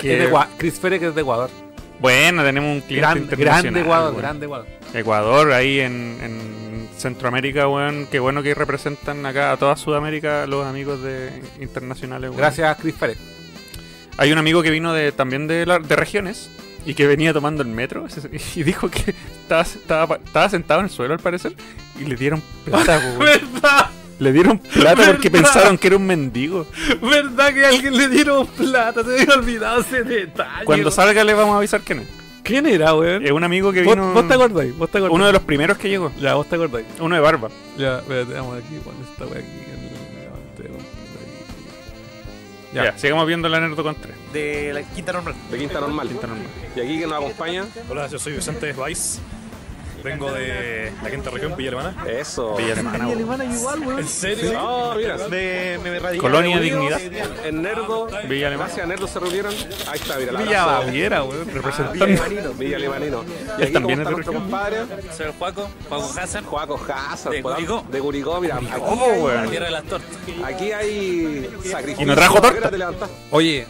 Que- 0.02 0.14
es 0.14 0.20
de 0.24 0.32
Egua- 0.32 0.48
Chris 0.58 0.80
Ferek 0.80 1.04
es 1.04 1.14
de 1.14 1.22
Ecuador. 1.22 1.52
Bueno, 2.00 2.44
tenemos 2.44 2.72
un 2.74 2.82
cliente 2.82 3.02
Gran- 3.02 3.18
internacional. 3.20 3.62
grande 3.62 3.80
Ecuador, 3.82 4.16
grande 4.18 4.46
Ecuador. 4.48 4.68
Ecuador, 4.96 5.52
ahí 5.52 5.80
en, 5.80 6.18
en 6.24 6.90
Centroamérica, 6.98 7.68
weón. 7.68 8.08
Qué 8.10 8.20
bueno 8.20 8.42
que 8.42 8.56
representan 8.56 9.24
acá 9.28 9.52
a 9.52 9.58
toda 9.58 9.76
Sudamérica 9.76 10.48
los 10.48 10.66
amigos 10.66 11.04
de 11.04 11.30
internacionales. 11.62 12.32
Gracias, 12.36 12.76
Chris 12.82 12.96
Ferek. 12.96 13.18
Hay 14.18 14.32
un 14.32 14.40
amigo 14.40 14.64
que 14.64 14.72
vino 14.72 14.94
de 14.94 15.12
también 15.12 15.46
de, 15.48 15.66
la- 15.68 15.78
de 15.80 15.96
regiones 15.96 16.50
y 16.88 16.94
que 16.94 17.06
venía 17.06 17.34
tomando 17.34 17.62
el 17.64 17.70
metro 17.70 18.08
y 18.56 18.64
dijo 18.64 18.90
que 18.90 19.14
estaba, 19.42 19.62
estaba, 19.62 20.16
estaba 20.24 20.50
sentado 20.50 20.80
en 20.80 20.86
el 20.86 20.90
suelo 20.90 21.14
al 21.14 21.20
parecer 21.20 21.54
y 22.00 22.06
le 22.06 22.16
dieron 22.16 22.42
plata. 22.64 23.00
¿Verdad? 23.20 23.90
Le 24.20 24.32
dieron 24.32 24.58
plata 24.58 25.04
porque 25.06 25.30
pensaron 25.30 25.78
que 25.78 25.88
era 25.88 25.98
un 25.98 26.08
mendigo. 26.08 26.66
¿Verdad 27.02 27.54
que 27.54 27.66
a 27.66 27.70
alguien 27.70 27.96
le 27.96 28.08
dieron 28.08 28.48
plata? 28.48 29.04
Se 29.04 29.10
me 29.10 29.22
había 29.22 29.36
olvidado 29.36 29.82
ese 29.82 30.04
detalle. 30.04 30.66
Cuando 30.66 30.90
salga 30.90 31.24
le 31.24 31.34
vamos 31.34 31.54
a 31.54 31.58
avisar 31.58 31.82
quién 31.82 32.00
es. 32.00 32.08
¿Quién 32.42 32.66
era, 32.66 32.96
weón? 32.96 33.26
Es 33.26 33.32
un 33.32 33.44
amigo 33.44 33.74
que 33.74 33.84
¿Vos, 33.84 33.96
vino. 33.96 34.14
vos 34.14 34.26
te 34.26 34.34
acordáis? 34.34 34.76
¿Vos 34.76 34.90
te 34.90 35.00
acordáis? 35.00 35.16
Uno 35.16 35.28
de 35.28 35.34
los 35.34 35.42
primeros 35.42 35.78
que 35.78 35.90
llegó. 35.90 36.14
Ya, 36.20 36.36
vos 36.36 36.48
te 36.48 36.56
acordáis. 36.56 36.88
Uno 37.02 37.14
de 37.14 37.22
barba. 37.22 37.50
Ya, 37.78 37.98
espérate, 38.00 38.34
vamos 38.34 38.58
aquí, 38.58 38.80
pon 38.84 38.96
esta 39.12 39.26
wea 39.26 39.40
aquí. 39.40 39.68
Ya, 42.74 42.84
Ya. 42.86 42.98
sigamos 42.98 43.26
viendo 43.28 43.48
la 43.50 43.60
Nerdo 43.60 43.82
con 43.84 43.96
3. 43.96 44.14
De 44.34 44.74
la 44.74 44.84
Quinta 44.84 45.14
Normal. 45.14 45.36
De 45.50 45.58
Quinta 45.58 45.80
Normal. 45.80 46.10
Y 46.76 46.80
aquí 46.80 47.00
que 47.00 47.08
nos 47.08 47.14
acompaña. 47.14 47.66
Hola, 47.90 48.08
yo 48.08 48.20
soy 48.20 48.34
Vicente 48.34 48.72
Weiss. 48.74 49.20
Vengo 50.04 50.32
de 50.32 50.92
la 51.04 51.12
quinta 51.12 51.30
región, 51.30 51.56
Villa 51.56 51.70
Alemana. 51.70 52.06
Eso. 52.08 52.56
Villa 52.56 52.74
Alemana, 52.74 53.08
weón. 53.08 54.00
¿En 54.00 54.08
serio? 54.08 54.54
Oh, 54.60 54.94
mira. 54.96 55.18
Me, 55.30 55.78
me 55.80 56.00
radicé. 56.00 56.22
Colonia 56.22 56.60
Dignidad. 56.60 57.00
En 57.46 57.62
Nerdo. 57.62 58.08
Villa 58.28 58.48
Alemana. 58.48 58.68
Gracias 58.68 58.86
a 58.86 58.88
Nerdo 58.88 59.08
se 59.08 59.20
reunieron. 59.20 59.54
Ahí 59.90 60.00
está, 60.00 60.18
mira. 60.18 60.32
Villa. 60.40 60.66
Baviera, 60.66 61.24
weón. 61.24 61.48
Villa. 61.48 62.04
Alemanino. 62.04 62.54
Villa 62.54 62.78
Alemanino. 62.78 63.24
Y 63.24 63.62
Él 63.62 63.64
aquí 63.64 63.74
también 63.74 63.82
¿cómo 63.82 63.90
es 63.90 63.98
de 63.98 64.04
está 64.04 64.12
nuestro 64.12 64.34
compadre. 64.34 64.78
Soy 65.16 65.26
el 65.28 65.32
Juaco, 65.34 65.70
Juaco 65.90 66.20
Hassan. 66.20 66.44
Juaco 66.46 66.80
Hazard. 66.88 67.34
De 67.34 67.42
Curicó. 67.42 67.86
De 67.90 68.00
Curicó, 68.00 68.42
mira. 68.42 68.58
Aquí, 68.58 68.66
weón. 68.76 69.50
Tierra 69.50 69.66
de 69.66 69.72
las 69.72 69.84
tortas. 69.84 70.10
aquí 70.44 70.72
hay 70.72 71.50
sacrificio. 71.64 72.04
Y 72.04 72.06
nos 72.06 72.16
trajo 72.16 72.42
torta. 72.42 72.72
Mira. 72.72 72.92
Oye, 73.32 73.66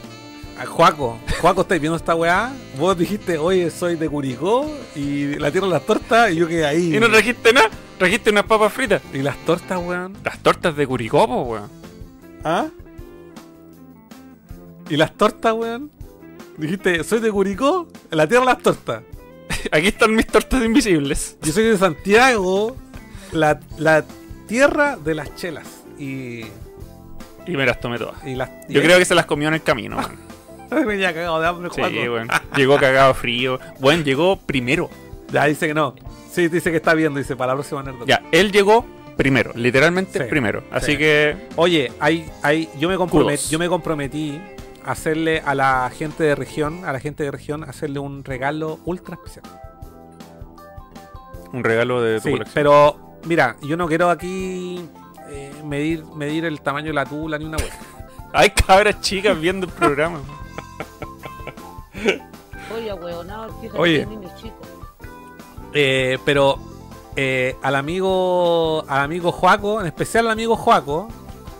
a 0.59 0.65
Juaco, 0.65 1.19
Juaco, 1.41 1.61
¿estáis 1.61 1.79
viendo 1.81 1.97
esta 1.97 2.15
weá? 2.15 2.51
Vos 2.77 2.97
dijiste, 2.97 3.37
oye, 3.37 3.69
soy 3.69 3.95
de 3.95 4.09
Curicó 4.09 4.65
y 4.95 5.35
la 5.35 5.51
tierra 5.51 5.67
de 5.67 5.73
las 5.73 5.85
tortas 5.85 6.31
y 6.31 6.35
yo 6.37 6.47
quedé 6.47 6.65
ahí. 6.65 6.95
Y 6.95 6.99
no 6.99 7.09
trajiste 7.09 7.53
nada. 7.53 7.69
Trajiste 7.97 8.29
unas 8.31 8.43
papas 8.45 8.73
fritas. 8.73 9.01
Y 9.13 9.19
las 9.19 9.37
tortas, 9.45 9.79
weón. 9.83 10.17
Las 10.23 10.39
tortas 10.39 10.75
de 10.75 10.85
Curicó, 10.87 11.27
po, 11.27 11.41
weón. 11.43 11.69
¿Ah? 12.43 12.67
¿Y 14.89 14.95
las 14.97 15.13
tortas, 15.13 15.53
weón? 15.53 15.91
Dijiste, 16.57 17.03
soy 17.03 17.19
de 17.19 17.31
Curicó, 17.31 17.87
la 18.09 18.27
tierra 18.27 18.45
de 18.45 18.51
las 18.53 18.63
tortas. 18.63 19.03
Aquí 19.71 19.87
están 19.87 20.15
mis 20.15 20.27
tortas 20.27 20.63
invisibles. 20.63 21.37
Yo 21.41 21.53
soy 21.53 21.65
de 21.65 21.77
Santiago, 21.77 22.75
la, 23.31 23.59
la 23.77 24.03
tierra 24.47 24.95
de 24.97 25.13
las 25.15 25.35
chelas. 25.35 25.67
Y, 25.99 26.41
Y 27.45 27.51
me 27.55 27.65
las 27.65 27.79
tomé 27.79 27.97
todas. 27.99 28.25
y 28.25 28.35
las. 28.35 28.49
Yo 28.69 28.81
creo 28.81 28.97
que 28.97 29.05
se 29.05 29.13
las 29.15 29.25
comió 29.25 29.47
en 29.49 29.55
el 29.55 29.63
camino, 29.63 29.97
weón. 29.97 30.26
había 30.91 31.13
cagado 31.13 31.39
de 31.41 31.47
hambre, 31.47 31.69
Sí, 31.73 31.81
Juaco. 31.81 31.95
weón. 31.95 32.27
Llegó 32.55 32.77
cagado 32.77 33.13
frío. 33.13 33.59
Bueno, 33.79 34.03
llegó 34.03 34.37
primero. 34.37 34.89
Ya 35.31 35.45
dice 35.45 35.67
que 35.67 35.73
no. 35.73 35.93
Sí, 36.31 36.47
dice 36.47 36.71
que 36.71 36.77
está 36.77 36.93
viendo, 36.93 37.19
dice 37.19 37.35
para 37.35 37.53
la 37.53 37.55
próxima 37.55 37.83
Nerd. 37.83 38.05
Ya, 38.05 38.21
él 38.31 38.51
llegó 38.51 38.85
primero. 39.17 39.51
Literalmente 39.55 40.19
Sí, 40.23 40.29
primero. 40.29 40.63
Así 40.71 40.91
sí. 40.93 40.97
que. 40.97 41.35
Oye, 41.55 41.91
hay, 41.99 42.29
hay, 42.43 42.69
yo, 42.79 42.87
me 42.89 42.97
compromet- 42.97 43.49
yo 43.49 43.57
me 43.59 43.67
comprometí 43.67 44.39
a 44.85 44.91
hacerle 44.91 45.41
a 45.45 45.53
la 45.55 45.91
gente 45.93 46.23
de 46.23 46.35
región, 46.35 46.85
a 46.85 46.93
la 46.93 46.99
gente 46.99 47.23
de 47.23 47.31
región, 47.31 47.63
hacerle 47.63 47.99
un 47.99 48.23
regalo 48.23 48.79
ultra 48.85 49.15
especial. 49.15 49.43
Un 51.53 51.63
regalo 51.63 52.01
de 52.01 52.17
tu 52.19 52.23
Sí, 52.27 52.31
colección. 52.31 52.53
pero 52.53 53.17
mira, 53.25 53.55
yo 53.63 53.77
no 53.77 53.87
quiero 53.87 54.09
aquí 54.09 54.79
eh, 55.29 55.51
medir, 55.65 56.05
medir 56.15 56.45
el 56.45 56.61
tamaño 56.61 56.87
de 56.87 56.93
la 56.93 57.05
tula 57.05 57.37
ni 57.37 57.45
una 57.45 57.57
wea. 57.57 57.79
Hay 58.33 58.49
cabras 58.51 59.01
chicas 59.01 59.39
viendo 59.39 59.65
el 59.65 59.71
programa. 59.73 60.19
Oye, 62.75 62.93
huevonado, 62.93 63.55
Oye. 63.75 64.05
niños 64.05 64.35
chicos. 64.35 64.67
Eh, 65.73 66.17
pero 66.25 66.57
eh, 67.15 67.55
al 67.61 67.75
amigo 67.75 68.85
al 68.87 69.01
amigo 69.01 69.31
Joaco, 69.31 69.81
en 69.81 69.87
especial 69.87 70.27
al 70.27 70.33
amigo 70.33 70.55
Joaco 70.55 71.07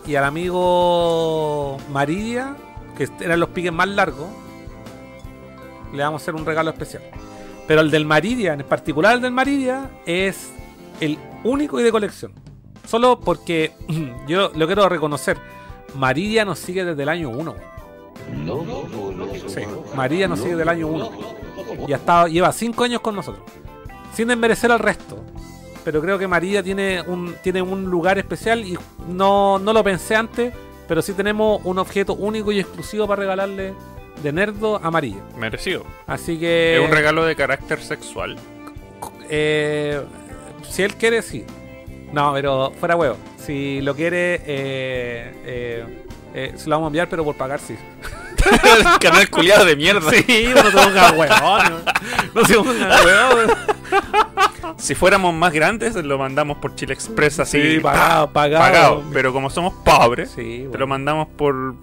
y 0.06 0.16
al 0.16 0.24
amigo 0.24 1.78
Maridia, 1.92 2.56
que 2.98 3.10
eran 3.22 3.40
los 3.40 3.50
piques 3.50 3.74
más 3.74 3.88
largos, 3.88 4.28
le 5.94 6.04
vamos 6.04 6.22
a 6.22 6.24
hacer 6.24 6.36
un 6.36 6.46
regalo 6.46 6.70
especial. 6.72 7.04
Pero 7.68 7.82
el 7.82 7.92
del 7.92 8.06
Maridia, 8.06 8.54
en 8.54 8.64
particular 8.64 9.16
el 9.16 9.22
del 9.22 9.32
Maridia, 9.32 9.90
es 10.06 10.52
el 11.00 11.18
único 11.44 11.80
y 11.80 11.84
de 11.84 11.92
colección. 11.92 12.34
Solo 12.86 13.20
porque 13.20 13.74
yo 14.28 14.52
lo 14.56 14.66
quiero 14.66 14.88
reconocer. 14.88 15.38
Maridia 15.96 16.46
nos 16.46 16.60
sigue 16.60 16.86
desde 16.86 17.04
el 17.04 17.10
año 17.10 17.30
1. 17.30 17.77
Sí, 19.48 19.62
Maridia 19.96 20.28
nos 20.28 20.40
sigue 20.40 20.52
desde 20.52 20.64
el 20.64 20.70
año 20.70 20.88
1. 20.88 21.12
Y 21.88 21.94
ha 21.94 21.98
estado, 21.98 22.28
lleva 22.28 22.52
5 22.52 22.84
años 22.84 23.02
con 23.02 23.16
nosotros. 23.16 23.44
Sin 24.14 24.28
desmerecer 24.28 24.72
al 24.72 24.80
resto. 24.80 25.24
Pero 25.84 26.02
creo 26.02 26.18
que 26.20 26.28
María 26.28 26.62
tiene 26.62 27.02
un, 27.02 27.36
tiene 27.42 27.62
un 27.62 27.86
lugar 27.86 28.18
especial 28.18 28.66
y 28.66 28.78
no, 29.08 29.58
no 29.60 29.72
lo 29.72 29.84
pensé 29.84 30.16
antes, 30.16 30.54
pero 30.88 31.02
sí 31.02 31.14
tenemos 31.14 31.62
un 31.64 31.80
objeto 31.80 32.14
único 32.14 32.52
y 32.52 32.60
exclusivo 32.60 33.08
para 33.08 33.22
regalarle 33.22 33.74
de 34.22 34.34
Nerdo 34.34 34.80
a 34.84 34.92
María. 34.92 35.18
Merecido. 35.38 35.84
Así 36.06 36.38
que... 36.40 36.78
Es 36.78 36.84
un 36.86 36.92
regalo 36.92 37.24
de 37.26 37.36
carácter 37.36 37.80
sexual. 37.80 38.36
eh, 39.30 40.02
si 40.70 40.84
él 40.84 40.96
quiere, 40.96 41.22
sí. 41.22 41.46
No, 42.12 42.34
pero 42.34 42.72
fuera 42.80 42.96
huevo. 42.96 43.16
Si 43.38 43.80
lo 43.82 43.96
quiere, 43.96 44.42
eh, 44.46 45.34
eh, 45.46 46.06
eh, 46.34 46.54
se 46.56 46.70
lo 46.70 46.76
vamos 46.76 46.88
a 46.88 46.90
enviar, 46.90 47.10
pero 47.10 47.24
por 47.24 47.36
pagar, 47.36 47.60
sí. 47.60 47.76
Canal 49.02 49.30
culiado 49.30 49.66
de 49.66 49.76
mierda. 49.76 50.10
Sí, 50.12 50.48
no 50.56 50.64
se 50.64 50.72
ponga 50.72 51.12
huevón. 51.12 51.84
No 52.34 52.46
se 52.46 52.54
ponga 52.56 53.04
huevón. 53.04 53.52
Si 54.78 54.94
fuéramos 54.96 55.34
más 55.34 55.52
grandes, 55.54 55.96
lo 55.96 56.18
mandamos 56.18 56.58
por 56.58 56.76
Chile 56.76 56.94
Express 56.94 57.40
así. 57.40 57.62
Sí, 57.76 57.80
pagado, 57.80 58.28
pa, 58.28 58.50
pagado. 58.50 59.04
Pero 59.12 59.34
como 59.34 59.50
somos 59.50 59.74
pobres, 59.84 60.32
Sí, 60.36 60.68
te 60.72 60.78
lo 60.78 60.86
mandamos 60.88 61.28
por 61.30 61.76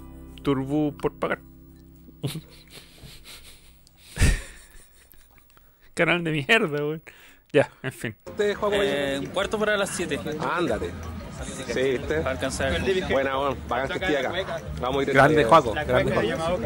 Turbo 0.42 0.92
por 0.96 1.12
pagar. 1.14 1.40
Canal 5.94 6.24
de 6.24 6.30
mierda, 6.32 6.78
weón. 6.84 7.02
Ya, 7.52 7.70
en 7.82 7.92
fin. 7.92 8.16
¿Te 8.36 8.54
juego 8.54 8.74
Eh, 8.82 9.16
un 9.20 9.26
cuarto 9.26 9.58
para 9.58 9.76
las 9.76 9.90
7. 9.90 10.18
Ándate. 10.56 10.90
Sí, 11.44 11.82
¿viste? 11.82 12.20
Para 12.20 12.30
alcanzar. 12.30 12.80
Buena, 13.10 13.36
bueno, 13.36 13.56
bacán 13.68 13.88
que 13.88 14.04
esté 14.04 14.18
acá. 14.18 14.32
Vamos 14.80 14.98
a 14.98 15.02
ir 15.02 15.14
Grande 15.14 15.44
Juaco, 15.44 15.72
grande 15.72 16.12
Juaco. 16.12 16.58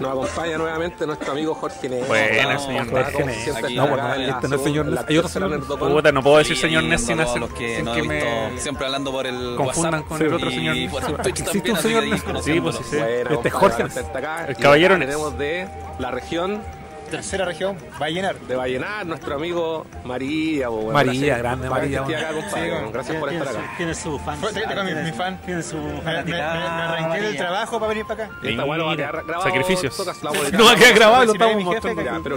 Nos 0.00 0.10
acompaña 0.10 0.58
nuevamente 0.58 1.06
nuestro 1.06 1.32
amigo 1.32 1.54
Jorge 1.54 1.88
Ness. 1.88 2.08
Buena, 2.08 2.58
señor 2.58 2.86
Como 2.86 3.02
Jorge 3.02 3.24
Ness. 3.24 3.72
No, 3.74 3.88
bueno, 3.88 4.14
este 4.14 4.48
no 4.48 4.56
es 4.56 4.62
señor 4.62 4.86
Ness, 4.86 5.04
hay 5.08 5.18
otro 5.18 5.28
señor. 5.28 5.78
Puta, 5.78 6.12
no 6.12 6.22
puedo 6.22 6.38
decir 6.38 6.56
señor 6.56 6.84
Ness 6.84 7.06
sin 7.06 7.20
hacer. 7.20 7.42
que 7.48 7.76
sin 7.76 7.84
no 7.84 7.92
que 7.92 8.00
he 8.00 8.02
me 8.02 8.60
siempre 8.60 8.86
hablando 8.86 9.10
por 9.10 9.26
el 9.26 9.54
confundan 9.56 10.02
con 10.04 10.20
el 10.20 10.32
otro 10.34 10.50
y 10.50 10.54
señor 10.54 10.76
Ness. 10.76 10.92
el 11.24 11.26
Existe 11.26 11.70
un 11.72 11.78
señor 11.78 12.04
Ness. 12.04 12.22
Sí, 12.42 12.60
pues 12.60 12.76
sí, 12.76 12.84
sí. 12.90 12.96
Este 12.98 13.48
es 13.48 13.54
Jorge 13.54 13.82
acá. 13.82 14.46
El 14.46 14.56
caballero 14.56 14.98
Ness. 14.98 15.08
Tenemos 15.08 15.38
de 15.38 15.68
la 15.98 16.10
región 16.10 16.62
Tercera 17.10 17.44
región, 17.44 17.76
Vallenar. 18.00 18.36
de 18.40 18.54
Vallenar, 18.56 19.04
nuestro 19.06 19.34
amigo 19.34 19.86
María. 20.04 20.68
bo, 20.68 20.76
bueno, 20.76 20.92
María, 20.92 21.12
gracias. 21.12 21.38
grande 21.38 21.68
María, 21.70 22.00
esté 22.00 22.16
acá, 22.16 22.32
compadre, 22.32 22.70
bueno, 22.70 22.92
Gracias 22.92 23.16
por 23.18 23.32
estar 23.32 23.48
acá. 23.48 23.74
Tiene 23.76 23.94
su 23.94 24.18
fan. 24.20 24.40
Te- 24.40 25.04
mi, 25.04 25.12
fan. 25.12 25.40
Tiene 25.44 25.62
su 25.62 25.76
Me, 25.76 25.82
me, 25.82 25.88
me, 25.90 25.94
me 25.94 26.02
fanaticada. 26.02 26.84
arranqué 26.92 27.20
del 27.20 27.36
trabajo 27.36 27.78
para 27.80 27.88
venir 27.88 28.06
para 28.06 28.24
acá. 28.24 28.34
Esta 28.42 28.64
weá 28.64 28.78
no 28.78 28.86
va 28.86 28.92
a 28.92 28.96
quedar 28.96 29.12
grabado, 29.24 29.42
Sacrificios. 29.42 29.96
tocas 29.96 30.22
la 30.22 30.30
boleta. 30.30 30.56
No 30.58 30.64
va 30.64 30.72
a 30.72 30.76
quedar 30.76 30.94
grabado, 30.94 31.24
lo 31.26 31.32
estamos 31.32 31.56
mi 31.56 31.64
jefe, 31.64 31.94
mostrando. 31.94 32.36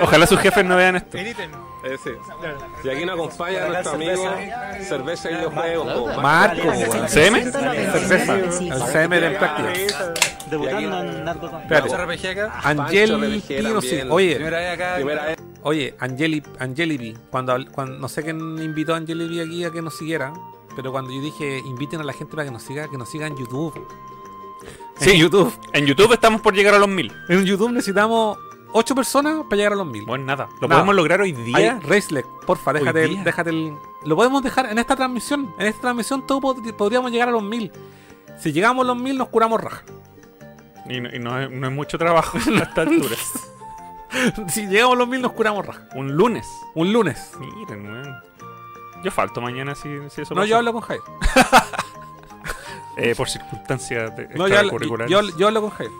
Ojalá 0.00 0.26
sus 0.26 0.40
jefes 0.40 0.64
no 0.64 0.76
vean 0.76 0.96
esto. 0.96 1.16
Editen. 1.18 1.50
Eh, 1.84 1.98
sí. 2.02 2.10
Y 2.82 2.88
aquí 2.88 3.04
nos 3.04 3.14
acompaña 3.14 3.68
nuestro 3.68 3.92
amigo 3.92 4.24
Cerveza 4.82 5.30
y 5.30 5.34
Videojuegos. 5.34 5.94
bo, 5.94 6.22
Marco. 6.22 6.62
397 6.62 8.08
Cerveza. 8.08 8.38
El 8.74 8.82
CM 8.92 9.20
del 9.20 9.36
práctico. 9.36 9.68
Debutando 10.50 11.00
en 11.00 11.24
Nerdocon. 11.24 11.62
Espérate. 11.62 11.90
Pancho 11.90 12.04
RPG 12.06 12.26
acá. 12.26 12.60
Angel 12.64 13.10
Pancho 13.10 13.26
RBG 13.26 13.46
Pino, 13.46 13.80
sí. 13.80 13.88
también. 13.88 14.12
Oye, 14.12 14.34
Primera 14.36 14.58
vez 14.58 14.72
acá. 14.72 14.94
Primera 14.96 15.24
vez. 15.26 15.36
Oye, 15.62 15.94
Angeli, 15.98 16.42
Angelipi, 16.58 17.16
cuando, 17.30 17.56
cuando 17.72 17.98
no 17.98 18.08
sé 18.08 18.22
quién 18.22 18.38
invitó 18.62 18.92
a 18.94 18.98
Angelipi 18.98 19.40
aquí 19.40 19.64
a 19.64 19.70
que 19.70 19.80
nos 19.80 19.96
siguiera, 19.96 20.32
pero 20.76 20.92
cuando 20.92 21.10
yo 21.10 21.22
dije 21.22 21.58
inviten 21.60 22.00
a 22.00 22.04
la 22.04 22.12
gente 22.12 22.32
para 22.34 22.44
que 22.44 22.50
nos 22.50 22.62
siga, 22.62 22.88
que 22.88 22.98
nos 22.98 23.08
siga 23.08 23.26
en 23.26 23.36
YouTube. 23.36 23.74
Sí. 24.98 25.10
En 25.12 25.16
YouTube. 25.18 25.52
En 25.72 25.86
YouTube 25.86 26.12
estamos 26.12 26.40
por 26.40 26.54
llegar 26.54 26.74
a 26.74 26.78
los 26.78 26.88
mil. 26.88 27.12
En 27.28 27.44
YouTube 27.44 27.72
necesitamos 27.72 28.38
8 28.76 28.94
personas 28.94 29.44
para 29.44 29.56
llegar 29.56 29.72
a 29.74 29.76
los 29.76 29.86
1000. 29.86 30.04
Bueno, 30.04 30.24
nada. 30.24 30.48
¿Lo 30.60 30.66
Nada. 30.68 30.80
podemos 30.80 30.94
lograr 30.96 31.20
hoy 31.20 31.30
día? 31.32 31.78
Racelec, 31.86 32.26
porfa, 32.44 32.72
déjate 32.72 33.04
el, 33.04 33.22
déjate 33.24 33.50
el. 33.50 33.72
Lo 34.04 34.16
podemos 34.16 34.42
dejar 34.42 34.66
en 34.66 34.78
esta 34.78 34.96
transmisión. 34.96 35.54
En 35.58 35.66
esta 35.68 35.80
transmisión 35.82 36.26
todo 36.26 36.40
pod- 36.40 36.74
podríamos 36.74 37.12
llegar 37.12 37.28
a 37.28 37.32
los 37.32 37.42
1000. 37.42 37.70
Si 38.38 38.52
llegamos 38.52 38.84
a 38.84 38.88
los 38.88 38.96
1000 38.96 39.16
nos 39.16 39.28
curamos 39.28 39.60
raja. 39.60 39.84
Y, 40.88 41.00
no, 41.00 41.08
y 41.14 41.18
no 41.20 41.40
es, 41.40 41.50
no 41.50 41.66
es 41.68 41.72
mucho 41.72 41.96
trabajo 41.98 42.36
a 42.36 42.62
esta 42.62 42.80
altura. 42.82 43.14
si 44.48 44.66
llegamos 44.66 44.96
a 44.96 44.98
los 44.98 45.08
1000 45.08 45.22
nos 45.22 45.32
curamos 45.32 45.64
raja. 45.64 45.88
Un 45.94 46.16
lunes. 46.16 46.46
Un 46.74 46.92
lunes. 46.92 47.30
Miren, 47.38 47.86
weón. 47.90 48.14
Yo 49.04 49.10
falto 49.12 49.40
mañana 49.40 49.74
si, 49.76 49.88
si 50.10 50.22
eso 50.22 50.34
No, 50.34 50.40
pasa. 50.40 50.48
yo 50.50 50.56
hablo 50.56 50.72
con 50.72 50.82
Jair. 50.82 51.00
Eh, 52.96 53.14
por 53.16 53.28
circunstancias 53.28 54.16
de 54.16 54.28
No, 54.36 54.46
yo, 54.48 54.62
yo, 55.06 55.20
yo 55.36 55.46
hablo 55.48 55.60
con 55.62 55.70
Jair. 55.70 55.90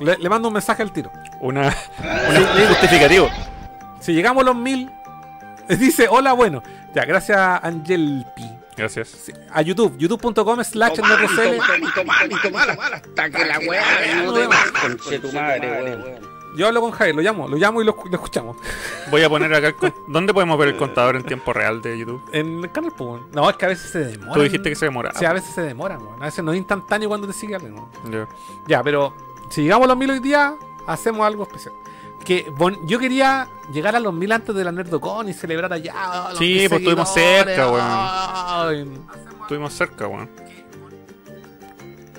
Le, 0.00 0.16
le 0.18 0.28
mando 0.28 0.48
un 0.48 0.54
mensaje 0.54 0.82
al 0.82 0.92
tiro. 0.92 1.10
Una, 1.40 1.62
una 2.00 2.68
justificativo. 2.68 3.28
Si 4.00 4.12
llegamos 4.12 4.42
a 4.42 4.46
los 4.46 4.56
1000, 4.56 4.90
dice 5.78 6.06
hola, 6.10 6.32
bueno. 6.32 6.62
Ya, 6.94 7.04
gracias 7.04 7.36
a 7.38 7.56
Angel 7.58 8.24
P. 8.34 8.42
Gracias. 8.76 9.08
Sí, 9.08 9.32
A 9.52 9.60
YouTube, 9.62 9.96
youtube.com 9.98 10.62
slash 10.62 10.98
nrdcl. 11.00 11.60
Hasta 12.92 13.30
que 13.30 13.44
la 13.44 13.58
weá 13.58 13.82
conche 14.80 15.18
tu 15.18 15.32
madre, 15.32 15.82
weón. 15.82 16.38
Yo 16.56 16.66
hablo 16.66 16.80
con 16.80 16.90
Jair, 16.92 17.14
lo 17.14 17.20
llamo, 17.20 17.46
lo 17.46 17.56
llamo 17.56 17.82
y 17.82 17.84
lo, 17.84 17.94
lo 18.10 18.14
escuchamos. 18.16 18.56
Voy 19.10 19.22
a 19.22 19.28
poner 19.28 19.52
acá. 19.52 19.68
el 19.68 19.74
con- 19.76 19.94
¿Dónde 20.08 20.32
podemos 20.32 20.58
ver 20.58 20.68
el 20.68 20.76
contador 20.76 21.14
en 21.16 21.22
tiempo 21.24 21.52
real 21.52 21.82
de 21.82 21.98
YouTube? 21.98 22.22
En 22.32 22.64
el 22.64 22.72
canal, 22.72 22.92
pues. 22.96 23.20
No, 23.32 23.48
es 23.50 23.56
que 23.56 23.66
a 23.66 23.68
veces 23.68 23.90
se 23.90 23.98
demora. 24.00 24.32
Tú 24.32 24.40
dijiste 24.42 24.68
que 24.70 24.74
se 24.74 24.86
demoraba. 24.86 25.16
Sí, 25.18 25.24
a 25.26 25.32
veces 25.34 25.54
se 25.54 25.60
demoran, 25.60 26.00
weón. 26.00 26.22
A 26.22 26.24
veces 26.26 26.42
no 26.42 26.52
es 26.52 26.58
instantáneo 26.58 27.08
cuando 27.08 27.26
te 27.26 27.32
sigue 27.34 27.54
alguien, 27.54 27.74
weón. 27.74 27.88
Ya. 28.10 28.26
Ya, 28.66 28.82
pero 28.82 29.14
si 29.50 29.62
llegamos 29.62 29.84
a 29.86 29.88
los 29.88 29.96
1000 29.96 30.10
hoy 30.10 30.20
día, 30.20 30.54
hacemos 30.86 31.26
algo 31.26 31.44
especial. 31.44 31.74
Que 32.24 32.46
bon- 32.56 32.78
yo 32.86 32.98
quería 32.98 33.48
llegar 33.72 33.94
a 33.96 34.00
los 34.00 34.12
1000 34.12 34.32
antes 34.32 34.54
de 34.54 34.64
la 34.64 34.72
Nerdocon 34.72 35.28
y 35.28 35.32
celebrar 35.32 35.72
allá. 35.72 36.28
los 36.30 36.38
Sí, 36.38 36.44
1000 36.44 36.68
pues 36.68 36.80
estuvimos 36.80 37.14
cerca, 37.14 37.70
weón. 37.70 39.06
Estuvimos 39.42 39.72
cerca, 39.72 40.06
weón. 40.08 40.28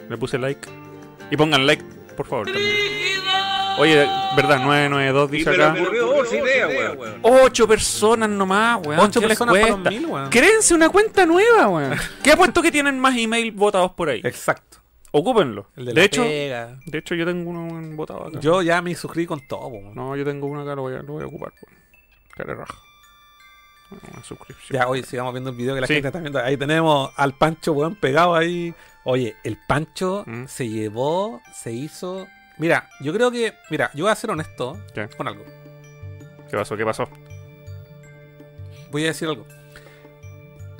Le 0.10 0.18
puse 0.18 0.38
like. 0.39 0.68
Y 1.30 1.38
pongan 1.38 1.65
like, 1.68 1.84
por 2.18 2.26
favor. 2.26 2.45
También. 2.47 2.76
Oye, 3.77 3.95
verdad, 4.35 4.57
992 4.60 5.31
dice 5.31 5.49
acá. 5.51 5.76
Ocho 7.22 7.68
personas 7.68 8.30
nomás, 8.30 8.80
weón. 8.85 8.99
Ocho 8.99 9.19
¿Qué 9.22 9.27
les 9.27 9.38
personas 9.38 9.61
para 9.61 9.77
los? 9.77 9.89
1000, 9.91 10.06
weón. 10.06 10.30
Créense 10.30 10.73
una 10.73 10.89
cuenta 10.89 11.26
nueva, 11.26 11.68
weón. 11.68 11.95
¿Qué 12.23 12.31
apuesto 12.31 12.61
que 12.61 12.72
tienen 12.72 12.99
más 12.99 13.15
email 13.18 13.51
votados 13.51 13.91
por 13.91 14.10
ahí? 14.10 14.22
Exacto. 14.23 14.68
Ocúpenlo. 15.11 15.68
El 15.76 15.86
De, 15.86 15.94
de, 15.94 15.99
la 15.99 16.06
hecho, 16.06 16.23
pega. 16.23 16.80
de 16.86 16.98
hecho, 16.99 17.15
yo 17.15 17.26
tengo 17.26 17.49
uno 17.49 17.65
weón, 17.65 17.95
votado 17.98 18.27
acá. 18.27 18.40
Yo 18.40 18.61
ya 18.61 18.81
me 18.81 18.94
suscribí 18.95 19.26
con 19.26 19.48
todo. 19.48 19.72
No, 19.95 20.15
yo 20.15 20.23
tengo 20.23 20.48
uno 20.48 20.61
acá, 20.61 20.76
lo 20.76 20.84
voy 20.84 20.94
a, 20.95 21.02
lo 21.02 21.14
voy 21.14 21.23
a 21.23 21.27
ocupar. 21.27 21.52
weón. 21.61 21.80
Cara 22.36 22.53
raja. 22.56 22.76
Una 24.14 24.23
suscripción. 24.23 24.80
Ya, 24.80 24.88
hoy 24.88 25.02
sigamos 25.02 25.34
viendo 25.34 25.49
el 25.49 25.56
video 25.56 25.73
que 25.73 25.81
la 25.81 25.88
Sí. 25.88 25.94
gente 25.95 26.10
está 26.10 26.19
viendo. 26.19 26.40
Ahí 26.40 26.57
tenemos 26.57 27.11
al 27.15 27.34
Pancho, 27.34 27.73
weón, 27.73 27.95
pegado 27.95 28.36
ahí. 28.36 28.73
Oye, 29.03 29.36
el 29.44 29.57
Pancho 29.68 30.23
Mm. 30.27 30.45
se 30.45 30.69
llevó, 30.69 31.41
se 31.53 31.72
hizo. 31.72 32.27
Mira, 32.60 32.88
yo 33.02 33.11
creo 33.14 33.31
que. 33.31 33.56
Mira, 33.72 33.90
yo 33.95 34.03
voy 34.06 34.11
a 34.11 34.15
ser 34.15 34.30
honesto 34.30 34.77
¿Qué? 34.94 35.07
con 35.18 35.27
algo. 35.27 35.44
¿Qué 36.52 36.56
pasó? 36.57 36.77
¿Qué 36.77 36.86
pasó? 36.86 37.10
Voy 38.91 39.03
a 39.06 39.07
decir 39.07 39.27
algo. 39.27 39.48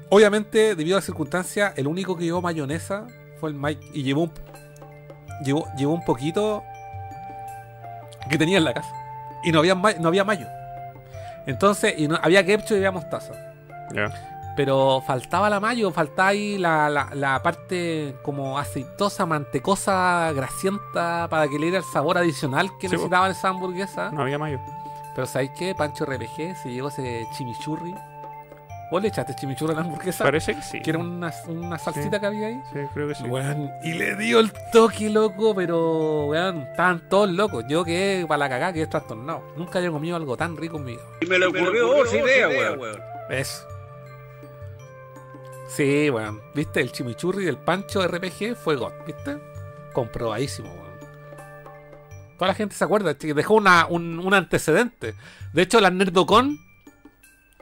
Obviamente, 0.10 0.76
debido 0.76 0.98
a 0.98 1.00
las 1.00 1.06
circunstancias, 1.06 1.74
el 1.78 1.88
único 1.88 2.18
que 2.18 2.24
llevó 2.26 2.42
mayonesa 2.42 3.08
fue 3.40 3.50
el 3.50 3.56
Mike. 3.56 3.88
Y 3.94 4.04
llevó 4.04 4.24
un. 4.24 4.32
Llevó, 5.44 5.66
llevó 5.78 5.94
un 5.94 6.04
poquito 6.04 6.64
que 8.30 8.38
tenía 8.38 8.58
en 8.58 8.64
la 8.66 8.74
casa. 8.74 8.94
Y 9.44 9.52
no 9.52 9.60
había, 9.60 9.76
no 9.76 10.08
había 10.10 10.24
mayo. 10.24 10.48
Entonces, 11.46 11.96
y 11.98 12.08
no, 12.08 12.20
había 12.22 12.46
ketchup 12.46 12.72
y 12.74 12.76
había 12.76 12.92
mostaza. 12.92 13.34
Pero 14.56 15.02
faltaba 15.08 15.50
la 15.50 15.60
mayo, 15.62 15.90
faltaba 15.92 16.30
ahí 16.30 16.58
la, 16.58 16.90
la, 16.90 17.10
la 17.14 17.42
parte 17.42 18.16
como 18.24 18.60
aceitosa, 18.60 19.26
mantecosa, 19.26 20.32
grasienta, 20.34 21.28
para 21.30 21.48
que 21.48 21.58
le 21.58 21.68
diera 21.68 21.78
el 21.78 21.86
sabor 21.86 22.18
adicional 22.18 22.70
que 22.78 22.90
Sí, 22.90 22.96
necesitaban 22.96 23.32
esa 23.32 23.50
hamburguesa. 23.50 24.12
No 24.12 24.24
había 24.24 24.38
mayo. 24.38 24.60
Pero 25.16 25.26
¿sabéis 25.26 25.52
qué? 25.58 25.74
Pancho 25.74 26.06
RPG 26.06 26.58
se 26.62 26.72
llevó 26.72 26.90
ese 26.90 27.26
chimichurri. 27.38 27.96
¿Vos 28.92 29.02
le 29.02 29.10
echaste 29.10 29.36
chimichurri 29.36 29.74
a 29.74 29.76
la 29.76 29.82
hamburguesa? 29.82 30.24
Parece 30.24 30.56
que 30.56 30.62
sí. 30.64 30.82
¿Que 30.82 30.90
era 30.90 31.00
una, 31.00 31.32
una 31.48 31.78
salsita 31.78 32.16
Sí. 32.16 32.20
que 32.20 32.26
había 32.26 32.48
ahí? 32.48 32.60
Sí, 32.74 32.80
creo 32.94 33.08
que 33.08 33.16
sí. 33.16 33.24
Y 33.84 33.94
le 33.94 34.16
dio 34.16 34.40
el 34.40 34.52
toque, 34.72 35.10
loco, 35.12 35.54
pero, 35.54 36.26
weón, 36.26 36.64
estaban 36.64 37.08
todos 37.08 37.30
locos. 37.30 37.66
Yo 37.70 37.84
quedé 37.86 38.26
para 38.26 38.40
la 38.40 38.50
cagada, 38.50 38.74
quedé 38.74 38.88
trastornado. 38.88 39.44
Nunca 39.56 39.78
había 39.78 39.92
comido 39.92 40.16
algo 40.16 40.36
tan 40.36 40.58
rico 40.58 40.78
en 40.78 40.86
mi 40.86 40.92
vida. 40.94 41.04
Y 41.22 41.28
me 41.28 41.38
le 41.38 41.46
ocurrió 41.46 41.98
otra 41.98 42.18
idea, 42.18 42.48
weón. 42.72 43.00
Eso. 43.30 43.68
Sí, 45.68 46.10
weón. 46.10 46.42
¿Viste? 46.56 46.82
El 46.82 46.92
chimichurri 46.92 47.46
del 47.46 47.58
Pancho 47.58 48.06
RPG 48.08 48.56
fue 48.56 48.76
God, 48.76 48.94
¿viste? 49.06 49.38
Comprobadísimo, 49.94 50.70
weón. 50.70 50.90
Toda 52.38 52.48
la 52.50 52.54
gente 52.56 52.74
se 52.76 52.84
acuerda, 52.84 53.14
que 53.16 53.34
dejó 53.34 53.56
una, 53.56 53.86
un, 53.88 54.18
un 54.20 54.34
antecedente. 54.34 55.14
De 55.54 55.62
hecho, 55.62 55.80
la 55.82 55.92
Nerdocon, 55.92 56.58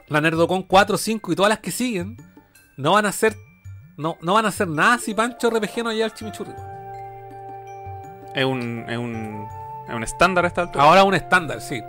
la 0.08 0.20
Nerdocon 0.20 0.62
4, 0.62 0.96
5 0.96 1.32
y 1.32 1.36
todas 1.36 1.50
las 1.50 1.58
que 1.58 1.70
siguen, 1.70 2.16
no 2.76 2.92
van 2.92 3.06
a 3.06 3.12
ser, 3.12 3.36
no, 3.96 4.16
no 4.22 4.34
van 4.34 4.46
a 4.46 4.48
hacer 4.48 4.68
nada 4.68 4.98
si 4.98 5.14
Pancho 5.14 5.50
RPG 5.50 5.84
no 5.84 5.92
lleva 5.92 6.06
el 6.06 6.14
chimichurri. 6.14 6.52
Es 8.34 8.44
un, 8.44 8.84
es 8.88 8.98
un, 8.98 9.46
es 9.88 9.94
un 9.94 10.02
estándar 10.02 10.44
a 10.44 10.48
esta 10.48 10.62
altura. 10.62 10.84
Ahora 10.84 11.04
un 11.04 11.14
estándar, 11.14 11.60
sí. 11.60 11.82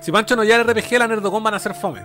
Si 0.00 0.12
Pancho 0.12 0.36
no 0.36 0.44
lleva 0.44 0.62
el 0.62 0.68
RPG, 0.68 0.98
la 0.98 1.08
Nerdocon 1.08 1.42
van 1.42 1.54
a 1.54 1.58
ser 1.58 1.74
fome. 1.74 2.02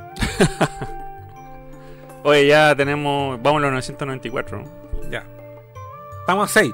Oye, 2.23 2.47
ya 2.47 2.75
tenemos. 2.75 3.41
Vamos 3.41 3.59
a 3.59 3.69
los 3.69 3.71
994. 3.71 4.63
Ya. 5.09 5.25
Estamos 6.21 6.49
a 6.49 6.59
6. 6.59 6.73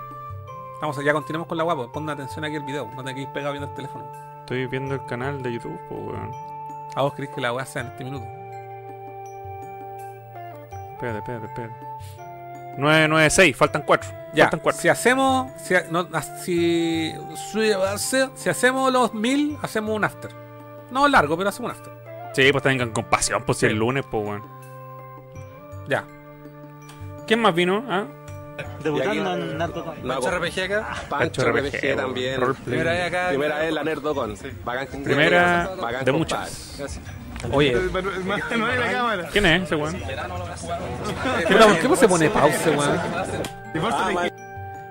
Estamos, 0.76 1.04
ya 1.04 1.14
continuemos 1.14 1.48
con 1.48 1.58
la 1.58 1.64
guapa. 1.64 1.92
Pon 1.92 2.10
atención 2.10 2.46
aquí 2.46 2.56
al 2.56 2.64
video. 2.64 2.92
No 2.96 3.04
te 3.04 3.14
quedes 3.14 3.30
pegado 3.30 3.54
viendo 3.54 3.70
el 3.70 3.76
teléfono. 3.76 4.06
Estoy 4.42 4.68
viendo 4.68 4.96
el 4.96 5.06
canal 5.06 5.42
de 5.42 5.54
YouTube, 5.54 5.80
pues, 5.90 6.02
weón. 6.02 6.55
¿A 6.96 7.02
vos 7.02 7.14
crees 7.14 7.32
que 7.32 7.42
la 7.42 7.54
weá 7.54 7.66
sea 7.66 7.82
en 7.82 7.88
este 7.90 8.04
minuto? 8.06 8.26
Espérate, 10.94 11.20
espérate, 11.20 11.46
espérate. 11.48 11.76
996, 12.78 13.56
faltan 13.56 13.84
4. 13.84 14.10
Ya, 14.34 14.46
Faltan 14.46 14.60
4. 14.62 14.82
si 14.82 14.90
hacemos. 14.90 15.52
Si, 15.62 15.74
no, 15.92 16.08
si, 16.44 17.14
si, 18.36 18.50
hacemos 18.50 18.92
los 18.92 19.14
1000, 19.14 19.58
hacemos 19.62 19.96
un 19.96 20.04
after. 20.04 20.32
No 20.92 21.08
largo, 21.08 21.38
pero 21.38 21.50
hacemos 21.50 21.72
un 21.72 21.78
after. 21.78 21.94
Sí, 22.34 22.52
pues 22.52 22.64
tengan 22.64 22.92
compasión, 22.92 23.44
pues 23.44 23.60
si 23.60 23.66
el 23.66 23.76
lunes, 23.76 24.06
pues, 24.10 24.26
weón. 24.26 24.44
Ya. 25.88 26.06
¿Quién 27.28 27.42
más 27.42 27.56
vino? 27.56 27.84
¿Ah? 27.90 28.08
Debutando 28.84 29.34
en 29.34 29.58
Nerdocon. 29.58 29.96
No, 30.04 30.20
Pancho 30.20 30.32
RPG 30.32 30.60
acá. 30.64 30.96
Pancho 31.10 31.42
weón. 31.44 31.98
también. 31.98 32.42
Primera 32.64 32.92
vez 32.92 33.08
acá. 33.08 33.28
Primera 33.30 33.60
vez 33.60 33.74
la 33.74 33.84
Nerdocon. 33.84 34.36
Primera 35.04 35.70
de 36.04 36.12
muchas. 36.12 36.80
Oye, 37.52 37.74
No 38.58 38.66
hay 38.66 38.80
la 38.80 38.92
cámara. 38.92 39.30
¿Quién 39.32 39.46
es 39.46 39.64
ese 39.64 39.76
weón? 39.76 39.96
¿por 40.00 41.80
qué 41.92 41.96
se 41.96 42.08
pone 42.08 42.30
pausa, 42.30 42.70
weón? 42.70 43.00
Ah, 43.92 44.30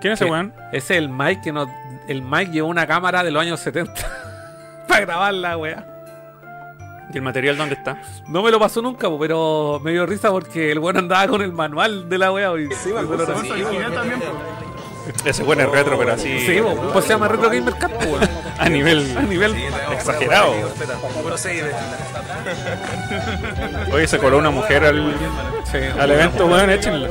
¿Quién 0.01 0.13
es 0.13 0.19
ese 0.19 0.25
¿Qué? 0.25 0.31
weón? 0.31 0.53
Ese 0.71 0.93
es 0.93 0.99
el 0.99 1.09
Mike 1.09 1.41
que 1.43 1.51
nos. 1.51 1.69
El 2.07 2.21
Mike 2.21 2.51
llevó 2.51 2.67
una 2.67 2.85
cámara 2.85 3.23
de 3.23 3.31
los 3.31 3.41
años 3.41 3.59
70 3.59 3.93
para 4.87 5.01
grabar 5.01 5.33
la 5.33 5.57
weá. 5.57 5.94
¿Y 7.15 7.17
el 7.17 7.23
material 7.23 7.55
dónde 7.55 7.75
está? 7.75 7.97
No 8.27 8.43
me 8.43 8.51
lo 8.51 8.59
pasó 8.59 8.81
nunca, 8.81 9.07
po, 9.07 9.17
pero 9.17 9.79
me 9.81 9.91
dio 9.91 10.05
risa 10.05 10.31
porque 10.31 10.69
el 10.73 10.79
weón 10.79 10.97
andaba 10.97 11.25
con 11.29 11.41
el 11.41 11.53
manual 11.53 12.09
de 12.09 12.17
la 12.17 12.29
weá. 12.33 12.51
y- 12.59 12.67
Sí, 12.75 12.91
me 12.91 12.99
acuerdo. 12.99 13.25
También. 13.25 14.21
Ese 15.23 15.43
weón 15.43 15.61
es 15.61 15.69
retro, 15.69 15.97
pero 15.97 16.11
así. 16.11 16.41
Sí, 16.41 16.59
po, 16.61 16.75
pues 16.91 17.05
se 17.05 17.13
llama 17.13 17.29
Retro 17.29 17.49
Gamer 17.49 17.73
Cat. 17.77 17.91
A 18.59 18.67
nivel. 18.67 19.17
A 19.17 19.21
nivel. 19.21 19.55
Exagerado. 19.93 20.51
Oye, 23.93 24.07
se 24.07 24.17
coló 24.17 24.37
una 24.39 24.49
mujer 24.49 24.83
al, 24.83 25.13
Sí. 25.71 25.77
al 25.97 26.11
evento, 26.11 26.47
weón, 26.47 26.69
échenla. 26.69 27.07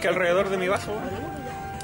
Que 0.00 0.08
alrededor 0.08 0.48
de 0.48 0.56
mi 0.56 0.68
vaso 0.68 0.92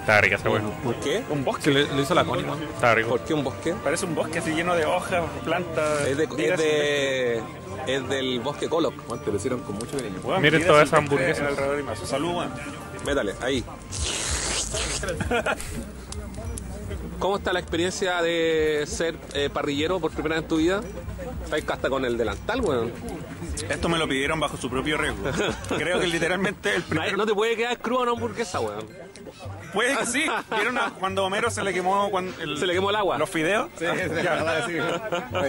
Está 0.04 0.20
rica 0.20 0.36
esa 0.36 0.50
weón. 0.50 0.70
¿Por 0.82 0.96
qué? 0.96 1.24
un 1.30 1.44
bosque. 1.44 1.72
Que 1.72 1.78
lo, 1.86 1.94
lo 1.94 2.02
hizo 2.02 2.14
la 2.14 2.26
Connie. 2.26 2.44
Está 2.74 2.94
rico. 2.94 3.08
¿Por 3.08 3.20
qué 3.20 3.32
un 3.32 3.42
bosque? 3.42 3.74
Parece 3.82 4.04
un 4.04 4.14
bosque 4.14 4.38
así 4.38 4.50
lleno 4.50 4.74
de 4.74 4.84
hojas, 4.84 5.24
plantas. 5.44 6.06
Es, 6.06 6.18
de, 6.18 6.24
es, 6.24 6.36
vidas 6.36 6.58
de, 6.58 7.42
es 7.86 8.08
del 8.10 8.40
bosque 8.40 8.68
Coloc. 8.68 8.94
Te 9.24 9.30
lo 9.30 9.38
hicieron 9.38 9.60
con 9.60 9.76
mucho 9.76 9.96
cariño. 9.96 10.20
Weón, 10.22 10.42
Miren 10.42 10.66
todas 10.66 10.88
esas 10.88 10.98
hamburguesas. 10.98 11.48
Alrededor 11.48 11.76
de 11.76 11.82
mi 11.82 11.88
vaso. 11.88 12.04
Salud, 12.04 12.34
weón. 12.34 12.50
Métale, 13.06 13.34
ahí. 13.40 13.64
¿Cómo 17.18 17.38
está 17.38 17.54
la 17.54 17.60
experiencia 17.60 18.20
de 18.20 18.84
ser 18.86 19.16
eh, 19.32 19.48
parrillero 19.50 20.00
por 20.00 20.10
primera 20.10 20.34
vez 20.34 20.42
en 20.42 20.48
tu 20.48 20.58
vida? 20.58 20.82
Estáis 21.44 21.64
hasta 21.66 21.88
con 21.88 22.04
el 22.04 22.18
delantal, 22.18 22.60
weón. 22.60 22.92
Esto 23.70 23.88
me 23.88 23.96
lo 23.96 24.06
pidieron 24.06 24.38
bajo 24.38 24.58
su 24.58 24.68
propio 24.68 24.98
riesgo. 24.98 25.30
Creo 25.78 25.98
que 25.98 26.08
literalmente 26.08 26.74
el 26.74 26.82
primer. 26.82 27.16
No 27.16 27.24
te 27.24 27.32
puede 27.32 27.56
quedar 27.56 27.78
cruda 27.78 28.02
una 28.02 28.10
hamburguesa, 28.10 28.60
weón. 28.60 29.03
Puede 29.72 29.96
que 29.96 30.06
sí. 30.06 30.24
¿Vieron 30.54 30.78
a- 30.78 30.90
cuando 30.98 31.24
Homero 31.24 31.50
se 31.50 31.62
le 31.64 31.72
quemó 31.72 32.10
cuando 32.10 32.40
el- 32.40 32.56
Se 32.58 32.66
le 32.66 32.74
quemó 32.74 32.90
el 32.90 32.96
agua. 32.96 33.18
los 33.18 33.28
fideos? 33.30 33.68
Sí, 33.78 33.86
A 33.86 33.94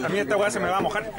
mí 0.10 0.20
esta 0.20 0.38
weá 0.38 0.50
se 0.50 0.60
me 0.60 0.68
va 0.70 0.78
a 0.78 0.82
mojar. 0.82 1.12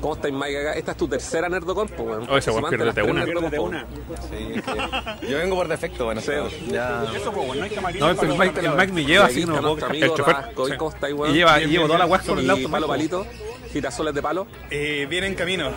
¿Cómo 0.00 0.14
estáis, 0.14 0.34
Mike? 0.34 0.60
Acá? 0.60 0.72
Esta 0.72 0.90
es 0.92 0.96
tu 0.96 1.06
tercera 1.06 1.48
Nerdocon, 1.48 1.86
pues, 1.88 2.00
weón. 2.00 2.26
Oh, 2.28 2.36
ese 2.36 2.50
weón, 2.50 2.62
las 2.64 2.70
piérdete 2.70 2.92
tres 3.02 3.10
una. 3.10 3.24
Nerdocon, 3.24 3.50
Piérdete 3.50 3.56
po, 3.56 3.62
una. 3.62 5.18
Yo 5.28 5.38
vengo 5.38 5.54
por 5.56 5.68
defecto, 5.68 6.04
bueno. 6.06 6.20
Sí. 6.20 6.32
Ya. 6.72 7.04
Eso, 7.14 7.30
pues, 7.32 7.46
no 7.46 7.52
hay. 7.52 7.70
No, 8.00 8.10
el, 8.10 8.16
Mike, 8.38 8.60
el 8.60 8.70
Mike 8.72 8.92
me 8.92 9.04
lleva 9.04 9.26
así, 9.26 9.44
no 9.44 9.60
puedo 9.60 9.86
El 9.92 10.08
chofer. 10.14 10.34
Rasco, 10.34 10.66
Sí. 10.68 10.76
¿Cómo 10.76 10.90
estáis, 10.90 11.14
weón? 11.14 11.30
Y 11.30 11.34
lleva, 11.38 11.56
Bien, 11.58 11.68
y 11.68 11.72
llevo 11.72 11.84
bien, 11.86 11.96
toda 11.98 12.06
la 12.06 12.18
con 12.18 12.38
el 12.40 12.50
auto. 12.50 12.68
palo 12.70 12.88
Mike, 12.88 12.98
palito, 13.08 13.26
girasoles 13.72 14.12
de 14.14 14.22
palo. 14.22 14.46
Eh, 14.70 15.06
viene 15.08 15.28
en 15.28 15.34
camino. 15.36 15.70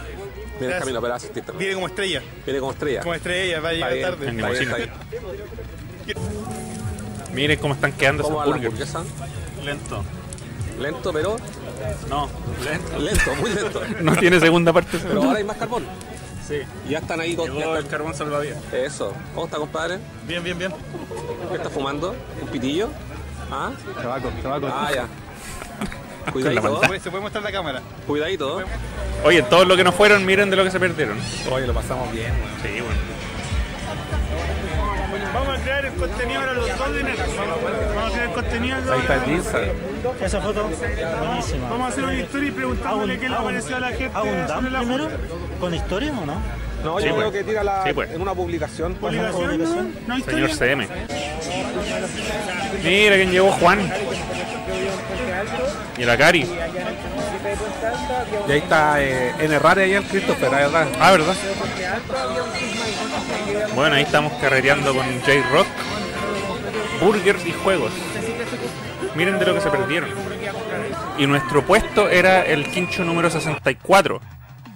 Viene 0.59 0.65
en 0.65 0.69
Gracias. 0.69 0.79
camino, 0.79 1.01
pero 1.01 1.13
asististe. 1.13 1.51
Viene 1.53 1.73
como 1.75 1.87
estrella. 1.87 2.21
Viene 2.45 2.59
como 2.59 2.71
estrella. 2.71 3.01
Como 3.01 3.13
estrella, 3.13 3.59
va 3.59 3.69
a 3.69 3.73
llegar 3.73 3.93
bien, 3.93 4.03
tarde. 4.05 4.27
En 4.29 4.39
está 4.39 4.49
bien, 4.49 4.59
limusina. 4.69 4.93
está 6.05 6.13
bien. 6.13 6.17
Miren 7.33 7.59
cómo 7.59 7.73
están 7.73 7.91
quedando 7.93 8.23
¿Cómo 8.23 8.41
esas 8.43 8.53
burgers. 8.61 8.93
Lento. 9.65 10.03
Lento, 10.79 11.13
pero 11.13 11.37
No, 12.09 12.29
lento. 12.63 12.99
lento, 12.99 13.35
muy 13.35 13.49
lento. 13.53 13.81
No 14.01 14.15
tiene 14.15 14.39
segunda 14.39 14.71
parte. 14.71 14.97
Pero 14.99 15.23
ahora 15.23 15.37
hay 15.39 15.43
más 15.43 15.57
carbón. 15.57 15.83
Sí. 16.47 16.59
Y 16.87 16.91
ya 16.91 16.99
están 16.99 17.19
ahí 17.19 17.35
ya 17.35 17.77
el 17.77 17.87
carbón 17.87 18.13
salvavidas. 18.13 18.59
Eso. 18.71 19.13
¿Cómo 19.33 19.45
está, 19.47 19.57
compadre? 19.57 19.99
Bien, 20.27 20.43
bien, 20.43 20.57
bien. 20.57 20.71
¿Qué 21.49 21.55
está 21.57 21.69
fumando? 21.69 22.15
¿Un 22.41 22.47
pitillo? 22.49 22.89
¿Ah? 23.51 23.71
Tabaco, 24.01 24.29
tabaco. 24.41 24.67
Ah, 24.71 24.91
ya. 24.93 25.07
Cuidadito. 26.31 26.81
Se 27.01 27.11
puede 27.11 27.23
mostrar 27.23 27.43
la 27.43 27.51
cámara. 27.51 27.81
cuidadito. 28.07 28.61
Oye, 29.23 29.41
todos 29.43 29.67
los 29.67 29.77
que 29.77 29.83
no 29.83 29.91
fueron, 29.91 30.25
miren 30.25 30.49
de 30.49 30.55
lo 30.55 30.63
que 30.63 30.71
se 30.71 30.79
perdieron. 30.79 31.17
Oye, 31.51 31.67
lo 31.67 31.73
pasamos 31.73 32.11
bien, 32.11 32.31
weón. 32.31 32.61
Sí, 32.61 32.81
bueno. 32.81 33.15
Vamos 35.33 35.57
a 35.59 35.61
crear 35.61 35.85
el 35.85 35.93
contenido 35.93 36.39
ahora 36.39 36.53
los 36.53 36.77
dos 36.77 36.93
de. 36.93 37.03
Vamos 37.03 38.05
a 38.05 38.11
crear 38.11 38.27
el 38.27 38.33
contenido. 38.33 38.77
Ahí 38.93 38.99
está 38.99 39.15
el 39.15 39.21
Jinza. 39.23 39.57
Esa 40.21 40.41
foto, 40.41 40.63
buenísima. 40.63 41.69
Vamos 41.69 41.85
a 41.85 41.87
hacer 41.89 42.03
una 42.03 42.13
historia 42.15 42.49
y 42.49 42.51
preguntándole 42.51 43.19
qué 43.19 43.29
le 43.29 43.35
pareció 43.35 43.75
a 43.75 43.79
la 43.79 43.89
gente. 43.89 44.11
¿Hago 44.13 44.29
un 44.29 44.47
sobre 44.47 44.61
dump 44.61 44.71
la 44.71 44.79
primero? 44.79 45.09
¿Con 45.59 45.73
historia 45.73 46.11
o 46.11 46.25
no? 46.25 46.41
No, 46.85 46.99
Sí, 46.99 47.07
yo 47.07 47.15
pues. 47.15 47.27
creo 47.27 47.31
que 47.31 47.43
tira 47.43 47.63
la, 47.63 47.83
Sí, 47.83 47.93
pues. 47.93 48.11
en 48.11 48.21
una 48.21 48.33
publicación. 48.33 48.93
publicación. 48.95 49.57
¿no? 50.07 50.17
No 50.17 50.23
Señor. 50.23 50.51
CM. 50.51 50.87
Mira 52.83 53.15
quién 53.15 53.31
llegó 53.31 53.51
Juan. 53.53 53.91
Y 55.97 56.03
la 56.03 56.17
Cari. 56.17 56.47
Y 58.47 58.51
ahí 58.51 58.57
está 58.59 59.01
eh, 59.01 59.33
en 59.39 59.51
Errare 59.53 59.83
ahí 59.83 59.93
el 59.93 60.03
Christopher, 60.03 60.53
ahí 60.53 60.63
atrás. 60.65 60.87
Ah, 60.99 61.11
¿verdad? 61.11 61.35
Bueno, 63.75 63.95
ahí 63.95 64.03
estamos 64.03 64.33
carreteando 64.33 64.93
con 64.93 65.05
J-Rock. 65.21 65.67
Burgers 67.01 67.45
y 67.45 67.51
juegos. 67.51 67.91
Miren 69.15 69.39
de 69.39 69.45
lo 69.45 69.55
que 69.55 69.61
se 69.61 69.69
perdieron. 69.69 70.09
Y 71.17 71.25
nuestro 71.25 71.65
puesto 71.65 72.09
era 72.09 72.43
el 72.43 72.69
quincho 72.69 73.03
número 73.03 73.29
64. 73.29 74.21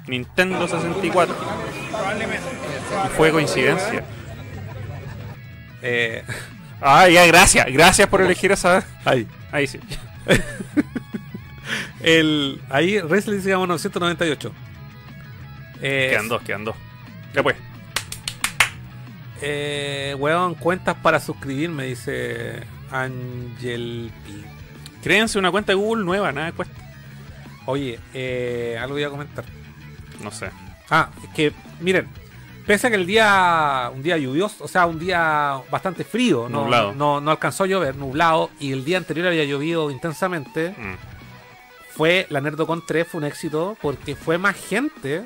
Nintendo 0.08 0.68
64. 0.68 1.36
Y 3.06 3.10
fue 3.16 3.32
coincidencia. 3.32 4.04
Eh, 5.82 6.24
Ah, 6.82 7.10
ya, 7.10 7.26
gracias. 7.26 7.66
Gracias 7.74 8.08
por 8.08 8.22
elegir 8.22 8.54
esa. 8.54 8.86
ahí. 9.04 9.28
Ahí 9.52 9.68
sí. 9.68 9.82
El, 12.00 12.62
ahí 12.70 13.00
Wrestling 13.00 13.42
se 13.42 13.50
llama 13.50 13.68
998. 13.68 14.52
Eh, 15.82 16.08
Quedan 16.12 16.30
dos, 16.30 16.42
quedan 16.44 16.64
dos. 16.64 16.76
Ya 17.34 17.44
pues. 17.44 17.58
Eh, 19.42 20.16
weón, 20.18 20.56
cuentas 20.56 20.96
para 21.02 21.20
suscribirme, 21.20 21.84
dice 21.84 22.64
Angel 22.92 24.12
P. 24.26 24.32
Créense 25.04 25.38
una 25.38 25.52
cuenta 25.52 25.74
de 25.74 25.76
Google 25.76 26.06
nueva, 26.06 26.32
nada 26.32 26.52
cuesta. 26.54 26.76
Oye, 27.66 28.00
eh, 28.14 28.78
algo 28.82 28.98
iba 28.98 29.08
a 29.10 29.12
comentar. 29.12 29.44
No 30.22 30.32
sé. 30.32 30.50
Ah, 30.90 31.10
es 31.24 31.30
que, 31.36 31.54
miren, 31.80 32.08
pese 32.66 32.88
a 32.88 32.90
que 32.90 32.96
el 32.98 33.06
día, 33.06 33.92
un 33.94 34.02
día 34.04 34.18
lluvioso, 34.18 34.64
o 34.64 34.68
sea, 34.68 34.86
un 34.86 35.00
día 35.00 35.60
bastante 35.72 36.04
frío, 36.04 36.48
no, 36.50 36.62
Nublado. 36.64 36.94
no, 36.94 37.20
no 37.22 37.32
alcanzó 37.32 37.64
a 37.64 37.68
llover, 37.68 37.96
nublado, 37.96 38.50
y 38.60 38.72
el 38.74 38.86
día 38.86 38.98
anterior 38.98 39.28
había 39.28 39.44
llovido 39.46 39.90
intensamente, 39.92 40.70
Mm. 40.78 40.96
fue 41.96 42.28
la 42.30 42.42
NerdoCon 42.42 42.84
3 42.86 43.08
fue 43.08 43.20
un 43.20 43.26
éxito 43.26 43.76
porque 43.82 44.16
fue 44.16 44.38
más 44.38 44.56
gente 44.56 45.26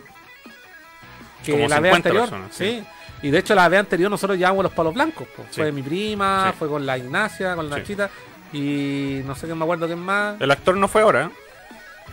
que 1.44 1.52
Como 1.52 1.68
la 1.68 1.80
vez 1.80 1.92
50 1.92 1.96
anterior. 1.96 2.22
personas, 2.30 2.56
sí. 2.56 2.80
sí. 2.82 3.28
Y 3.28 3.32
de 3.32 3.38
hecho 3.40 3.56
la 3.56 3.68
vez 3.70 3.80
anterior 3.80 4.10
nosotros 4.12 4.38
llevamos 4.38 4.64
los 4.64 4.72
palos 4.74 4.94
blancos. 4.94 5.28
Sí. 5.52 5.62
Fue 5.62 5.72
mi 5.72 5.82
prima, 5.82 6.50
Sí. 6.52 6.56
fue 6.60 6.68
con 6.70 6.86
la 6.86 6.98
Ignacia, 6.98 7.56
con 7.56 7.70
la. 7.70 7.78
Nachita 7.78 8.10
y 8.52 9.22
no 9.26 9.34
sé 9.36 9.48
qué 9.48 9.56
me 9.56 9.64
acuerdo 9.64 9.86
quién 9.88 10.00
más. 10.00 10.40
El 10.42 10.52
actor 10.52 10.76
no 10.78 10.88
fue 10.88 11.02
ahora, 11.04 11.26
¿eh? 11.26 11.30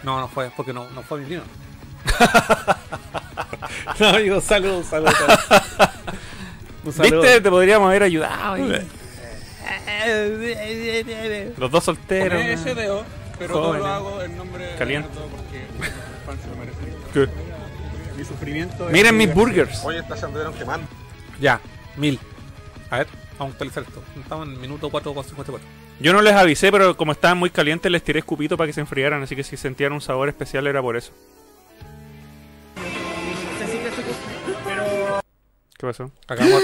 No, 0.05 0.19
no 0.21 0.29
fue, 0.29 0.51
porque 0.57 0.73
no, 0.73 0.89
no 0.91 1.03
fue 1.03 1.21
mi 1.21 1.27
prima. 1.27 1.43
no, 4.01 4.19
digo, 4.19 4.41
salud, 4.41 4.85
salud. 4.85 5.09
Un 6.85 6.93
saludo. 6.93 7.23
¿Viste? 7.23 7.41
Te 7.41 7.51
podríamos 7.51 7.89
haber 7.89 8.05
ayudado. 8.05 8.55
ahí. 8.55 8.87
Los 11.59 11.71
dos 11.71 11.85
solteros. 11.85 12.29
Tomé 12.31 12.45
weón. 12.45 12.59
ese 12.59 12.75
dedo, 12.75 13.05
pero 13.39 13.55
todo 13.55 13.63
Jóvenes. 13.65 13.83
lo 13.83 13.93
hago 13.93 14.23
en 14.23 14.37
nombre 14.37 14.65
de 14.65 14.77
Caliente. 14.77 15.09
Mi 18.17 18.25
sufrimiento 18.25 18.87
es 18.87 18.93
Miren 18.93 19.17
mi 19.17 19.27
mis 19.27 19.35
burgers. 19.35 19.85
Hoy 19.85 19.97
esta 19.97 20.17
se 20.17 20.27
anduvieron 20.27 20.55
quemando. 20.55 20.87
Ya, 21.41 21.61
mil. 21.97 22.19
A 22.91 22.99
ver, 22.99 23.07
vamos 23.39 23.53
a 23.53 23.55
actualizar 23.55 23.83
esto. 23.83 24.03
Estamos 24.21 24.47
en 24.47 24.55
el 24.55 24.61
minuto 24.61 24.91
4.54. 24.91 25.59
Yo 26.01 26.13
no 26.13 26.23
les 26.23 26.35
avisé, 26.35 26.73
pero 26.73 26.97
como 26.97 27.13
estaban 27.13 27.39
muy 27.39 27.51
calientes, 27.51 27.91
les 27.91 28.03
tiré 28.03 28.21
escupito 28.21 28.57
para 28.57 28.67
que 28.67 28.73
se 28.73 28.81
enfriaran. 28.81 29.23
Así 29.23 29.37
que 29.37 29.43
si 29.43 29.57
sentían 29.57 29.93
un 29.93 30.01
sabor 30.01 30.29
especial 30.29 30.67
era 30.67 30.81
por 30.81 30.97
eso. 30.97 31.13
¿Qué 35.81 35.86
pasó? 35.86 36.11
Acabamos, 36.28 36.62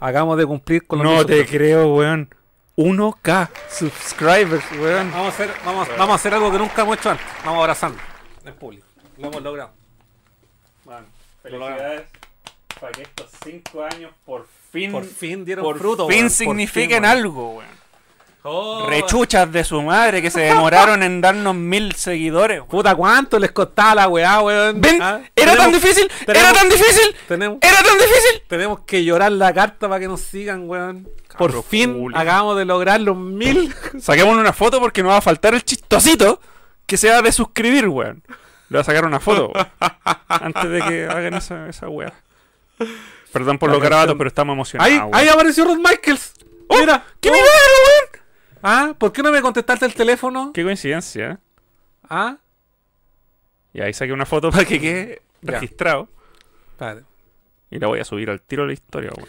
acabamos 0.00 0.36
de 0.38 0.46
cumplir 0.46 0.84
con 0.84 0.98
los 0.98 1.06
No 1.06 1.24
te 1.24 1.46
creo, 1.46 1.94
weón. 1.94 2.28
1K 2.76 3.50
subscribers, 3.70 4.64
weón. 4.72 5.12
Vamos 5.12 5.26
a 5.26 5.28
hacer, 5.28 5.50
vamos, 5.64 5.88
vamos 5.96 6.10
a 6.10 6.14
hacer 6.14 6.34
algo 6.34 6.50
que 6.50 6.58
nunca 6.58 6.82
hemos 6.82 6.98
hecho 6.98 7.10
antes. 7.10 7.26
Vamos 7.44 7.60
a 7.60 7.62
abrazarnos 7.62 8.00
en 8.44 8.54
público. 8.54 8.84
Lo 9.16 9.28
hemos 9.28 9.42
logrado. 9.44 9.70
Bueno, 10.84 11.06
felicidades 11.40 12.08
para 12.80 12.92
que 12.92 13.02
estos 13.02 13.30
5 13.44 13.84
años 13.84 14.12
por 14.24 14.48
fin, 14.72 14.90
Por 14.90 15.04
fin 15.04 15.44
dieron 15.44 15.64
por 15.64 15.78
fruto, 15.78 16.08
fin 16.08 16.16
weón. 16.16 16.56
Por 16.56 16.66
fin, 16.68 17.04
algo, 17.04 17.50
weón. 17.58 17.77
Oh, 18.50 18.86
Rechuchas 18.88 19.50
de 19.52 19.62
su 19.64 19.82
madre 19.82 20.22
que 20.22 20.30
se 20.30 20.40
demoraron 20.40 21.02
en 21.02 21.20
darnos 21.20 21.54
mil 21.54 21.94
seguidores. 21.94 22.58
weón. 22.60 22.68
Puta, 22.70 22.94
¿cuánto 22.94 23.38
les 23.38 23.52
costaba 23.52 23.94
la 23.96 24.08
weá, 24.08 24.40
weón? 24.40 24.80
¿Ven? 24.80 25.02
¿Ah? 25.02 25.20
¿Era 25.36 25.54
tan 25.56 25.70
Tenemos- 25.70 25.82
difícil? 25.82 26.10
¿Era 26.26 26.52
tan 26.52 26.68
difícil? 26.68 27.16
Tenemos, 27.28 27.58
¿Era 27.60 27.82
tan 27.82 27.98
difícil? 27.98 28.42
tenemos 28.48 28.80
que 28.80 29.04
llorar 29.04 29.32
la 29.32 29.52
carta 29.52 29.88
para 29.88 30.00
que 30.00 30.08
nos 30.08 30.20
sigan, 30.22 30.68
weón. 30.68 31.04
Por 31.36 31.50
Cabro 31.50 31.62
fin 31.62 31.92
culo. 31.94 32.16
acabamos 32.18 32.56
de 32.56 32.64
lograr 32.64 33.00
los 33.00 33.16
mil. 33.16 33.74
Saquémosle 34.00 34.40
una 34.40 34.52
foto 34.52 34.80
porque 34.80 35.02
nos 35.02 35.12
va 35.12 35.18
a 35.18 35.20
faltar 35.22 35.54
el 35.54 35.62
chistosito 35.64 36.40
que 36.86 36.96
se 36.96 37.10
va 37.10 37.20
de 37.22 37.32
suscribir, 37.32 37.86
weón. 37.88 38.22
Le 38.70 38.76
voy 38.76 38.80
a 38.80 38.84
sacar 38.84 39.04
una 39.04 39.20
foto, 39.20 39.52
weón. 39.54 39.68
Antes 40.28 40.70
de 40.70 40.80
que 40.82 41.04
hagan 41.06 41.34
esa, 41.34 41.68
esa 41.68 41.88
weá. 41.88 42.12
Perdón 43.32 43.58
por 43.58 43.68
La 43.68 43.74
los 43.74 43.82
garabatos, 43.82 44.06
canción. 44.12 44.18
pero 44.18 44.28
estamos 44.28 44.54
emocionados. 44.54 44.90
Ahí, 44.92 44.98
weón. 44.98 45.10
ahí 45.14 45.28
apareció 45.28 45.64
Rod 45.64 45.76
Michaels. 45.78 46.32
Mira. 46.70 47.04
¡Qué 47.20 47.28
Oh. 47.28 47.32
milagro, 47.32 47.50
weón! 47.86 48.17
Ah, 48.62 48.94
¿por 48.98 49.12
qué 49.12 49.22
no 49.22 49.30
me 49.30 49.40
contestaste 49.42 49.86
el 49.86 49.94
teléfono? 49.94 50.52
Qué 50.52 50.62
coincidencia, 50.64 51.30
¿eh? 51.32 51.38
Ah, 52.08 52.38
Y 53.72 53.80
ahí 53.80 53.92
saqué 53.92 54.12
una 54.12 54.26
foto 54.26 54.50
para 54.50 54.64
que 54.64 54.80
quede 54.80 55.22
Ya. 55.42 55.52
registrado. 55.52 56.08
espérate. 56.72 57.04
Y 57.70 57.78
la 57.78 57.86
voy 57.86 58.00
a 58.00 58.04
subir 58.04 58.30
al 58.30 58.40
tiro 58.40 58.62
de 58.62 58.68
la 58.68 58.72
historia, 58.72 59.10
weón. 59.16 59.28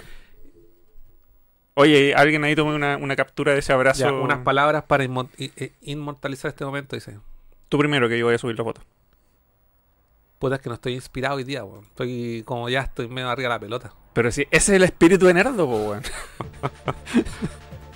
Oye, 1.76 2.14
alguien 2.16 2.44
ahí 2.44 2.56
tome 2.56 2.74
una, 2.76 2.98
una 2.98 3.16
captura 3.16 3.54
de 3.54 3.60
ese 3.60 3.72
abrazo. 3.74 4.02
Ya, 4.02 4.12
unas 4.12 4.40
palabras 4.40 4.84
para 4.84 5.04
inmo- 5.06 5.30
i- 5.38 5.72
inmortalizar 5.82 6.50
este 6.50 6.66
momento, 6.66 6.96
dice. 6.96 7.18
Tú 7.70 7.78
primero, 7.78 8.10
que 8.10 8.18
yo 8.18 8.26
voy 8.26 8.36
a 8.36 8.38
subir 8.38 8.58
la 8.58 8.64
foto. 8.64 8.82
Puta, 10.40 10.56
es 10.56 10.62
que 10.62 10.70
no 10.70 10.76
estoy 10.76 10.94
inspirado 10.96 11.36
hoy 11.36 11.44
día, 11.44 11.64
weón. 11.64 11.86
Estoy 11.86 12.44
como 12.46 12.70
ya 12.70 12.82
estoy 12.82 13.08
medio 13.08 13.30
arriba 13.30 13.50
de 13.50 13.56
la 13.56 13.60
pelota. 13.60 13.94
Pero 14.14 14.32
si 14.32 14.42
ese 14.44 14.58
es 14.58 14.70
el 14.70 14.84
espíritu 14.84 15.26
de 15.28 15.34
Nerdo, 15.36 15.66
weón. 15.68 16.02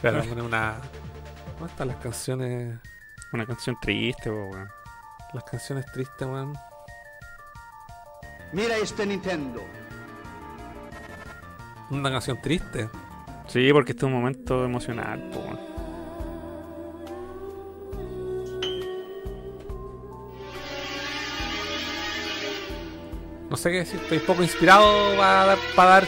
Una. 0.46 0.76
¿Dónde 1.64 1.72
están 1.72 1.88
las 1.88 1.98
canciones? 1.98 2.78
Una 3.32 3.46
canción 3.46 3.78
triste, 3.82 4.30
po, 4.30 4.50
weón. 4.50 4.68
Las 5.34 5.46
canciones 5.46 5.86
tristes, 5.94 6.28
weón. 6.28 6.54
Mira 8.52 8.76
este 8.76 9.06
Nintendo. 9.06 9.64
Una 11.90 12.12
canción 12.12 12.42
triste. 12.42 12.90
Sí, 13.48 13.72
porque 13.72 13.94
este 13.94 14.06
es 14.06 14.12
un 14.12 14.12
momento 14.12 14.66
emocional, 14.66 15.30
po, 15.32 15.40
weón. 15.40 15.60
No 23.50 23.56
sé 23.56 23.72
qué 23.72 23.78
decir, 23.78 24.02
estoy 24.02 24.20
poco 24.20 24.44
inspirado 24.44 25.16
para 25.16 25.46
dar. 25.46 25.58
Para 25.78 25.90
dar... 25.92 26.08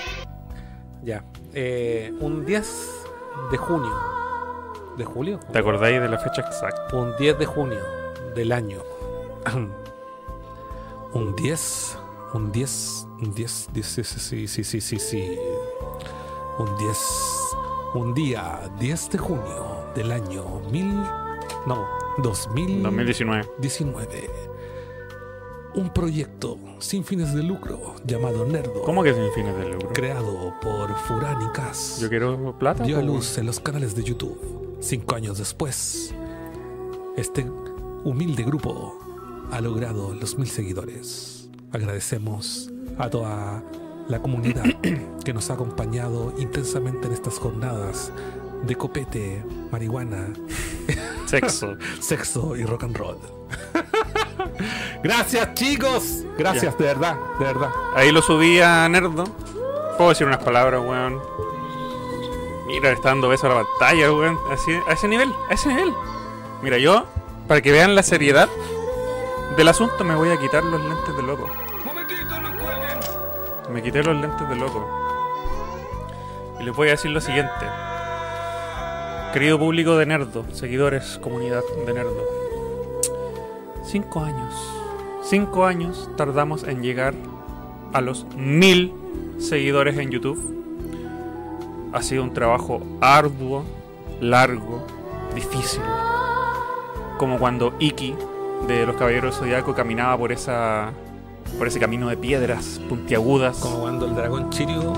Ya. 1.02 1.24
Eh, 1.54 2.14
un 2.20 2.46
10 2.46 2.92
de 3.52 3.58
junio. 3.58 4.15
¿De 4.98 5.04
julio? 5.04 5.40
¿Te 5.52 5.60
acordáis 5.60 6.00
de 6.02 6.08
la 6.08 6.18
fecha 6.18 6.42
exacta? 6.42 6.96
Un 6.96 7.16
10 7.18 7.38
de 7.40 7.46
junio 7.46 7.82
del 8.34 8.52
año. 8.52 8.82
un 11.14 11.36
10. 11.36 11.98
Un 12.34 12.52
10. 12.52 13.08
Un 13.22 13.34
10. 13.34 13.70
10 13.74 13.86
sí, 13.88 14.04
sí, 14.04 14.48
sí, 14.48 14.64
sí, 14.64 14.82
sí, 14.82 15.00
sí. 15.00 15.40
Un 16.58 16.78
10. 16.78 16.98
Un 17.96 18.14
día 18.14 18.70
10 18.80 19.10
de 19.12 19.18
junio 19.18 19.86
del 19.96 20.12
año 20.12 20.62
1000. 20.72 20.96
No, 21.66 21.88
2000. 22.20 22.84
2019. 22.84 23.50
19. 23.60 24.30
Un 25.76 25.90
proyecto 25.90 26.58
sin 26.80 27.04
fines 27.04 27.34
de 27.34 27.44
lucro 27.44 27.96
llamado 28.06 28.46
Nerdo. 28.46 28.82
¿Cómo 28.84 29.04
que 29.04 29.14
sin 29.14 29.30
fines 29.34 29.58
de 29.58 29.74
lucro? 29.74 29.90
Creado 29.90 30.54
por 30.62 30.96
Furán 31.00 31.42
y 31.42 31.52
Cas. 31.52 32.00
Yo 32.00 32.08
quiero 32.08 32.58
plata. 32.58 32.84
Dio 32.86 32.98
a 32.98 33.02
luz 33.02 33.38
en 33.38 33.46
los 33.46 33.60
canales 33.60 33.94
de 33.94 34.04
YouTube. 34.04 34.78
Cinco 34.80 35.16
años 35.16 35.38
después, 35.38 36.16
este 37.18 37.46
humilde 38.06 38.44
grupo 38.44 38.98
ha 39.52 39.60
logrado 39.60 40.14
los 40.14 40.38
mil 40.38 40.48
seguidores. 40.48 41.50
Agradecemos 41.72 42.72
a 42.98 43.10
toda 43.10 43.62
la 44.08 44.22
comunidad 44.22 44.64
que 45.26 45.34
nos 45.34 45.50
ha 45.50 45.56
acompañado 45.56 46.34
intensamente 46.38 47.08
en 47.08 47.14
estas 47.14 47.38
jornadas 47.38 48.14
de 48.66 48.76
copete, 48.76 49.44
marihuana. 49.72 50.32
Sexo. 51.26 51.76
sexo 52.00 52.56
y 52.56 52.64
rock 52.64 52.84
and 52.84 52.98
roll. 52.98 53.18
Gracias 55.04 55.54
chicos, 55.54 56.24
gracias 56.38 56.78
de 56.78 56.86
verdad, 56.86 57.18
de 57.40 57.46
verdad. 57.46 57.70
Ahí 57.96 58.12
lo 58.12 58.22
subí 58.22 58.60
a 58.62 58.88
Nerdo. 58.90 59.26
Puedo 59.98 60.10
decir 60.10 60.28
unas 60.28 60.44
palabras, 60.44 60.82
weón. 60.84 61.22
Mira, 62.68 62.90
le 62.90 62.96
está 62.96 63.10
dando 63.10 63.30
beso 63.30 63.48
a 63.48 63.50
la 63.50 63.64
pantalla, 63.64 64.12
weón. 64.12 64.40
Así, 64.52 64.72
a 64.88 64.94
ese 64.94 65.08
nivel, 65.08 65.32
a 65.50 65.54
ese 65.54 65.70
nivel. 65.70 65.94
Mira, 66.62 66.78
yo, 66.78 67.06
para 67.48 67.62
que 67.62 67.72
vean 67.72 67.96
la 67.96 68.04
seriedad 68.04 68.50
del 69.56 69.68
asunto, 69.68 70.04
me 70.04 70.16
voy 70.16 70.30
a 70.30 70.38
quitar 70.40 70.64
los 70.64 70.82
lentes 70.82 71.16
de 71.16 71.24
loco. 71.24 71.50
Me 73.72 73.82
quité 73.82 74.04
los 74.04 74.16
lentes 74.16 74.48
de 74.50 74.56
loco. 74.56 74.88
Y 76.60 76.64
les 76.64 76.76
voy 76.76 76.88
a 76.88 76.92
decir 76.92 77.12
lo 77.12 77.22
siguiente. 77.22 77.66
Querido 79.34 79.60
público 79.60 79.98
de 79.98 80.06
Nerdo, 80.06 80.46
seguidores, 80.54 81.20
comunidad 81.22 81.62
de 81.86 81.94
Nerdo. 81.94 82.45
Cinco 83.86 84.22
años. 84.22 84.54
Cinco 85.24 85.66
años 85.66 86.10
tardamos 86.18 86.64
en 86.64 86.82
llegar 86.82 87.14
a 87.94 88.02
los 88.02 88.26
mil 88.36 88.94
seguidores 89.40 89.98
en 89.98 90.10
YouTube. 90.12 90.40
Ha 91.94 92.02
sido 92.02 92.24
un 92.24 92.34
trabajo 92.34 92.82
arduo, 93.02 93.64
largo, 94.20 94.86
difícil. 95.34 95.82
Como 97.18 97.40
cuando 97.40 97.74
Iki 97.80 98.16
de 98.68 98.86
los 98.86 98.96
Caballeros 98.98 99.38
Zodiaco 99.38 99.74
caminaba 99.74 100.18
por 100.18 100.32
esa 100.32 100.92
por 101.58 101.68
ese 101.68 101.80
camino 101.80 102.10
de 102.10 102.18
piedras 102.18 102.82
puntiagudas, 102.90 103.58
Como 103.60 103.82
cuando 103.82 104.08
el 104.08 104.16
dragón 104.16 104.50
Chirio 104.50 104.94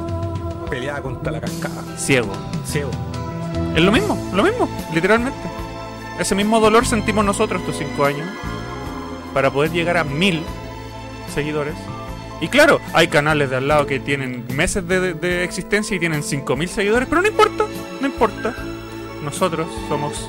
peleaba 0.70 1.02
contra 1.02 1.32
la 1.32 1.42
cascada. 1.42 1.84
ciego. 1.98 2.32
Ciego. 2.66 2.90
Es 3.76 3.84
lo 3.84 3.92
mismo, 3.92 4.18
lo 4.34 4.44
mismo, 4.44 4.68
literalmente. 4.94 5.38
Ese 6.20 6.34
mismo 6.34 6.60
dolor 6.60 6.86
sentimos 6.86 7.24
nosotros 7.26 7.62
estos 7.62 7.78
cinco 7.78 8.06
años 8.06 8.28
para 9.38 9.52
poder 9.52 9.72
llegar 9.72 9.98
a 9.98 10.04
mil 10.04 10.42
seguidores. 11.32 11.76
Y 12.42 12.48
claro, 12.48 12.82
hay 12.92 13.08
canales 13.08 13.52
de 13.52 13.58
al 13.58 13.68
lado 13.68 13.86
que 13.86 14.00
tienen 14.00 14.44
meses 14.56 14.88
de, 14.88 15.00
de- 15.00 15.14
de 15.14 15.44
existencia 15.44 15.96
y 15.96 16.00
tienen 16.00 16.24
5.000 16.24 16.68
seguidores, 16.68 17.08
pero 17.08 17.22
no 17.22 17.28
importa, 17.28 17.66
no 18.02 18.08
importa. 18.08 18.56
Nosotros 19.24 19.68
somos 19.90 20.28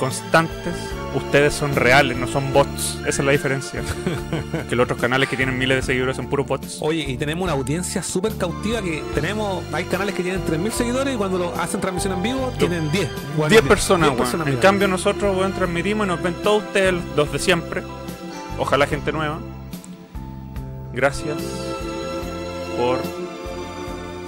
constantes. 0.00 0.74
Ustedes 1.14 1.54
son 1.54 1.76
reales, 1.76 2.16
no 2.16 2.26
son 2.26 2.52
bots. 2.52 2.98
Esa 3.06 3.22
es 3.22 3.24
la 3.24 3.30
diferencia. 3.30 3.82
que 4.68 4.74
los 4.74 4.82
otros 4.84 5.00
canales 5.00 5.28
que 5.28 5.36
tienen 5.36 5.56
miles 5.56 5.76
de 5.78 5.82
seguidores 5.82 6.16
son 6.16 6.28
puros 6.28 6.46
bots. 6.48 6.78
Oye, 6.80 7.04
y 7.06 7.16
tenemos 7.16 7.44
una 7.44 7.52
audiencia 7.52 8.02
súper 8.02 8.36
cautiva 8.36 8.82
que 8.82 9.02
tenemos, 9.14 9.62
hay 9.72 9.84
canales 9.84 10.16
que 10.16 10.24
tienen 10.24 10.44
3.000 10.44 10.70
seguidores 10.72 11.14
y 11.14 11.16
cuando 11.16 11.38
lo 11.38 11.54
hacen 11.54 11.80
transmisión 11.80 12.14
en 12.14 12.22
vivo 12.24 12.52
tienen 12.58 12.90
10. 12.90 13.08
Bueno, 13.36 13.48
10 13.50 13.62
personas, 13.62 14.16
10 14.16 14.34
weón. 14.34 14.48
En 14.48 14.56
cambio 14.58 14.88
nosotros, 14.88 15.36
weón, 15.36 15.52
transmitimos 15.52 16.06
y 16.06 16.08
nos 16.10 16.20
ven 16.20 16.34
todos 16.42 16.62
ustedes, 16.64 16.94
los 17.16 17.30
de 17.32 17.38
siempre. 17.38 17.82
Ojalá 18.60 18.86
gente 18.86 19.10
nueva. 19.10 19.38
Gracias 20.92 21.38
por 22.76 22.98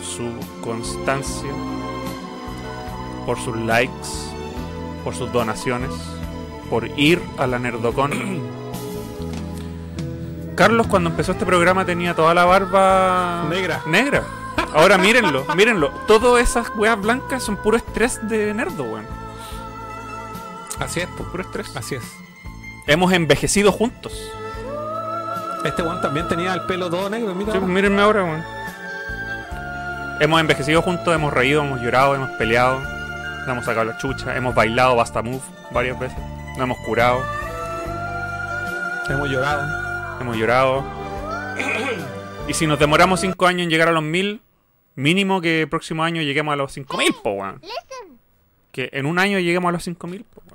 su 0.02 0.30
constancia, 0.62 1.50
por 3.26 3.38
sus 3.38 3.54
likes, 3.58 4.08
por 5.04 5.14
sus 5.14 5.30
donaciones, 5.32 5.90
por 6.70 6.86
ir 6.98 7.20
a 7.36 7.46
la 7.46 7.58
Nerdocon. 7.58 8.10
Carlos 10.56 10.86
cuando 10.86 11.10
empezó 11.10 11.32
este 11.32 11.44
programa 11.44 11.84
tenía 11.84 12.14
toda 12.14 12.32
la 12.32 12.46
barba 12.46 13.44
Negra. 13.50 13.82
Negra. 13.86 14.24
Ahora 14.72 14.96
mírenlo, 14.96 15.44
mírenlo. 15.56 15.90
Todas 16.06 16.42
esas 16.42 16.72
weas 16.76 16.98
blancas 16.98 17.42
son 17.42 17.58
puro 17.58 17.76
estrés 17.76 18.18
de 18.26 18.54
nerdo, 18.54 18.84
weón. 18.84 19.04
Así 20.78 21.00
es, 21.00 21.08
pues. 21.18 21.28
Puro 21.28 21.42
estrés. 21.42 21.76
Así 21.76 21.96
es. 21.96 22.21
Hemos 22.86 23.12
envejecido 23.12 23.72
juntos. 23.72 24.12
Este 25.64 25.82
weón 25.82 26.00
también 26.00 26.26
tenía 26.28 26.52
el 26.54 26.62
pelo 26.62 26.90
todo 26.90 27.08
negro, 27.08 27.34
mira. 27.34 27.52
Sí, 27.52 27.58
pues 27.58 27.70
mírenme 27.70 28.02
ahora, 28.02 28.24
weón. 28.24 28.42
Hemos 30.20 30.40
envejecido 30.40 30.82
juntos, 30.82 31.14
hemos 31.14 31.32
reído, 31.32 31.62
hemos 31.64 31.80
llorado, 31.80 32.14
hemos 32.14 32.30
peleado, 32.30 32.78
nos 32.80 33.48
hemos 33.48 33.64
sacado 33.64 33.84
la 33.86 33.98
chucha, 33.98 34.36
hemos 34.36 34.54
bailado 34.54 34.94
Basta 34.96 35.22
Move 35.22 35.40
varias 35.72 35.98
veces, 35.98 36.16
nos 36.56 36.60
hemos 36.60 36.78
curado, 36.78 37.22
Hemos 39.08 39.28
llorado. 39.28 40.20
hemos 40.20 40.36
llorado. 40.36 40.84
y 42.46 42.54
si 42.54 42.66
nos 42.68 42.78
demoramos 42.78 43.20
5 43.20 43.46
años 43.46 43.62
en 43.64 43.70
llegar 43.70 43.88
a 43.88 43.92
los 43.92 44.02
1000, 44.02 44.40
mínimo 44.94 45.40
que 45.40 45.62
el 45.62 45.68
próximo 45.68 46.04
año 46.04 46.22
lleguemos 46.22 46.52
a 46.52 46.56
los 46.56 46.72
5000, 46.72 47.14
po, 47.22 47.30
weón. 47.32 47.60
Que 48.70 48.90
en 48.92 49.06
un 49.06 49.18
año 49.18 49.38
lleguemos 49.40 49.68
a 49.70 49.72
los 49.72 49.82
5000, 49.82 50.24
po, 50.24 50.42
weón. 50.48 50.51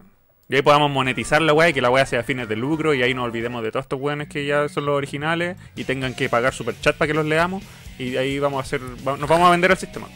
Y 0.49 0.56
ahí 0.56 0.61
podamos 0.61 0.90
monetizar 0.90 1.41
la 1.41 1.52
weá 1.53 1.69
y 1.69 1.74
que 1.74 1.82
la 1.82 1.90
weá 1.90 2.06
sea 2.06 2.22
a 2.22 2.24
fines 2.24 2.48
de 2.48 2.56
lucro 2.56 2.94
y 2.94 3.03
ahí 3.03 3.14
nos 3.14 3.26
olvidemos 3.26 3.61
de 3.64 3.72
todos 3.72 3.84
estos 3.84 3.99
weones 3.99 4.30
que 4.30 4.45
ya 4.45 4.69
son 4.69 4.86
los 4.86 4.95
originales 4.95 5.57
y 5.76 5.84
tengan 5.84 6.14
que 6.14 6.30
pagar 6.30 6.53
super 6.53 6.80
chat 6.80 6.95
para 6.95 7.07
que 7.07 7.14
los 7.14 7.26
leamos 7.26 7.64
y 7.99 8.15
ahí 8.15 8.40
vamos 8.40 8.60
a 8.60 8.61
hacer, 8.61 8.80
nos 8.82 9.03
vamos 9.03 9.48
a 9.48 9.52
vender 9.52 9.72
al 9.72 9.78
sistema. 9.78 10.07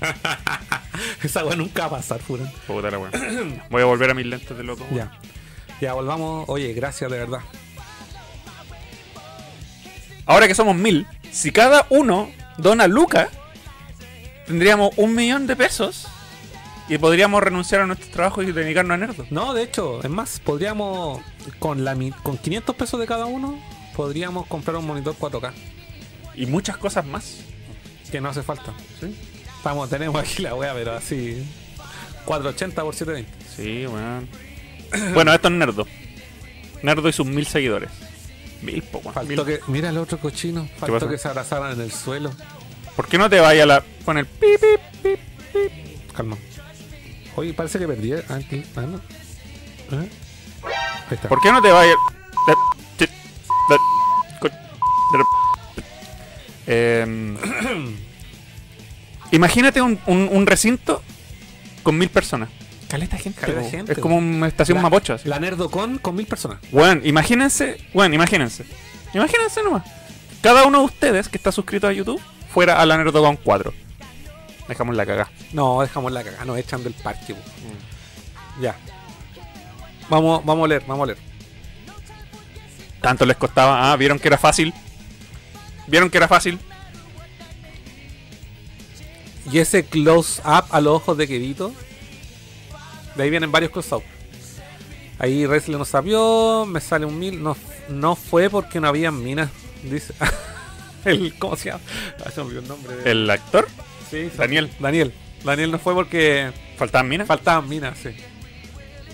Esa 1.22 1.44
weón 1.44 1.58
nunca 1.58 1.82
va 1.82 1.98
a 1.98 2.00
pasar, 2.00 2.20
Furan. 2.20 2.50
Puta 2.66 2.90
la 2.90 2.98
weá. 2.98 3.10
Voy 3.70 3.82
a 3.82 3.84
volver 3.84 4.10
a 4.10 4.14
mis 4.14 4.26
lentes 4.26 4.56
de 4.56 4.64
loco. 4.64 4.84
Ya. 4.92 5.12
Ya, 5.80 5.92
volvamos. 5.92 6.48
Oye, 6.48 6.72
gracias 6.72 7.10
de 7.10 7.18
verdad. 7.18 7.40
Ahora 10.26 10.48
que 10.48 10.54
somos 10.54 10.74
mil, 10.76 11.06
si 11.30 11.52
cada 11.52 11.86
uno 11.88 12.30
dona 12.58 12.86
Luca, 12.86 13.30
tendríamos 14.46 14.90
un 14.96 15.14
millón 15.14 15.46
de 15.46 15.56
pesos 15.56 16.08
y 16.90 16.98
podríamos 16.98 17.40
renunciar 17.40 17.82
a 17.82 17.86
nuestros 17.86 18.10
trabajos 18.10 18.44
y 18.44 18.50
dedicarnos 18.50 18.94
a 18.94 18.98
nerdos. 18.98 19.30
No, 19.30 19.54
de 19.54 19.62
hecho, 19.62 20.02
es 20.02 20.10
más, 20.10 20.40
podríamos, 20.40 21.20
con, 21.60 21.84
la, 21.84 21.96
con 22.24 22.36
500 22.36 22.74
pesos 22.74 22.98
de 22.98 23.06
cada 23.06 23.26
uno, 23.26 23.56
podríamos 23.94 24.48
comprar 24.48 24.76
un 24.76 24.88
monitor 24.88 25.14
4K. 25.16 25.52
Y 26.34 26.46
muchas 26.46 26.76
cosas 26.78 27.06
más. 27.06 27.44
Que 28.10 28.20
no 28.20 28.28
hace 28.28 28.42
falta. 28.42 28.74
Estamos, 29.56 29.88
tenemos 29.88 30.20
aquí 30.20 30.42
la 30.42 30.56
wea, 30.56 30.74
pero 30.74 30.94
así. 30.94 31.46
480 32.24 32.82
por 32.82 32.94
720. 32.96 33.46
Sí, 33.54 33.86
weón. 33.86 34.28
bueno, 35.14 35.32
esto 35.32 35.46
es 35.46 35.54
Nerdo. 35.54 35.86
Nerdo 36.82 37.08
y 37.08 37.12
sus 37.12 37.26
mil 37.26 37.46
seguidores. 37.46 37.90
Mil, 38.62 38.82
po, 38.82 38.98
weón. 38.98 39.14
Faltó 39.14 39.44
Mil. 39.44 39.58
que. 39.58 39.60
Mira 39.68 39.90
el 39.90 39.98
otro 39.98 40.18
cochino. 40.18 40.68
Faltó 40.76 41.08
que 41.08 41.18
se 41.18 41.28
abrazaran 41.28 41.74
en 41.74 41.82
el 41.82 41.92
suelo. 41.92 42.32
¿Por 42.96 43.06
qué 43.06 43.16
no 43.16 43.30
te 43.30 43.38
vayas 43.38 43.62
a 43.62 43.66
la... 43.66 43.84
con 44.04 44.18
el 44.18 44.26
pip, 44.26 44.60
pip, 44.60 44.80
pip, 45.02 45.20
pip? 45.52 46.12
Calma. 46.12 46.36
Oye, 47.36 47.54
parece 47.54 47.78
que 47.78 47.86
perdí. 47.86 48.12
¿eh? 48.12 48.24
Ah, 48.28 48.38
no. 48.82 48.96
¿Eh? 48.96 50.08
Ahí 50.08 50.08
está. 51.10 51.28
¿Por 51.28 51.40
qué 51.40 51.50
no 51.52 51.60
te 51.62 51.70
vayas... 51.70 51.96
Em, 56.66 57.36
imagínate 59.32 59.80
un, 59.82 59.98
un- 60.06 60.28
un 60.30 60.46
recinto 60.46 61.02
con 61.82 61.98
mil 61.98 62.08
personas. 62.10 62.48
Caleta 62.88 63.16
gente. 63.18 63.40
Caleta 63.40 63.60
po. 63.62 63.70
gente, 63.70 63.92
es 63.92 63.98
como 63.98 64.16
una 64.18 64.46
estación 64.48 64.76
La- 64.76 64.82
Mapocho. 64.82 65.14
así. 65.14 65.28
La 65.28 65.38
Nerdocon 65.40 65.98
con 65.98 66.14
mil 66.16 66.26
personas. 66.26 66.58
Bueno, 66.70 67.00
imagínense, 67.04 67.78
bueno, 67.94 68.14
imagínense. 68.14 68.64
Imagínense 69.14 69.62
nomás. 69.62 69.84
Cada 70.42 70.64
uno 70.64 70.78
de 70.80 70.84
ustedes 70.84 71.28
que 71.28 71.36
está 71.36 71.50
suscrito 71.52 71.86
a 71.86 71.92
YouTube 71.92 72.20
fuera 72.52 72.80
a 72.80 72.86
la 72.86 72.96
Nerdocon 72.98 73.36
4. 73.36 73.72
Dejamos 74.70 74.94
la 74.96 75.04
cagada. 75.04 75.30
No, 75.52 75.82
dejamos 75.82 76.12
la 76.12 76.22
cagada, 76.24 76.44
nos 76.44 76.56
echan 76.56 76.82
del 76.84 76.94
parque. 76.94 77.34
po. 77.34 77.40
Ya. 78.62 78.76
Vamos, 80.08 80.44
vamos 80.44 80.64
a 80.64 80.68
leer, 80.68 80.84
vamos 80.86 81.02
a 81.04 81.06
leer. 81.06 81.18
Tanto 83.00 83.26
les 83.26 83.36
costaba. 83.36 83.90
Ah, 83.92 83.96
vieron 83.96 84.18
que 84.18 84.28
era 84.28 84.38
fácil. 84.38 84.72
Vieron 85.88 86.08
que 86.08 86.18
era 86.18 86.28
fácil. 86.28 86.58
Y 89.50 89.58
ese 89.58 89.84
close 89.84 90.40
up 90.44 90.64
a 90.70 90.80
los 90.80 90.94
ojos 90.96 91.16
de 91.16 91.26
Quedito. 91.26 91.72
De 93.16 93.22
ahí 93.24 93.30
vienen 93.30 93.50
varios 93.50 93.72
close 93.72 93.94
up. 93.94 94.02
Ahí 95.18 95.46
Resle 95.46 95.76
nos 95.76 95.88
sabió, 95.88 96.64
me 96.66 96.80
sale 96.80 97.06
un 97.06 97.18
mil. 97.18 97.42
No, 97.42 97.56
no 97.88 98.14
fue 98.16 98.48
porque 98.48 98.80
no 98.80 98.88
había 98.88 99.10
minas. 99.10 99.50
Dice. 99.82 100.14
el, 101.04 101.34
¿Cómo 101.38 101.56
se 101.56 101.70
llama? 101.70 101.82
Ah, 102.24 102.30
se 102.30 102.40
me 102.40 102.46
olvidó 102.46 102.60
el 102.60 102.68
nombre. 102.68 102.96
de- 102.96 103.10
El 103.10 103.28
actor, 103.30 103.66
Sí, 104.10 104.30
Daniel. 104.36 104.70
Daniel. 104.78 105.12
Daniel 105.44 105.70
no 105.70 105.78
fue 105.78 105.94
porque 105.94 106.50
faltaban 106.76 107.08
minas. 107.08 107.26
faltaban 107.26 107.68
minas, 107.68 107.96
sí. 107.98 108.10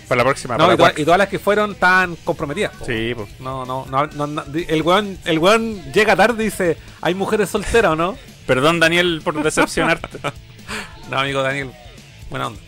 Para 0.07 0.19
la 0.19 0.23
próxima. 0.23 0.57
No, 0.57 0.63
para 0.63 0.73
y, 0.73 0.77
todas- 0.77 0.91
Quack. 0.93 0.99
y 0.99 1.05
todas 1.05 1.17
las 1.17 1.27
que 1.29 1.39
fueron 1.39 1.75
tan 1.75 2.15
comprometidas. 2.17 2.71
po. 2.77 2.85
Sí, 2.85 3.13
pues. 3.15 3.39
No, 3.41 3.65
no, 3.65 3.85
no, 3.85 4.03
el 4.53 4.81
weón, 4.81 5.17
el 5.25 5.39
weón 5.39 5.83
llega 5.91 6.15
tarde 6.15 6.43
y 6.43 6.45
dice, 6.47 6.77
¿hay 7.01 7.13
mujeres 7.13 7.49
solteras 7.49 7.91
o 7.91 7.95
no? 7.95 8.17
Perdón, 8.45 8.79
Daniel, 8.79 9.21
por 9.23 9.41
decepcionarte. 9.41 10.19
No, 11.09 11.19
amigo 11.19 11.41
Daniel. 11.41 11.71
Buena 12.29 12.47
onda. 12.47 12.59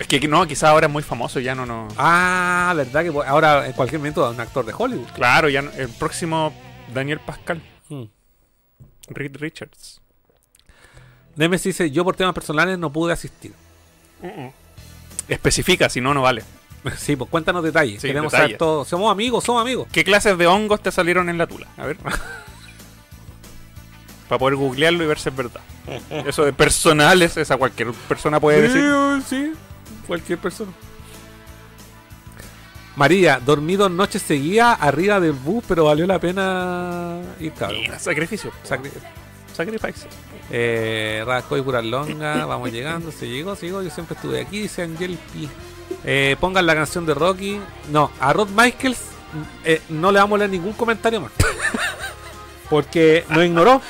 es 0.00 0.06
que 0.08 0.18
no, 0.26 0.44
quizás 0.48 0.64
ahora 0.70 0.88
es 0.88 0.92
muy 0.92 1.04
famoso, 1.04 1.38
ya 1.38 1.54
no, 1.54 1.64
no. 1.64 1.86
Ah, 1.96 2.72
verdad 2.76 3.04
que 3.04 3.12
po- 3.12 3.22
ahora 3.22 3.66
en 3.68 3.72
cualquier 3.72 4.00
momento 4.00 4.28
es 4.28 4.34
un 4.34 4.40
actor 4.40 4.66
de 4.66 4.72
Hollywood. 4.76 5.06
Claro, 5.14 5.48
ya 5.48 5.62
no- 5.62 5.70
el 5.72 5.88
próximo 5.88 6.52
Daniel 6.92 7.20
Pascal. 7.20 7.62
Hmm. 7.88 8.04
Reed 9.10 9.36
Richards. 9.36 10.00
Nemesis 11.38 11.78
dice, 11.78 11.90
yo 11.90 12.04
por 12.04 12.16
temas 12.16 12.34
personales 12.34 12.78
no 12.78 12.92
pude 12.92 13.14
asistir. 13.14 13.52
Especifica, 15.28 15.88
si 15.88 16.00
no, 16.02 16.12
no 16.12 16.20
vale. 16.22 16.42
Sí, 16.96 17.16
pues 17.16 17.28
cuéntanos 17.30 17.62
detalles. 17.64 18.00
Sí, 18.00 18.06
Queremos 18.08 18.32
detalles. 18.32 18.50
saber 18.52 18.58
todo. 18.58 18.84
Somos 18.84 19.10
amigos, 19.10 19.44
somos 19.44 19.60
amigos. 19.62 19.88
¿Qué 19.92 20.04
clases 20.04 20.38
de 20.38 20.46
hongos 20.46 20.80
te 20.82 20.90
salieron 20.92 21.28
en 21.28 21.36
la 21.38 21.46
tula? 21.46 21.66
A 21.76 21.84
ver. 21.86 21.96
Para 24.28 24.38
poder 24.38 24.56
googlearlo 24.56 25.04
y 25.04 25.06
ver 25.06 25.18
si 25.18 25.28
es 25.28 25.36
verdad. 25.36 25.60
Eso 26.26 26.44
de 26.44 26.52
personales, 26.52 27.36
esa 27.36 27.56
cualquier 27.56 27.92
persona 27.92 28.40
puede 28.40 28.62
decir. 28.62 28.84
sí, 29.26 29.52
cualquier 30.06 30.38
persona. 30.38 30.70
María, 32.96 33.40
dormí 33.44 33.76
dos 33.76 33.90
noches 33.90 34.22
seguidas 34.22 34.76
arriba 34.80 35.20
del 35.20 35.32
bus, 35.32 35.64
pero 35.68 35.84
valió 35.84 36.06
la 36.06 36.18
pena 36.18 37.20
ir, 37.40 37.52
cabrón. 37.52 37.82
Sacrificio. 37.98 38.50
Sacri- 38.68 38.90
Sacrifice. 39.54 40.06
Eh, 40.50 41.22
Rasco 41.26 41.56
y 41.58 41.62
Curalonga, 41.62 42.46
vamos 42.46 42.72
llegando, 42.72 43.12
se 43.12 43.28
llegó, 43.28 43.54
se 43.54 43.66
llegó, 43.66 43.82
yo 43.82 43.90
siempre 43.90 44.16
estuve 44.16 44.40
aquí, 44.40 44.60
dice 44.60 44.82
Angel 44.82 45.18
P. 45.32 45.48
Eh, 46.04 46.36
pongan 46.40 46.66
la 46.66 46.74
canción 46.74 47.04
de 47.06 47.14
Rocky. 47.14 47.60
No, 47.90 48.10
a 48.20 48.32
Rod 48.32 48.48
Michaels 48.48 49.00
eh, 49.64 49.82
no 49.88 50.10
le 50.12 50.18
vamos 50.18 50.36
a 50.36 50.38
leer 50.38 50.50
ningún 50.50 50.72
comentario 50.72 51.20
más. 51.20 51.32
Porque 52.70 53.24
nos 53.28 53.44
ignoró. 53.44 53.80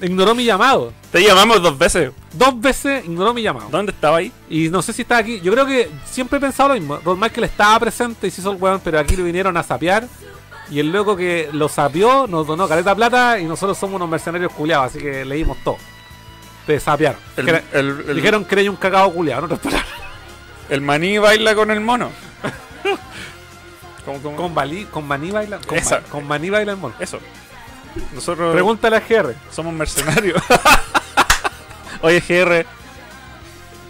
ignoró 0.00 0.34
mi 0.34 0.44
llamado. 0.44 0.92
Te 1.10 1.22
llamamos 1.22 1.62
dos 1.62 1.78
veces. 1.78 2.10
Dos 2.32 2.60
veces 2.60 3.04
ignoró 3.04 3.32
mi 3.32 3.42
llamado. 3.42 3.68
¿Dónde 3.70 3.92
estaba 3.92 4.18
ahí? 4.18 4.32
Y 4.48 4.68
no 4.68 4.82
sé 4.82 4.92
si 4.92 5.02
está 5.02 5.18
aquí. 5.18 5.40
Yo 5.40 5.52
creo 5.52 5.66
que 5.66 5.90
siempre 6.04 6.38
he 6.38 6.40
pensado 6.40 6.70
lo 6.70 6.74
mismo. 6.74 6.98
Rod 7.04 7.16
Michael 7.16 7.44
estaba 7.44 7.78
presente 7.80 8.26
y 8.26 8.30
se 8.30 8.40
hizo 8.40 8.52
el 8.52 8.60
weón, 8.60 8.80
pero 8.82 8.98
aquí 8.98 9.16
lo 9.16 9.24
vinieron 9.24 9.56
a 9.56 9.62
sapear. 9.62 10.06
Y 10.70 10.80
el 10.80 10.90
loco 10.90 11.14
que 11.16 11.50
lo 11.52 11.68
sapeó 11.68 12.26
nos 12.26 12.46
donó 12.46 12.66
caleta 12.68 12.94
plata 12.94 13.38
y 13.38 13.44
nosotros 13.44 13.76
somos 13.76 13.96
unos 13.96 14.08
mercenarios 14.08 14.52
culiados, 14.52 14.86
así 14.86 14.98
que 14.98 15.24
leímos 15.24 15.58
todo. 15.62 15.76
Te 16.66 16.80
sapearon. 16.80 17.20
El, 17.36 17.44
Que 17.44 17.50
era- 17.50 17.62
el- 17.72 18.04
el- 18.08 18.16
Dijeron 18.16 18.44
que 18.46 18.68
un 18.70 18.76
cagado 18.76 19.10
culiado, 19.12 19.44
otras 19.44 19.60
palabras. 19.60 19.88
el 20.70 20.80
maní 20.80 21.18
baila 21.18 21.54
con 21.54 21.70
el 21.70 21.80
mono. 21.80 22.10
¿Cómo, 24.06 24.20
cómo? 24.22 24.36
Con, 24.36 24.54
Bali, 24.54 24.84
con 24.86 25.06
Maní 25.06 25.30
baila. 25.30 25.58
Con, 25.66 25.78
Esa. 25.78 26.00
Ma- 26.00 26.06
con 26.08 26.26
Maní 26.26 26.50
baila 26.50 26.72
el 26.72 26.78
mono. 26.78 26.94
Eso. 26.98 27.18
Nosotros 28.12 28.52
Pregúntale 28.52 28.96
a 28.96 29.00
GR. 29.00 29.34
somos 29.50 29.72
mercenarios. 29.72 30.42
Oye, 32.02 32.20
GR, 32.20 32.66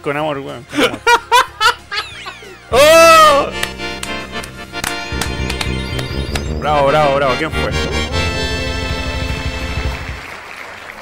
Con 0.03 0.15
amor, 0.17 0.37
weón. 0.39 0.63
con 0.65 0.83
amor. 0.85 0.99
¡Oh! 2.71 3.47
Bravo, 6.65 6.87
bravo, 6.87 7.15
bravo. 7.17 7.33
¿Quién 7.37 7.51
fue? 7.51 7.71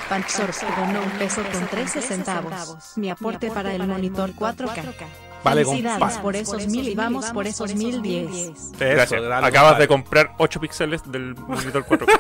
Panchor 0.10 0.52
se 0.52 0.66
donó 0.66 1.02
un 1.02 1.10
peso 1.12 1.42
con 1.54 1.66
13 1.68 2.02
centavos. 2.02 2.98
Mi 2.98 3.10
aporte 3.10 3.50
para 3.50 3.74
el 3.74 3.88
monitor 3.88 4.34
4K. 4.34 5.06
Vale, 5.42 5.64
compadre. 5.64 6.20
por 6.22 6.36
esos 6.36 6.68
mil 6.68 6.90
y 6.90 6.96
vamos 6.96 7.28
por 7.28 7.48
esos 7.48 7.74
mil 7.76 8.02
diez. 8.02 8.74
Gracias. 8.78 9.24
Acabas 9.42 9.80
de 9.80 9.88
comprar 9.88 10.36
8 10.38 10.60
píxeles 10.60 11.10
del 11.10 11.34
monitor 11.34 11.86
4K. 11.86 12.20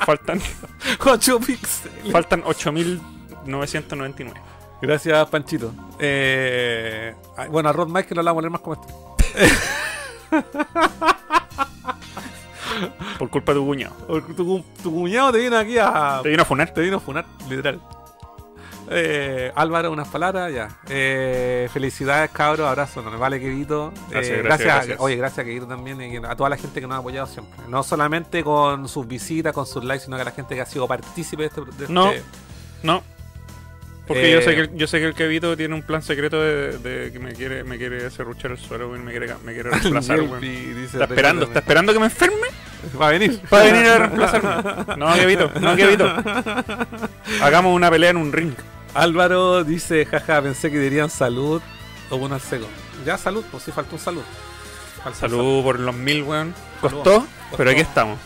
faltan, 0.06 0.40
8 1.04 1.38
píxeles. 1.40 2.12
faltan 2.12 2.42
8.999. 2.44 4.32
Gracias, 4.80 5.28
Panchito. 5.28 5.74
Eh, 5.98 7.14
bueno, 7.50 7.68
a 7.68 7.72
Rod 7.74 7.88
Mike 7.88 8.14
no 8.14 8.22
la 8.22 8.32
vamos 8.32 8.40
a 8.40 8.42
leer 8.44 8.52
más 8.52 8.62
como 8.62 8.80
esto. 8.80 9.16
Por 13.18 13.28
culpa 13.30 13.52
de 13.52 13.58
tu 13.58 13.66
cuñado. 13.66 13.94
Tu, 14.36 14.44
cu- 14.46 14.64
tu 14.82 14.92
cuñado 14.92 15.32
te 15.32 15.38
vino 15.38 15.56
aquí 15.56 15.76
a. 15.78 16.20
Te 16.22 16.28
vino 16.28 16.42
a 16.42 16.44
funar. 16.44 16.72
Te 16.72 16.80
vino 16.80 16.96
a 16.96 17.00
funar, 17.00 17.24
literal. 17.48 17.80
Eh, 18.92 19.52
Álvaro, 19.54 19.92
unas 19.92 20.08
palabras, 20.08 20.52
ya. 20.52 20.68
Eh, 20.88 21.68
felicidades, 21.72 22.30
cabros, 22.30 22.66
abrazo, 22.66 23.02
no 23.02 23.10
me 23.10 23.16
vale, 23.18 23.38
Quedito. 23.38 23.92
Gracias, 24.10 24.42
gracias, 24.42 24.74
gracias. 24.74 25.00
Oye, 25.00 25.16
gracias, 25.16 25.46
Quedito, 25.46 25.66
también, 25.66 26.00
y 26.02 26.16
a 26.16 26.34
toda 26.34 26.50
la 26.50 26.56
gente 26.56 26.80
que 26.80 26.86
nos 26.88 26.96
ha 26.96 26.98
apoyado 26.98 27.26
siempre. 27.28 27.56
No 27.68 27.82
solamente 27.84 28.42
con 28.42 28.88
sus 28.88 29.06
visitas, 29.06 29.52
con 29.52 29.64
sus 29.66 29.84
likes, 29.84 30.04
sino 30.06 30.16
que 30.16 30.22
a 30.22 30.24
la 30.24 30.30
gente 30.32 30.56
que 30.56 30.60
ha 30.60 30.66
sido 30.66 30.88
partícipe 30.88 31.42
de 31.42 31.48
este. 31.48 31.60
de 31.60 31.88
No. 31.92 32.10
este- 32.10 32.24
No. 32.82 33.02
Porque 34.08 34.28
Eh, 34.28 34.34
yo 34.34 34.40
sé 34.42 34.56
que 34.56 34.70
yo 34.76 34.86
sé 34.88 34.98
que 34.98 35.04
el 35.04 35.14
Kevito 35.14 35.56
tiene 35.56 35.72
un 35.72 35.82
plan 35.82 36.02
secreto 36.02 36.40
de, 36.42 36.78
de 36.78 37.12
que 37.12 37.20
me 37.20 37.32
quiere 37.32 37.62
me 37.62 37.78
quiere 37.78 38.10
serruchar 38.10 38.50
el 38.50 38.58
suelo, 38.58 38.88
weón, 38.90 39.04
me 39.04 39.12
quiere 39.12 39.28
me 39.44 39.52
quiere 39.54 39.70
reemplazar, 39.70 40.18
dice, 40.40 40.84
Está 40.98 41.04
esperando, 41.04 41.44
está 41.44 41.60
esperando 41.60 41.92
que 41.92 42.00
me 42.00 42.06
enferme 42.06 42.48
Va 43.00 43.08
a 43.08 43.10
venir. 43.10 43.40
para 43.48 43.64
venir 43.64 43.86
a 43.86 43.98
reemplazarme. 43.98 44.96
No, 44.96 45.14
Kevito, 45.14 45.50
no, 45.60 45.76
Kevito. 45.76 46.12
Hagamos 47.42 47.74
una 47.74 47.90
pelea 47.90 48.10
en 48.10 48.16
un 48.16 48.32
ring. 48.32 48.54
Álvaro 48.94 49.62
dice, 49.64 50.04
jaja, 50.06 50.42
pensé 50.42 50.70
que 50.70 50.78
dirían 50.78 51.10
salud 51.10 51.62
o 52.10 52.18
bueno 52.18 52.34
al 52.34 52.40
seco. 52.40 52.66
Ya 53.04 53.16
salud, 53.16 53.44
pues 53.50 53.62
sí, 53.62 53.72
faltó 53.72 53.96
un 53.96 54.00
salud. 54.00 54.22
Faltó 55.02 55.18
Salud 55.20 55.62
por 55.62 55.78
los 55.78 55.94
mil, 55.94 56.22
weón. 56.22 56.54
Costó, 56.80 57.02
Costó. 57.02 57.26
pero 57.56 57.70
aquí 57.70 57.80
estamos. 57.80 58.18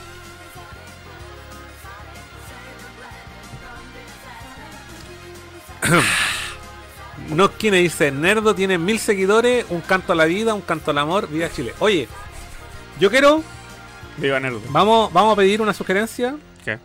No 7.29 7.51
quien 7.53 7.75
dice, 7.75 8.11
Nerdo 8.11 8.55
tiene 8.55 8.77
mil 8.77 8.99
seguidores, 8.99 9.65
un 9.71 9.81
canto 9.81 10.13
a 10.13 10.17
la 10.17 10.27
vida, 10.27 10.53
un 10.53 10.61
canto 10.61 10.91
al 10.91 10.99
amor, 10.99 11.29
viva 11.29 11.51
Chile. 11.51 11.73
Oye, 11.79 12.07
yo 13.01 13.11
quiero, 13.11 13.43
Viva 14.17 14.39
Nerdo. 14.41 14.61
vamos, 14.71 15.13
vamos 15.13 15.33
a 15.33 15.37
pedir 15.37 15.61
una 15.61 15.73
sugerencia 15.75 16.37
¿Qué? 16.65 16.79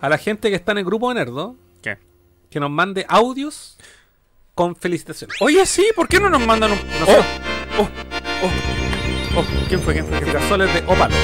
a 0.00 0.08
la 0.08 0.18
gente 0.18 0.48
que 0.50 0.56
está 0.56 0.72
en 0.72 0.78
el 0.78 0.84
grupo 0.84 1.08
de 1.08 1.16
Nerdo, 1.16 1.56
¿Qué? 1.82 1.98
que 2.50 2.60
nos 2.60 2.70
mande 2.70 3.04
audios 3.08 3.76
con 4.54 4.76
felicitaciones. 4.76 5.36
Oye, 5.40 5.64
sí, 5.66 5.86
¿por 5.96 6.06
qué 6.08 6.20
no 6.20 6.28
nos 6.30 6.44
mandan 6.46 6.72
un. 6.72 6.78
Nosotros- 7.00 7.24
Oh, 7.78 7.82
oh, 7.82 7.88
oh, 9.36 9.40
oh. 9.40 9.44
¿Quién 9.68 9.80
fue? 9.80 9.94
¿Quién 9.94 10.06
fue? 10.06 10.20
Girasoles 10.22 10.74
de 10.74 10.80
ópalo. 10.86 11.14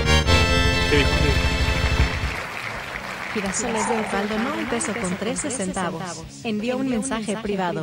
¿Qué 0.91 0.97
dijo? 0.99 1.11
Girasoles 3.35 3.89
de 3.89 3.99
Osvaldo 4.01 4.39
no 4.39 4.55
un 4.55 4.67
peso 4.67 4.93
con 4.99 5.17
13 5.17 5.51
centavos. 5.51 6.03
Envió 6.45 6.79
un 6.79 6.89
mensaje 6.89 7.37
privado. 7.43 7.83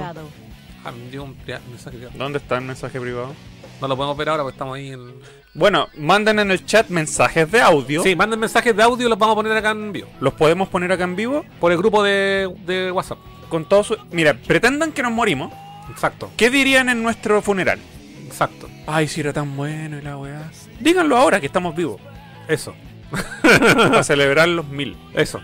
Ah, 0.84 0.91
me 0.91 1.10
dio 1.12 1.24
un 1.26 1.38
mensaje 1.70 1.98
privado. 1.98 2.18
¿Dónde 2.18 2.40
está 2.40 2.58
el 2.58 2.64
mensaje 2.64 3.00
privado? 3.00 3.34
No 3.80 3.88
lo 3.88 3.95
podemos 3.95 4.18
ver 4.18 4.30
ahora 4.30 4.44
porque 4.44 4.56
estamos 4.56 4.76
ahí 4.76 4.91
en... 4.91 5.14
Bueno, 5.56 5.88
manden 5.98 6.40
en 6.40 6.50
el 6.52 6.66
chat 6.66 6.90
mensajes 6.90 7.52
de 7.52 7.62
audio. 7.62 8.02
Sí, 8.02 8.16
manden 8.16 8.40
mensajes 8.40 8.76
de 8.76 8.82
audio 8.84 9.06
y 9.06 9.10
los 9.10 9.20
vamos 9.20 9.34
a 9.34 9.36
poner 9.36 9.56
acá 9.56 9.72
en 9.72 9.92
vivo. 9.92 10.08
Los 10.20 10.34
podemos 10.34 10.68
poner 10.70 10.92
acá 10.92 11.04
en 11.04 11.16
vivo 11.16 11.46
Por 11.60 11.72
el 11.72 11.78
grupo 11.78 12.02
de, 12.02 12.52
de 12.66 12.92
WhatsApp. 12.92 13.20
con 13.50 13.66
todos 13.70 13.88
su... 13.88 13.98
Mira, 14.12 14.34
pretendan 14.34 14.92
que 14.92 15.04
nos 15.04 15.12
morimos. 15.12 15.54
Exacto, 15.92 16.32
¿Qué 16.38 16.50
dirían 16.50 16.90
en 16.90 17.04
nuestro 17.04 17.42
funeral? 17.42 17.80
exacto. 18.26 18.68
Ay, 18.88 19.08
si 19.08 19.20
era 19.22 19.32
tan 19.32 19.56
bueno 19.56 19.98
y 20.00 20.02
la 20.02 20.18
weá. 20.18 20.50
Díganlo 20.80 21.18
ahora 21.18 21.40
que 21.40 21.46
estamos 21.46 21.76
vivos. 21.76 22.02
Eso, 22.48 22.74
Para 23.44 24.04
celebrar 24.04 24.48
los 24.48 24.68
mil. 24.68 24.98
eso. 25.14 25.40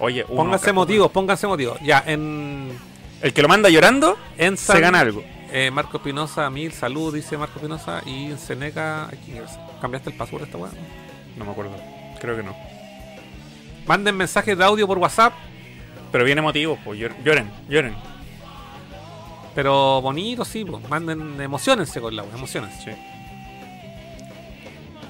Oye, 0.00 0.24
uno 0.28 0.36
Pónganse 0.42 0.72
motivos, 0.72 1.10
pónganse 1.12 1.46
motivos. 1.46 1.78
Ya, 1.82 2.02
en... 2.06 2.70
El 3.22 3.32
que 3.32 3.42
lo 3.42 3.48
manda 3.48 3.68
llorando, 3.70 4.18
En 4.36 4.56
se 4.56 4.78
gana 4.80 5.00
algo. 5.00 5.22
Eh, 5.52 5.70
Marco 5.70 5.98
Espinosa, 5.98 6.50
mil 6.50 6.72
salud, 6.72 7.14
dice 7.14 7.36
Marco 7.38 7.56
Espinosa. 7.56 8.02
Y 8.04 8.26
en 8.26 8.38
Seneca, 8.38 9.08
¿cambiaste 9.80 10.10
el 10.10 10.16
password 10.16 10.42
de 10.42 10.46
esta 10.46 10.58
weá? 10.58 10.70
No 11.36 11.44
me 11.44 11.50
acuerdo. 11.52 11.76
Creo 12.20 12.36
que 12.36 12.42
no. 12.42 12.56
Manden 13.86 14.16
mensajes 14.16 14.56
de 14.58 14.64
audio 14.64 14.86
por 14.86 14.98
WhatsApp, 14.98 15.32
Pero 16.12 16.24
bien 16.24 16.38
emotivos, 16.38 16.78
pues 16.84 16.98
llor- 16.98 17.14
lloren, 17.24 17.50
lloren. 17.68 17.94
pero 19.54 20.00
bonitos, 20.02 20.48
sí, 20.48 20.64
pues. 20.64 20.88
Manden, 20.88 21.40
emocionense 21.40 22.00
con 22.00 22.14
la 22.16 22.22
weá, 22.22 22.34
emocionense. 22.36 22.82
Sí. 22.84 22.90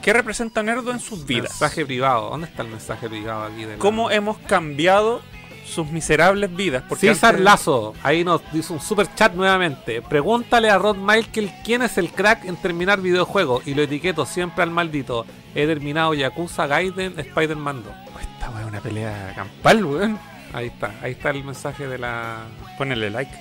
¿Qué 0.02 0.12
representa 0.12 0.62
Nerdo 0.62 0.90
en 0.92 1.00
sus 1.00 1.26
vidas? 1.26 1.50
Mensaje 1.50 1.84
privado, 1.84 2.30
¿dónde 2.30 2.46
está 2.46 2.62
el 2.62 2.68
mensaje 2.68 3.08
privado 3.08 3.44
aquí? 3.44 3.64
De 3.64 3.72
la- 3.72 3.78
¿Cómo 3.78 4.10
hemos 4.10 4.38
cambiado 4.38 5.20
sus 5.66 5.88
miserables 5.90 6.54
vidas? 6.54 6.84
Porque 6.88 7.08
César 7.08 7.30
antes- 7.30 7.44
Lazo, 7.44 7.94
ahí 8.02 8.24
nos 8.24 8.40
dice 8.52 8.72
un 8.72 8.80
super 8.80 9.12
chat 9.14 9.34
nuevamente. 9.34 10.00
Pregúntale 10.02 10.70
a 10.70 10.78
Rod 10.78 10.96
Michael 10.96 11.50
quién 11.64 11.82
es 11.82 11.98
el 11.98 12.10
crack 12.10 12.44
en 12.44 12.56
terminar 12.56 13.00
videojuegos 13.00 13.66
y 13.66 13.74
lo 13.74 13.82
etiqueto 13.82 14.24
siempre 14.26 14.62
al 14.62 14.70
maldito. 14.70 15.26
He 15.54 15.66
terminado 15.66 16.14
Yakuza 16.14 16.66
Gaiden, 16.66 17.18
Spider-Man 17.18 17.82
2. 17.84 17.92
Esta 18.20 18.50
weá 18.50 18.60
es 18.62 18.66
una 18.68 18.80
pelea 18.80 19.32
campal, 19.34 19.84
weón. 19.84 20.18
Ahí 20.52 20.66
está, 20.68 20.92
ahí 21.02 21.12
está 21.12 21.30
el 21.30 21.44
mensaje 21.44 21.86
de 21.88 21.98
la. 21.98 22.44
Ponele 22.78 23.10
like. 23.10 23.32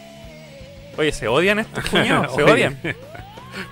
Oye, 0.98 1.12
¿se 1.12 1.28
odian 1.28 1.60
estos 1.60 1.86
cuñados? 1.86 2.34
¿Se 2.36 2.44
odian? 2.44 2.80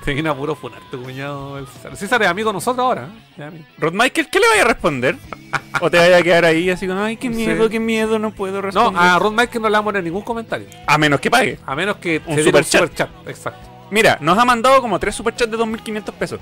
Te 0.05 0.13
viene 0.13 0.29
a 0.29 0.33
puro 0.35 0.55
funar 0.55 0.79
tu 0.91 1.01
cuñado 1.01 1.57
el 1.57 1.67
César. 1.67 1.95
César 1.97 2.21
es 2.23 2.27
amigo 2.27 2.49
de 2.49 2.53
nosotros 2.53 2.83
ahora. 2.83 3.09
¿eh? 3.37 3.49
Rod 3.77 3.93
Michael, 3.93 4.27
¿qué 4.29 4.39
le 4.39 4.47
vaya 4.49 4.61
a 4.63 4.65
responder? 4.65 5.15
¿O 5.81 5.89
te 5.89 5.97
vaya 5.97 6.17
a 6.17 6.21
quedar 6.21 6.45
ahí 6.45 6.69
así 6.69 6.87
como, 6.87 7.01
ay, 7.01 7.17
qué 7.17 7.27
Sí. 7.29 7.33
miedo, 7.35 7.69
qué 7.69 7.79
miedo, 7.79 8.19
no 8.19 8.31
puedo 8.31 8.55
No, 8.55 8.61
responder? 8.61 9.01
a 9.01 9.19
Rod 9.19 9.31
Michael 9.33 9.61
no 9.61 9.69
le 9.69 9.73
vamos 9.73 9.81
a 9.81 9.85
poner 9.85 10.03
ningún 10.03 10.21
comentario. 10.23 10.67
a 10.87 10.97
menos 10.97 11.19
que 11.19 11.29
pague. 11.31 11.59
A 11.65 11.75
menos 11.75 11.97
que 11.97 12.21
Un 12.25 12.35
se 12.35 12.43
superchat. 12.43 12.81
superchat. 12.81 13.09
Exacto. 13.27 13.69
Mira, 13.91 14.17
nos 14.21 14.37
ha 14.37 14.45
mandado 14.45 14.81
como 14.81 14.97
tres 14.99 15.15
superchats 15.15 15.51
de 15.51 15.57
2.500 15.57 16.13
pesos. 16.15 16.39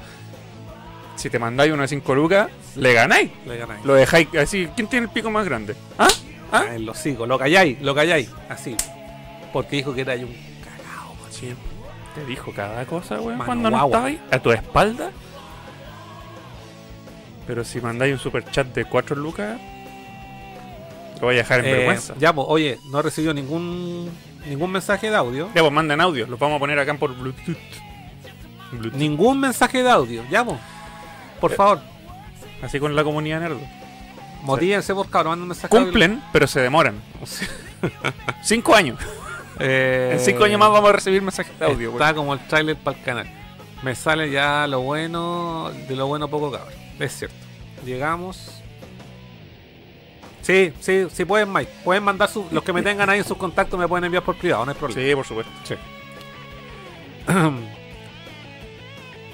Si 1.16 1.30
te 1.30 1.38
mandáis 1.38 1.72
uno 1.72 1.82
de 1.84 1.88
5 1.88 2.16
lucas, 2.16 2.50
le 2.76 2.94
ganáis. 2.94 3.30
Le 3.46 3.58
ganáis. 3.58 3.86
Lo 3.86 3.94
dejáis 3.94 4.28
así. 4.40 4.68
¿Quién 4.76 4.88
tiene 4.88 5.06
el 5.08 5.12
pico 5.12 5.30
más 5.30 5.46
grande? 5.46 5.76
¿Ah? 6.00 6.08
¿Ah? 6.52 6.64
Ah, 6.72 6.78
los 6.80 6.98
hocico, 6.98 7.26
lo 7.26 7.38
calláis, 7.38 7.80
lo 7.82 7.94
calláis. 7.94 8.30
Así. 8.50 8.76
Porque 9.54 9.76
dijo 9.78 9.94
que 9.94 10.02
era 10.02 10.16
yo 10.16 10.28
un 10.28 10.34
cagao, 10.64 11.14
man. 11.16 11.58
Te 12.16 12.26
dijo 12.26 12.52
cada 12.54 12.86
cosa, 12.86 13.16
weón, 13.22 13.38
Mano 13.38 13.46
cuando 13.46 13.70
no 13.72 13.86
estaba 13.86 14.06
ahí. 14.08 14.22
A 14.32 14.40
tu 14.40 14.52
espalda. 14.52 15.12
Pero 17.48 17.64
si 17.64 17.80
mandáis 17.82 18.14
un 18.14 18.20
superchat 18.20 18.68
de 18.68 18.86
4 18.86 19.16
lucas, 19.16 19.60
lo 21.16 21.22
voy 21.28 21.36
a 21.36 21.38
dejar 21.40 21.60
en 21.62 21.66
Eh, 21.66 21.72
vergüenza. 21.74 22.14
Ya, 22.20 22.34
pues, 22.34 22.48
oye, 22.50 22.78
no 22.92 23.00
he 23.00 23.02
recibido 23.04 23.34
ningún 23.34 24.10
ningún 24.48 24.72
mensaje 24.72 25.10
de 25.10 25.16
audio. 25.16 25.50
Ya, 25.54 25.62
pues 25.62 25.72
manden 25.72 26.02
audio. 26.02 26.26
Los 26.28 26.40
vamos 26.40 26.58
a 26.58 26.60
poner 26.60 26.78
acá 26.80 26.94
por 26.96 27.16
Bluetooth. 27.16 27.56
Bluetooth. 28.72 28.94
Ningún 29.00 29.40
mensaje 29.40 29.84
de 29.84 29.90
audio. 29.90 30.24
Ya, 30.30 30.44
pues. 30.44 30.58
Por 31.40 31.52
Eh, 31.52 31.56
favor, 31.56 31.82
Así 32.62 32.80
con 32.80 32.96
la 32.96 33.04
comunidad 33.04 33.40
nerdo. 33.40 33.60
motívense 34.44 34.94
por 34.94 35.10
cabrón, 35.10 35.32
manden 35.32 35.42
un 35.42 35.48
mensaje 35.50 35.74
de 35.74 35.78
audio. 35.80 35.92
Cumplen, 35.92 36.22
pero 36.32 36.46
se 36.48 36.60
demoran. 36.62 37.02
Cinco 38.44 38.76
años. 38.76 39.00
Eh, 39.62 40.10
En 40.14 40.20
cinco 40.20 40.44
años 40.44 40.60
más 40.60 40.70
vamos 40.72 40.90
a 40.90 40.94
recibir 40.94 41.22
mensajes 41.22 41.58
de 41.60 41.66
audio. 41.66 41.92
Está 41.92 42.14
como 42.14 42.34
el 42.34 42.40
trailer 42.48 42.76
para 42.78 42.98
el 42.98 43.04
canal. 43.04 43.28
Me 43.84 43.96
sale 43.96 44.30
ya 44.30 44.68
lo 44.68 44.82
bueno, 44.82 45.72
de 45.88 45.96
lo 45.96 46.08
bueno 46.08 46.28
poco 46.28 46.52
cabrón. 46.52 46.74
Es 47.00 47.18
cierto. 47.18 47.36
Llegamos. 47.86 48.62
Sí, 50.42 50.74
sí, 50.80 51.08
sí 51.12 51.26
pueden, 51.26 51.52
Mike. 51.54 51.72
Pueden 51.84 52.04
mandar 52.04 52.30
sus, 52.30 52.52
los 52.52 52.64
que 52.64 52.74
me 52.74 52.82
tengan 52.82 53.10
ahí 53.10 53.20
en 53.20 53.26
sus 53.26 53.38
contactos 53.38 53.80
me 53.80 53.88
pueden 53.88 54.06
enviar 54.06 54.24
por 54.24 54.36
privado, 54.36 54.66
no 54.66 54.72
hay 54.72 54.78
problema. 54.78 55.02
Sí, 55.08 55.16
por 55.16 55.26
supuesto. 55.26 55.52
Sí. 55.64 55.76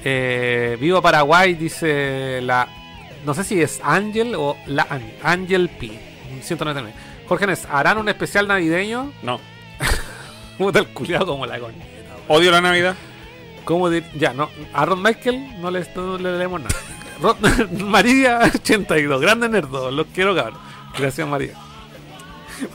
Eh, 0.04 0.78
Vivo 0.80 1.02
Paraguay, 1.02 1.56
dice 1.56 2.40
la. 2.42 2.68
No 3.26 3.34
sé 3.34 3.44
si 3.44 3.62
es 3.62 3.82
Ángel 3.84 4.36
o 4.36 4.56
la 4.68 4.88
Ángel- 5.24 5.70
P. 5.70 6.00
199. 6.42 6.94
Jorge 7.28 7.46
¿harán 7.70 7.98
un 7.98 8.08
especial 8.08 8.48
navideño? 8.48 9.12
No. 9.22 9.40
Puta 10.58 10.80
el 10.80 10.88
culiado 10.88 11.26
como 11.26 11.46
la 11.46 11.60
coña. 11.60 11.84
Odio 12.28 12.52
la 12.52 12.62
Navidad. 12.62 12.96
¿Cómo 13.66 13.90
dir- 13.90 14.10
Ya, 14.18 14.34
no. 14.34 14.50
A 14.74 14.86
Ron 14.86 15.02
Michael 15.02 15.62
no 15.62 15.70
le, 15.72 15.86
no 15.96 16.18
le 16.18 16.38
leemos 16.38 16.62
nada. 16.62 16.76
Rod- 17.22 17.70
María 17.84 18.40
82, 18.56 19.22
grande 19.22 19.50
nerdo, 19.50 19.92
los 19.92 20.08
quiero 20.14 20.36
cabrón. 20.36 20.60
Gracias 20.98 21.28
María. 21.28 21.54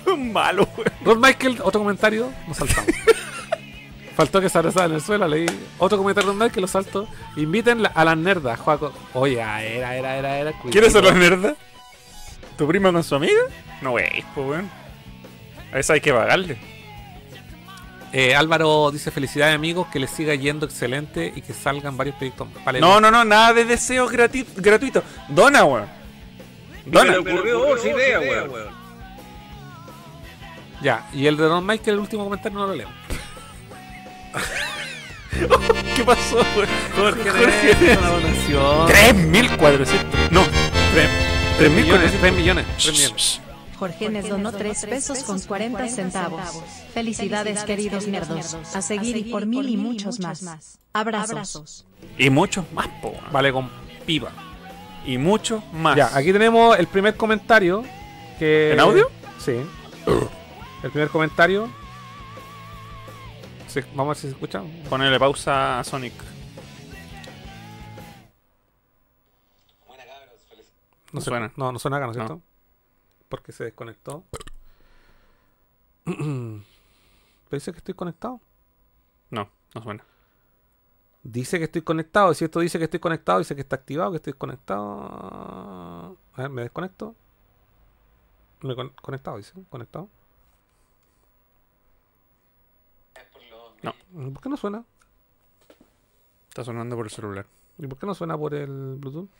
Malo, 0.16 0.68
weón. 0.76 0.92
Rod 1.04 1.18
Michael, 1.18 1.58
otro 1.62 1.80
comentario, 1.80 2.30
nos 2.46 2.56
saltamos. 2.56 2.90
Faltó 4.16 4.40
que 4.42 4.48
se 4.50 4.58
abrazara 4.58 4.86
en 4.86 4.92
el 4.92 5.00
suelo, 5.00 5.26
leí 5.26 5.46
otro 5.78 5.96
comentario 5.96 6.28
normal 6.28 6.52
que 6.52 6.60
lo 6.60 6.66
salto. 6.66 7.08
Inviten 7.36 7.86
a 7.94 8.04
las 8.04 8.16
nerdas, 8.16 8.60
Juaco. 8.60 8.92
Oye, 9.14 9.42
ah, 9.42 9.62
era, 9.64 9.96
era, 9.96 10.16
era, 10.18 10.36
era. 10.38 10.52
¿Quieres 10.70 10.92
ser 10.92 11.02
la 11.04 11.12
nerda? 11.12 11.56
¿Tu 12.58 12.68
prima 12.68 12.92
con 12.92 13.02
su 13.02 13.14
amiga? 13.14 13.40
No, 13.80 13.92
wey, 13.92 14.22
pues 14.34 14.46
weón. 14.46 14.70
A 15.72 15.78
esa 15.78 15.94
hay 15.94 16.02
que 16.02 16.12
pagarle. 16.12 16.58
Eh, 18.12 18.34
Álvaro 18.34 18.90
dice 18.90 19.10
felicidades 19.10 19.54
amigos, 19.54 19.86
que 19.90 19.98
les 19.98 20.10
siga 20.10 20.34
yendo 20.34 20.66
excelente 20.66 21.32
y 21.34 21.40
que 21.40 21.54
salgan 21.54 21.96
varios 21.96 22.16
proyectos. 22.16 22.46
más". 22.52 22.64
Vale, 22.64 22.80
No, 22.80 23.00
no, 23.00 23.10
no, 23.10 23.24
nada 23.24 23.54
de 23.54 23.64
deseos 23.64 24.12
gratuitos. 24.12 25.02
Dona, 25.28 25.64
weón. 25.64 25.86
Dona. 26.84 27.18
ocurrió 27.18 27.76
idea. 27.86 28.20
Ya, 30.82 31.08
y 31.12 31.26
el 31.26 31.36
de 31.36 31.44
Don 31.44 31.64
Michael, 31.64 31.94
el 31.94 32.00
último 32.00 32.24
comentario 32.24 32.58
no 32.58 32.66
lo 32.66 32.74
leo. 32.74 32.88
¿Qué 35.96 36.04
pasó, 36.04 36.36
weón? 36.56 36.68
Jorge, 36.96 37.30
Jorge, 37.30 37.98
una 37.98 38.08
donación. 38.10 38.88
3.400. 38.88 40.30
No, 40.30 40.44
3 40.92 41.08
3 41.58 41.70
millones, 41.70 42.12
3 42.20 42.32
millones, 42.32 42.66
3 42.76 42.92
millones. 42.92 43.40
Jorge 43.82 44.10
Nes 44.10 44.28
donó 44.28 44.52
3 44.52 44.86
pesos 44.86 45.24
con 45.24 45.40
40 45.40 45.88
centavos. 45.88 46.40
Felicidades 46.94 47.64
queridos 47.64 48.06
nerdos. 48.06 48.54
A 48.76 48.80
seguir 48.80 49.16
y 49.16 49.24
por 49.24 49.44
mil 49.44 49.68
y 49.68 49.76
muchos 49.76 50.20
más. 50.20 50.78
Abrazos. 50.92 51.84
Y 52.16 52.30
muchos 52.30 52.64
más, 52.72 52.86
po. 53.02 53.12
Vale, 53.32 53.52
con 53.52 53.68
pipa. 54.06 54.30
Y 55.04 55.18
muchos 55.18 55.64
más. 55.72 55.96
Ya, 55.96 56.16
aquí 56.16 56.32
tenemos 56.32 56.78
el 56.78 56.86
primer 56.86 57.16
comentario. 57.16 57.82
Que... 58.38 58.72
¿En 58.72 58.78
audio? 58.78 59.10
Sí. 59.40 59.56
El 60.84 60.90
primer 60.92 61.08
comentario. 61.08 61.68
Sí, 63.66 63.80
vamos 63.96 64.04
a 64.04 64.08
ver 64.10 64.16
si 64.16 64.22
se 64.22 64.28
escucha. 64.28 64.62
Ponele 64.88 65.18
pausa 65.18 65.80
a 65.80 65.84
Sonic. 65.84 66.12
No 69.88 69.94
No 71.14 71.20
se- 71.20 71.30
suena. 71.30 71.52
No, 71.56 71.72
no 71.72 71.78
suena 71.80 71.96
acá, 71.96 72.06
¿no 72.06 72.12
es 72.12 72.18
No. 72.18 72.26
cierto? 72.26 72.42
Porque 73.32 73.50
se 73.50 73.64
desconectó. 73.64 74.24
¿Pero 76.04 76.60
dice 77.50 77.72
que 77.72 77.78
estoy 77.78 77.94
conectado? 77.94 78.42
No, 79.30 79.48
no 79.74 79.82
suena. 79.82 80.04
Dice 81.22 81.56
que 81.56 81.64
estoy 81.64 81.80
conectado. 81.80 82.34
Si 82.34 82.44
esto 82.44 82.60
dice 82.60 82.76
que 82.76 82.84
estoy 82.84 83.00
conectado, 83.00 83.38
dice 83.38 83.54
que 83.54 83.62
está 83.62 83.76
activado, 83.76 84.10
que 84.10 84.16
estoy 84.18 84.34
conectado. 84.34 86.18
A 86.34 86.42
ver, 86.42 86.50
me 86.50 86.60
desconecto. 86.60 87.14
Me 88.60 88.74
con- 88.74 88.90
conectado, 89.00 89.38
dice. 89.38 89.54
Conectado. 89.70 90.10
No, 93.82 93.94
¿Por 94.34 94.42
qué 94.42 94.48
no 94.50 94.58
suena? 94.58 94.84
está 96.50 96.64
sonando 96.64 96.96
por 96.96 97.06
el 97.06 97.10
celular. 97.10 97.46
¿Y 97.78 97.86
por 97.86 97.98
qué 97.98 98.04
no 98.04 98.14
suena 98.14 98.36
por 98.36 98.52
el 98.52 98.96
Bluetooth? 98.98 99.30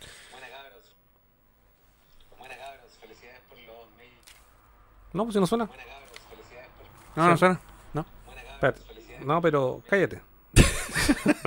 No, 5.13 5.25
pues 5.25 5.35
si 5.35 5.41
no 5.41 5.47
suena. 5.47 5.69
No, 7.17 7.27
no 7.29 7.33
Sí. 7.35 7.39
suena. 7.41 7.61
No. 7.95 8.07
Espérate. 8.55 8.81
No, 9.25 9.41
pero 9.43 9.83
cállate. 9.89 10.23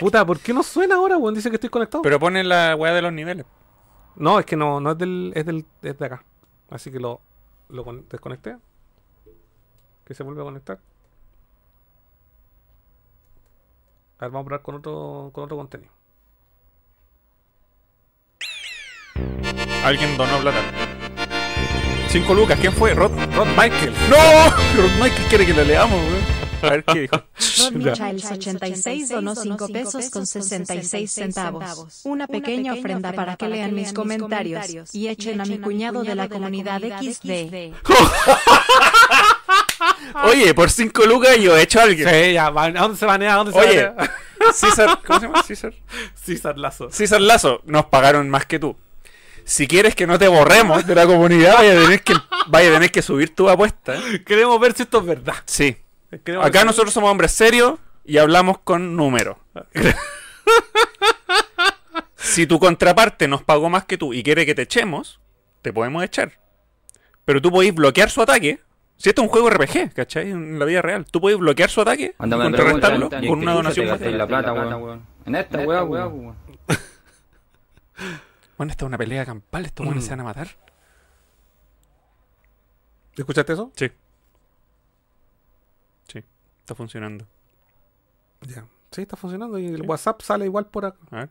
Puta, 0.00 0.24
¿por 0.26 0.40
qué 0.40 0.52
no 0.52 0.62
suena 0.62 0.96
ahora, 0.96 1.16
weón? 1.16 1.34
Dice 1.34 1.50
que 1.50 1.56
estoy 1.56 1.70
conectado. 1.70 2.02
Pero 2.02 2.18
pone 2.18 2.42
la 2.44 2.74
weá 2.76 2.92
de 2.92 3.02
los 3.02 3.12
niveles. 3.12 3.46
No, 4.16 4.38
es 4.38 4.46
que 4.46 4.56
no, 4.56 4.80
no 4.80 4.92
es 4.92 4.98
del, 4.98 5.32
es 5.34 5.46
del, 5.46 5.64
es 5.82 5.98
de 5.98 6.06
acá. 6.06 6.24
Así 6.70 6.90
que 6.90 6.98
lo, 7.00 7.20
lo 7.68 7.84
con- 7.84 8.06
desconecté. 8.08 8.56
Que 10.04 10.14
se 10.14 10.22
vuelve 10.22 10.42
a 10.42 10.44
conectar. 10.44 10.78
A 14.18 14.24
ver, 14.24 14.30
vamos 14.30 14.42
a 14.42 14.46
probar 14.46 14.62
con 14.62 14.74
otro, 14.76 15.30
con 15.32 15.44
otro 15.44 15.56
contenido. 15.56 15.92
Alguien 19.84 20.16
donó 20.16 20.38
plata. 20.40 20.60
5 22.14 22.32
lucas, 22.32 22.56
¿quién 22.60 22.72
fue? 22.72 22.94
Rod, 22.94 23.10
Rod 23.34 23.48
Michael. 23.58 23.92
¡No! 24.08 24.50
Rod 24.80 25.02
Michael 25.02 25.28
quiere 25.28 25.46
que 25.46 25.52
lo 25.52 25.64
leamos, 25.64 26.00
weón. 26.00 26.22
A 26.62 26.70
ver 26.70 26.84
qué 26.84 27.00
dijo. 27.00 27.16
Rod 27.58 27.72
Michaels 27.72 28.30
86 28.30 29.08
donó 29.08 29.34
5 29.34 29.66
pesos 29.66 30.10
con 30.10 30.24
66 30.24 31.10
centavos. 31.10 32.02
Una 32.04 32.28
pequeña 32.28 32.74
ofrenda 32.74 33.12
para 33.12 33.34
que 33.34 33.48
lean 33.48 33.74
mis 33.74 33.92
comentarios 33.92 34.94
y 34.94 35.08
echen 35.08 35.40
a 35.40 35.44
mi 35.44 35.58
cuñado 35.58 36.04
de 36.04 36.14
la 36.14 36.28
comunidad 36.28 36.82
XD. 36.82 37.74
Oye, 40.22 40.54
por 40.54 40.70
5 40.70 41.06
lucas 41.06 41.36
yo 41.38 41.56
he 41.56 41.62
hecho 41.62 41.80
a 41.80 41.82
alguien. 41.82 42.08
Sí, 42.08 42.32
ya, 42.34 42.46
¿a 42.46 42.70
dónde 42.70 42.96
se 42.96 43.06
banea? 43.06 43.34
¿A 43.34 43.36
dónde 43.38 43.52
se 43.54 43.58
Oye, 43.58 43.86
banea? 43.86 44.14
César, 44.52 45.00
¿cómo 45.04 45.18
se 45.18 45.26
llama? 45.26 45.42
César. 45.42 45.74
César 46.14 46.58
Lazo. 46.58 46.92
César 46.92 47.20
Lazo, 47.20 47.60
nos 47.64 47.86
pagaron 47.86 48.30
más 48.30 48.46
que 48.46 48.60
tú. 48.60 48.76
Si 49.44 49.66
quieres 49.68 49.94
que 49.94 50.06
no 50.06 50.18
te 50.18 50.26
borremos 50.28 50.86
de 50.86 50.94
la 50.94 51.06
comunidad, 51.06 51.54
vaya 51.54 51.78
a 51.78 51.82
tener 51.82 52.02
que, 52.02 52.14
vaya 52.46 52.70
a 52.70 52.72
tener 52.74 52.90
que 52.90 53.02
subir 53.02 53.34
tu 53.34 53.48
apuesta. 53.48 53.94
¿eh? 53.96 54.24
Queremos 54.24 54.58
ver 54.58 54.72
si 54.72 54.82
esto 54.84 54.98
es 55.00 55.06
verdad. 55.06 55.34
Sí. 55.44 55.76
Queremos 56.24 56.46
Acá 56.46 56.60
ver- 56.60 56.66
nosotros 56.66 56.94
somos 56.94 57.10
hombres 57.10 57.32
serios 57.32 57.78
y 58.04 58.18
hablamos 58.18 58.58
con 58.58 58.96
números. 58.96 59.36
si 62.16 62.46
tu 62.46 62.58
contraparte 62.58 63.28
nos 63.28 63.42
pagó 63.42 63.68
más 63.68 63.84
que 63.84 63.98
tú 63.98 64.14
y 64.14 64.22
quiere 64.22 64.46
que 64.46 64.54
te 64.54 64.62
echemos, 64.62 65.20
te 65.62 65.72
podemos 65.72 66.02
echar. 66.02 66.32
Pero 67.24 67.40
tú 67.42 67.50
podéis 67.50 67.74
bloquear 67.74 68.10
su 68.10 68.22
ataque. 68.22 68.60
Si 68.96 69.08
esto 69.08 69.22
es 69.22 69.26
un 69.26 69.32
juego 69.32 69.50
RPG, 69.50 69.92
¿cachai? 69.92 70.30
En 70.30 70.58
la 70.58 70.64
vida 70.64 70.80
real. 70.80 71.04
Tú 71.10 71.20
podéis 71.20 71.38
bloquear 71.40 71.68
su 71.68 71.80
ataque 71.80 72.14
y 72.18 72.30
contrarrestarlo 72.30 73.10
con 73.10 73.24
¿y 73.24 73.28
una 73.28 73.52
donación 73.54 73.86
gastáis 73.88 74.14
la 74.16 74.26
plata, 74.26 74.52
weón? 74.52 75.02
En 75.26 75.34
esta 75.34 75.58
weá, 75.58 75.82
weón. 75.82 76.34
Bueno, 78.56 78.70
esta 78.70 78.84
es 78.84 78.86
una 78.88 78.98
pelea 78.98 79.24
campal. 79.26 79.64
Estos 79.66 79.84
buenos 79.86 80.04
Mm. 80.04 80.06
se 80.06 80.10
van 80.10 80.20
a 80.20 80.24
matar. 80.24 80.48
¿Escuchaste 83.16 83.52
eso? 83.52 83.72
Sí. 83.76 83.90
Sí, 86.08 86.24
está 86.60 86.74
funcionando. 86.74 87.26
Ya. 88.42 88.66
Sí, 88.90 89.02
está 89.02 89.16
funcionando 89.16 89.58
y 89.58 89.66
el 89.66 89.82
WhatsApp 89.82 90.20
sale 90.22 90.44
igual 90.44 90.66
por 90.66 90.84
acá. 90.86 90.98
A 91.10 91.16
ver. 91.16 91.30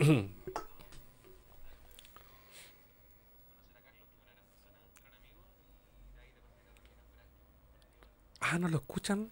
Ah, 8.40 8.58
¿no 8.58 8.68
lo 8.68 8.78
escuchan? 8.78 9.30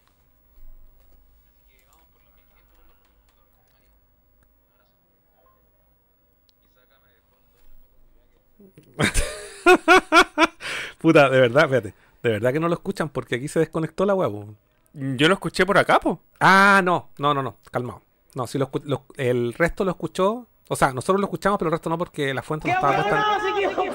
Puta, 10.98 11.28
de 11.30 11.40
verdad, 11.40 11.68
fíjate. 11.68 11.94
De 12.22 12.30
verdad 12.30 12.52
que 12.52 12.60
no 12.60 12.68
lo 12.68 12.74
escuchan 12.74 13.08
porque 13.08 13.36
aquí 13.36 13.48
se 13.48 13.60
desconectó 13.60 14.04
la 14.04 14.14
huevo. 14.14 14.54
Yo 14.92 15.28
lo 15.28 15.34
escuché 15.34 15.64
por 15.66 15.78
acá, 15.78 16.00
po. 16.00 16.20
Ah, 16.40 16.80
no, 16.84 17.10
no, 17.18 17.34
no, 17.34 17.42
no, 17.42 17.56
calmado. 17.70 18.02
No, 18.34 18.46
si 18.46 18.58
lo, 18.58 18.70
lo- 18.84 19.04
el 19.16 19.52
resto 19.54 19.84
lo 19.84 19.90
escuchó. 19.92 20.46
O 20.68 20.76
sea, 20.76 20.92
nosotros 20.92 21.20
lo 21.20 21.26
escuchamos, 21.26 21.58
pero 21.58 21.68
el 21.68 21.72
resto 21.72 21.88
no 21.90 21.96
porque 21.98 22.32
la 22.34 22.42
fuente 22.42 22.68
no 22.68 22.74
estaba 22.74 22.94
puesta. 22.96 23.24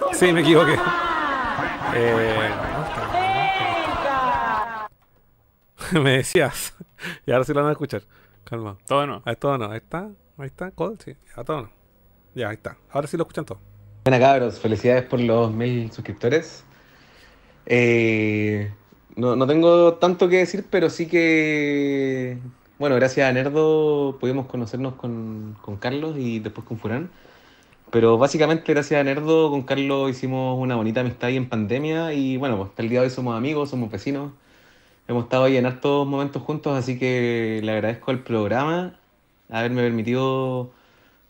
en- 0.10 0.16
Sí, 0.16 0.32
me 0.34 0.42
equivoqué. 0.42 0.76
Eh, 1.96 2.50
me 5.94 6.18
decías. 6.18 6.74
Y 7.26 7.32
ahora 7.32 7.44
sí 7.44 7.54
lo 7.54 7.62
van 7.62 7.70
a 7.70 7.74
escuchar. 7.74 8.04
Calma. 8.44 8.78
Todo 8.86 9.06
no. 9.08 9.22
Ahí 9.26 9.36
todo 9.36 9.58
no. 9.58 9.72
Ahí 9.72 9.78
está. 9.78 10.10
Ahí 10.38 10.48
está. 10.48 10.72
Code, 10.72 10.98
sí. 11.04 11.16
A 11.36 11.44
todo 11.44 11.64
no. 11.64 11.70
Ya, 12.36 12.50
ahí 12.50 12.56
está. 12.56 12.78
Ahora 12.92 13.08
sí 13.08 13.18
lo 13.18 13.24
escuchan 13.24 13.46
todo. 13.46 13.60
Buena 14.06 14.20
cabros, 14.20 14.60
felicidades 14.60 15.04
por 15.04 15.20
los 15.20 15.52
mil 15.52 15.92
suscriptores. 15.92 16.64
Eh, 17.66 18.72
no, 19.16 19.36
no 19.36 19.48
tengo 19.48 19.94
tanto 19.96 20.28
que 20.28 20.38
decir, 20.38 20.66
pero 20.70 20.90
sí 20.90 21.08
que, 21.08 22.38
bueno, 22.84 22.98
gracias 22.98 23.30
a 23.30 23.32
Nerdo 23.32 24.18
pudimos 24.20 24.46
conocernos 24.48 24.96
con, 24.96 25.56
con 25.62 25.78
Carlos 25.78 26.18
y 26.18 26.40
después 26.40 26.68
con 26.68 26.80
Furán. 26.80 27.10
Pero 27.92 28.18
básicamente 28.18 28.74
gracias 28.74 29.00
a 29.00 29.06
Nerdo 29.06 29.50
con 29.52 29.62
Carlos 29.62 30.12
hicimos 30.12 30.60
una 30.60 30.76
bonita 30.76 31.00
amistad 31.00 31.30
ahí 31.30 31.38
en 31.38 31.48
pandemia 31.48 32.14
y 32.14 32.36
bueno, 32.36 32.58
pues 32.58 32.72
hasta 32.72 32.82
el 32.82 32.90
día 32.90 33.00
de 33.00 33.06
hoy 33.06 33.10
somos 33.10 33.38
amigos, 33.38 33.70
somos 33.70 33.90
vecinos. 33.90 34.34
Hemos 35.08 35.24
estado 35.24 35.46
ahí 35.46 35.56
en 35.56 35.66
hartos 35.66 36.06
momentos 36.06 36.42
juntos, 36.42 36.78
así 36.78 37.00
que 37.00 37.62
le 37.64 37.72
agradezco 37.72 38.12
el 38.12 38.20
programa 38.20 39.00
haberme 39.50 39.82
permitido 39.84 40.72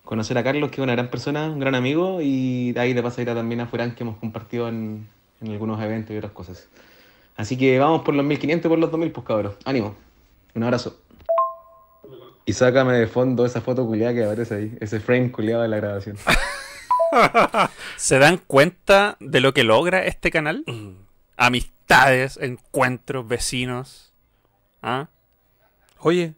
conocer 0.05 0.39
a 0.39 0.43
Carlos, 0.43 0.71
que 0.71 0.77
es 0.77 0.83
una 0.83 0.93
gran 0.93 1.11
persona, 1.11 1.51
un 1.51 1.59
gran 1.59 1.75
amigo, 1.75 2.19
y 2.19 2.71
de 2.71 2.79
ahí 2.79 2.93
de 2.93 3.03
paso 3.03 3.21
irá 3.21 3.35
también 3.35 3.61
a 3.61 3.67
Furán, 3.67 3.93
que 3.93 4.01
hemos 4.01 4.17
compartido 4.17 4.67
en, 4.69 5.07
en 5.39 5.51
algunos 5.51 5.79
eventos 5.83 6.15
y 6.15 6.17
otras 6.17 6.31
cosas. 6.31 6.67
Así 7.37 7.57
que 7.57 7.77
vamos 7.77 8.01
por 8.01 8.15
los 8.15 8.25
1500 8.25 8.65
y 8.65 8.69
por 8.69 8.79
los 8.79 8.89
2000, 8.89 9.11
pues 9.11 9.27
cabros. 9.27 9.55
Ánimo. 9.65 9.93
Un 10.55 10.63
abrazo. 10.63 11.02
Y 12.45 12.53
sácame 12.53 12.93
de 12.93 13.07
fondo 13.07 13.45
esa 13.45 13.61
foto 13.61 13.85
culiada 13.85 14.13
que 14.13 14.23
aparece 14.23 14.55
ahí, 14.55 14.77
ese 14.81 14.99
frame 14.99 15.31
culiado 15.31 15.61
de 15.61 15.69
la 15.69 15.77
grabación. 15.77 16.17
¿Se 17.95 18.19
dan 18.19 18.37
cuenta 18.37 19.15
de 19.19 19.39
lo 19.39 19.53
que 19.53 19.63
logra 19.63 20.05
este 20.05 20.29
canal? 20.29 20.65
Amistades, 21.37 22.37
encuentros, 22.41 23.27
vecinos. 23.27 24.13
¿Ah? 24.81 25.07
Oye, 25.99 26.33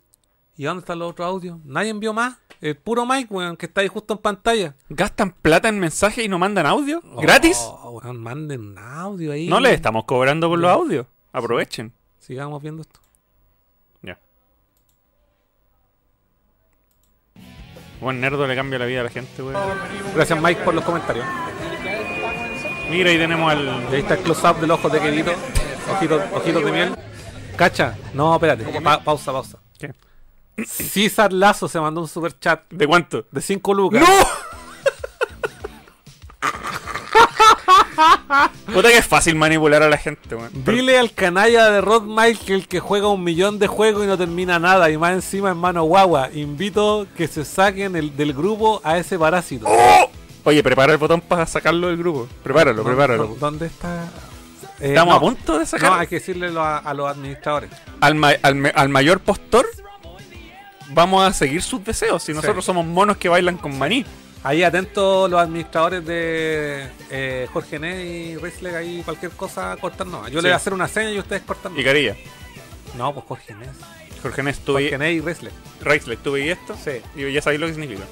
¿y 0.56 0.65
dónde 0.65 0.82
están 0.82 0.99
los 0.99 1.11
otros 1.11 1.27
audios? 1.27 1.57
¿Nadie 1.65 1.90
envió 1.90 2.14
más? 2.14 2.38
El 2.61 2.77
puro 2.77 3.06
Mike, 3.06 3.34
weón, 3.34 3.57
que 3.57 3.65
está 3.65 3.82
ahí 3.82 3.88
justo 3.88 4.14
en 4.14 4.19
pantalla. 4.19 4.76
¿Gastan 4.90 5.32
plata 5.32 5.69
en 5.69 5.80
mensajes 5.80 6.23
y 6.23 6.27
no 6.27 6.38
mandan 6.38 6.68
audio? 6.68 7.02
¿Gratis? 7.19 7.57
Oh, 7.60 7.99
weón, 8.02 8.22
manden 8.22 8.61
un 8.61 8.77
audio 8.77 9.32
ahí. 9.32 9.48
No 9.48 9.60
les 9.60 9.73
estamos 9.73 10.06
cobrando 10.06 10.49
por 10.49 10.60
los 10.60 10.72
audios. 10.72 11.07
Aprovechen. 11.32 11.94
Sigamos 12.19 12.61
viendo 12.61 12.82
esto. 12.82 12.99
Buen 18.01 18.19
nerdo 18.22 18.45
le 18.45 18.55
cambia 18.55 18.77
la 18.80 18.85
vida 18.85 19.01
a 19.01 19.03
la 19.05 19.09
gente, 19.09 19.41
weón. 19.41 19.55
Gracias, 20.15 20.39
Mike, 20.41 20.61
por 20.63 20.73
los 20.73 20.84
comentarios. 20.84 21.26
Mira, 22.89 23.09
ahí 23.09 23.17
tenemos 23.17 23.51
al. 23.51 23.67
Ahí 23.91 23.99
está 23.99 24.15
el 24.15 24.19
close-up 24.22 24.59
del 24.59 24.72
ojo 24.72 24.89
de 24.89 24.99
Quedito. 24.99 25.31
Ojitos, 25.91 26.22
ojitos 26.34 26.65
de 26.65 26.72
miel. 26.72 26.95
Cacha. 27.55 27.95
No, 28.13 28.35
espérate. 28.35 28.63
Pa- 28.81 28.99
pausa, 29.03 29.31
pausa. 29.31 29.57
¿Qué? 29.80 29.93
César 30.65 31.34
Lazo 31.34 31.67
se 31.67 31.80
mandó 31.80 32.01
un 32.01 32.07
super 32.07 32.38
chat 32.39 32.61
¿De 32.69 32.88
cuánto? 32.88 33.26
de 33.31 33.41
5 33.41 33.73
lucas. 33.73 34.03
Puta 38.73 38.89
que 38.89 38.97
es 38.97 39.05
fácil 39.05 39.35
manipular 39.35 39.81
a 39.84 39.89
la 39.89 39.97
gente, 39.97 40.35
weón. 40.35 40.49
Dile 40.65 40.97
al 40.99 41.11
canalla 41.13 41.69
de 41.69 41.81
Rod 41.81 42.03
Michael 42.03 42.67
que 42.67 42.80
juega 42.80 43.07
un 43.07 43.23
millón 43.23 43.59
de 43.59 43.67
juegos 43.67 44.03
y 44.03 44.07
no 44.07 44.17
termina 44.17 44.59
nada 44.59 44.89
y 44.89 44.97
más 44.97 45.13
encima 45.13 45.51
en 45.51 45.57
mano 45.57 45.84
guagua. 45.84 46.30
Invito 46.34 47.07
que 47.15 47.27
se 47.27 47.45
saquen 47.45 47.95
el, 47.95 48.15
del 48.15 48.34
grupo 48.34 48.81
a 48.84 48.97
ese 48.97 49.17
parásito. 49.19 49.67
Oye, 50.43 50.61
prepara 50.61 50.91
el 50.93 50.97
botón 50.99 51.22
para 51.22 51.45
sacarlo 51.45 51.88
del 51.88 51.97
grupo. 51.97 52.27
Prepáralo, 52.43 52.81
¿Dó- 52.84 52.85
prepáralo. 52.85 53.27
dó- 53.30 53.35
¿Dónde 53.39 53.67
está? 53.67 54.05
Eh, 54.80 54.89
Estamos 54.89 55.13
no, 55.13 55.17
a 55.17 55.19
punto 55.22 55.57
de 55.59 55.65
sacar. 55.65 55.89
No, 55.91 55.97
hay 55.97 56.07
que 56.07 56.15
decirle 56.15 56.51
a, 56.59 56.77
a 56.77 56.93
los 56.93 57.09
administradores. 57.09 57.69
al, 58.01 58.15
ma- 58.15 58.34
al 58.41 58.55
me- 58.55 58.69
al 58.76 58.89
mayor 58.89 59.22
postor, 59.22 59.65
vamos 60.89 61.26
a 61.27 61.34
seguir 61.34 61.61
sus 61.61 61.84
deseos. 61.84 62.22
Si 62.23 62.34
nosotros 62.34 62.63
somos 62.65 62.85
monos 62.85 63.17
que 63.17 63.30
bailan 63.30 63.57
con 63.57 63.77
maní. 63.77 64.05
Ahí 64.45 64.61
atentos 64.63 65.27
los 65.30 65.41
administradores 65.41 66.05
de 66.05 66.88
eh, 67.09 67.47
Jorge 67.51 67.80
Ney 67.80 68.07
y 68.34 68.38
Riesler, 68.38 68.76
ahí 68.76 69.01
cualquier 69.03 69.31
cosa 69.31 69.76
cortan 69.81 70.11
no. 70.11 70.22
Yo 70.27 70.30
Sí. 70.30 70.35
le 70.35 70.41
voy 70.43 70.51
a 70.51 70.55
hacer 70.57 70.72
una 70.73 70.88
seña 70.88 71.11
y 71.11 71.17
ustedes 71.19 71.41
cortan 71.41 71.77
Y 71.77 71.84
Carilla. 71.84 72.15
No, 72.95 73.11
pues 73.11 73.26
Jorge 73.27 73.55
Ney. 73.55 73.67
Jorge 74.22 74.43
Nés, 74.43 74.59
tú 74.59 74.73
Jorge 74.73 74.97
Ney 74.99 75.15
y 75.17 75.22
Riesler. 75.22 75.51
Reisler, 75.81 76.17
¿tú 76.19 76.34
veías 76.34 76.59
esto? 76.59 76.76
Sí. 76.84 77.01
Y 77.19 77.31
ya 77.34 77.41
sabéis 77.41 77.59
lo 77.59 77.65
que 77.67 77.73
significa. 77.73 78.03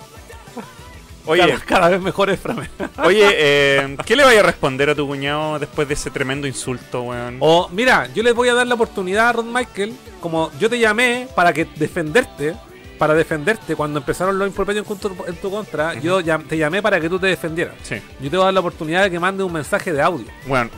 Oye, 1.26 1.42
Cada, 1.48 1.60
cada 1.60 1.90
vez 1.90 2.02
mejor 2.02 2.30
es 2.32 2.40
Frame. 2.40 2.68
oye, 3.04 3.26
eh, 3.32 3.98
¿qué 4.06 4.16
le 4.16 4.26
vaya 4.26 4.40
a 4.42 4.44
responder 4.44 4.90
a 4.90 4.96
tu 4.96 5.08
cuñado 5.08 5.58
después 5.60 5.88
de 5.88 5.94
ese 5.94 6.10
tremendo 6.10 6.48
insulto, 6.48 7.04
weón? 7.04 7.38
O 7.40 7.70
mira, 7.72 8.10
yo 8.14 8.24
les 8.24 8.34
voy 8.34 8.50
a 8.50 8.54
dar 8.56 8.66
la 8.68 8.74
oportunidad 8.74 9.30
a 9.30 9.34
Ron 9.34 9.54
Michael, 9.54 9.96
como 10.20 10.52
yo 10.60 10.70
te 10.70 10.80
llamé 10.80 11.28
para 11.36 11.54
que 11.54 11.64
defenderte, 11.76 12.56
para 13.04 13.16
defenderte 13.16 13.76
cuando 13.76 14.00
empezaron 14.00 14.40
los 14.40 14.48
improperios 14.48 14.90
en 14.90 14.98
tu, 14.98 15.10
en 15.28 15.36
tu 15.36 15.52
contra, 15.52 15.94
yo 15.96 16.22
llam- 16.22 16.48
te 16.48 16.58
llamé 16.58 16.82
para 16.82 17.02
que 17.02 17.10
tú 17.10 17.20
te 17.20 17.28
defendieras. 17.28 17.76
Sí. 17.84 17.96
Yo 18.22 18.30
te 18.30 18.38
voy 18.38 18.44
a 18.44 18.46
dar 18.46 18.54
la 18.54 18.62
oportunidad 18.62 19.04
de 19.04 19.12
que 19.12 19.20
mande 19.20 19.44
un 19.44 19.52
mensaje 19.52 19.92
de 19.92 20.02
audio. 20.02 20.26
Bueno, 20.48 20.70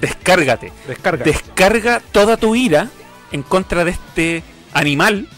descárgate. 0.00 0.72
Descarga. 0.86 1.24
Descarga 1.24 2.00
toda 2.12 2.36
tu 2.36 2.54
ira 2.54 2.88
en 3.32 3.42
contra 3.42 3.84
de 3.84 3.90
este 3.90 4.44
animal 4.72 5.28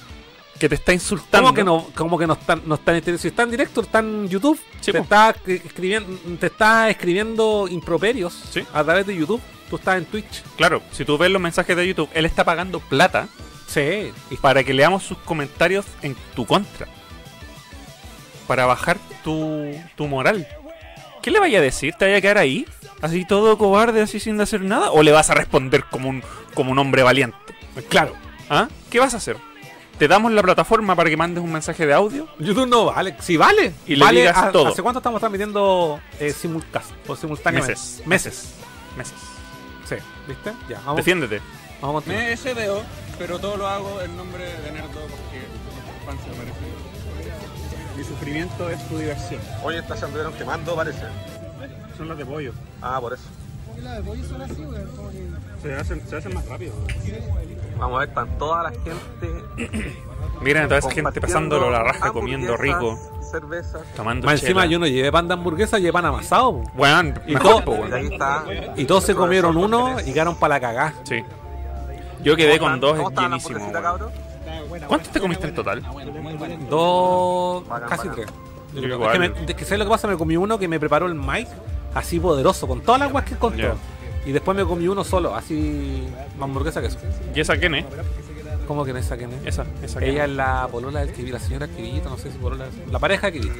que 0.59 0.69
te 0.69 0.75
está 0.75 0.93
insultando. 0.93 1.47
¿Cómo 1.49 1.55
que 1.55 1.65
no, 1.65 1.87
cómo 1.95 2.19
que 2.19 2.27
no 2.27 2.35
están, 2.35 2.61
no 2.67 2.75
están 2.75 2.97
en 2.97 3.19
Si 3.19 3.29
está 3.29 3.43
en 3.45 3.51
directo, 3.51 3.81
está 3.81 4.01
en 4.01 4.29
YouTube, 4.29 4.61
Sí, 4.83 4.93
te, 4.93 4.99
po. 4.99 5.05
está 5.05 5.35
escribiendo, 5.47 6.19
te 6.39 6.47
está 6.49 6.91
escribiendo 6.91 7.67
improperios 7.71 8.35
Sí. 8.53 8.63
a 8.75 8.85
través 8.85 9.07
de 9.07 9.17
YouTube. 9.17 9.41
Tú 9.71 9.77
estás 9.77 9.97
en 9.97 10.05
Twitch. 10.05 10.43
Claro, 10.59 10.83
si 10.93 11.07
tú 11.07 11.17
ves 11.17 11.31
los 11.31 11.41
mensajes 11.41 11.75
de 11.75 11.87
YouTube, 11.89 12.11
él 12.13 12.27
está 12.27 12.45
pagando 12.45 12.79
plata 12.81 13.27
Sí. 13.67 14.13
para 14.41 14.63
que 14.65 14.73
leamos 14.73 15.03
sus 15.03 15.19
comentarios 15.19 15.85
en 16.03 16.17
tu 16.35 16.47
contra. 16.47 16.87
Para 18.47 18.67
bajar 18.67 18.99
tu, 19.25 19.73
tu 19.97 20.07
moral. 20.07 20.47
¿Qué 21.23 21.31
le 21.31 21.41
vaya 21.41 21.59
a 21.59 21.63
decir? 21.63 21.95
¿Te 21.99 22.05
vaya 22.05 22.19
a 22.19 22.21
quedar 22.21 22.39
ahí? 22.39 22.67
¿Así 23.03 23.25
todo 23.27 23.59
cobarde, 23.59 24.01
así 24.03 24.21
sin 24.21 24.41
hacer 24.41 24.61
nada? 24.63 24.93
¿O 24.93 25.03
le 25.03 25.11
vas 25.13 25.29
a 25.31 25.35
responder 25.35 25.85
como 25.91 26.09
un, 26.09 26.23
como 26.55 26.71
un 26.71 26.79
hombre 26.79 27.03
valiente? 27.03 27.37
Claro. 27.89 28.15
¿Ah? 28.49 28.69
¿Qué 28.91 29.01
vas 29.01 29.15
a 29.15 29.17
hacer? 29.17 29.37
¿Te 29.99 30.07
damos 30.09 30.31
la 30.33 30.43
plataforma 30.43 30.95
para 30.95 31.11
que 31.11 31.17
mandes 31.17 31.43
un 31.43 31.51
mensaje 31.51 31.85
de 31.87 31.93
audio? 31.95 32.29
YouTube 32.39 32.69
no 32.69 32.85
vale. 32.87 33.17
Sí, 33.21 33.37
vale. 33.37 33.73
Y 33.87 33.97
le 33.97 34.11
digas 34.13 34.37
¿ha- 34.37 34.53
todo. 34.53 34.69
¿Hace 34.69 34.83
cuánto 34.83 35.01
estamos 35.01 35.21
transmitiendo 35.21 36.01
eh, 36.21 36.31
simulcast? 36.33 36.91
O 37.09 37.17
simultáneamente? 37.17 37.73
Meses. 37.73 38.03
Meses. 38.07 38.55
Meses. 38.97 39.15
Sí, 39.89 39.97
¿viste? 40.29 40.53
Ya, 40.69 40.79
vamos. 40.81 40.97
Defiéndete. 40.97 41.41
Vamos 41.87 42.05
a. 42.05 42.09
Me 42.09 42.37
SDO, 42.37 42.83
pero 43.17 43.39
todo 43.39 43.57
lo 43.57 43.69
hago 43.69 44.01
en 44.01 44.17
nombre 44.17 44.45
de 44.45 44.73
Nerdo 44.73 44.89
porque 45.03 45.47
fan 46.05 46.19
se 46.25 46.31
lo 46.31 46.37
merece. 46.37 46.59
Mi 47.97 48.03
sufrimiento 48.05 48.69
es 48.69 48.89
tu 48.89 48.99
diversión. 48.99 49.41
Oye, 49.63 49.79
estas 49.79 50.01
se 50.01 50.05
anduvieron 50.05 50.33
quemando, 50.35 50.75
parece. 50.75 51.03
Son 51.97 52.09
las 52.09 52.19
de 52.19 52.27
pollo. 52.27 52.53
Ah, 52.83 52.99
por 53.01 53.13
eso. 53.15 53.23
las 53.83 53.97
de 53.99 54.03
pollo 54.03 54.25
son 54.25 54.43
así. 54.43 54.67
Se 55.63 55.75
hacen, 55.75 56.03
se 56.09 56.17
hacen 56.17 56.35
más 56.35 56.47
rápido. 56.49 56.75
Vamos 57.79 57.97
a 57.97 58.01
ver, 58.01 58.09
están 58.09 58.37
toda 58.39 58.65
la 58.65 58.71
gente. 58.71 59.95
Miren 60.43 60.65
a 60.65 60.69
toda 60.69 60.79
esa 60.81 60.91
gente 60.91 61.21
pasándolo 61.21 61.71
la 61.71 61.85
raja, 61.85 62.11
comiendo 62.11 62.57
rico, 62.57 62.99
Cervezas. 63.31 63.83
tomando 63.95 64.27
Más 64.27 64.43
encima 64.43 64.67
yo 64.67 64.79
no 64.81 64.87
llevé 64.87 65.11
pan 65.13 65.29
de 65.29 65.35
hamburguesa, 65.35 65.79
llevé 65.79 65.93
pan 65.93 66.05
amasado. 66.07 66.63
Weón, 66.75 67.15
Y 67.29 67.35
mejor, 67.35 67.65
todo- 67.65 67.77
po. 67.77 67.87
Y 67.89 67.93
ahí 67.93 68.07
está. 68.13 68.45
Y 68.77 68.85
todos 68.87 69.05
se 69.05 69.15
comieron 69.15 69.57
uno 69.57 70.01
y 70.01 70.13
quedaron 70.13 70.35
para 70.37 70.57
la 70.57 70.61
cagá. 70.61 70.95
Sí. 71.05 71.23
Yo 72.27 72.35
quedé 72.35 72.59
con 72.59 72.81
dos 72.81 72.97
¿Cómo 72.97 73.09
estaban 73.11 73.31
las 73.31 73.47
llenísimo. 73.47 73.73
¿Cuántos 74.89 75.13
te 75.13 75.21
comiste 75.21 75.47
en 75.47 75.55
total? 75.55 75.81
Dos, 76.69 77.63
casi 77.89 78.09
tres. 78.09 78.27
Es 78.75 78.81
que, 78.81 78.87
igual. 78.89 79.19
me, 79.21 79.27
es 79.27 79.55
que 79.55 79.65
¿sabes 79.65 79.79
lo 79.79 79.85
que 79.85 79.91
pasa? 79.91 80.09
Me 80.09 80.17
comí 80.17 80.37
uno 80.37 80.59
que 80.59 80.67
me 80.67 80.81
preparó 80.81 81.07
el 81.07 81.15
Mike, 81.15 81.51
así 81.95 82.19
poderoso, 82.19 82.67
con 82.67 82.81
todas 82.81 83.01
las 83.01 83.13
guas 83.13 83.25
que 83.25 83.37
contó. 83.37 83.77
Y 84.25 84.33
después 84.33 84.57
me 84.57 84.65
comí 84.65 84.89
uno 84.89 85.05
solo, 85.05 85.37
así 85.37 86.05
hamburguesa 86.41 86.81
que 86.81 86.89
eso. 86.89 86.99
¿Y 87.33 87.41
esa 87.41 87.57
quién 87.57 87.77
es? 87.77 87.85
¿Cómo 88.67 88.85
que 88.85 88.93
no 88.93 88.99
es 88.99 89.07
esa 89.07 89.17
quién 89.17 89.33
es? 89.33 89.47
Esa, 89.47 89.65
esa 89.85 90.05
Ella 90.05 90.25
es. 90.25 90.31
es 90.31 90.37
la 90.37 90.69
polola 90.71 90.99
del 90.99 91.13
Kibito, 91.13 91.35
la 91.35 91.41
señora 91.41 91.69
Kibito, 91.69 92.11
no 92.11 92.19
sé 92.19 92.33
si 92.33 92.39
polola. 92.39 92.67
La 92.91 92.99
pareja 92.99 93.31
de 93.31 93.35
Kibito. 93.35 93.55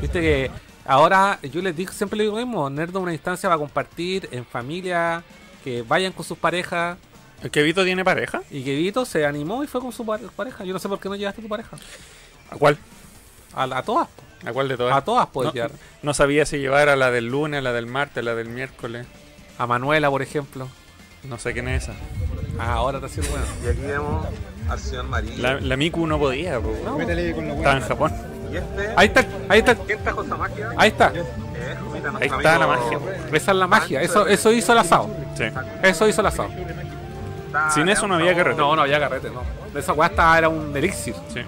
Viste 0.00 0.20
que 0.20 0.50
ahora 0.86 1.40
yo 1.42 1.60
les 1.60 1.76
digo, 1.76 1.92
siempre 1.92 2.16
le 2.16 2.24
digo 2.24 2.38
lo 2.38 2.46
mismo, 2.46 2.70
Nerdo 2.70 3.00
es 3.00 3.02
una 3.02 3.12
instancia 3.12 3.48
para 3.48 3.58
compartir 3.58 4.28
en 4.30 4.44
familia, 4.44 5.24
que 5.64 5.82
vayan 5.82 6.12
con 6.12 6.24
sus 6.24 6.38
parejas. 6.38 6.96
¿El 7.42 7.50
Kevito 7.50 7.84
tiene 7.84 8.04
pareja? 8.04 8.42
Y 8.50 8.62
Kibito 8.64 9.04
se 9.04 9.24
animó 9.24 9.62
y 9.62 9.66
fue 9.66 9.80
con 9.80 9.92
su 9.92 10.04
pare- 10.04 10.24
pareja. 10.34 10.64
Yo 10.64 10.72
no 10.72 10.78
sé 10.78 10.88
por 10.88 10.98
qué 10.98 11.08
no 11.08 11.14
llevaste 11.14 11.40
a 11.40 11.42
tu 11.44 11.48
pareja. 11.48 11.76
¿A 12.50 12.56
cuál? 12.56 12.76
A, 13.54 13.62
a 13.64 13.82
todas. 13.82 14.08
¿A 14.44 14.52
cuál 14.52 14.68
de 14.68 14.76
todas? 14.76 14.96
A 14.96 15.02
todas 15.02 15.26
puedes 15.28 15.50
no, 15.50 15.54
llevar. 15.54 15.70
no 16.02 16.14
sabía 16.14 16.46
si 16.46 16.58
llevar 16.58 16.88
a 16.88 16.96
la 16.96 17.10
del 17.10 17.26
lunes, 17.26 17.58
a 17.58 17.62
la 17.62 17.72
del 17.72 17.86
martes, 17.86 18.18
a 18.18 18.22
la 18.22 18.34
del 18.34 18.48
miércoles. 18.48 19.06
A 19.58 19.66
Manuela, 19.66 20.10
por 20.10 20.22
ejemplo. 20.22 20.68
No 21.24 21.38
sé 21.38 21.52
quién 21.52 21.68
es 21.68 21.84
esa. 21.84 21.92
Ah, 22.58 22.74
ahora 22.74 22.98
está 22.98 23.08
siendo 23.08 23.30
bueno. 23.30 23.46
Y 23.64 23.68
aquí 23.68 23.80
vemos 23.82 24.26
al 24.68 24.78
señor 24.78 25.04
María. 25.06 25.36
La, 25.38 25.60
la 25.60 25.76
Miku 25.76 26.06
no 26.06 26.18
podía, 26.18 26.60
po. 26.60 26.72
Con 26.84 27.00
Estaba 27.02 27.54
bueno. 27.54 27.72
en 27.72 27.80
Japón. 27.82 28.12
Y 28.52 28.56
este. 28.56 28.92
Ahí 28.96 29.06
está, 29.08 29.26
ahí 29.48 29.58
está, 29.58 29.74
¿Quién 29.76 30.02
trajo 30.02 30.22
esa 30.22 30.36
magia? 30.36 30.70
ahí 30.76 30.88
está. 30.88 31.12
Eh, 31.14 31.24
Ahí 32.20 32.28
está 32.28 32.58
la 32.58 32.66
magia. 32.66 32.98
Esa 33.32 33.50
es 33.50 33.56
la 33.56 33.66
magia. 33.66 34.00
Eso, 34.02 34.26
eso 34.26 34.52
hizo 34.52 34.72
el 34.72 34.78
asado. 34.78 35.10
Sí. 35.36 35.44
Eso 35.82 36.08
hizo 36.08 36.20
el 36.20 36.26
asado. 36.28 36.48
Sin 37.74 37.88
eso 37.88 38.06
no 38.06 38.14
había 38.14 38.34
carrete. 38.36 38.58
No, 38.58 38.76
no 38.76 38.82
había 38.82 38.98
carrete, 39.00 39.30
no. 39.30 39.42
Esa 39.78 39.92
weá 39.92 40.08
estaba- 40.08 40.38
era 40.38 40.48
un 40.48 40.76
elixir. 40.76 41.14
Sí. 41.32 41.40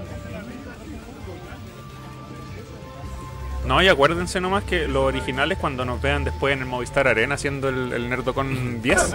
No, 3.66 3.80
y 3.82 3.88
acuérdense 3.88 4.40
nomás 4.40 4.64
que 4.64 4.88
los 4.88 5.04
originales 5.04 5.58
cuando 5.58 5.84
nos 5.84 6.00
vean 6.00 6.24
después 6.24 6.54
en 6.54 6.60
el 6.60 6.64
Movistar 6.66 7.06
Arena 7.06 7.34
haciendo 7.36 7.68
el, 7.68 7.92
el 7.92 8.08
Nerdocon 8.08 8.80
10, 8.82 9.00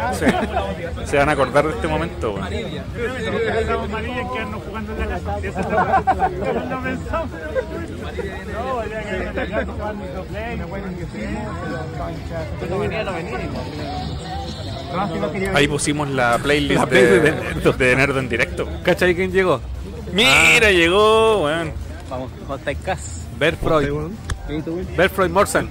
se 1.05 1.17
van 1.17 1.29
a 1.29 1.31
acordar 1.33 1.65
de 1.65 1.71
este 1.71 1.87
momento. 1.87 2.33
weón. 2.35 2.47
Ahí 15.53 15.67
pusimos 15.67 16.09
la 16.09 16.37
playlist 16.43 16.79
La 16.79 16.85
de, 16.85 16.91
playlist 16.91 17.23
de 17.23 17.31
Nerdo. 17.31 17.73
de 17.73 17.95
Nerdo 17.95 18.19
en 18.19 18.29
directo. 18.29 18.67
¿Cachai 18.83 19.15
quién 19.15 19.31
llegó? 19.31 19.61
Mira, 20.13 20.71
llegó, 20.71 21.43
weón. 21.45 21.71
Vamos, 22.09 22.31
Freud. 22.47 24.11
Bert 24.97 25.13
Freud 25.13 25.29
Morsen. 25.31 25.69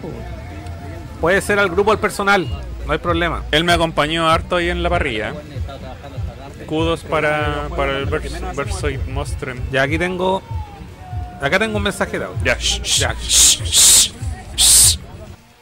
Puede 1.20 1.40
ser 1.40 1.58
al 1.58 1.70
grupo 1.70 1.90
del 1.92 2.00
personal, 2.00 2.46
no 2.86 2.92
hay 2.92 2.98
problema. 2.98 3.44
Él 3.50 3.64
me 3.64 3.72
acompañó 3.72 4.28
harto 4.28 4.56
ahí 4.56 4.68
en 4.68 4.82
la 4.82 4.90
parrilla. 4.90 5.32
Kudos 6.66 7.02
para, 7.02 7.68
para 7.76 7.98
el 7.98 8.06
Versoid 8.06 9.00
Monstrum. 9.08 9.58
Ya 9.70 9.82
aquí 9.82 9.98
tengo. 9.98 10.42
Acá 11.40 11.58
tengo 11.58 11.76
un 11.76 11.82
mensaje 11.82 12.18
de 12.18 12.24
audio. 12.26 12.38
Ya, 12.44 12.56
shh, 12.58 12.80
shh, 12.82 12.98
Ya. 13.00 13.14
shh, 13.20 13.62
shh, 13.64 14.12
shh. 14.56 14.98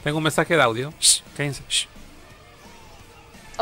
Tengo 0.04 0.18
un 0.18 0.24
mensaje 0.24 0.54
de 0.56 0.62
audio. 0.62 0.92
Cállense, 1.36 1.62
shh. 1.68 1.86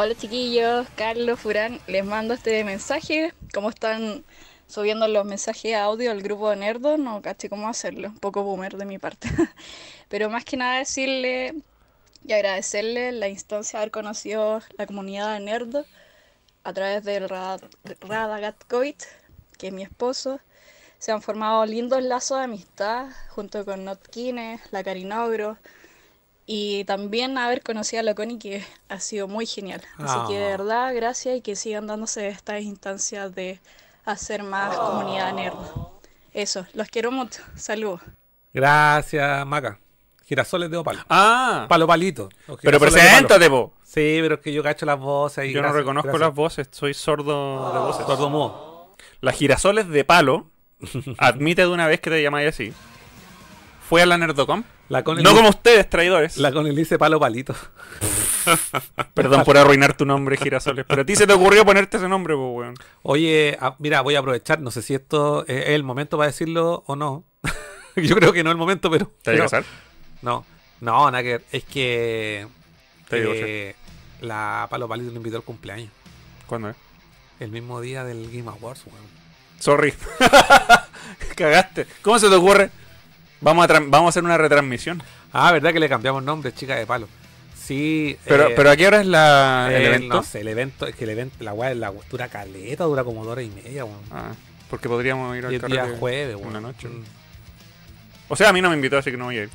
Hola 0.03 0.15
chiquillos, 0.15 0.89
Carlos 0.97 1.39
Furán, 1.41 1.79
les 1.87 2.03
mando 2.07 2.33
este 2.33 2.65
mensaje. 2.65 3.35
¿Cómo 3.53 3.69
están 3.69 4.25
subiendo 4.67 5.07
los 5.09 5.27
mensajes 5.27 5.77
audio 5.77 6.11
al 6.11 6.23
grupo 6.23 6.49
de 6.49 6.57
Nerdo? 6.57 6.97
No 6.97 7.21
caché 7.21 7.51
cómo 7.51 7.69
hacerlo, 7.69 8.09
un 8.09 8.19
poco 8.19 8.43
boomer 8.43 8.79
de 8.79 8.87
mi 8.87 8.97
parte. 8.99 9.29
Pero 10.09 10.31
más 10.31 10.47
que 10.47 10.57
nada 10.57 10.79
decirle 10.79 11.55
y 12.25 12.33
agradecerle 12.33 13.13
la 13.13 13.29
instancia 13.29 13.79
de 13.79 13.83
haber 13.83 13.91
conocido 13.91 14.63
la 14.79 14.87
comunidad 14.87 15.35
de 15.35 15.41
Nerdo 15.41 15.85
a 16.65 16.73
través 16.73 17.05
del 17.05 17.29
Rad- 17.29 17.61
que 19.59 19.67
es 19.67 19.73
mi 19.75 19.83
esposo. 19.83 20.41
Se 20.99 21.13
han 21.13 21.21
formado 21.21 21.67
lindos 21.67 22.03
lazos 22.03 22.39
de 22.39 22.45
amistad 22.45 23.09
junto 23.29 23.67
con 23.67 23.85
Notkine, 23.85 24.61
la 24.71 24.83
Carinogro, 24.83 25.59
y 26.47 26.85
también 26.85 27.39
haber 27.39 27.63
conocido 27.63 28.01
a 28.01 28.03
la 28.03 28.15
Connie 28.15 28.39
que 28.39 28.65
ha 28.89 28.99
sido 29.01 29.29
muy 29.29 29.47
genial. 29.47 29.83
Así 29.99 30.17
que 30.29 30.39
de 30.39 30.45
Ah. 30.47 30.57
verdad, 30.57 30.95
gracias 30.95 31.37
y 31.37 31.41
que 31.41 31.55
sigan 31.57 31.87
dándose 31.87 32.29
estas 32.29 32.63
instancias 32.63 33.35
de 33.35 33.61
hacer 34.05 34.43
más 34.43 34.77
comunidad 34.77 35.33
nerd. 35.35 35.55
Eso, 36.35 36.67
los 36.75 36.89
quiero 36.89 37.11
mucho. 37.13 37.43
Saludos. 37.57 38.01
Gracias, 38.53 39.47
Maca. 39.47 39.79
Girasoles 40.27 40.71
de 40.71 40.77
opalo. 40.77 41.01
Ah, 41.09 41.67
Palo 41.69 41.87
palito. 41.87 42.29
Pero 42.63 42.79
preséntate, 42.79 43.49
po. 43.51 43.73
Sí, 43.83 44.19
pero 44.23 44.37
es 44.37 44.41
que 44.41 44.53
yo 44.53 44.63
cacho 44.63 44.87
las 44.87 44.99
voces 44.99 45.39
ahí. 45.39 45.53
Yo 45.53 45.61
no 45.63 45.73
reconozco 45.73 46.09
gracias. 46.09 46.21
las 46.29 46.35
voces, 46.37 46.69
soy 46.71 46.95
sordo 46.95 47.73
de 47.73 47.79
voces. 47.81 48.07
Sordo 48.07 48.31
mudo. 48.31 48.97
Las 49.21 49.35
girasoles 49.37 49.89
de 49.89 50.05
palo, 50.05 50.49
admite 51.19 51.63
de 51.63 51.69
una 51.69 51.89
vez 51.89 52.01
que 52.01 52.11
te 52.11 52.23
llamáis 52.23 52.49
así. 52.51 52.73
Fue 53.91 54.03
a 54.03 54.07
la 54.07 54.17
Nerdocom. 54.17 54.63
La 54.89 55.03
No 55.03 55.15
dice- 55.17 55.35
como 55.35 55.49
ustedes, 55.49 55.91
traidores. 55.91 56.37
La 56.37 56.53
con 56.53 56.65
el 56.69 56.77
dice 56.77 56.97
palo 56.97 57.19
palito. 57.19 57.57
Perdón 59.15 59.43
por 59.43 59.59
arruinar 59.59 59.97
tu 59.97 60.07
nombre, 60.07 60.37
girasoles. 60.37 60.85
Pero 60.89 61.03
a 61.03 61.05
ti 61.05 61.17
se 61.17 61.27
te 61.27 61.33
ocurrió 61.33 61.65
ponerte 61.65 61.97
ese 61.97 62.09
nombre, 62.09 62.37
pues, 62.37 62.49
weón. 62.53 62.75
Oye, 63.03 63.59
mira, 63.81 64.03
voy 64.03 64.15
a 64.15 64.21
aprovechar. 64.21 64.61
No 64.61 64.71
sé 64.71 64.83
si 64.83 64.95
esto 64.95 65.45
es 65.49 65.71
el 65.71 65.83
momento 65.83 66.17
para 66.17 66.29
decirlo 66.29 66.85
o 66.87 66.95
no. 66.95 67.25
yo 67.97 68.15
creo 68.15 68.33
que 68.33 68.45
no 68.45 68.51
es 68.51 68.55
el 68.55 68.59
momento, 68.59 68.93
pero. 68.93 69.11
¿Te 69.23 69.33
vas 69.33 69.41
a 69.41 69.43
casar? 69.43 69.65
No, 70.23 70.47
no, 70.81 71.11
nada 71.11 71.25
que. 71.25 71.41
Es 71.51 71.65
que. 71.65 72.47
Te 73.09 73.21
digo, 73.23 73.33
eh, 73.35 73.75
la 74.21 74.69
Palo 74.71 74.87
Palito 74.87 75.11
le 75.11 75.17
invitó 75.17 75.37
al 75.39 75.43
cumpleaños. 75.43 75.91
¿Cuándo 76.47 76.71
es? 76.71 76.77
El 77.41 77.51
mismo 77.51 77.81
día 77.81 78.05
del 78.05 78.31
Game 78.31 78.49
Awards, 78.49 78.85
weón. 78.87 79.05
Sorry. 79.59 79.93
Cagaste. 81.35 81.89
¿Cómo 82.03 82.21
se 82.21 82.29
te 82.29 82.37
ocurre? 82.37 82.71
Vamos 83.41 83.65
a, 83.65 83.69
tran- 83.69 83.89
vamos 83.91 84.07
a 84.07 84.09
hacer 84.11 84.25
una 84.25 84.37
retransmisión. 84.39 85.03
Ah, 85.33 85.53
¿verdad 85.53 85.73
que 85.73 85.81
le 85.81 85.89
cambiamos 85.89 86.23
nombre, 86.23 86.53
chica 86.53 86.77
de 86.77 86.87
palo? 86.87 87.09
Sí. 87.57 88.17
Pero, 88.27 88.49
eh, 88.49 88.53
pero 88.57 88.71
¿a 88.71 88.77
qué 88.77 88.87
hora 88.87 89.01
es 89.01 89.07
la, 89.07 89.69
el 89.71 89.83
eh, 89.83 89.87
evento? 89.87 90.15
No 90.17 90.23
sé, 90.23 90.41
el 90.41 90.49
evento, 90.49 90.87
es 90.87 90.95
que 90.95 91.05
el 91.05 91.11
evento, 91.11 91.37
la 91.45 91.53
weá, 91.53 91.73
la 91.75 91.93
dura 92.11 92.29
caleta, 92.29 92.85
dura 92.85 93.05
como 93.05 93.23
dos 93.25 93.33
horas 93.33 93.45
y 93.45 93.51
media, 93.51 93.85
weón. 93.85 94.01
Ah, 94.11 94.33
porque 94.69 94.89
podríamos 94.89 95.37
ir 95.37 95.45
Y 95.45 95.47
al 95.47 95.55
el 95.55 95.63
día 95.71 95.89
jueves, 95.99 96.35
weón. 96.37 96.49
una 96.49 96.61
noche. 96.61 96.89
Mm. 96.89 97.03
O 98.29 98.37
sea, 98.37 98.49
a 98.51 98.53
mí 98.53 98.61
no 98.61 98.69
me 98.71 98.77
invitó, 98.77 98.99
así 98.99 99.11
que 99.11 99.17
no 99.17 99.27
voy 99.27 99.39
a 99.39 99.43
ir. 99.45 99.51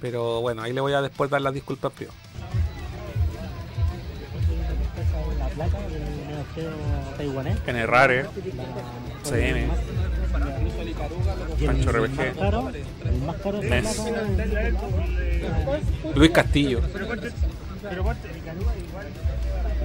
Pero 0.00 0.40
bueno, 0.40 0.62
ahí 0.62 0.72
le 0.72 0.80
voy 0.80 0.92
a 0.92 1.00
después 1.02 1.30
dar 1.30 1.40
las 1.40 1.54
disculpas 1.54 1.92
taiwanés. 7.16 7.56
En 7.66 7.76
Errare, 7.76 8.20
el 8.20 10.03
Pancho 11.66 11.92
de 11.92 13.70
Mes. 13.70 14.02
Luis 16.14 16.30
Castillo. 16.30 16.80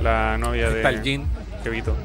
la 0.01 0.37
novia 0.37 0.69
de 0.69 0.77
Está 0.77 0.89
el 0.89 1.01
Jin. 1.03 1.25
Kevito. 1.63 1.95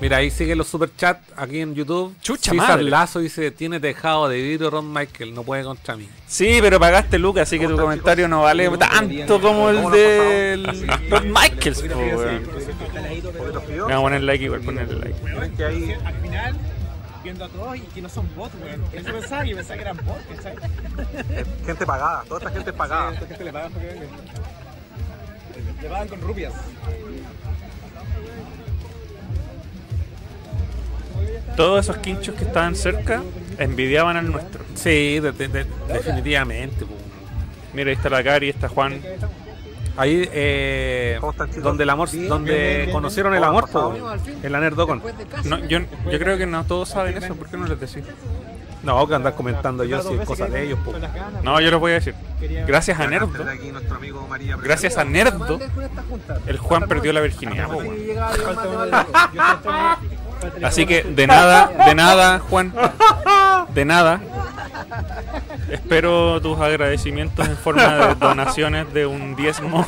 Mira, 0.00 0.18
ahí 0.18 0.30
siguen 0.30 0.58
los 0.58 0.68
superchats 0.68 1.20
aquí 1.36 1.60
en 1.60 1.74
YouTube. 1.74 2.14
Chucha 2.20 2.52
César 2.52 2.68
madre. 2.68 2.84
Lazo 2.84 3.18
dice, 3.18 3.50
tiene 3.50 3.80
tejado 3.80 4.28
de 4.28 4.40
vidrio 4.40 4.70
Ron 4.70 4.92
Michael, 4.92 5.34
no 5.34 5.42
puede 5.42 5.64
contra 5.64 5.96
mí. 5.96 6.08
Sí, 6.26 6.58
pero 6.60 6.78
pagaste 6.78 7.18
Lucas, 7.18 7.48
así 7.48 7.58
que 7.58 7.66
tu 7.66 7.76
comentario 7.76 8.28
no 8.28 8.42
vale 8.42 8.70
tanto 8.78 9.40
como 9.40 9.70
el 9.70 9.90
del 9.90 10.88
Ron 11.10 11.32
Michaels, 11.32 11.82
po. 11.82 11.98
Le 11.98 12.14
vamos 13.78 13.92
a 13.92 14.00
poner 14.00 14.22
like 14.22 14.44
igual, 14.44 14.60
ponerle 14.60 14.94
like. 15.00 15.16
Al 16.04 16.14
final, 16.22 16.56
viendo 17.24 17.44
a 17.44 17.48
todos 17.48 17.76
y 17.76 17.80
que 17.80 18.00
no 18.00 18.08
son 18.08 18.28
bots, 18.36 18.54
weón. 18.62 18.80
Eso 18.92 19.12
pensaba, 19.12 19.44
yo 19.44 19.56
pensaba 19.56 19.76
que 19.76 19.82
eran 19.82 19.96
bots, 19.96 20.24
¿cachai? 20.36 20.54
Gente 21.66 21.86
pagada, 21.86 22.22
toda 22.28 22.38
esta 22.40 22.52
gente 22.52 22.72
pagada. 22.72 23.12
Esta 23.14 23.26
gente 23.26 23.44
le 23.44 23.52
pagan 23.52 23.72
vengan. 23.74 24.08
Le 25.82 25.88
pagan 25.88 26.08
con 26.08 26.20
rupias. 26.20 26.52
Todos 31.56 31.84
esos 31.84 31.98
quinchos 31.98 32.34
que 32.36 32.44
estaban 32.44 32.74
cerca 32.76 33.22
envidiaban 33.58 34.16
al 34.16 34.30
nuestro. 34.30 34.64
Sí, 34.74 35.18
de- 35.20 35.32
de- 35.32 35.48
de- 35.48 35.66
definitivamente. 35.92 36.84
Mira, 37.74 37.90
ahí 37.90 37.96
está 37.96 38.08
la 38.10 38.22
Cari, 38.22 38.48
está 38.48 38.68
Juan. 38.68 39.00
Ahí, 39.96 40.28
eh, 40.32 41.18
donde 41.56 41.82
el 41.82 41.90
amor, 41.90 42.08
donde 42.28 42.88
conocieron 42.92 43.34
el 43.34 43.42
amor, 43.42 43.68
en 44.42 44.52
la 44.52 44.60
Nerdocon. 44.60 45.02
No, 45.44 45.58
yo, 45.66 45.80
yo 46.10 46.18
creo 46.20 46.38
que 46.38 46.46
no 46.46 46.64
todos 46.64 46.88
saben 46.90 47.16
eso, 47.18 47.34
¿por 47.34 47.48
qué 47.48 47.56
no 47.56 47.66
les 47.66 47.80
decís? 47.80 48.04
No, 48.84 49.04
que 49.08 49.14
andar 49.16 49.34
comentando 49.34 49.82
yo 49.82 50.00
si 50.00 50.14
es 50.14 50.24
cosa 50.24 50.46
de 50.46 50.62
ellos, 50.66 50.78
po. 50.84 50.94
No, 51.42 51.60
yo 51.60 51.70
les 51.72 51.80
voy 51.80 51.90
a 51.90 51.94
decir. 51.96 52.14
Gracias 52.64 53.00
a 53.00 53.08
Nerdo, 53.08 53.28
gracias 54.62 54.96
a 54.98 55.04
Nerdo, 55.04 55.58
el 56.46 56.58
Juan 56.58 56.86
perdió 56.86 57.12
la 57.12 57.20
virginidad. 57.20 57.66
po. 57.68 57.82
Así 60.62 60.86
que 60.86 61.02
de 61.02 61.26
nada, 61.26 61.70
de 61.86 61.94
nada, 61.94 62.38
Juan, 62.38 62.72
de 63.74 63.84
nada. 63.84 64.20
Espero 65.70 66.40
tus 66.40 66.58
agradecimientos 66.58 67.46
en 67.46 67.56
forma 67.56 67.84
de 67.84 68.14
donaciones 68.20 68.92
de 68.92 69.06
un 69.06 69.36
diezmo 69.36 69.86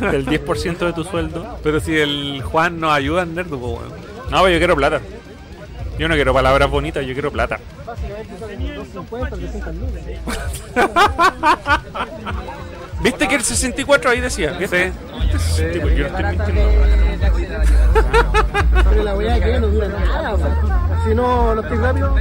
del 0.00 0.26
10% 0.26 0.78
de 0.78 0.92
tu 0.92 1.04
sueldo. 1.04 1.58
Pero 1.62 1.80
si 1.80 1.96
el 1.96 2.42
Juan 2.42 2.80
nos 2.80 2.92
ayuda 2.92 3.22
en 3.22 3.34
Nerdo, 3.34 3.58
po, 3.58 3.68
weón. 3.68 3.92
No, 4.30 4.42
pero 4.42 4.50
yo 4.50 4.58
quiero 4.58 4.76
plata. 4.76 5.00
Yo 5.98 6.08
no 6.08 6.14
quiero 6.14 6.32
palabras 6.32 6.70
bonitas, 6.70 7.04
yo 7.04 7.12
quiero 7.12 7.32
plata. 7.32 7.58
¿Viste 13.00 13.28
que 13.28 13.34
el 13.36 13.42
64 13.42 14.10
ahí 14.10 14.20
decía? 14.20 14.52
¿Viste? 14.52 14.92
Sí. 15.38 15.64
Yo 15.96 16.08
no 16.08 16.28
estoy. 16.30 16.54
Pero 18.90 19.02
la 19.02 19.14
weá 19.14 19.40
que 19.40 19.60
no 19.60 19.68
dura 19.68 19.88
nada, 19.88 20.34
weón. 20.34 20.78
Si 21.04 21.14
no 21.14 21.54
lo 21.54 21.62
estoy 21.62 21.78
rápido. 21.78 22.14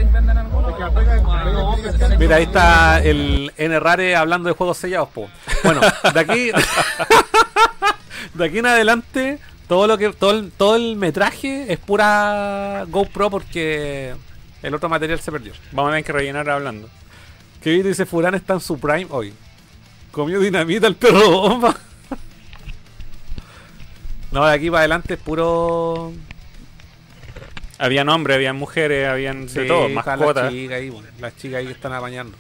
Mira, 2.20 2.36
ahí 2.36 2.44
está 2.44 3.04
el 3.04 3.52
N 3.58 3.80
Rare 3.80 4.16
hablando 4.16 4.50
de 4.50 4.56
juegos 4.56 4.78
sellados, 4.78 5.10
po. 5.10 5.30
Bueno, 5.64 5.82
de 6.14 6.20
aquí 6.20 6.52
de 8.34 8.46
aquí 8.46 8.60
en 8.60 8.66
adelante 8.66 9.40
todo 9.68 9.88
lo 9.88 9.98
que 9.98 10.14
todo 10.14 10.32
el, 10.32 10.52
todo 10.52 10.76
el 10.76 10.96
metraje 10.96 11.72
es 11.72 11.80
pura 11.80 12.86
GoPro 12.88 13.30
porque 13.30 14.16
el 14.64 14.74
otro 14.74 14.90
material 14.90 15.20
se 15.20 15.32
perdió. 15.32 15.54
Vamos 15.72 15.90
a 15.90 15.92
tener 15.94 16.06
que 16.06 16.14
rellenar 16.14 16.50
hablando. 16.50 16.90
Que 17.62 17.84
dice 17.84 18.06
Furán 18.06 18.36
está 18.36 18.54
en 18.54 18.60
su 18.62 18.80
prime 18.80 19.08
hoy. 19.10 19.34
Comió 20.12 20.40
dinamita 20.40 20.88
el 20.88 20.96
perro 20.96 21.30
bomba. 21.30 21.76
No, 24.30 24.46
de 24.46 24.54
aquí 24.54 24.70
para 24.70 24.80
adelante 24.80 25.14
es 25.14 25.20
puro 25.22 26.12
Habían 27.80 28.10
hombres, 28.10 28.36
habían 28.36 28.56
mujeres, 28.56 29.08
habían 29.08 29.44
de 29.46 29.50
Sí, 29.50 29.68
todo, 29.68 29.88
está 29.88 30.18
mascotas. 30.18 30.44
Las 30.46 30.54
chicas 30.54 30.78
ahí, 30.78 30.90
bueno, 30.90 31.08
las 31.20 31.38
chicas 31.38 31.58
ahí 31.60 31.66
que 31.68 31.72
están 31.72 31.94
apañando. 31.94 32.38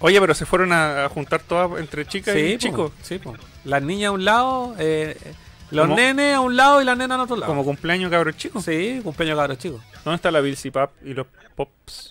Oye, 0.00 0.20
pero 0.20 0.34
se 0.34 0.44
fueron 0.44 0.72
a, 0.72 1.08
juntar 1.08 1.40
todas 1.42 1.80
entre 1.80 2.04
chicas 2.06 2.36
y 2.36 2.54
po, 2.54 2.58
chicos. 2.58 2.92
Sí, 3.02 3.18
po. 3.18 3.36
Las 3.64 3.82
niñas 3.82 4.08
a 4.08 4.12
un 4.12 4.24
lado, 4.24 4.74
eh, 4.78 5.16
los 5.70 5.86
¿Cómo? 5.86 5.96
nenes 5.96 6.34
a 6.34 6.40
un 6.40 6.56
lado 6.56 6.82
y 6.82 6.84
las 6.84 6.98
nenas 6.98 7.18
a 7.18 7.22
otro 7.22 7.36
lado. 7.36 7.50
Como 7.52 7.64
cumpleaños 7.64 8.10
cabros 8.10 8.36
chicos. 8.36 8.64
Sí, 8.64 9.00
cumpleaños 9.04 9.38
cabros 9.38 9.58
chicos. 9.58 9.80
¿Dónde 10.04 10.16
está 10.16 10.30
la 10.32 10.40
Bilsy 10.40 10.72
Pap 10.72 10.90
y 11.04 11.14
los 11.14 11.26
Pops? 11.54 12.10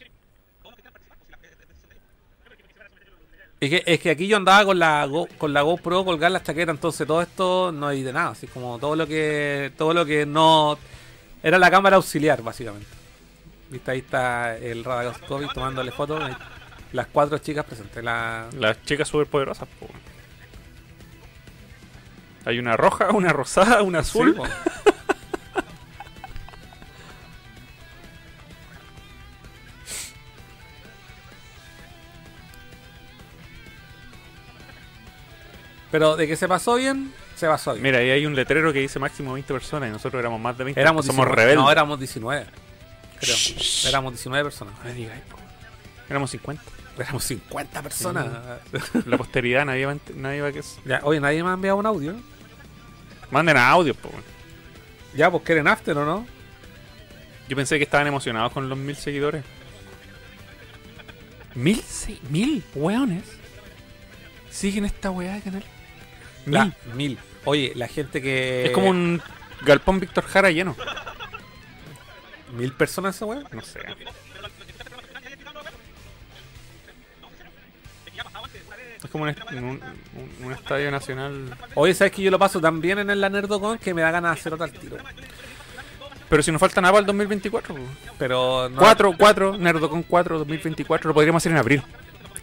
Es 3.62 3.70
que, 3.70 3.84
es 3.86 4.00
que 4.00 4.10
aquí 4.10 4.28
yo 4.28 4.38
andaba 4.38 4.66
con 4.66 4.80
la 4.80 5.06
Go- 5.06 5.30
con 5.38 5.54
la 5.54 5.62
GoPro 5.62 6.04
colgar 6.04 6.32
la 6.32 6.42
chaqueta, 6.42 6.72
entonces 6.72 7.06
todo 7.06 7.22
esto 7.22 7.72
no 7.72 7.88
hay 7.88 8.02
de 8.02 8.12
nada, 8.12 8.30
así 8.32 8.48
como 8.48 8.80
todo 8.80 8.96
lo 8.96 9.06
que 9.08 9.72
todo 9.78 9.94
lo 9.94 10.04
que 10.06 10.26
no 10.26 10.78
Era 11.44 11.58
la 11.60 11.70
cámara 11.72 11.96
auxiliar, 11.98 12.42
básicamente. 12.42 12.88
Viste, 13.70 13.92
ahí 13.92 14.00
está 14.00 14.58
el 14.58 14.84
Radagoscovic 14.84 15.54
tomándole 15.54 15.92
fotos. 15.92 16.22
Las 16.92 17.08
cuatro 17.08 17.38
chicas 17.38 17.64
presentes. 17.66 18.04
La... 18.04 18.48
Las 18.60 18.84
chicas 18.84 19.08
superpoderosas, 19.08 19.68
po. 19.80 19.88
Hay 22.46 22.60
una 22.60 22.76
roja, 22.76 23.12
una 23.12 23.32
rosada, 23.32 23.82
una 23.84 24.00
azul. 24.00 24.36
Sí, 24.36 24.92
Pero 35.92 36.16
de 36.16 36.26
que 36.28 36.36
se 36.38 36.48
pasó 36.48 36.76
bien, 36.76 37.14
se 37.36 37.48
pasó 37.48 37.74
bien. 37.74 37.84
Mira, 37.84 37.98
ahí 38.00 38.10
hay 38.12 38.26
un 38.26 38.36
letrero 38.36 38.72
que 38.72 38.80
dice 38.80 38.98
máximo 39.00 39.34
20 39.34 39.54
personas 39.54 39.90
y 39.90 39.92
nosotros 39.92 40.20
éramos 40.20 40.40
más 40.40 40.58
de 40.58 40.64
20. 40.64 40.80
Éramos 40.80 41.06
somos 41.06 41.26
19. 41.26 41.36
rebeldes. 41.42 41.64
No, 41.66 41.72
éramos 41.72 42.00
19. 42.00 42.46
Creo. 43.20 43.36
Éramos 43.88 44.14
19 44.14 44.44
personas. 44.46 44.74
No 44.76 44.82
po. 45.30 45.38
Éramos 46.10 46.32
50. 46.32 46.64
Éramos 46.98 47.24
50 47.24 47.82
personas. 47.84 48.28
La 49.06 49.18
posteridad, 49.18 49.66
nadie 49.66 49.86
va, 49.86 49.94
a 49.94 49.98
nadie 50.16 50.42
va 50.42 50.48
a 50.50 50.52
que... 50.52 50.62
Ya, 50.86 51.00
oye, 51.04 51.20
nadie 51.20 51.44
me 51.44 51.50
ha 51.50 51.54
enviado 51.54 51.78
un 51.78 51.86
audio. 51.86 52.16
Manden 53.32 53.58
audio, 53.58 53.94
po. 53.96 54.12
Ya, 55.16 55.30
pues 55.32 55.44
quieren 55.44 55.68
after 55.68 55.98
o 55.98 56.06
no. 56.06 56.26
Yo 57.50 57.56
pensé 57.56 57.78
que 57.78 57.84
estaban 57.84 58.08
emocionados 58.08 58.52
con 58.54 58.70
los 58.70 58.78
mil 58.78 58.96
seguidores. 58.96 59.44
¿Mil? 61.56 61.82
se- 61.82 62.18
¿Mil? 62.30 62.64
¿Weones? 62.76 63.24
¿Siguen 64.50 64.86
esta 64.86 65.12
weá 65.12 65.36
de 65.36 65.42
canal? 65.42 65.64
Mil. 66.46 66.54
La- 66.58 66.76
mil. 66.96 67.20
Oye, 67.46 67.72
la 67.76 67.88
gente 67.88 68.22
que. 68.22 68.66
Es 68.68 68.72
como 68.72 68.90
un 68.90 69.22
galpón 69.64 70.00
Víctor 70.00 70.26
Jara 70.26 70.52
lleno. 70.52 70.76
¿Mil 72.56 72.74
personas 72.74 73.16
esa 73.16 73.26
weá? 73.26 73.44
No 73.52 73.62
sé. 73.62 73.80
Es 79.04 79.10
como 79.10 79.24
un, 79.24 79.30
est- 79.32 79.52
un- 79.52 79.64
un- 79.66 80.46
un 80.46 80.52
estadio 80.54 80.92
nacional. 80.92 81.58
Oye, 81.76 81.94
¿sabes 81.94 82.14
que 82.14 82.22
yo 82.22 82.30
lo 82.30 82.38
paso 82.38 82.62
tan 82.62 82.80
bien 82.82 83.00
en 83.00 83.10
el 83.10 83.20
Nerdocon 83.20 83.78
que 83.80 83.94
me 83.94 84.02
da 84.02 84.12
ganas 84.12 84.36
de 84.36 84.40
hacer 84.40 84.54
otro 84.54 84.66
al 84.66 84.72
tiro? 84.72 84.98
Pero 86.30 86.44
si 86.44 86.52
nos 86.52 86.60
falta 86.62 86.80
nada 86.82 86.92
para 86.94 87.00
el 87.02 87.06
2024. 87.08 87.74
po. 87.76 87.82
Pero 88.20 88.70
no. 88.70 88.78
4, 88.78 89.14
4, 89.18 89.58
Nerdocon 89.58 90.04
4, 90.04 90.38
2024. 90.40 91.08
Lo 91.10 91.14
podríamos 91.14 91.42
hacer 91.42 91.52
en 91.52 91.58
abril. 91.58 91.84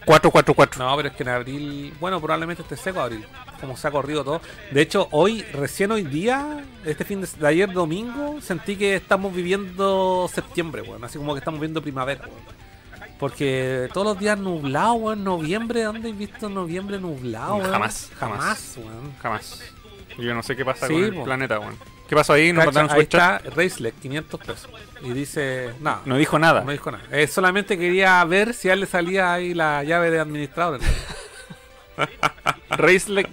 4, 0.09 0.31
4, 0.31 0.53
4. 0.55 0.83
No, 0.83 0.95
pero 0.95 1.09
es 1.09 1.15
que 1.15 1.21
en 1.21 1.29
abril. 1.29 1.93
Bueno, 1.99 2.19
probablemente 2.19 2.63
esté 2.63 2.75
seco 2.75 2.99
abril. 2.99 3.23
Como 3.61 3.77
se 3.77 3.87
ha 3.87 3.91
corrido 3.91 4.23
todo. 4.23 4.41
De 4.71 4.81
hecho, 4.81 5.07
hoy, 5.11 5.43
recién 5.53 5.91
hoy 5.91 6.01
día, 6.01 6.63
este 6.83 7.05
fin 7.05 7.21
de, 7.21 7.27
de 7.27 7.47
ayer 7.47 7.71
domingo, 7.71 8.41
sentí 8.41 8.75
que 8.75 8.95
estamos 8.95 9.31
viviendo 9.35 10.27
septiembre, 10.33 10.81
weón. 10.81 11.03
Así 11.03 11.19
como 11.19 11.35
que 11.35 11.37
estamos 11.37 11.59
viendo 11.59 11.79
primavera, 11.79 12.23
weón. 12.23 13.11
Porque 13.19 13.87
todos 13.93 14.07
los 14.07 14.19
días 14.19 14.39
nublado, 14.39 14.93
weón. 14.93 15.23
Noviembre, 15.23 15.83
¿dónde 15.83 16.09
he 16.09 16.13
visto 16.13 16.49
noviembre 16.49 16.99
nublado, 16.99 17.57
weón? 17.57 17.71
Jamás, 17.71 18.09
jamás. 18.17 18.39
Jamás, 18.39 18.77
weón. 18.77 19.13
Jamás. 19.21 19.61
Yo 20.17 20.33
no 20.33 20.41
sé 20.41 20.55
qué 20.55 20.65
pasa 20.65 20.87
Sí, 20.87 20.93
con 20.93 21.03
el 21.03 21.21
planeta, 21.21 21.59
weón. 21.59 21.77
¿Qué 22.09 22.15
pasó 22.15 22.33
ahí? 22.33 22.51
Nos 22.51 22.65
mandaron 22.65 22.89
ahí 22.89 23.01
está 23.01 23.37
Racelet, 23.55 23.93
500 24.01 24.39
pesos. 24.39 24.69
Y 25.03 25.11
dice, 25.11 25.75
nada. 25.79 26.01
No 26.05 26.17
dijo 26.17 26.39
nada. 26.39 26.61
No 26.61 26.71
dijo 26.71 26.89
nada. 26.89 27.03
Eh, 27.11 27.27
solamente 27.27 27.77
quería 27.77 28.25
ver 28.25 28.55
si 28.55 28.67
a 28.67 28.73
él 28.73 28.79
le 28.79 28.87
salía 28.87 29.31
ahí 29.31 29.53
la 29.53 29.83
llave 29.83 30.09
de 30.09 30.19
administrador. 30.19 30.79
Raceleg 32.71 33.29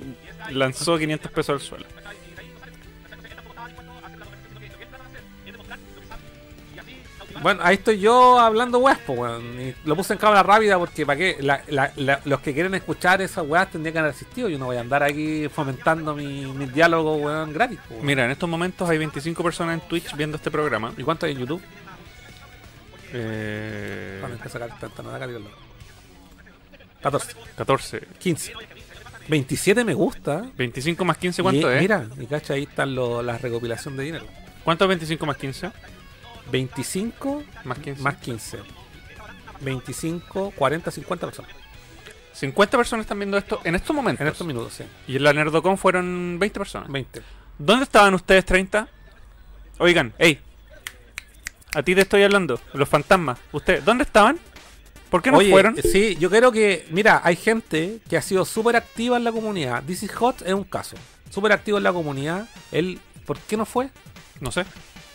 lanzó 0.51 0.99
500 0.99 1.33
pesos 1.33 1.49
al 1.55 1.67
suelo. 1.67 1.87
Bueno, 7.47 7.61
ahí 7.63 7.77
estoy 7.77 8.01
yo 8.01 8.41
hablando 8.41 8.79
weas, 8.81 8.99
pues, 9.07 9.17
weón. 9.17 9.61
Y 9.61 9.73
lo 9.85 9.95
puse 9.95 10.15
en 10.15 10.19
cámara 10.19 10.43
rápida 10.43 10.79
porque 10.81 11.07
para 11.07 11.17
qué. 11.17 11.37
La- 11.39 11.63
la- 11.69 11.93
la- 11.95 12.21
los 12.25 12.41
que 12.41 12.53
quieren 12.53 12.75
escuchar 12.75 13.23
esas 13.23 13.47
weas 13.47 13.71
tendrían 13.71 13.93
que 13.93 13.99
haber 14.01 14.11
asistido. 14.11 14.49
Yo 14.49 14.59
no 14.59 14.65
voy 14.65 14.79
a 14.79 14.81
andar 14.81 15.05
aquí 15.05 15.49
fomentando 15.49 16.13
mi, 16.17 16.45
mi 16.47 16.67
diálogo, 16.67 17.15
weón, 17.19 17.53
gratis. 17.53 17.79
weón. 17.89 18.05
Mira, 18.05 18.25
en 18.25 18.33
estos 18.33 18.49
momentos 18.49 18.91
hay 18.91 18.99
25 18.99 19.45
personas 19.45 19.81
en 19.81 19.89
Twitch 19.89 20.17
viendo 20.17 20.39
este 20.39 20.51
programa. 20.51 20.93
¿Y 20.99 21.05
cuánto 21.05 21.25
hay 21.27 21.35
en 21.35 21.39
YouTube? 21.39 21.63
Eh, 23.13 24.21
a 24.45 24.49
sacar 24.49 24.77
tanta 24.81 25.05
nada 25.05 25.15
acá, 25.15 25.29
dígalo. 25.29 25.47
14, 27.01 27.33
14. 27.57 28.01
15, 28.19 28.55
27 29.29 29.85
me 29.85 29.95
gusta. 29.95 30.51
25 30.59 31.05
más 31.05 31.17
15, 31.17 31.45
¿cuánto 31.45 31.71
Y, 31.71 31.75
es? 31.77 31.81
Mira, 31.81 32.07
y 32.19 32.27
cacha, 32.27 32.55
ahí 32.55 32.65
están 32.65 32.93
lo- 32.97 33.23
la 33.23 33.39
recopilación 33.39 33.97
de 33.97 34.03
dinero. 34.03 34.27
¿Cuánto 34.65 34.85
es 34.87 34.89
25 34.89 35.25
más 35.27 35.37
15? 35.37 35.71
25 36.51 37.43
Más 37.65 37.79
15. 37.79 38.03
más 38.03 38.17
15. 38.17 38.59
25, 39.61 40.53
40, 40.55 40.91
50 40.91 41.27
personas. 41.27 41.51
50 42.35 42.77
personas 42.77 43.05
están 43.05 43.19
viendo 43.19 43.39
esto 43.39 43.61
en 43.65 43.75
estos 43.75 43.97
momentos. 43.97 44.21
En 44.21 44.29
estos 44.29 44.47
minutos, 44.47 44.75
sí. 44.75 44.85
Y 45.09 45.17
en 45.17 45.25
la 45.25 45.33
Nerdocon 45.33 45.79
fueron 45.79 46.39
20 46.39 46.61
personas. 46.61 46.91
20. 46.91 47.23
¿Dónde 47.59 47.85
estaban 47.85 48.13
ustedes 48.15 48.45
30? 48.45 48.89
Oigan, 49.79 50.13
hey. 50.19 50.41
A 51.75 51.83
ti 51.83 51.95
te 51.95 52.03
estoy 52.03 52.23
hablando, 52.23 52.61
los 52.75 52.89
fantasmas. 52.89 53.39
¿Ustedes 53.53 53.85
dónde 53.85 54.05
estaban? 54.05 54.39
¿Por 55.11 55.23
qué 55.23 55.31
no 55.31 55.39
Oye, 55.39 55.51
fueron? 55.51 55.77
Sí, 55.77 56.17
yo 56.19 56.29
creo 56.31 56.53
que, 56.53 56.87
mira, 56.91 57.21
hay 57.23 57.37
gente 57.37 58.01
que 58.09 58.17
ha 58.17 58.23
sido 58.23 58.45
súper 58.45 58.77
activa 58.77 59.17
en 59.17 59.25
la 59.25 59.33
comunidad. 59.33 59.87
Is 59.89 60.11
Hot 60.15 60.43
es 60.43 60.53
un 60.53 60.65
caso. 60.65 60.97
Súper 61.31 61.53
activo 61.53 61.79
en 61.79 61.85
la 61.85 61.93
comunidad. 61.93 62.49
Él, 62.73 62.99
¿por 63.25 63.39
qué 63.39 63.57
no 63.57 63.65
fue? 63.65 63.91
No 64.41 64.51
sé. 64.51 64.65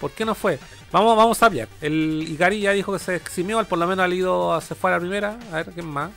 ¿Por 0.02 0.11
qué 0.11 0.26
no 0.26 0.36
fue? 0.36 0.60
Vamos, 0.91 1.15
vamos 1.15 1.38
a 1.38 1.40
saber. 1.41 1.69
El 1.80 2.26
Ikari 2.28 2.60
ya 2.60 2.72
dijo 2.72 2.91
que 2.91 2.99
se 2.99 3.15
eximió, 3.15 3.60
él 3.61 3.68
por 3.68 3.78
lo 3.80 3.88
menos 3.88 4.03
ha 4.03 4.10
ido, 4.14 4.53
a- 4.53 4.60
se 4.60 4.76
fue 4.76 4.90
a 4.91 4.95
la 4.95 4.99
primera. 4.99 5.38
A 5.52 5.57
ver, 5.57 5.68
¿quién 5.68 5.86
más? 5.86 6.10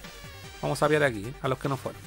Vamos 0.63 0.83
a 0.83 0.89
ver 0.89 1.05
aquí, 1.05 1.27
a 1.43 1.47
los 1.49 1.59
que 1.59 1.69
no 1.69 1.77
fueron. 1.77 2.01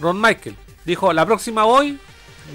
Ron 0.00 0.20
Michael 0.20 0.54
dijo, 0.84 1.12
la 1.12 1.26
próxima 1.26 1.64
voy, 1.64 1.98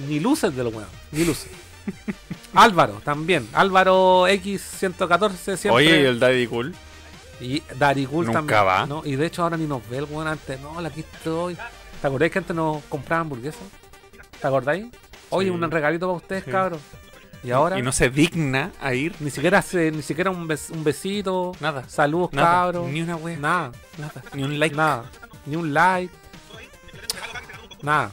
ni 0.07 0.19
luces 0.19 0.55
de 0.55 0.63
lo 0.63 0.71
bueno, 0.71 0.87
ni 1.11 1.25
luces. 1.25 1.49
Álvaro, 2.53 3.01
también. 3.03 3.49
Álvaro 3.53 4.27
X114 4.27 5.29
siempre. 5.57 5.71
Oye, 5.71 6.01
¿y 6.01 6.05
el 6.05 6.19
Daddy 6.19 6.47
Cool? 6.47 6.73
Y 7.41 7.61
Dari 7.77 8.05
Cool 8.05 8.27
Nunca 8.27 8.39
también. 8.39 8.59
va. 8.65 8.85
¿no? 8.85 9.01
Y 9.03 9.15
de 9.15 9.25
hecho 9.25 9.43
ahora 9.43 9.57
ni 9.57 9.65
nos 9.65 9.87
ve 9.89 9.97
el 9.97 10.05
weón 10.05 10.27
antes. 10.27 10.59
No, 10.61 10.77
aquí 10.79 11.01
estoy. 11.01 11.57
¿Te 11.99 12.07
acordáis 12.07 12.31
que 12.31 12.39
antes 12.39 12.55
nos 12.55 12.83
compraban 12.85 13.23
hamburguesas? 13.25 13.61
¿Te 14.39 14.47
acordáis? 14.47 14.85
Oye, 15.29 15.47
Sí. 15.49 15.53
un 15.53 15.69
regalito 15.71 16.05
para 16.07 16.17
ustedes, 16.17 16.43
Sí. 16.45 16.51
cabros. 16.51 16.79
Y 17.43 17.51
ahora 17.51 17.77
Y 17.77 17.81
no 17.81 17.91
se 17.91 18.09
digna 18.09 18.71
a 18.79 18.93
ir. 18.93 19.15
ni 19.19 19.29
siquiera 19.29 19.57
hace- 19.59 19.91
ni 19.91 20.01
siquiera 20.01 20.29
un, 20.31 20.47
bes- 20.47 20.69
un 20.71 20.83
besito. 20.83 21.51
Nada. 21.59 21.83
Saludos, 21.89 22.31
Nada. 22.31 22.47
cabros. 22.47 22.89
Ni 22.89 23.01
una 23.01 23.15
wea. 23.17 23.37
Nada. 23.37 23.71
Nada. 23.97 24.13
Ni 24.33 24.43
un 24.43 24.57
like. 24.59 24.75
Nada. 24.75 25.03
Ni 25.45 25.55
un 25.57 25.73
like. 25.73 26.13
Nada. 27.81 28.11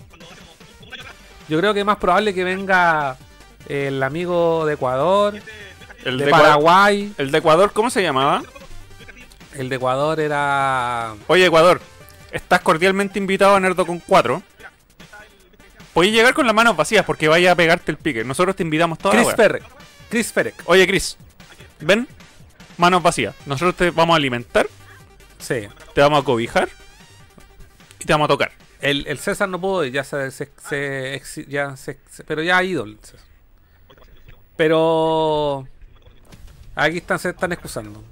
Yo 1.48 1.58
creo 1.58 1.72
que 1.74 1.80
es 1.80 1.86
más 1.86 1.98
probable 1.98 2.34
que 2.34 2.44
venga 2.44 3.16
el 3.68 4.02
amigo 4.02 4.64
de 4.66 4.74
Ecuador, 4.74 5.34
El 6.04 6.18
de, 6.18 6.24
de, 6.26 6.30
Paraguay. 6.30 7.12
El 7.18 7.30
de 7.30 7.38
Ecuador, 7.38 7.72
¿cómo 7.72 7.90
se 7.90 8.02
llamaba? 8.02 8.42
El 9.54 9.68
de 9.68 9.76
Ecuador 9.76 10.18
era. 10.20 11.14
Oye, 11.26 11.46
Ecuador, 11.46 11.80
estás 12.32 12.60
cordialmente 12.60 13.18
invitado 13.18 13.54
a 13.56 13.60
Nerdo 13.60 13.84
con 13.86 13.98
4. 14.00 14.42
Puedes 16.00 16.14
llegar 16.14 16.32
con 16.32 16.46
las 16.46 16.54
manos 16.54 16.74
vacías 16.78 17.04
porque 17.04 17.28
vaya 17.28 17.52
a 17.52 17.54
pegarte 17.54 17.90
el 17.92 17.98
pique. 17.98 18.24
Nosotros 18.24 18.56
te 18.56 18.62
invitamos 18.62 18.96
toda 18.98 19.16
la 19.16 19.22
Chris. 19.22 19.36
Ferrek. 19.36 19.62
Chris 20.08 20.32
Ferrek. 20.32 20.54
Oye, 20.64 20.86
Chris, 20.86 21.18
ven, 21.80 22.08
manos 22.78 23.02
vacías. 23.02 23.34
Nosotros 23.44 23.76
te 23.76 23.90
vamos 23.90 24.14
a 24.14 24.16
alimentar, 24.16 24.66
Sí. 25.38 25.68
te 25.94 26.00
vamos 26.00 26.22
a 26.22 26.24
cobijar 26.24 26.70
y 27.98 28.04
te 28.06 28.14
vamos 28.14 28.24
a 28.24 28.28
tocar. 28.28 28.50
El, 28.80 29.06
el 29.08 29.18
César 29.18 29.50
no 29.50 29.60
pudo 29.60 29.84
ya 29.84 30.02
se, 30.02 30.30
se- 30.30 30.48
se 30.58 31.22
ya 31.46 31.76
se- 31.76 31.98
se- 32.10 32.24
pero 32.24 32.42
ya 32.42 32.56
ha 32.56 32.64
ido 32.64 32.84
el 32.84 32.98
César. 33.02 33.26
Pero 34.56 35.66
aquí 36.76 36.96
están, 36.96 37.18
se 37.18 37.28
están 37.28 37.52
excusando. 37.52 38.02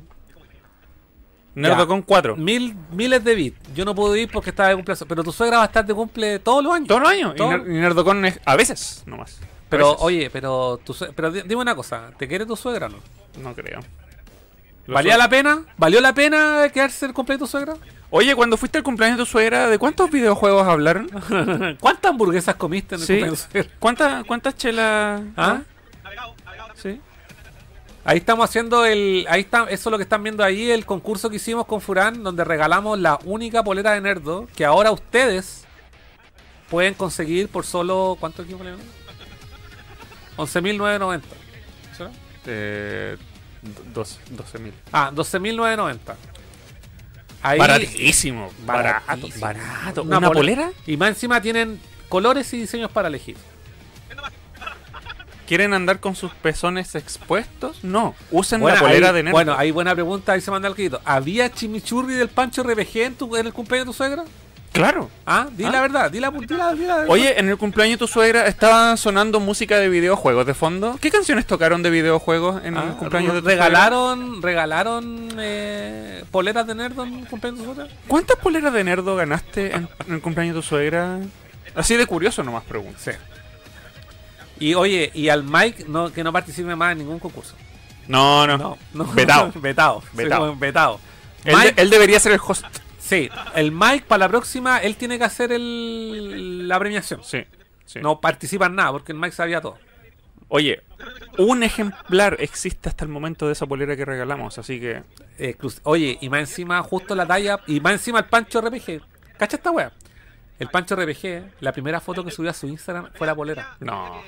Nerdo 1.59 1.78
Ya. 1.78 1.86
con 1.86 2.02
4. 2.02 2.36
Mil, 2.36 2.76
miles 2.93 3.22
de 3.24 3.35
bits. 3.35 3.59
Yo 3.74 3.85
no 3.85 3.94
puedo 3.94 4.14
ir 4.16 4.30
porque 4.30 4.51
estaba 4.51 4.68
de 4.68 4.76
cumpleaños. 4.76 5.05
Pero 5.09 5.24
tu 5.24 5.32
suegra 5.32 5.56
va 5.59 5.64
a 5.64 5.66
estar 5.66 5.85
de 5.85 5.93
cumple 5.94 6.39
todos 6.39 6.62
los 6.62 6.72
años. 6.72 6.86
Todos 6.89 7.01
los 7.01 7.10
años. 7.10 7.32
Y, 7.35 7.36
Todo- 7.36 7.51
Ner- 7.51 7.66
y 7.66 7.80
Nerdocon 7.80 8.24
es 8.24 8.40
a 8.44 8.55
veces 8.56 9.02
nomás. 9.06 9.39
Pero, 9.68 9.89
veces. 9.90 9.98
oye, 10.05 10.30
pero 10.30 10.80
tu 10.85 10.94
pero 11.14 11.30
di- 11.32 11.43
dime 11.43 11.60
una 11.60 11.74
cosa, 11.74 12.10
¿te 12.16 12.26
quiere 12.28 12.47
tu 12.47 12.56
suegra 12.56 12.86
o 12.86 12.89
no? 12.90 12.98
No 13.43 13.55
creo. 13.55 13.80
¿Valía 14.86 15.18
la 15.18 15.28
pena? 15.28 15.64
¿Valió 15.76 16.01
la 16.01 16.14
pena 16.14 16.70
quedarse 16.72 17.05
el 17.06 17.12
cumpleaños 17.12 17.40
de 17.40 17.44
tu 17.47 17.51
suegra? 17.51 17.74
Oye, 18.10 18.35
cuando 18.35 18.56
fuiste 18.56 18.78
al 18.78 18.85
cumpleaños 18.85 19.18
de 19.18 19.24
tu 19.24 19.30
suegra, 19.30 19.68
¿de 19.68 19.78
cuántos 19.78 20.10
videojuegos 20.10 20.66
hablaron? 20.66 21.09
¿Cuántas 21.80 22.10
hamburguesas 22.10 22.55
comiste 22.55 22.94
en 22.94 23.02
el 23.02 23.06
Sí. 23.06 23.12
cumpleaños 23.14 23.39
de 23.40 23.44
tu 23.47 23.52
suegra? 23.52 23.70
¿Cuántas 23.78 24.24
cuántas 24.24 24.56
chelas? 24.56 25.20
¿Ah? 25.36 25.60
Sí. 26.76 27.01
Ahí 28.09 28.16
estamos 28.16 28.48
haciendo 28.48 28.86
el. 28.86 29.26
Ahí 29.28 29.43
está, 29.43 29.64
eso 29.64 29.90
es 29.90 29.93
lo 29.93 29.98
que 29.98 30.05
están 30.05 30.22
viendo 30.22 30.43
ahí, 30.43 30.70
el 30.70 30.86
concurso 30.86 31.28
que 31.28 31.36
hicimos 31.36 31.66
con 31.66 31.82
Furán, 31.82 32.22
donde 32.22 32.43
regalamos 32.43 32.98
la 32.98 33.18
única 33.26 33.62
polera 33.62 33.93
de 33.93 34.01
Nerdo, 34.01 34.48
que 34.56 34.64
ahora 34.64 34.90
ustedes 34.90 35.64
pueden 36.70 36.94
conseguir 36.94 37.48
por 37.51 37.66
solo. 37.66 38.16
¿Cuánto 38.18 38.40
equipo 38.40 38.64
le 38.64 38.72
11.990. 40.39 41.20
será? 41.94 42.10
Eh, 42.47 43.18
dos- 43.93 44.18
12.000. 44.30 44.72
Ah, 44.90 45.10
12.990. 45.14 46.16
Ahí- 47.43 47.59
Baratísimo. 47.59 48.51
Barato. 48.64 49.05
Baratísimo. 49.06 49.40
Barato. 49.47 50.02
¿Una, 50.05 50.30
polera? 50.30 50.72
Y 50.86 50.97
más 50.97 51.10
encima 51.10 51.43
tienen 51.43 51.78
colores 52.09 52.51
y 52.55 52.59
diseños 52.60 52.90
para 52.90 53.09
elegir. 53.09 53.36
¿Quieren 55.48 55.72
andar 55.72 55.98
con 55.98 56.14
sus 56.14 56.32
pezones 56.32 56.94
expuestos? 56.94 57.82
No. 57.82 58.14
Usen 58.30 58.60
Bueno, 58.60 58.76
la 58.76 58.82
polera 58.82 59.12
de 59.14 59.22
Nerdo. 59.22 59.34
Bueno, 59.34 59.54
hay 59.56 59.70
buena 59.70 59.94
pregunta, 59.94 60.32
ahí 60.32 60.40
se 60.42 60.50
manda 60.50 60.68
el 60.68 60.74
grito. 60.74 61.00
¿Había 61.06 61.50
chimichurri 61.50 62.14
del 62.14 62.28
Pancho 62.28 62.62
RBG 62.62 62.96
en, 62.98 63.14
tu, 63.14 63.34
en 63.34 63.46
el 63.46 63.52
cumpleaños 63.54 63.86
de 63.86 63.90
tu 63.92 63.96
suegra? 63.96 64.24
Claro. 64.72 65.08
Ah, 65.26 65.48
di 65.50 65.64
Ah. 65.64 65.70
la 65.70 65.80
verdad, 65.80 66.10
di 66.10 66.20
la, 66.20 66.30
di 66.30 66.46
la- 66.54 66.74
di 66.74 66.84
la- 66.84 67.06
Oye, 67.08 67.40
en 67.40 67.48
el 67.48 67.56
cumpleaños 67.56 67.94
de 67.94 67.98
tu 67.98 68.06
suegra 68.06 68.46
estaba 68.46 68.94
sonando 68.98 69.40
música 69.40 69.78
de 69.78 69.88
videojuegos 69.88 70.46
de 70.46 70.52
fondo. 70.52 70.98
¿Qué 71.00 71.10
canciones 71.10 71.46
tocaron 71.46 71.82
de 71.82 71.88
videojuegos 71.90 72.62
en 72.62 72.76
el 72.76 72.82
Ah, 72.90 72.96
cumpleaños 72.98 73.32
de 73.32 73.40
tu 73.40 73.46
suegra? 73.46 73.64
regalaron, 73.64 74.42
regalaron 74.42 75.30
eh, 75.38 76.24
poleras 76.30 76.66
de 76.66 76.74
Nerdo 76.74 77.04
en 77.04 77.14
el 77.20 77.26
cumpleaños 77.26 77.60
de 77.60 77.66
tu 77.66 77.74
suegra. 77.74 77.94
¿Cuántas 78.06 78.36
poleras 78.36 78.72
de 78.74 78.84
nerdo 78.84 79.16
ganaste 79.16 79.74
en, 79.74 79.88
en 80.06 80.14
el 80.14 80.20
cumpleaños 80.20 80.54
de 80.54 80.60
tu 80.60 80.66
suegra? 80.66 81.18
Así 81.74 81.96
de 81.96 82.06
curioso 82.06 82.42
nomás 82.44 82.64
pregunto. 82.64 82.98
Sí. 83.02 83.12
Y 84.60 84.74
oye, 84.74 85.10
y 85.14 85.28
al 85.28 85.44
Mike 85.44 85.85
no, 85.89 86.12
que 86.12 86.22
no 86.24 86.32
participe 86.32 86.74
más 86.76 86.93
en 86.93 86.98
ningún 86.98 87.18
concurso. 87.18 87.55
No, 88.06 88.47
no. 88.47 88.56
No, 88.59 88.78
no. 88.93 89.05
Vetado. 89.12 89.52
vetado. 89.60 90.02
Vetado. 90.12 90.52
Sí, 90.52 90.59
vetado. 90.59 91.01
Él, 91.44 91.56
de- 91.74 91.82
él 91.82 91.90
debería 91.90 92.18
ser 92.20 92.32
el 92.32 92.40
host. 92.44 92.64
Sí, 92.98 93.30
el 93.55 93.72
Mike 93.72 94.05
para 94.09 94.20
la 94.26 94.28
próxima, 94.28 94.78
él 94.78 94.97
tiene 94.97 95.18
que 95.18 95.24
hacer 95.24 95.52
el, 95.52 96.68
la 96.68 96.78
premiación. 96.78 97.20
Sí, 97.24 97.44
sí. 97.86 98.01
No 98.02 98.20
participa 98.20 98.66
en 98.66 98.74
nada, 98.74 98.93
porque 98.93 99.12
el 99.12 99.18
Mike 99.18 99.35
sabía 99.35 99.60
todo. 99.60 99.78
Oye, 100.48 100.82
un 101.36 101.62
ejemplar 101.62 102.36
existe 102.40 102.89
hasta 102.89 103.05
el 103.05 103.10
momento 103.10 103.47
de 103.47 103.52
esa 103.52 103.66
polera 103.66 103.94
que 103.97 104.05
regalamos, 104.06 104.59
así 104.59 104.80
que... 104.80 105.02
Exclus- 105.39 105.80
Oye, 105.85 106.18
y 106.20 106.28
más 106.30 106.40
encima, 106.40 106.82
justo 106.82 107.14
la 107.14 107.26
talla, 107.26 107.60
y 107.66 107.80
más 107.80 107.93
encima 107.93 108.18
el 108.20 108.24
Pancho 108.26 108.60
RPG. 108.62 109.01
¿Cacha 109.39 109.56
esta 109.56 109.70
wea? 109.70 109.93
El 110.59 110.68
Pancho 110.68 110.97
RPG, 110.97 111.60
la 111.60 111.72
primera 111.72 112.01
foto 112.01 112.24
que 112.24 112.30
subió 112.30 112.51
a 112.51 112.55
su 112.55 112.66
Instagram 112.66 113.10
fue 113.14 113.26
la 113.26 113.35
polera. 113.35 113.76
No. 113.80 114.20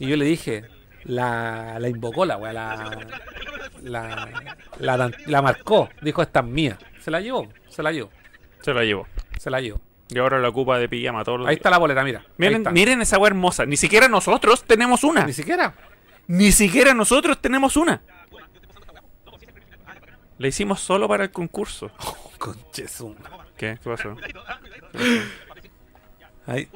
Y 0.00 0.06
yo 0.08 0.16
le 0.16 0.24
dije, 0.26 0.64
la, 1.04 1.78
la 1.78 1.88
invocó 1.88 2.24
la 2.26 2.36
wea, 2.36 2.52
la, 2.52 2.98
la, 3.82 4.28
la, 4.78 5.10
la 5.26 5.42
marcó. 5.42 5.88
Dijo, 6.02 6.20
esta 6.22 6.40
es 6.40 6.46
mía. 6.46 6.78
Se 7.00 7.10
la 7.10 7.20
llevó, 7.20 7.48
se 7.68 7.82
la 7.82 7.90
llevó, 7.92 8.10
Se 8.60 8.74
la 8.74 8.84
llevó. 8.84 9.06
se 9.38 9.50
la 9.50 9.60
llevó. 9.60 9.80
Y 10.10 10.18
ahora 10.18 10.38
la 10.38 10.48
ocupa 10.48 10.78
de 10.78 10.88
pijama 10.88 11.22
todos 11.24 11.40
los 11.40 11.48
Ahí 11.48 11.52
días. 11.54 11.58
está 11.60 11.70
la 11.70 11.78
polera, 11.78 12.02
mira. 12.04 12.24
Miren, 12.38 12.64
miren 12.72 13.00
esa 13.02 13.18
wea 13.18 13.28
hermosa. 13.28 13.66
Ni 13.66 13.76
siquiera 13.76 14.08
nosotros 14.08 14.64
tenemos 14.64 15.04
una. 15.04 15.24
Ni 15.24 15.32
siquiera. 15.32 15.74
Ni 16.26 16.52
siquiera 16.52 16.92
nosotros 16.94 17.40
tenemos 17.40 17.76
una. 17.76 18.02
La 20.38 20.48
hicimos 20.48 20.80
solo 20.80 21.08
para 21.08 21.24
el 21.24 21.30
concurso. 21.30 21.90
Conchesum. 22.38 23.16
¿Qué? 23.56 23.78
¿Qué 23.82 23.90
pasó? 23.90 24.14
Ahí. 26.48 26.68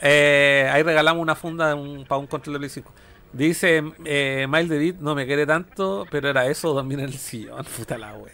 Eh, 0.00 0.70
ahí 0.72 0.82
regalamos 0.84 1.20
una 1.20 1.34
funda 1.34 1.74
un- 1.74 2.04
para 2.06 2.18
un 2.20 2.26
control 2.28 2.52
de 2.54 2.58
Play 2.60 2.70
5. 2.70 2.92
Dice 3.32 3.82
eh, 4.04 4.46
Miles 4.48 4.68
David, 4.68 4.94
no 5.00 5.14
me 5.14 5.26
quiere 5.26 5.44
tanto, 5.46 6.06
pero 6.10 6.28
era 6.30 6.46
eso, 6.46 6.72
dormir 6.72 7.00
en 7.00 7.06
el 7.06 7.14
sillón. 7.18 7.64
Puta 7.76 7.98
la 7.98 8.14
wea. 8.14 8.32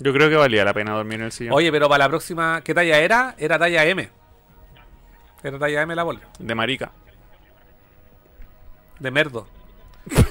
Yo 0.00 0.12
creo 0.12 0.28
que 0.28 0.36
valía 0.36 0.64
la 0.64 0.74
pena 0.74 0.92
dormir 0.92 1.20
en 1.20 1.26
el 1.26 1.32
sillón. 1.32 1.54
Oye, 1.54 1.72
pero 1.72 1.88
para 1.88 2.04
la 2.04 2.08
próxima, 2.08 2.60
¿qué 2.62 2.74
talla 2.74 2.98
era? 2.98 3.34
Era 3.38 3.58
talla 3.58 3.84
M. 3.86 4.10
Era 5.42 5.58
talla 5.58 5.82
M 5.82 5.94
la 5.94 6.02
bola. 6.02 6.20
De 6.38 6.54
marica. 6.54 6.90
De 8.98 9.10
merdo. 9.10 9.46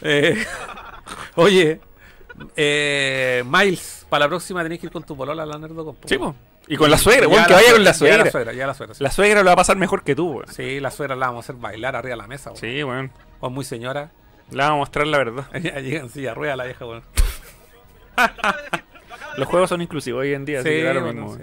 Eh, 0.00 0.46
oye, 1.34 1.80
eh, 2.54 3.42
Miles, 3.44 4.06
para 4.08 4.26
la 4.26 4.28
próxima 4.28 4.62
tenés 4.62 4.78
que 4.78 4.86
ir 4.86 4.92
con 4.92 5.02
tu 5.02 5.16
polola 5.16 5.42
a 5.42 5.46
la. 5.46 5.58
Sí, 6.04 6.16
po. 6.16 6.36
Y 6.68 6.76
con 6.76 6.90
la 6.90 6.98
suegra, 6.98 7.26
weón, 7.28 7.44
que 7.46 7.54
vaya 7.54 7.72
con 7.72 7.82
la 7.84 7.90
Ya 7.92 7.94
suegra. 7.94 8.24
la 8.24 8.30
suegra, 8.30 8.52
ya 8.52 8.66
la 8.66 8.74
suegra. 8.74 8.94
sí. 8.94 9.02
La 9.02 9.10
suegra 9.10 9.40
lo 9.40 9.46
va 9.46 9.52
a 9.52 9.56
pasar 9.56 9.76
mejor 9.76 10.02
que 10.04 10.14
tú, 10.14 10.30
weón. 10.32 10.48
Sí, 10.52 10.80
la 10.80 10.90
suegra 10.90 11.16
la 11.16 11.26
vamos 11.28 11.44
a 11.44 11.52
hacer 11.52 11.60
bailar 11.60 11.96
arriba 11.96 12.12
de 12.14 12.16
la 12.22 12.26
mesa. 12.26 12.50
weón. 12.50 12.60
Sí, 12.60 12.82
weón. 12.84 13.10
O 13.40 13.48
muy 13.50 13.64
señora. 13.64 14.10
Le 14.50 14.58
vamos 14.58 14.74
a 14.74 14.78
mostrar 14.78 15.06
la 15.06 15.18
verdad. 15.18 15.50
Llega 15.82 16.00
en 16.00 16.10
silla 16.10 16.34
rueda 16.34 16.56
la 16.56 16.64
vieja, 16.64 16.84
weón. 16.86 17.02
Los 19.36 19.46
juegos 19.48 19.68
son 19.68 19.80
inclusivos 19.82 20.20
hoy 20.22 20.34
en 20.34 20.44
día, 20.44 20.60
así 20.60 20.68
Sí, 20.68 20.74
que 20.76 20.82
da 20.82 20.94
lo 20.94 21.02
bueno, 21.02 21.22
mismo. 21.26 21.36
sí. 21.36 21.42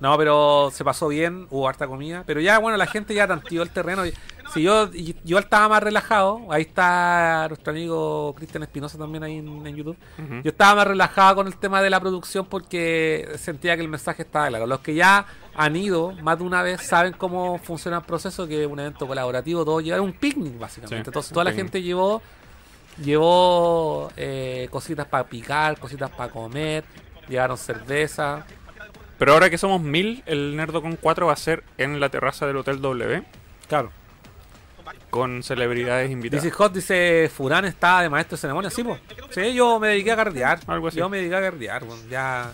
No, 0.00 0.16
pero 0.16 0.70
se 0.72 0.84
pasó 0.84 1.08
bien, 1.08 1.46
hubo 1.50 1.68
harta 1.68 1.86
comida. 1.86 2.22
Pero 2.26 2.40
ya, 2.40 2.58
bueno, 2.58 2.76
la 2.76 2.86
gente 2.86 3.14
ya 3.14 3.26
tanteó 3.26 3.62
el 3.62 3.70
terreno. 3.70 4.02
Si 4.54 4.62
yo, 4.62 4.90
yo 5.24 5.38
estaba 5.38 5.68
más 5.68 5.82
relajado, 5.82 6.40
ahí 6.50 6.62
está 6.62 7.46
nuestro 7.48 7.72
amigo 7.72 8.34
Cristian 8.36 8.62
Espinosa 8.62 8.96
también 8.96 9.22
ahí 9.24 9.38
en, 9.38 9.66
en 9.66 9.76
YouTube. 9.76 9.96
Yo 10.44 10.50
estaba 10.50 10.76
más 10.76 10.86
relajado 10.86 11.36
con 11.36 11.46
el 11.48 11.56
tema 11.56 11.82
de 11.82 11.90
la 11.90 12.00
producción 12.00 12.46
porque 12.46 13.28
sentía 13.38 13.76
que 13.76 13.82
el 13.82 13.88
mensaje 13.88 14.22
estaba 14.22 14.48
claro. 14.48 14.66
Los 14.66 14.80
que 14.80 14.94
ya 14.94 15.26
han 15.54 15.74
ido 15.76 16.12
más 16.22 16.38
de 16.38 16.44
una 16.44 16.62
vez 16.62 16.80
saben 16.82 17.12
cómo 17.12 17.58
funciona 17.58 17.98
el 17.98 18.04
proceso, 18.04 18.46
que 18.46 18.62
es 18.62 18.70
un 18.70 18.78
evento 18.78 19.06
colaborativo, 19.06 19.64
todo 19.64 19.80
llevar 19.80 20.00
un 20.00 20.12
picnic 20.12 20.58
básicamente. 20.58 21.04
Sí, 21.04 21.08
Entonces 21.08 21.32
toda 21.32 21.44
la 21.44 21.50
picnic. 21.50 21.66
gente 21.72 21.82
llevó 21.82 22.22
llevó 23.02 24.10
eh, 24.16 24.68
cositas 24.70 25.06
para 25.06 25.24
picar, 25.24 25.78
cositas 25.78 26.10
para 26.10 26.30
comer, 26.32 26.84
llevaron 27.28 27.56
cerveza. 27.58 28.44
Pero 29.18 29.32
ahora 29.32 29.50
que 29.50 29.58
somos 29.58 29.80
mil, 29.82 30.22
el 30.26 30.56
Nerdocon 30.56 30.96
4 30.96 31.26
va 31.26 31.32
a 31.32 31.36
ser 31.36 31.64
en 31.76 31.98
la 32.00 32.08
terraza 32.08 32.46
del 32.46 32.56
Hotel 32.56 32.80
W. 32.80 33.22
Claro. 33.68 33.90
Con 35.10 35.42
celebridades 35.42 36.10
invitadas. 36.10 36.44
Dice 36.44 36.54
Hot, 36.56 36.72
dice 36.72 37.30
Furán 37.34 37.64
está 37.64 38.00
de 38.02 38.08
maestro 38.10 38.36
de 38.36 38.40
ceremonia, 38.42 38.70
sí, 38.70 38.84
pues. 38.84 39.00
Sí, 39.30 39.54
yo 39.54 39.78
me 39.80 39.88
dediqué 39.88 40.12
a 40.12 40.16
cardear. 40.16 40.60
Algo 40.66 40.88
así. 40.88 40.98
Yo 40.98 41.08
me 41.08 41.18
dediqué 41.18 41.36
a 41.36 41.40
cardear. 41.40 41.82
Ya, 42.10 42.52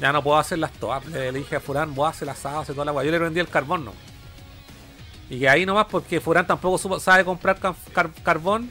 ya 0.00 0.12
no 0.12 0.22
puedo 0.22 0.38
hacerlas 0.38 0.70
todas. 0.72 1.04
Le, 1.06 1.32
le 1.32 1.38
dije 1.40 1.56
a 1.56 1.60
Furán, 1.60 1.94
voy 1.94 2.06
a 2.06 2.10
hacer 2.10 2.28
asado, 2.28 2.60
hacer 2.60 2.74
toda 2.74 2.84
la 2.84 2.92
weá. 2.92 3.04
Yo 3.04 3.10
le 3.10 3.18
vendí 3.18 3.40
el 3.40 3.48
carbón, 3.48 3.84
no. 3.86 3.92
Y 5.30 5.40
que 5.40 5.48
ahí 5.48 5.66
nomás 5.66 5.86
porque 5.90 6.20
Furán 6.20 6.46
tampoco 6.46 6.98
sabe 7.00 7.24
comprar 7.24 7.58
car- 7.58 7.74
car- 7.92 8.10
carbón. 8.22 8.70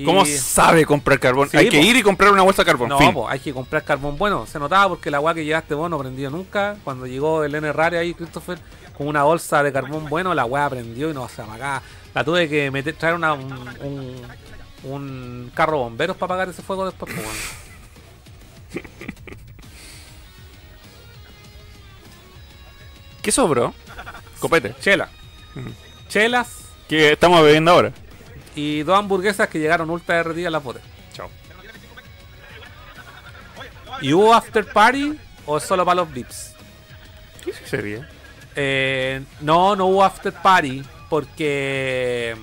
Y- 0.00 0.04
¿Cómo 0.04 0.24
sabe 0.24 0.84
comprar 0.86 1.18
carbón? 1.20 1.48
Sí, 1.50 1.56
Hay 1.56 1.68
que 1.68 1.80
ir 1.80 1.96
y 1.96 2.02
comprar 2.02 2.32
una 2.32 2.42
bolsa 2.42 2.62
de 2.62 2.66
carbón. 2.66 2.88
No, 2.88 3.12
po, 3.12 3.28
hay 3.28 3.40
que 3.40 3.52
comprar 3.52 3.84
carbón 3.84 4.16
bueno. 4.18 4.46
Se 4.46 4.58
notaba 4.58 4.88
porque 4.90 5.10
la 5.10 5.20
weá 5.20 5.34
que 5.34 5.44
llevaste 5.44 5.74
vos 5.74 5.88
no 5.90 5.98
prendió 5.98 6.30
nunca. 6.30 6.76
Cuando 6.84 7.06
llegó 7.06 7.44
el 7.44 7.54
N 7.54 7.72
rare 7.72 7.98
ahí, 7.98 8.14
Christopher, 8.14 8.58
con 8.96 9.06
una 9.08 9.22
bolsa 9.24 9.62
de 9.62 9.72
carbón 9.72 10.08
bueno, 10.08 10.34
la 10.34 10.44
weá 10.44 10.68
prendió 10.70 11.10
y 11.10 11.14
no 11.14 11.28
se 11.28 11.42
apagaba. 11.42 11.82
La 12.14 12.24
tuve 12.24 12.48
que 12.48 12.70
meter, 12.70 12.94
traer 12.94 13.14
una, 13.14 13.32
un, 13.34 13.52
un, 13.82 14.16
un 14.84 15.52
carro 15.54 15.78
bomberos 15.78 16.16
para 16.16 16.34
apagar 16.34 16.48
ese 16.48 16.62
fuego 16.62 16.84
después. 16.86 17.12
po, 17.14 17.20
weón. 17.20 17.34
¿Qué 23.22 23.32
sobró? 23.32 23.74
Copete. 24.40 24.74
Chela. 24.80 25.08
Chelas 26.08 26.48
¿Qué 26.88 27.12
estamos 27.12 27.42
bebiendo 27.42 27.70
ahora? 27.72 27.92
Y 28.58 28.82
dos 28.82 28.98
hamburguesas 28.98 29.48
que 29.48 29.60
llegaron 29.60 29.88
ultra 29.88 30.16
derretidas 30.16 30.50
las 30.50 30.62
boté. 30.62 30.80
Chao. 31.12 31.30
¿Y 34.00 34.12
hubo 34.12 34.34
after 34.34 34.64
party 34.64 35.16
o 35.46 35.60
solo 35.60 35.84
para 35.84 35.96
los 35.96 36.12
VIPs? 36.12 36.54
¿Qué 37.44 37.52
sería? 37.52 38.08
Eh, 38.56 39.22
no, 39.42 39.76
no 39.76 39.86
hubo 39.86 40.04
after 40.04 40.32
party 40.32 40.82
porque 41.08 42.36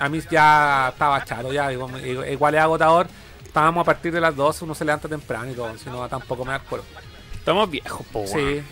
a 0.00 0.08
mí 0.08 0.20
ya 0.28 0.88
estaba 0.88 1.24
chato, 1.24 1.52
ya 1.52 1.72
igual 1.72 2.04
igual 2.28 2.54
es 2.56 2.60
agotador. 2.60 3.06
Estábamos 3.44 3.82
a 3.82 3.84
partir 3.84 4.12
de 4.12 4.20
las 4.20 4.34
12, 4.34 4.64
uno 4.64 4.74
se 4.74 4.84
levanta 4.84 5.08
temprano 5.08 5.50
y 5.52 5.54
todo, 5.54 5.78
si 5.78 5.88
no 5.88 6.08
tampoco 6.08 6.44
me 6.44 6.50
da 6.52 6.58
cuero. 6.58 6.84
Estamos 7.32 7.70
viejos, 7.70 8.04
po, 8.12 8.26
Sí. 8.26 8.62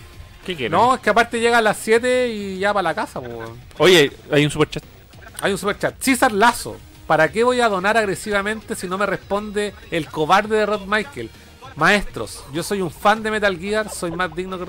¿Qué 0.44 0.54
quieren? 0.54 0.72
No, 0.72 0.96
es 0.96 1.00
que 1.00 1.10
aparte 1.10 1.40
llega 1.40 1.58
a 1.58 1.62
las 1.62 1.76
7 1.76 2.28
y 2.28 2.58
ya 2.58 2.72
para 2.74 2.82
la 2.90 2.94
casa, 2.94 3.20
po. 3.20 3.56
Oye, 3.78 4.12
hay 4.32 4.44
un 4.44 4.50
superchat. 4.50 4.95
Hay 5.40 5.52
un 5.52 5.58
super 5.58 5.78
chat. 5.78 5.94
César 6.00 6.32
Lazo. 6.32 6.76
¿Para 7.06 7.30
qué 7.30 7.44
voy 7.44 7.60
a 7.60 7.68
donar 7.68 7.96
agresivamente 7.96 8.74
si 8.74 8.88
no 8.88 8.98
me 8.98 9.06
responde 9.06 9.72
el 9.92 10.08
cobarde 10.08 10.56
de 10.56 10.66
Rod 10.66 10.82
Michael? 10.86 11.30
Maestros, 11.76 12.42
yo 12.52 12.62
soy 12.62 12.80
un 12.80 12.90
fan 12.90 13.22
de 13.22 13.30
Metal 13.30 13.56
Gear, 13.58 13.90
soy 13.90 14.10
más 14.10 14.34
digno 14.34 14.58
que... 14.58 14.64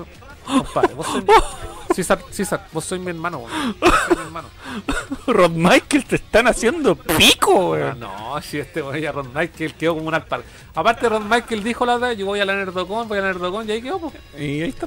Compadre, 0.46 0.94
vos 0.94 1.06
soy... 1.06 1.24
César, 1.94 2.20
César, 2.30 2.68
vos 2.70 2.84
sois 2.84 3.00
mi 3.00 3.08
hermano, 3.08 3.38
weón. 3.38 3.76
Vos 3.80 3.90
sois 4.06 4.18
mi 4.18 4.24
hermano. 4.24 4.48
Rod 5.26 5.50
Michael 5.50 6.04
te 6.04 6.16
están 6.16 6.46
haciendo 6.46 6.94
pico, 6.94 7.74
Ah, 7.74 7.94
weón. 7.94 8.00
no, 8.00 8.40
si 8.42 8.58
este 8.58 8.82
voy 8.82 9.04
a 9.04 9.10
Ron 9.10 9.32
Michael 9.34 9.74
quedó 9.74 9.94
como 9.96 10.06
un 10.06 10.14
alpar. 10.14 10.42
Aparte, 10.74 11.08
Ron 11.08 11.28
Michael 11.28 11.64
dijo 11.64 11.84
la 11.86 11.96
otra 11.96 12.12
yo 12.12 12.26
voy 12.26 12.38
a 12.40 12.44
la 12.44 12.54
Nerdocon, 12.54 13.08
voy 13.08 13.18
a 13.18 13.22
la 13.22 13.26
Nerdocon 13.28 13.68
y 13.68 13.72
ahí 13.72 13.82
quedó, 13.82 13.98
pues. 13.98 14.14
Y 14.38 14.62
ahí 14.62 14.68
está. 14.68 14.86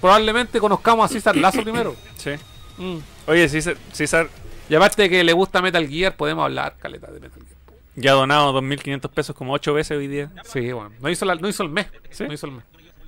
Probablemente 0.00 0.58
conozcamos 0.58 1.08
a 1.08 1.12
César 1.12 1.36
Lazo 1.36 1.62
primero. 1.62 1.94
Sí. 2.16 2.30
Mm. 2.78 2.96
Oye, 3.28 3.48
César, 3.48 3.76
César 3.92 4.28
Y 4.70 4.74
aparte 4.74 5.02
de 5.02 5.10
que 5.10 5.24
le 5.24 5.32
gusta 5.32 5.60
Metal 5.60 5.86
Gear, 5.88 6.16
podemos 6.16 6.44
hablar, 6.44 6.76
caleta, 6.80 7.08
de 7.08 7.20
Metal 7.20 7.42
Gear. 7.42 7.78
ya 7.96 8.12
ha 8.12 8.14
donado 8.14 8.52
2.500 8.62 9.10
pesos 9.10 9.36
como 9.36 9.52
8 9.52 9.74
veces 9.74 9.98
hoy 9.98 10.06
día. 10.08 10.30
Sí, 10.44 10.72
bueno. 10.72 10.92
No 11.00 11.08
hizo, 11.10 11.24
la- 11.26 11.34
no 11.34 11.48
hizo 11.48 11.62
el 11.64 11.68
mes. 11.70 11.86
¿Sí? 12.10 12.24
No 12.24 12.32
hizo 12.32 12.46
el 12.46 12.52
mes. 12.52 12.64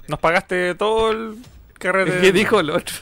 Nos 0.09 0.19
pagaste 0.19 0.75
todo 0.75 1.11
el 1.13 1.37
carrete. 1.79 2.21
¿Qué 2.21 2.33
dijo 2.33 2.61
el 2.61 2.71
otro? 2.71 2.97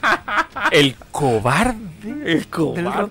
El 0.70 0.94
cobarde. 1.10 1.78
El 2.24 2.46
cobarde. 2.48 3.10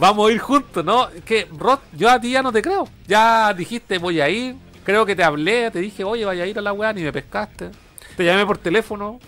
Vamos 0.00 0.30
a 0.30 0.32
ir 0.32 0.38
juntos, 0.38 0.82
¿no? 0.84 1.08
Que, 1.26 1.46
Rod, 1.58 1.78
yo 1.92 2.08
a 2.10 2.18
ti 2.20 2.30
ya 2.30 2.42
no 2.42 2.50
te 2.50 2.62
creo. 2.62 2.88
Ya 3.06 3.52
dijiste, 3.52 3.98
voy 3.98 4.20
a 4.20 4.28
ir. 4.30 4.56
Creo 4.82 5.04
que 5.06 5.14
te 5.14 5.22
hablé, 5.22 5.70
te 5.70 5.78
dije, 5.80 6.02
oye, 6.04 6.24
vaya 6.24 6.44
a 6.44 6.46
ir 6.46 6.58
a 6.58 6.62
la 6.62 6.72
weá, 6.72 6.92
ni 6.92 7.02
me 7.02 7.12
pescaste. 7.12 7.70
Te 8.16 8.24
llamé 8.24 8.46
por 8.46 8.56
teléfono. 8.58 9.20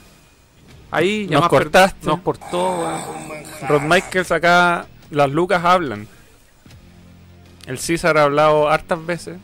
Ahí, 0.91 1.27
Nos 1.31 1.43
llamaste- 1.43 1.49
cortaste. 1.51 2.07
Nos 2.07 2.21
cortó, 2.21 2.81
weón. 2.81 3.01
Rod 3.69 3.83
Michaels 3.83 4.33
acá, 4.33 4.87
las 5.15 5.31
lucas 5.31 5.65
hablan. 5.65 6.07
El 7.67 7.79
César 7.79 8.19
ha 8.19 8.25
hablado 8.25 8.69
hartas 8.69 9.05
veces. 9.07 9.39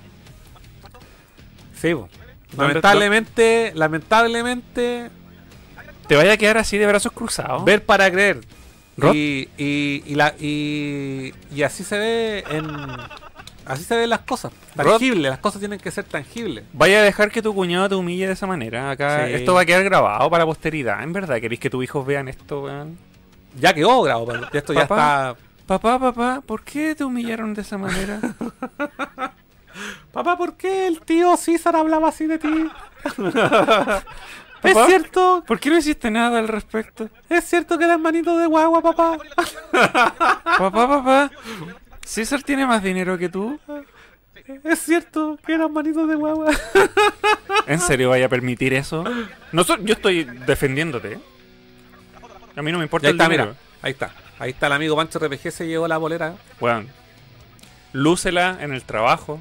Sí. 1.80 1.90
¿Dónde 1.92 2.08
Lamentablemente, 2.56 3.72
lamentablemente, 3.74 5.10
¿Te 6.08 6.16
vaya 6.16 6.32
a 6.32 6.36
quedar 6.36 6.58
así 6.58 6.76
de 6.76 6.86
brazos 6.86 7.12
cruzados? 7.12 7.64
ver 7.64 7.84
para 7.84 8.10
creer. 8.10 8.40
Y, 9.14 9.48
y, 9.56 10.02
y, 10.04 10.14
la, 10.16 10.34
y, 10.38 11.32
y 11.54 11.62
así 11.62 11.84
se 11.84 11.96
ve 11.98 12.44
en. 12.50 12.66
Así 13.64 13.84
se 13.84 13.96
ven 13.96 14.10
las 14.10 14.20
cosas. 14.20 14.52
Rod. 14.74 14.90
Tangibles, 14.98 15.30
las 15.30 15.38
cosas 15.38 15.60
tienen 15.60 15.78
que 15.78 15.90
ser 15.92 16.04
tangibles. 16.04 16.64
Vaya 16.72 16.98
a 16.98 17.02
dejar 17.02 17.30
que 17.30 17.40
tu 17.40 17.54
cuñado 17.54 17.88
te 17.88 17.94
humille 17.94 18.26
de 18.26 18.32
esa 18.32 18.46
manera. 18.46 18.90
Acá 18.90 19.26
Sí. 19.28 19.34
esto 19.34 19.54
va 19.54 19.60
a 19.60 19.64
quedar 19.64 19.84
grabado 19.84 20.28
para 20.28 20.42
la 20.42 20.46
posteridad. 20.46 21.02
¿En 21.02 21.12
verdad 21.12 21.40
queréis 21.40 21.60
que 21.60 21.70
tus 21.70 21.84
hijos 21.84 22.04
vean 22.04 22.26
esto, 22.28 22.64
weón? 22.64 22.98
Ya 23.58 23.72
quedó 23.72 24.02
grabado, 24.02 24.48
esto 24.52 24.72
ya 24.72 24.82
está. 24.82 25.36
Papá, 25.70 26.00
papá, 26.00 26.42
¿por 26.44 26.64
qué 26.64 26.96
te 26.96 27.04
humillaron 27.04 27.54
de 27.54 27.60
esa 27.62 27.78
manera? 27.78 28.18
Papá, 30.12 30.36
¿por 30.36 30.56
qué 30.56 30.88
el 30.88 31.00
tío 31.00 31.36
César 31.36 31.76
hablaba 31.76 32.08
así 32.08 32.26
de 32.26 32.40
ti? 32.40 32.48
¿Es 34.64 34.76
cierto? 34.86 35.44
¿Por 35.46 35.60
qué 35.60 35.70
no 35.70 35.78
hiciste 35.78 36.10
nada 36.10 36.40
al 36.40 36.48
respecto? 36.48 37.08
¿Es 37.28 37.44
cierto 37.44 37.78
que 37.78 37.84
eres 37.84 38.00
manito 38.00 38.36
de 38.36 38.48
guagua, 38.48 38.82
papá? 38.82 39.16
Papá, 40.58 40.88
papá, 40.88 41.30
¿César 42.04 42.42
tiene 42.42 42.66
más 42.66 42.82
dinero 42.82 43.16
que 43.16 43.28
tú? 43.28 43.56
¿Es 44.64 44.80
cierto 44.80 45.38
que 45.46 45.52
eras 45.54 45.70
manito 45.70 46.04
de 46.04 46.16
guagua? 46.16 46.50
¿En 47.68 47.78
serio 47.78 48.08
vaya 48.08 48.26
a 48.26 48.28
permitir 48.28 48.74
eso? 48.74 49.04
No 49.52 49.62
yo 49.62 49.94
estoy 49.94 50.24
defendiéndote. 50.24 51.20
A 52.56 52.60
mí 52.60 52.72
no 52.72 52.78
me 52.78 52.84
importa 52.84 53.06
ahí 53.06 53.12
el 53.12 53.16
está, 53.20 53.30
dinero. 53.30 53.50
mira. 53.50 53.58
Ahí 53.82 53.92
está. 53.92 54.10
Ahí 54.40 54.50
está 54.50 54.66
el 54.66 54.72
amigo 54.72 54.96
Pancho 54.96 55.18
RPG, 55.20 55.52
se 55.52 55.66
llevó 55.68 55.86
la 55.86 55.98
bolera. 55.98 56.34
Weón, 56.60 56.88
lúcela 57.92 58.56
en 58.60 58.72
el 58.72 58.82
trabajo, 58.84 59.40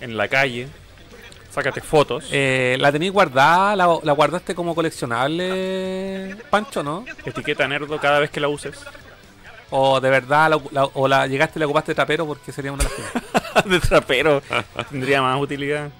en 0.00 0.16
la 0.16 0.26
calle, 0.28 0.66
sácate 1.52 1.80
fotos. 1.82 2.24
Eh, 2.32 2.76
¿La 2.80 2.90
tenéis 2.90 3.12
guardada? 3.12 3.76
¿La, 3.76 3.86
la 4.02 4.12
guardaste 4.12 4.54
como 4.54 4.74
coleccionable, 4.74 6.36
Pancho, 6.50 6.82
no? 6.82 7.04
Etiqueta 7.24 7.68
nerdo 7.68 7.98
cada 8.00 8.18
vez 8.18 8.30
que 8.30 8.40
la 8.40 8.48
uses. 8.48 8.80
¿O 9.72 10.00
de 10.00 10.10
verdad 10.10 10.50
la, 10.50 10.60
la- 10.72 10.84
o 10.94 11.06
la 11.06 11.26
llegaste 11.28 11.58
y 11.58 11.60
la 11.60 11.66
ocupaste 11.66 11.92
de 11.92 11.96
tapero 11.96 12.26
porque 12.26 12.50
sería 12.50 12.72
una 12.72 12.82
primeras? 12.84 13.64
de 13.66 13.78
trapero. 13.80 14.42
Tendría 14.90 15.22
más 15.22 15.40
utilidad. 15.40 15.90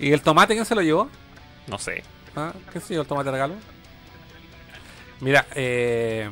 ¿Y 0.00 0.12
el 0.12 0.22
tomate 0.22 0.54
quién 0.54 0.64
se 0.64 0.74
lo 0.74 0.80
llevó? 0.82 1.08
No 1.68 1.78
sé. 1.78 2.02
¿Ah? 2.34 2.52
¿Qué 2.72 2.80
se 2.80 2.88
llevó 2.94 3.02
el 3.02 3.08
tomate 3.08 3.30
regalo? 3.30 3.54
Mira, 5.20 5.46
eh... 5.54 6.28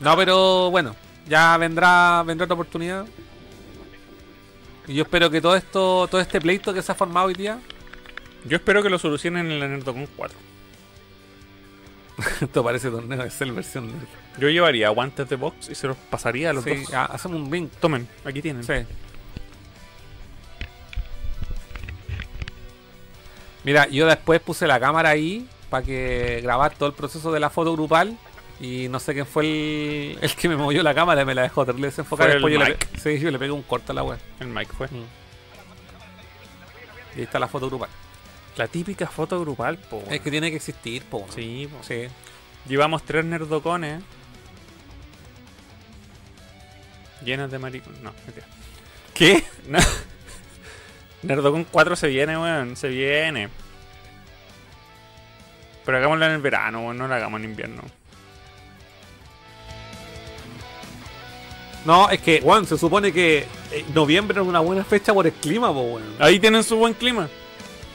No, 0.00 0.16
pero 0.16 0.70
bueno, 0.70 0.94
ya 1.28 1.56
vendrá 1.56 2.22
vendrá 2.24 2.44
otra 2.44 2.54
oportunidad. 2.54 3.06
Y 4.86 4.94
yo 4.94 5.02
espero 5.02 5.28
que 5.30 5.40
todo 5.40 5.56
esto, 5.56 6.06
todo 6.10 6.20
este 6.20 6.40
pleito 6.40 6.72
que 6.72 6.82
se 6.82 6.92
ha 6.92 6.94
formado 6.94 7.26
hoy 7.26 7.34
día, 7.34 7.58
Yo 8.46 8.56
espero 8.56 8.82
que 8.82 8.88
lo 8.88 8.98
solucionen 8.98 9.50
en 9.50 9.60
la 9.60 9.66
Nerdocon 9.68 10.06
4. 10.16 10.38
esto 12.40 12.64
parece 12.64 12.88
torneo 12.90 13.22
de 13.22 13.30
Cell 13.30 13.50
versión 13.52 13.88
nerd. 13.88 14.06
Yo 14.38 14.48
llevaría 14.48 14.88
guantes 14.90 15.28
de 15.28 15.36
box 15.36 15.68
y 15.68 15.74
se 15.74 15.88
los 15.88 15.96
pasaría 15.96 16.50
a 16.50 16.52
los 16.52 16.64
Sí, 16.64 16.70
dos. 16.76 16.94
ha- 16.94 17.06
hacemos 17.06 17.40
un 17.40 17.50
ring. 17.52 17.68
Tomen, 17.80 18.08
aquí 18.24 18.40
tienen. 18.40 18.62
Sí. 18.62 18.72
Mira, 23.68 23.86
yo 23.88 24.06
después 24.06 24.40
puse 24.40 24.66
la 24.66 24.80
cámara 24.80 25.10
ahí 25.10 25.46
para 25.68 25.84
que 25.84 26.40
grabar 26.42 26.74
todo 26.74 26.88
el 26.88 26.94
proceso 26.94 27.30
de 27.32 27.38
la 27.38 27.50
foto 27.50 27.74
grupal. 27.74 28.16
Y 28.60 28.88
no 28.88 28.98
sé 28.98 29.12
quién 29.12 29.26
fue 29.26 29.44
el, 29.44 30.18
el 30.22 30.34
que 30.36 30.48
me 30.48 30.56
movió 30.56 30.82
la 30.82 30.94
cámara 30.94 31.20
y 31.20 31.26
me 31.26 31.34
la 31.34 31.42
dejó. 31.42 31.66
Fue 31.66 31.74
Después 31.74 32.26
el 32.26 32.50
yo 32.50 32.60
Mike. 32.60 32.88
sí, 32.98 33.18
yo 33.18 33.30
le 33.30 33.38
pegué 33.38 33.50
un 33.50 33.60
corte 33.60 33.92
a 33.92 33.94
la 33.94 34.04
web. 34.04 34.18
El 34.40 34.46
mic 34.46 34.72
fue. 34.72 34.88
Y 37.14 37.18
ahí 37.18 37.24
está 37.24 37.38
la 37.38 37.46
foto 37.46 37.66
grupal. 37.66 37.90
La 38.56 38.68
típica 38.68 39.06
foto 39.06 39.38
grupal, 39.38 39.76
po. 39.76 40.02
Es 40.10 40.22
que 40.22 40.30
tiene 40.30 40.48
que 40.48 40.56
existir, 40.56 41.02
po. 41.02 41.26
Sí, 41.28 41.68
po. 41.70 41.76
Sí. 41.82 42.06
Llevamos 42.66 43.02
tres 43.02 43.22
nerdocones. 43.26 44.02
Llenas 47.22 47.50
de 47.50 47.58
maricones. 47.58 48.00
No, 48.00 48.14
mentira. 48.24 48.46
¿Qué? 49.12 49.44
No. 49.66 49.78
Nerdocon 51.22 51.64
4 51.64 51.96
se 51.96 52.08
viene, 52.08 52.38
weón. 52.38 52.76
Se 52.76 52.88
viene. 52.88 53.48
Pero 55.84 55.98
hagámoslo 55.98 56.26
en 56.26 56.32
el 56.32 56.40
verano, 56.40 56.80
weón. 56.80 56.98
No 56.98 57.08
lo 57.08 57.14
hagamos 57.14 57.40
en 57.40 57.50
invierno. 57.50 57.82
No, 61.84 62.10
es 62.10 62.20
que, 62.20 62.40
Juan, 62.40 62.66
se 62.66 62.76
supone 62.76 63.12
que 63.12 63.46
eh, 63.72 63.84
noviembre 63.94 64.40
es 64.40 64.46
una 64.46 64.60
buena 64.60 64.84
fecha 64.84 65.14
por 65.14 65.26
el 65.26 65.32
clima, 65.32 65.72
po, 65.72 65.80
weón. 65.80 66.16
Ahí 66.18 66.38
tienen 66.38 66.62
su 66.62 66.76
buen 66.76 66.94
clima. 66.94 67.28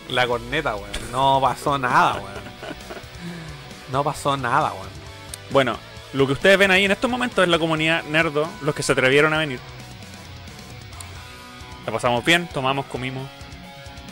La 0.09 0.25
corneta, 0.27 0.75
weón. 0.75 0.89
No 1.11 1.39
pasó 1.41 1.77
nada, 1.77 2.15
weón. 2.15 2.43
No 3.91 4.03
pasó 4.03 4.35
nada, 4.35 4.73
weón. 4.73 4.87
Bueno, 5.51 5.77
lo 6.13 6.25
que 6.25 6.33
ustedes 6.33 6.57
ven 6.57 6.71
ahí 6.71 6.85
en 6.85 6.91
estos 6.91 7.09
momentos 7.09 7.43
es 7.43 7.49
la 7.49 7.59
comunidad 7.59 8.03
nerdo, 8.05 8.49
los 8.61 8.73
que 8.73 8.83
se 8.83 8.91
atrevieron 8.91 9.33
a 9.33 9.39
venir. 9.39 9.59
La 11.85 11.91
pasamos 11.91 12.23
bien, 12.23 12.47
tomamos, 12.53 12.85
comimos, 12.85 13.27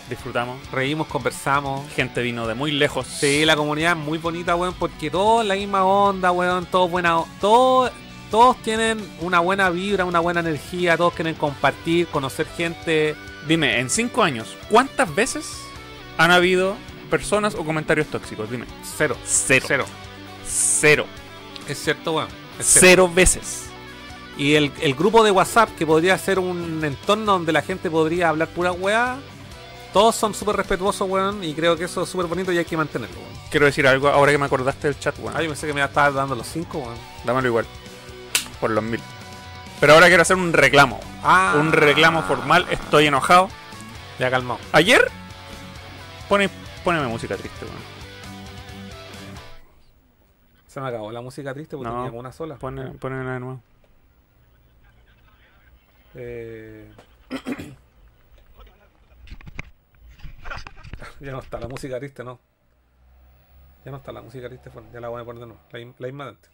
disfrutamos. 0.09 0.57
Reímos, 0.71 1.07
conversamos. 1.07 1.89
Gente 1.93 2.21
vino 2.21 2.45
de 2.47 2.53
muy 2.53 2.71
lejos. 2.71 3.07
Sí, 3.07 3.45
la 3.45 3.55
comunidad 3.55 3.93
es 3.93 3.97
muy 3.97 4.17
bonita, 4.17 4.55
weón, 4.55 4.73
porque 4.73 5.09
todos 5.09 5.45
la 5.45 5.55
misma 5.55 5.85
onda, 5.85 6.31
weón, 6.31 6.65
todos 6.65 6.91
buena, 6.91 7.23
todos, 7.39 7.91
todos 8.29 8.57
tienen 8.57 8.99
una 9.21 9.39
buena 9.39 9.69
vibra, 9.69 10.03
una 10.03 10.19
buena 10.19 10.41
energía, 10.41 10.97
todos 10.97 11.13
quieren 11.13 11.35
compartir, 11.35 12.07
conocer 12.07 12.45
gente. 12.57 13.15
Dime, 13.47 13.79
en 13.79 13.89
cinco 13.89 14.21
años, 14.21 14.55
¿cuántas 14.69 15.13
veces 15.15 15.49
han 16.17 16.31
habido 16.31 16.75
personas 17.09 17.55
o 17.55 17.63
comentarios 17.63 18.07
tóxicos? 18.07 18.51
Dime. 18.51 18.65
Cero. 18.97 19.15
Cero. 19.25 19.65
Cero. 19.67 19.85
Cero. 20.45 21.05
Es 21.69 21.81
cierto, 21.81 22.13
weón. 22.13 22.27
es 22.59 22.65
cierto. 22.65 22.87
Cero 22.87 23.11
veces. 23.13 23.70
Y 24.41 24.55
el, 24.55 24.71
el 24.81 24.95
grupo 24.95 25.23
de 25.23 25.29
WhatsApp, 25.29 25.69
que 25.77 25.85
podría 25.85 26.17
ser 26.17 26.39
un 26.39 26.83
entorno 26.83 27.33
donde 27.33 27.51
la 27.51 27.61
gente 27.61 27.91
podría 27.91 28.29
hablar 28.29 28.47
pura 28.47 28.71
weá, 28.71 29.19
todos 29.93 30.15
son 30.15 30.33
súper 30.33 30.55
respetuosos, 30.55 31.07
weón, 31.07 31.43
y 31.43 31.53
creo 31.53 31.77
que 31.77 31.83
eso 31.83 32.01
es 32.01 32.09
súper 32.09 32.25
bonito 32.25 32.51
y 32.51 32.57
hay 32.57 32.65
que 32.65 32.75
mantenerlo, 32.75 33.17
weón. 33.17 33.33
Quiero 33.51 33.67
decir 33.67 33.85
algo 33.85 34.07
ahora 34.07 34.31
que 34.31 34.39
me 34.39 34.47
acordaste 34.47 34.87
del 34.87 34.97
chat, 34.97 35.13
weón. 35.19 35.39
Yo 35.39 35.45
pensé 35.45 35.67
que 35.67 35.75
me 35.75 35.83
estar 35.83 36.11
dando 36.11 36.33
los 36.33 36.47
cinco, 36.47 36.79
weón. 36.79 36.97
Dámelo 37.23 37.49
igual. 37.49 37.67
Por 38.59 38.71
los 38.71 38.83
mil. 38.83 38.99
Pero 39.79 39.93
ahora 39.93 40.07
quiero 40.07 40.23
hacer 40.23 40.37
un 40.37 40.53
reclamo. 40.53 40.99
Ah. 41.21 41.57
Un 41.59 41.71
reclamo 41.71 42.23
formal. 42.23 42.65
Estoy 42.71 43.05
enojado. 43.05 43.47
Ya 44.17 44.31
calmado. 44.31 44.59
Ayer. 44.71 45.07
Pone, 46.27 46.49
poneme 46.83 47.05
música 47.05 47.37
triste, 47.37 47.63
weón. 47.63 47.77
Se 50.65 50.81
me 50.81 50.87
acabó 50.87 51.11
la 51.11 51.21
música 51.21 51.53
triste 51.53 51.77
porque 51.77 51.93
No, 51.93 52.05
tenía 52.05 52.19
una 52.19 52.31
sola. 52.31 52.55
Pone, 52.55 52.93
ponela 52.93 53.33
de 53.33 53.39
nuevo. 53.39 53.61
Eh... 56.15 56.91
ya 61.21 61.31
no 61.31 61.39
está 61.39 61.59
la 61.59 61.67
música 61.67 61.97
triste, 61.99 62.23
no. 62.23 62.39
Ya 63.85 63.91
no 63.91 63.97
está 63.97 64.11
la 64.11 64.21
música 64.21 64.47
triste, 64.47 64.69
fue- 64.69 64.83
ya 64.93 64.99
la 64.99 65.09
voy 65.09 65.21
a 65.21 65.25
poner 65.25 65.39
de 65.41 65.47
nuevo. 65.47 65.61
La, 65.71 65.79
la 65.79 66.07
misma 66.07 66.23
de 66.25 66.29
antes. 66.31 66.51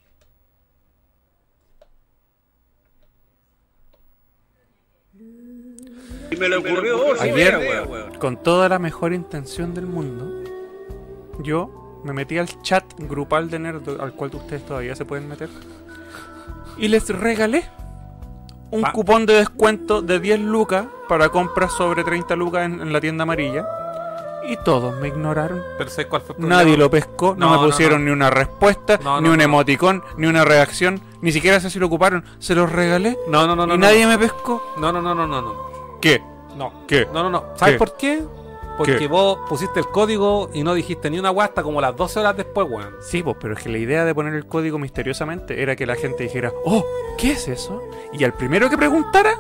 Y 6.32 6.36
me 6.36 6.50
le 6.50 6.58
ocurrió 6.58 6.98
vos, 6.98 7.22
Ayer, 7.22 7.58
idea, 7.60 7.84
weón. 7.84 8.16
con 8.16 8.42
toda 8.44 8.70
la 8.70 8.78
mejor 8.80 9.14
intención 9.14 9.74
del 9.74 9.86
mundo, 9.88 10.44
yo 11.42 12.02
me 12.04 12.14
metí 12.14 12.38
al 12.38 12.48
chat 12.62 12.84
grupal 13.00 13.50
de 13.50 13.60
Nerd 13.60 14.00
al 14.02 14.14
cual 14.14 14.36
ustedes 14.36 14.66
todavía 14.66 14.96
se 14.96 15.06
pueden 15.06 15.28
meter 15.28 15.50
y 16.78 16.88
les 16.90 17.10
regalé 17.10 17.64
un 18.72 18.82
cupón 18.84 19.26
de 19.26 19.34
descuento 19.36 20.02
de 20.02 20.20
10 20.20 20.40
lucas 20.42 20.86
para 21.08 21.30
compras 21.30 21.72
sobre 21.74 22.04
30 22.04 22.36
lucas 22.36 22.66
en, 22.66 22.82
en 22.82 22.92
la 22.94 23.00
tienda 23.02 23.24
amarilla 23.24 23.66
y 24.50 24.56
todos 24.58 24.96
me 25.02 25.10
ignoraron. 25.10 25.62
Pero 25.78 25.90
¿sabes 25.90 26.08
cuál 26.08 26.22
fue 26.22 26.36
el? 26.40 26.48
Nadie 26.48 26.78
lo 26.78 26.90
pescó, 26.90 27.36
no, 27.38 27.50
No, 27.54 27.62
me 27.62 27.68
pusieron 27.68 28.00
no. 28.02 28.06
ni 28.06 28.12
una 28.12 28.30
respuesta, 28.30 29.00
ni 29.22 29.30
un 29.30 29.42
emoticón, 29.42 30.04
ni 30.18 30.28
una 30.28 30.46
reacción, 30.46 31.02
ni 31.22 31.32
siquiera 31.32 31.60
sé 31.60 31.70
si 31.70 31.80
lo 31.80 31.88
ocuparon. 31.88 32.24
Se 32.40 32.56
los 32.56 32.72
regalé 32.72 33.18
No, 33.28 33.46
no, 33.48 33.56
no, 33.56 33.68
no. 33.68 33.76
y 33.76 33.78
nadie 33.78 34.08
me 34.08 34.18
pescó. 34.18 34.64
No, 34.78 34.92
no, 34.92 35.02
no, 35.02 35.14
no, 35.14 35.28
no, 35.28 35.42
no. 35.42 35.54
¿Qué? 36.02 36.22
No. 36.56 36.86
¿Qué? 36.88 37.08
No, 37.14 37.24
no, 37.24 37.30
no. 37.30 37.44
¿Sabes 37.56 37.74
¿Qué? 37.76 37.78
por 37.80 37.98
qué? 37.98 38.24
Porque 38.78 38.98
¿Qué? 38.98 39.08
vos 39.08 39.40
pusiste 39.50 39.80
el 39.80 39.88
código 39.88 40.50
y 40.54 40.64
no 40.64 40.74
dijiste 40.74 41.10
ni 41.10 41.18
una 41.18 41.32
weá 41.32 41.48
hasta 41.48 41.64
como 41.64 41.82
las 41.82 41.96
12 41.96 42.20
horas 42.20 42.38
después, 42.38 42.68
weón. 42.70 42.96
Sí, 43.02 43.24
pues, 43.24 43.36
pero 43.40 43.56
es 43.56 43.64
que 43.64 43.70
la 43.70 43.78
idea 43.80 44.06
de 44.06 44.14
poner 44.14 44.34
el 44.36 44.46
código 44.46 44.78
misteriosamente 44.78 45.62
era 45.62 45.76
que 45.76 45.86
la 45.86 45.96
gente 45.96 46.24
dijera, 46.24 46.52
oh, 46.66 46.86
¿qué 47.18 47.32
es 47.32 47.48
eso? 47.48 47.82
Y 48.14 48.24
al 48.24 48.34
primero 48.34 48.70
que 48.70 48.78
preguntara, 48.78 49.36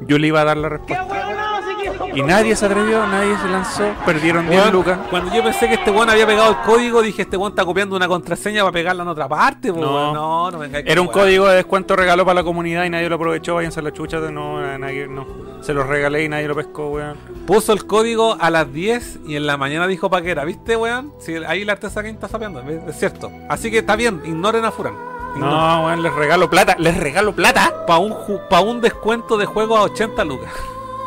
yo 0.00 0.18
le 0.18 0.26
iba 0.26 0.40
a 0.40 0.44
dar 0.44 0.56
la 0.56 0.68
respuesta. 0.68 1.59
Y 2.14 2.22
nadie 2.22 2.56
se 2.56 2.66
atrevió, 2.66 3.06
nadie 3.06 3.36
se 3.38 3.48
lanzó, 3.48 3.84
perdieron 4.04 4.48
10 4.48 4.60
Weón, 4.60 4.72
lucas. 4.72 4.98
Cuando 5.10 5.32
yo 5.32 5.44
pensé 5.44 5.68
que 5.68 5.74
este 5.74 5.90
weón 5.90 6.10
había 6.10 6.26
pegado 6.26 6.50
el 6.50 6.56
código, 6.58 7.02
dije 7.02 7.22
este 7.22 7.36
weón 7.36 7.52
está 7.52 7.64
copiando 7.64 7.94
una 7.94 8.08
contraseña 8.08 8.62
para 8.62 8.72
pegarla 8.72 9.02
en 9.04 9.08
otra 9.10 9.28
parte, 9.28 9.72
po, 9.72 9.80
No. 9.80 10.12
no, 10.12 10.50
no 10.50 10.64
Era 10.64 11.00
un 11.00 11.06
código 11.06 11.46
de 11.46 11.56
descuento 11.56 11.94
regalo 11.94 12.24
para 12.24 12.34
la 12.40 12.42
comunidad 12.42 12.84
y 12.84 12.90
nadie 12.90 13.08
lo 13.08 13.14
aprovechó, 13.14 13.54
váyanse 13.54 13.80
a 13.80 13.82
la 13.84 13.92
chucha, 13.92 14.18
no, 14.18 14.78
nadie, 14.78 15.06
no. 15.06 15.26
Se 15.60 15.72
los 15.72 15.86
regalé 15.86 16.24
y 16.24 16.28
nadie 16.28 16.48
lo 16.48 16.56
pescó, 16.56 16.88
weón. 16.88 17.16
Puso 17.46 17.72
el 17.72 17.86
código 17.86 18.36
a 18.40 18.50
las 18.50 18.72
10 18.72 19.20
y 19.26 19.36
en 19.36 19.46
la 19.46 19.56
mañana 19.56 19.86
dijo 19.86 20.10
pa' 20.10 20.20
qué 20.22 20.32
era, 20.32 20.44
¿viste, 20.44 20.76
weón? 20.76 21.12
Sí, 21.20 21.34
ahí 21.46 21.64
la 21.64 21.72
artesa 21.74 22.02
Game 22.02 22.14
está 22.14 22.28
sapeando, 22.28 22.60
es 22.60 22.98
cierto. 22.98 23.30
Así 23.48 23.70
que 23.70 23.78
está 23.78 23.94
bien, 23.94 24.20
ignoren 24.24 24.64
a 24.64 24.72
Furan. 24.72 24.94
No, 25.36 25.86
weón, 25.86 26.02
les 26.02 26.12
regalo 26.12 26.50
plata, 26.50 26.74
les 26.78 26.96
regalo 26.96 27.32
plata. 27.32 27.86
Para 27.86 28.00
un, 28.00 28.16
pa' 28.48 28.60
un 28.60 28.80
descuento 28.80 29.36
de 29.36 29.46
juego 29.46 29.76
a 29.76 29.82
80 29.82 30.24
lucas. 30.24 30.50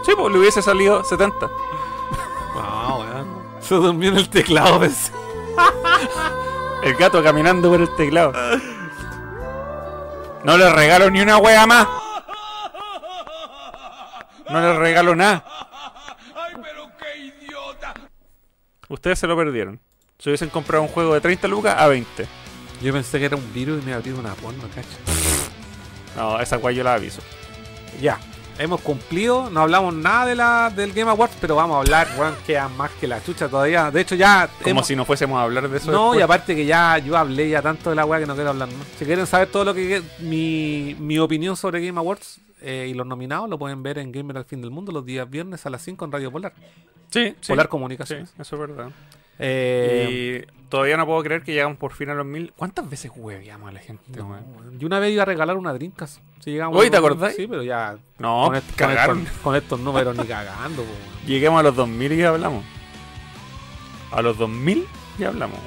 Sí, 0.04 0.12
pues 0.16 0.34
le 0.34 0.40
hubiese 0.40 0.62
salido 0.62 1.04
70. 1.04 1.48
No, 2.56 3.00
weón. 3.00 3.28
Se 3.60 3.76
durmió 3.76 4.10
en 4.10 4.18
el 4.18 4.30
teclado, 4.30 4.80
pensé. 4.80 5.12
El 6.84 6.96
gato 6.96 7.24
caminando 7.24 7.70
por 7.70 7.82
el 7.82 7.96
teclado. 7.96 8.34
No 10.44 10.58
le 10.58 10.70
regalo 10.70 11.10
ni 11.10 11.22
una 11.22 11.38
wea 11.38 11.66
más. 11.66 11.88
No 14.50 14.60
le 14.60 14.78
regalo 14.78 15.16
nada. 15.16 15.46
Ustedes 18.90 19.20
se 19.20 19.28
lo 19.28 19.38
perdieron. 19.38 19.80
Se 20.20 20.30
hubiesen 20.30 20.50
comprado 20.50 20.84
un 20.84 20.90
juego 20.90 21.14
de 21.14 21.22
30 21.22 21.48
lucas 21.48 21.76
a 21.80 21.88
20. 21.88 22.28
Yo 22.82 22.92
pensé 22.94 23.18
que 23.20 23.26
era 23.26 23.38
un 23.38 23.54
virus 23.54 23.82
y 23.82 23.86
me 23.86 23.94
abrió 23.94 24.18
una 24.18 24.34
porno, 24.34 24.64
cacho. 24.76 24.88
No, 26.18 26.40
esa 26.40 26.58
wea 26.58 26.76
yo 26.76 26.84
la 26.84 26.96
aviso. 26.96 27.22
Ya, 28.02 28.20
hemos 28.60 28.82
cumplido, 28.82 29.50
no 29.50 29.62
hablamos 29.62 29.94
nada 29.94 30.26
de 30.26 30.36
la, 30.36 30.70
del 30.76 30.94
Game 30.94 31.10
Awards, 31.10 31.36
pero 31.42 31.56
vamos 31.56 31.76
a 31.76 31.80
hablar, 31.80 32.08
weón, 32.18 32.36
queda 32.46 32.68
más 32.70 32.92
que 33.00 33.08
la 33.08 33.24
chucha 33.24 33.48
todavía. 33.50 33.90
De 33.92 34.02
hecho, 34.02 34.16
ya. 34.16 34.48
Como 34.60 34.70
hemos- 34.70 34.88
si 34.88 34.96
no 34.96 35.06
fuésemos 35.06 35.38
a 35.40 35.44
hablar 35.44 35.70
de 35.70 35.78
eso. 35.78 35.92
No, 35.92 36.04
después. 36.12 36.20
y 36.20 36.24
aparte 36.24 36.56
que 36.56 36.66
ya 36.66 36.98
yo 37.00 37.18
hablé 37.18 37.50
ya 37.50 37.62
tanto 37.62 37.90
de 37.90 37.96
la 37.96 38.06
weá 38.06 38.20
que 38.20 38.26
no 38.26 38.36
quiero 38.36 38.52
hablar 38.52 38.68
más. 38.70 38.88
Si 38.98 39.06
quieren 39.06 39.26
saber 39.28 39.50
todo 39.50 39.66
lo 39.66 39.74
que 39.74 40.02
mi, 40.20 40.96
mi 41.00 41.18
opinión 41.20 41.56
sobre 41.58 41.86
Game 41.86 41.98
Awards 42.00 42.40
eh, 42.62 42.88
y 42.90 42.94
los 42.94 43.06
nominados, 43.08 43.50
lo 43.50 43.58
pueden 43.60 43.84
ver 43.84 43.98
en 43.98 44.12
Gamer 44.12 44.38
al 44.38 44.46
fin 44.46 44.62
del 44.62 44.72
mundo 44.72 44.92
los 44.92 45.06
días 45.06 45.30
viernes 45.30 45.66
a 45.66 45.70
las 45.70 45.82
5 45.82 46.06
en 46.06 46.12
Radio 46.12 46.32
Polar. 46.32 46.54
Sí, 47.10 47.36
sí. 47.42 47.48
Polar 47.52 47.68
Comunicaciones. 47.70 48.30
Sí, 48.30 48.36
eso 48.42 48.56
es 48.56 48.60
verdad. 48.62 48.90
Eh, 49.40 50.46
y 50.48 50.68
todavía 50.70 50.98
no 50.98 51.06
puedo 51.06 51.22
creer 51.24 51.44
que 51.44 51.54
llegamos 51.54 51.78
por 51.78 51.94
fin 51.94 52.10
a 52.10 52.14
los 52.14 52.26
mil. 52.26 52.54
¿Cuántas 52.56 52.90
veces 52.90 53.12
hueveamos 53.16 53.70
a 53.70 53.72
la 53.72 53.80
gente, 53.80 54.22
weón? 54.22 54.80
Yo 54.80 54.88
una 54.88 55.00
vez 55.00 55.12
iba 55.12 55.24
a 55.24 55.26
regalar 55.26 55.58
una 55.58 55.74
Dreamcast. 55.74 56.20
Si 56.40 56.52
llegamos 56.52 56.90
¿te 56.90 56.98
acordás? 56.98 57.36
Sí, 57.36 57.48
pero 57.48 57.64
ya. 57.64 57.98
No, 58.20 58.46
con, 58.48 58.56
estos, 58.56 59.30
con 59.42 59.56
estos 59.56 59.80
números 59.80 60.18
ni 60.18 60.26
cagando, 60.26 60.84
po. 60.84 60.92
Lleguemos 61.26 61.60
a 61.60 61.64
los 61.64 61.76
2000 61.76 62.12
y 62.12 62.18
ya 62.18 62.30
hablamos. 62.30 62.66
A 64.12 64.22
los 64.22 64.38
2000 64.38 64.86
ya 65.18 65.30
hablamos. 65.30 65.60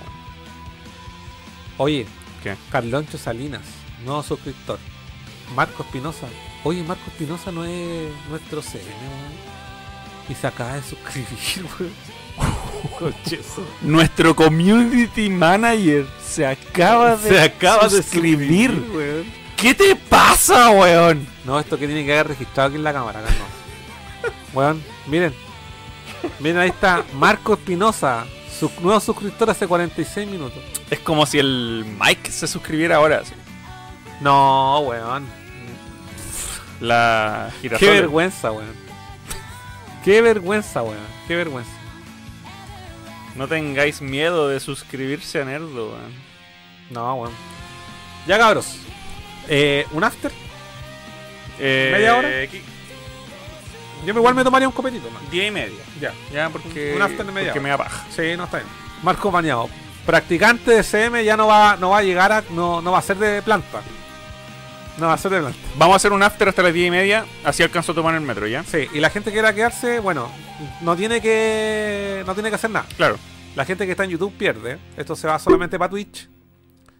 Oye, 1.78 2.06
¿Qué? 2.42 2.56
Carloncho 2.70 3.18
Salinas, 3.18 3.62
nuevo 4.04 4.22
suscriptor. 4.22 4.78
Marco 5.54 5.82
Espinosa. 5.82 6.26
Oye, 6.64 6.82
Marco 6.82 7.04
Espinosa 7.08 7.52
no 7.52 7.64
es 7.64 8.10
nuestro 8.28 8.60
weón. 8.60 9.32
Y 10.28 10.34
se 10.34 10.46
acaba 10.46 10.74
de 10.74 10.82
suscribir, 10.82 11.70
weón. 11.80 11.92
Nuestro 13.82 14.34
community 14.34 15.28
manager 15.28 16.06
se 16.26 16.46
acaba 16.46 17.16
de 17.16 17.28
Se 17.28 17.40
acaba 17.40 17.84
de 17.88 18.02
suscribir. 18.02 18.70
weón. 18.94 19.24
¿Qué 19.56 19.74
te 19.74 19.96
pasa, 19.96 20.70
weón? 20.70 21.26
No, 21.44 21.58
esto 21.58 21.78
que 21.78 21.86
tiene 21.86 22.04
que 22.04 22.12
haber 22.12 22.28
registrado 22.28 22.68
aquí 22.68 22.76
en 22.76 22.84
la 22.84 22.92
cámara, 22.92 23.20
acá 23.20 23.30
no. 23.30 24.30
Weón, 24.52 24.82
miren. 25.06 25.34
Miren, 26.40 26.58
ahí 26.58 26.68
está 26.70 27.04
Marco 27.14 27.54
Espinosa, 27.54 28.24
su 28.58 28.70
nuevo 28.80 28.98
suscriptor 29.00 29.50
hace 29.50 29.66
46 29.66 30.28
minutos. 30.28 30.62
Es 30.90 30.98
como 31.00 31.26
si 31.26 31.38
el 31.38 31.84
Mike 32.00 32.30
se 32.30 32.46
suscribiera 32.46 32.96
ahora. 32.96 33.18
así. 33.20 33.32
No, 34.20 34.80
weón. 34.80 35.26
La 36.80 37.50
Qué 37.62 37.68
vergüenza, 37.90 38.52
weón. 38.52 38.74
Qué 40.04 40.20
vergüenza, 40.22 40.82
weón. 40.82 40.96
Qué 41.26 41.36
vergüenza. 41.36 41.70
No 43.36 43.46
tengáis 43.48 44.00
miedo 44.00 44.48
de 44.48 44.60
suscribirse 44.60 45.42
a 45.42 45.44
Nerdo, 45.44 45.90
weón. 45.90 46.12
No, 46.90 47.14
weón. 47.16 47.32
Ya 48.26 48.38
cabros. 48.38 48.78
Eh, 49.48 49.86
¿Un 49.92 50.04
after? 50.04 50.32
Eh, 51.58 51.90
¿Media 51.92 52.16
hora? 52.16 52.28
Yo 54.04 54.14
igual 54.14 54.34
me 54.34 54.44
tomaría 54.44 54.68
un 54.68 54.74
copetito, 54.74 55.10
man. 55.10 55.22
Diez 55.30 55.48
y 55.48 55.50
media. 55.50 55.82
Ya. 56.00 56.12
Ya, 56.32 56.48
porque. 56.50 56.94
Un 56.94 57.02
after 57.02 57.24
de 57.26 57.32
media 57.32 57.48
Porque 57.52 57.58
hora. 57.58 57.62
me 57.62 57.68
da 57.70 57.78
paja. 57.78 58.06
Sí, 58.14 58.36
no 58.36 58.44
está 58.44 58.58
bien. 58.58 58.68
Marco 59.02 59.30
Mañado. 59.30 59.68
Practicante 60.04 60.70
de 60.70 60.82
CM 60.84 61.24
ya 61.24 61.36
no 61.36 61.48
va, 61.48 61.76
no 61.76 61.90
va 61.90 61.98
a 61.98 62.02
llegar 62.02 62.32
a. 62.32 62.42
No, 62.50 62.80
no 62.80 62.92
va 62.92 62.98
a 62.98 63.02
ser 63.02 63.16
de 63.16 63.42
planta. 63.42 63.80
No 64.98 65.08
va 65.08 65.12
a 65.12 65.18
ser 65.18 65.30
de 65.30 65.40
planta. 65.40 65.58
Vamos 65.76 65.94
a 65.94 65.96
hacer 65.96 66.12
un 66.12 66.22
after 66.22 66.48
hasta 66.48 66.62
las 66.62 66.72
diez 66.72 66.88
y 66.88 66.90
media. 66.90 67.26
Así 67.44 67.62
alcanzo 67.62 67.92
a 67.92 67.94
tomar 67.94 68.14
el 68.14 68.22
metro, 68.22 68.46
¿ya? 68.46 68.64
Sí, 68.64 68.88
y 68.94 69.00
la 69.00 69.10
gente 69.10 69.30
que 69.30 69.34
quiera 69.34 69.54
quedarse, 69.54 70.00
bueno, 70.00 70.30
no 70.80 70.96
tiene 70.96 71.20
que. 71.20 72.22
No 72.26 72.34
tiene 72.34 72.48
que 72.48 72.54
hacer 72.54 72.70
nada. 72.70 72.86
Claro. 72.96 73.18
La 73.54 73.64
gente 73.64 73.84
que 73.84 73.92
está 73.92 74.04
en 74.04 74.10
YouTube 74.10 74.32
pierde. 74.36 74.78
Esto 74.96 75.16
se 75.16 75.26
va 75.26 75.38
solamente 75.38 75.78
para 75.78 75.90
Twitch. 75.90 76.28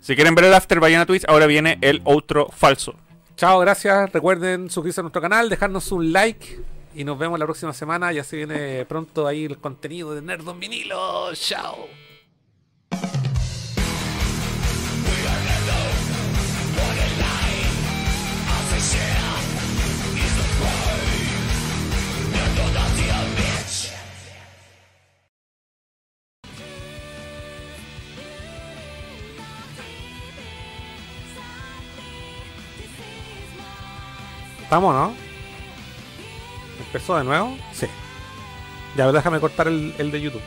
Si 0.01 0.15
quieren 0.15 0.35
ver 0.35 0.45
el 0.45 0.55
after, 0.55 0.79
vayan 0.79 1.01
a 1.01 1.07
Twitch. 1.07 1.25
Ahora 1.27 1.47
viene 1.47 1.79
el 1.81 2.01
outro 2.05 2.49
falso. 2.51 2.95
Chao, 3.37 3.59
gracias. 3.61 4.13
Recuerden 4.13 4.71
suscribirse 4.71 5.01
a 5.01 5.03
nuestro 5.03 5.21
canal, 5.21 5.49
dejarnos 5.49 5.91
un 5.93 6.13
like. 6.13 6.61
Y 6.95 7.05
nos 7.05 7.19
vemos 7.19 7.39
la 7.39 7.45
próxima 7.45 7.73
semana. 7.73 8.13
Ya 8.13 8.25
se 8.25 8.37
viene 8.37 8.87
pronto 8.87 9.27
ahí 9.27 9.45
el 9.45 9.59
contenido 9.59 10.15
de 10.15 10.23
Nerdon 10.23 10.59
Vinilo. 10.59 11.35
Chao. 11.35 11.89
¿Estamos, 34.67 34.93
no? 34.93 35.15
¿Empezó 36.87 37.17
de 37.17 37.23
nuevo? 37.23 37.57
Sí. 37.73 37.87
Ya, 38.97 39.13
déjame 39.13 39.39
cortar 39.39 39.69
el, 39.69 39.95
el 39.97 40.11
de 40.11 40.21
YouTube. 40.21 40.43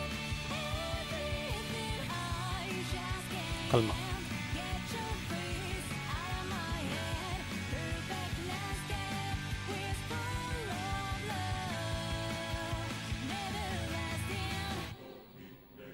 Calma. 3.71 3.93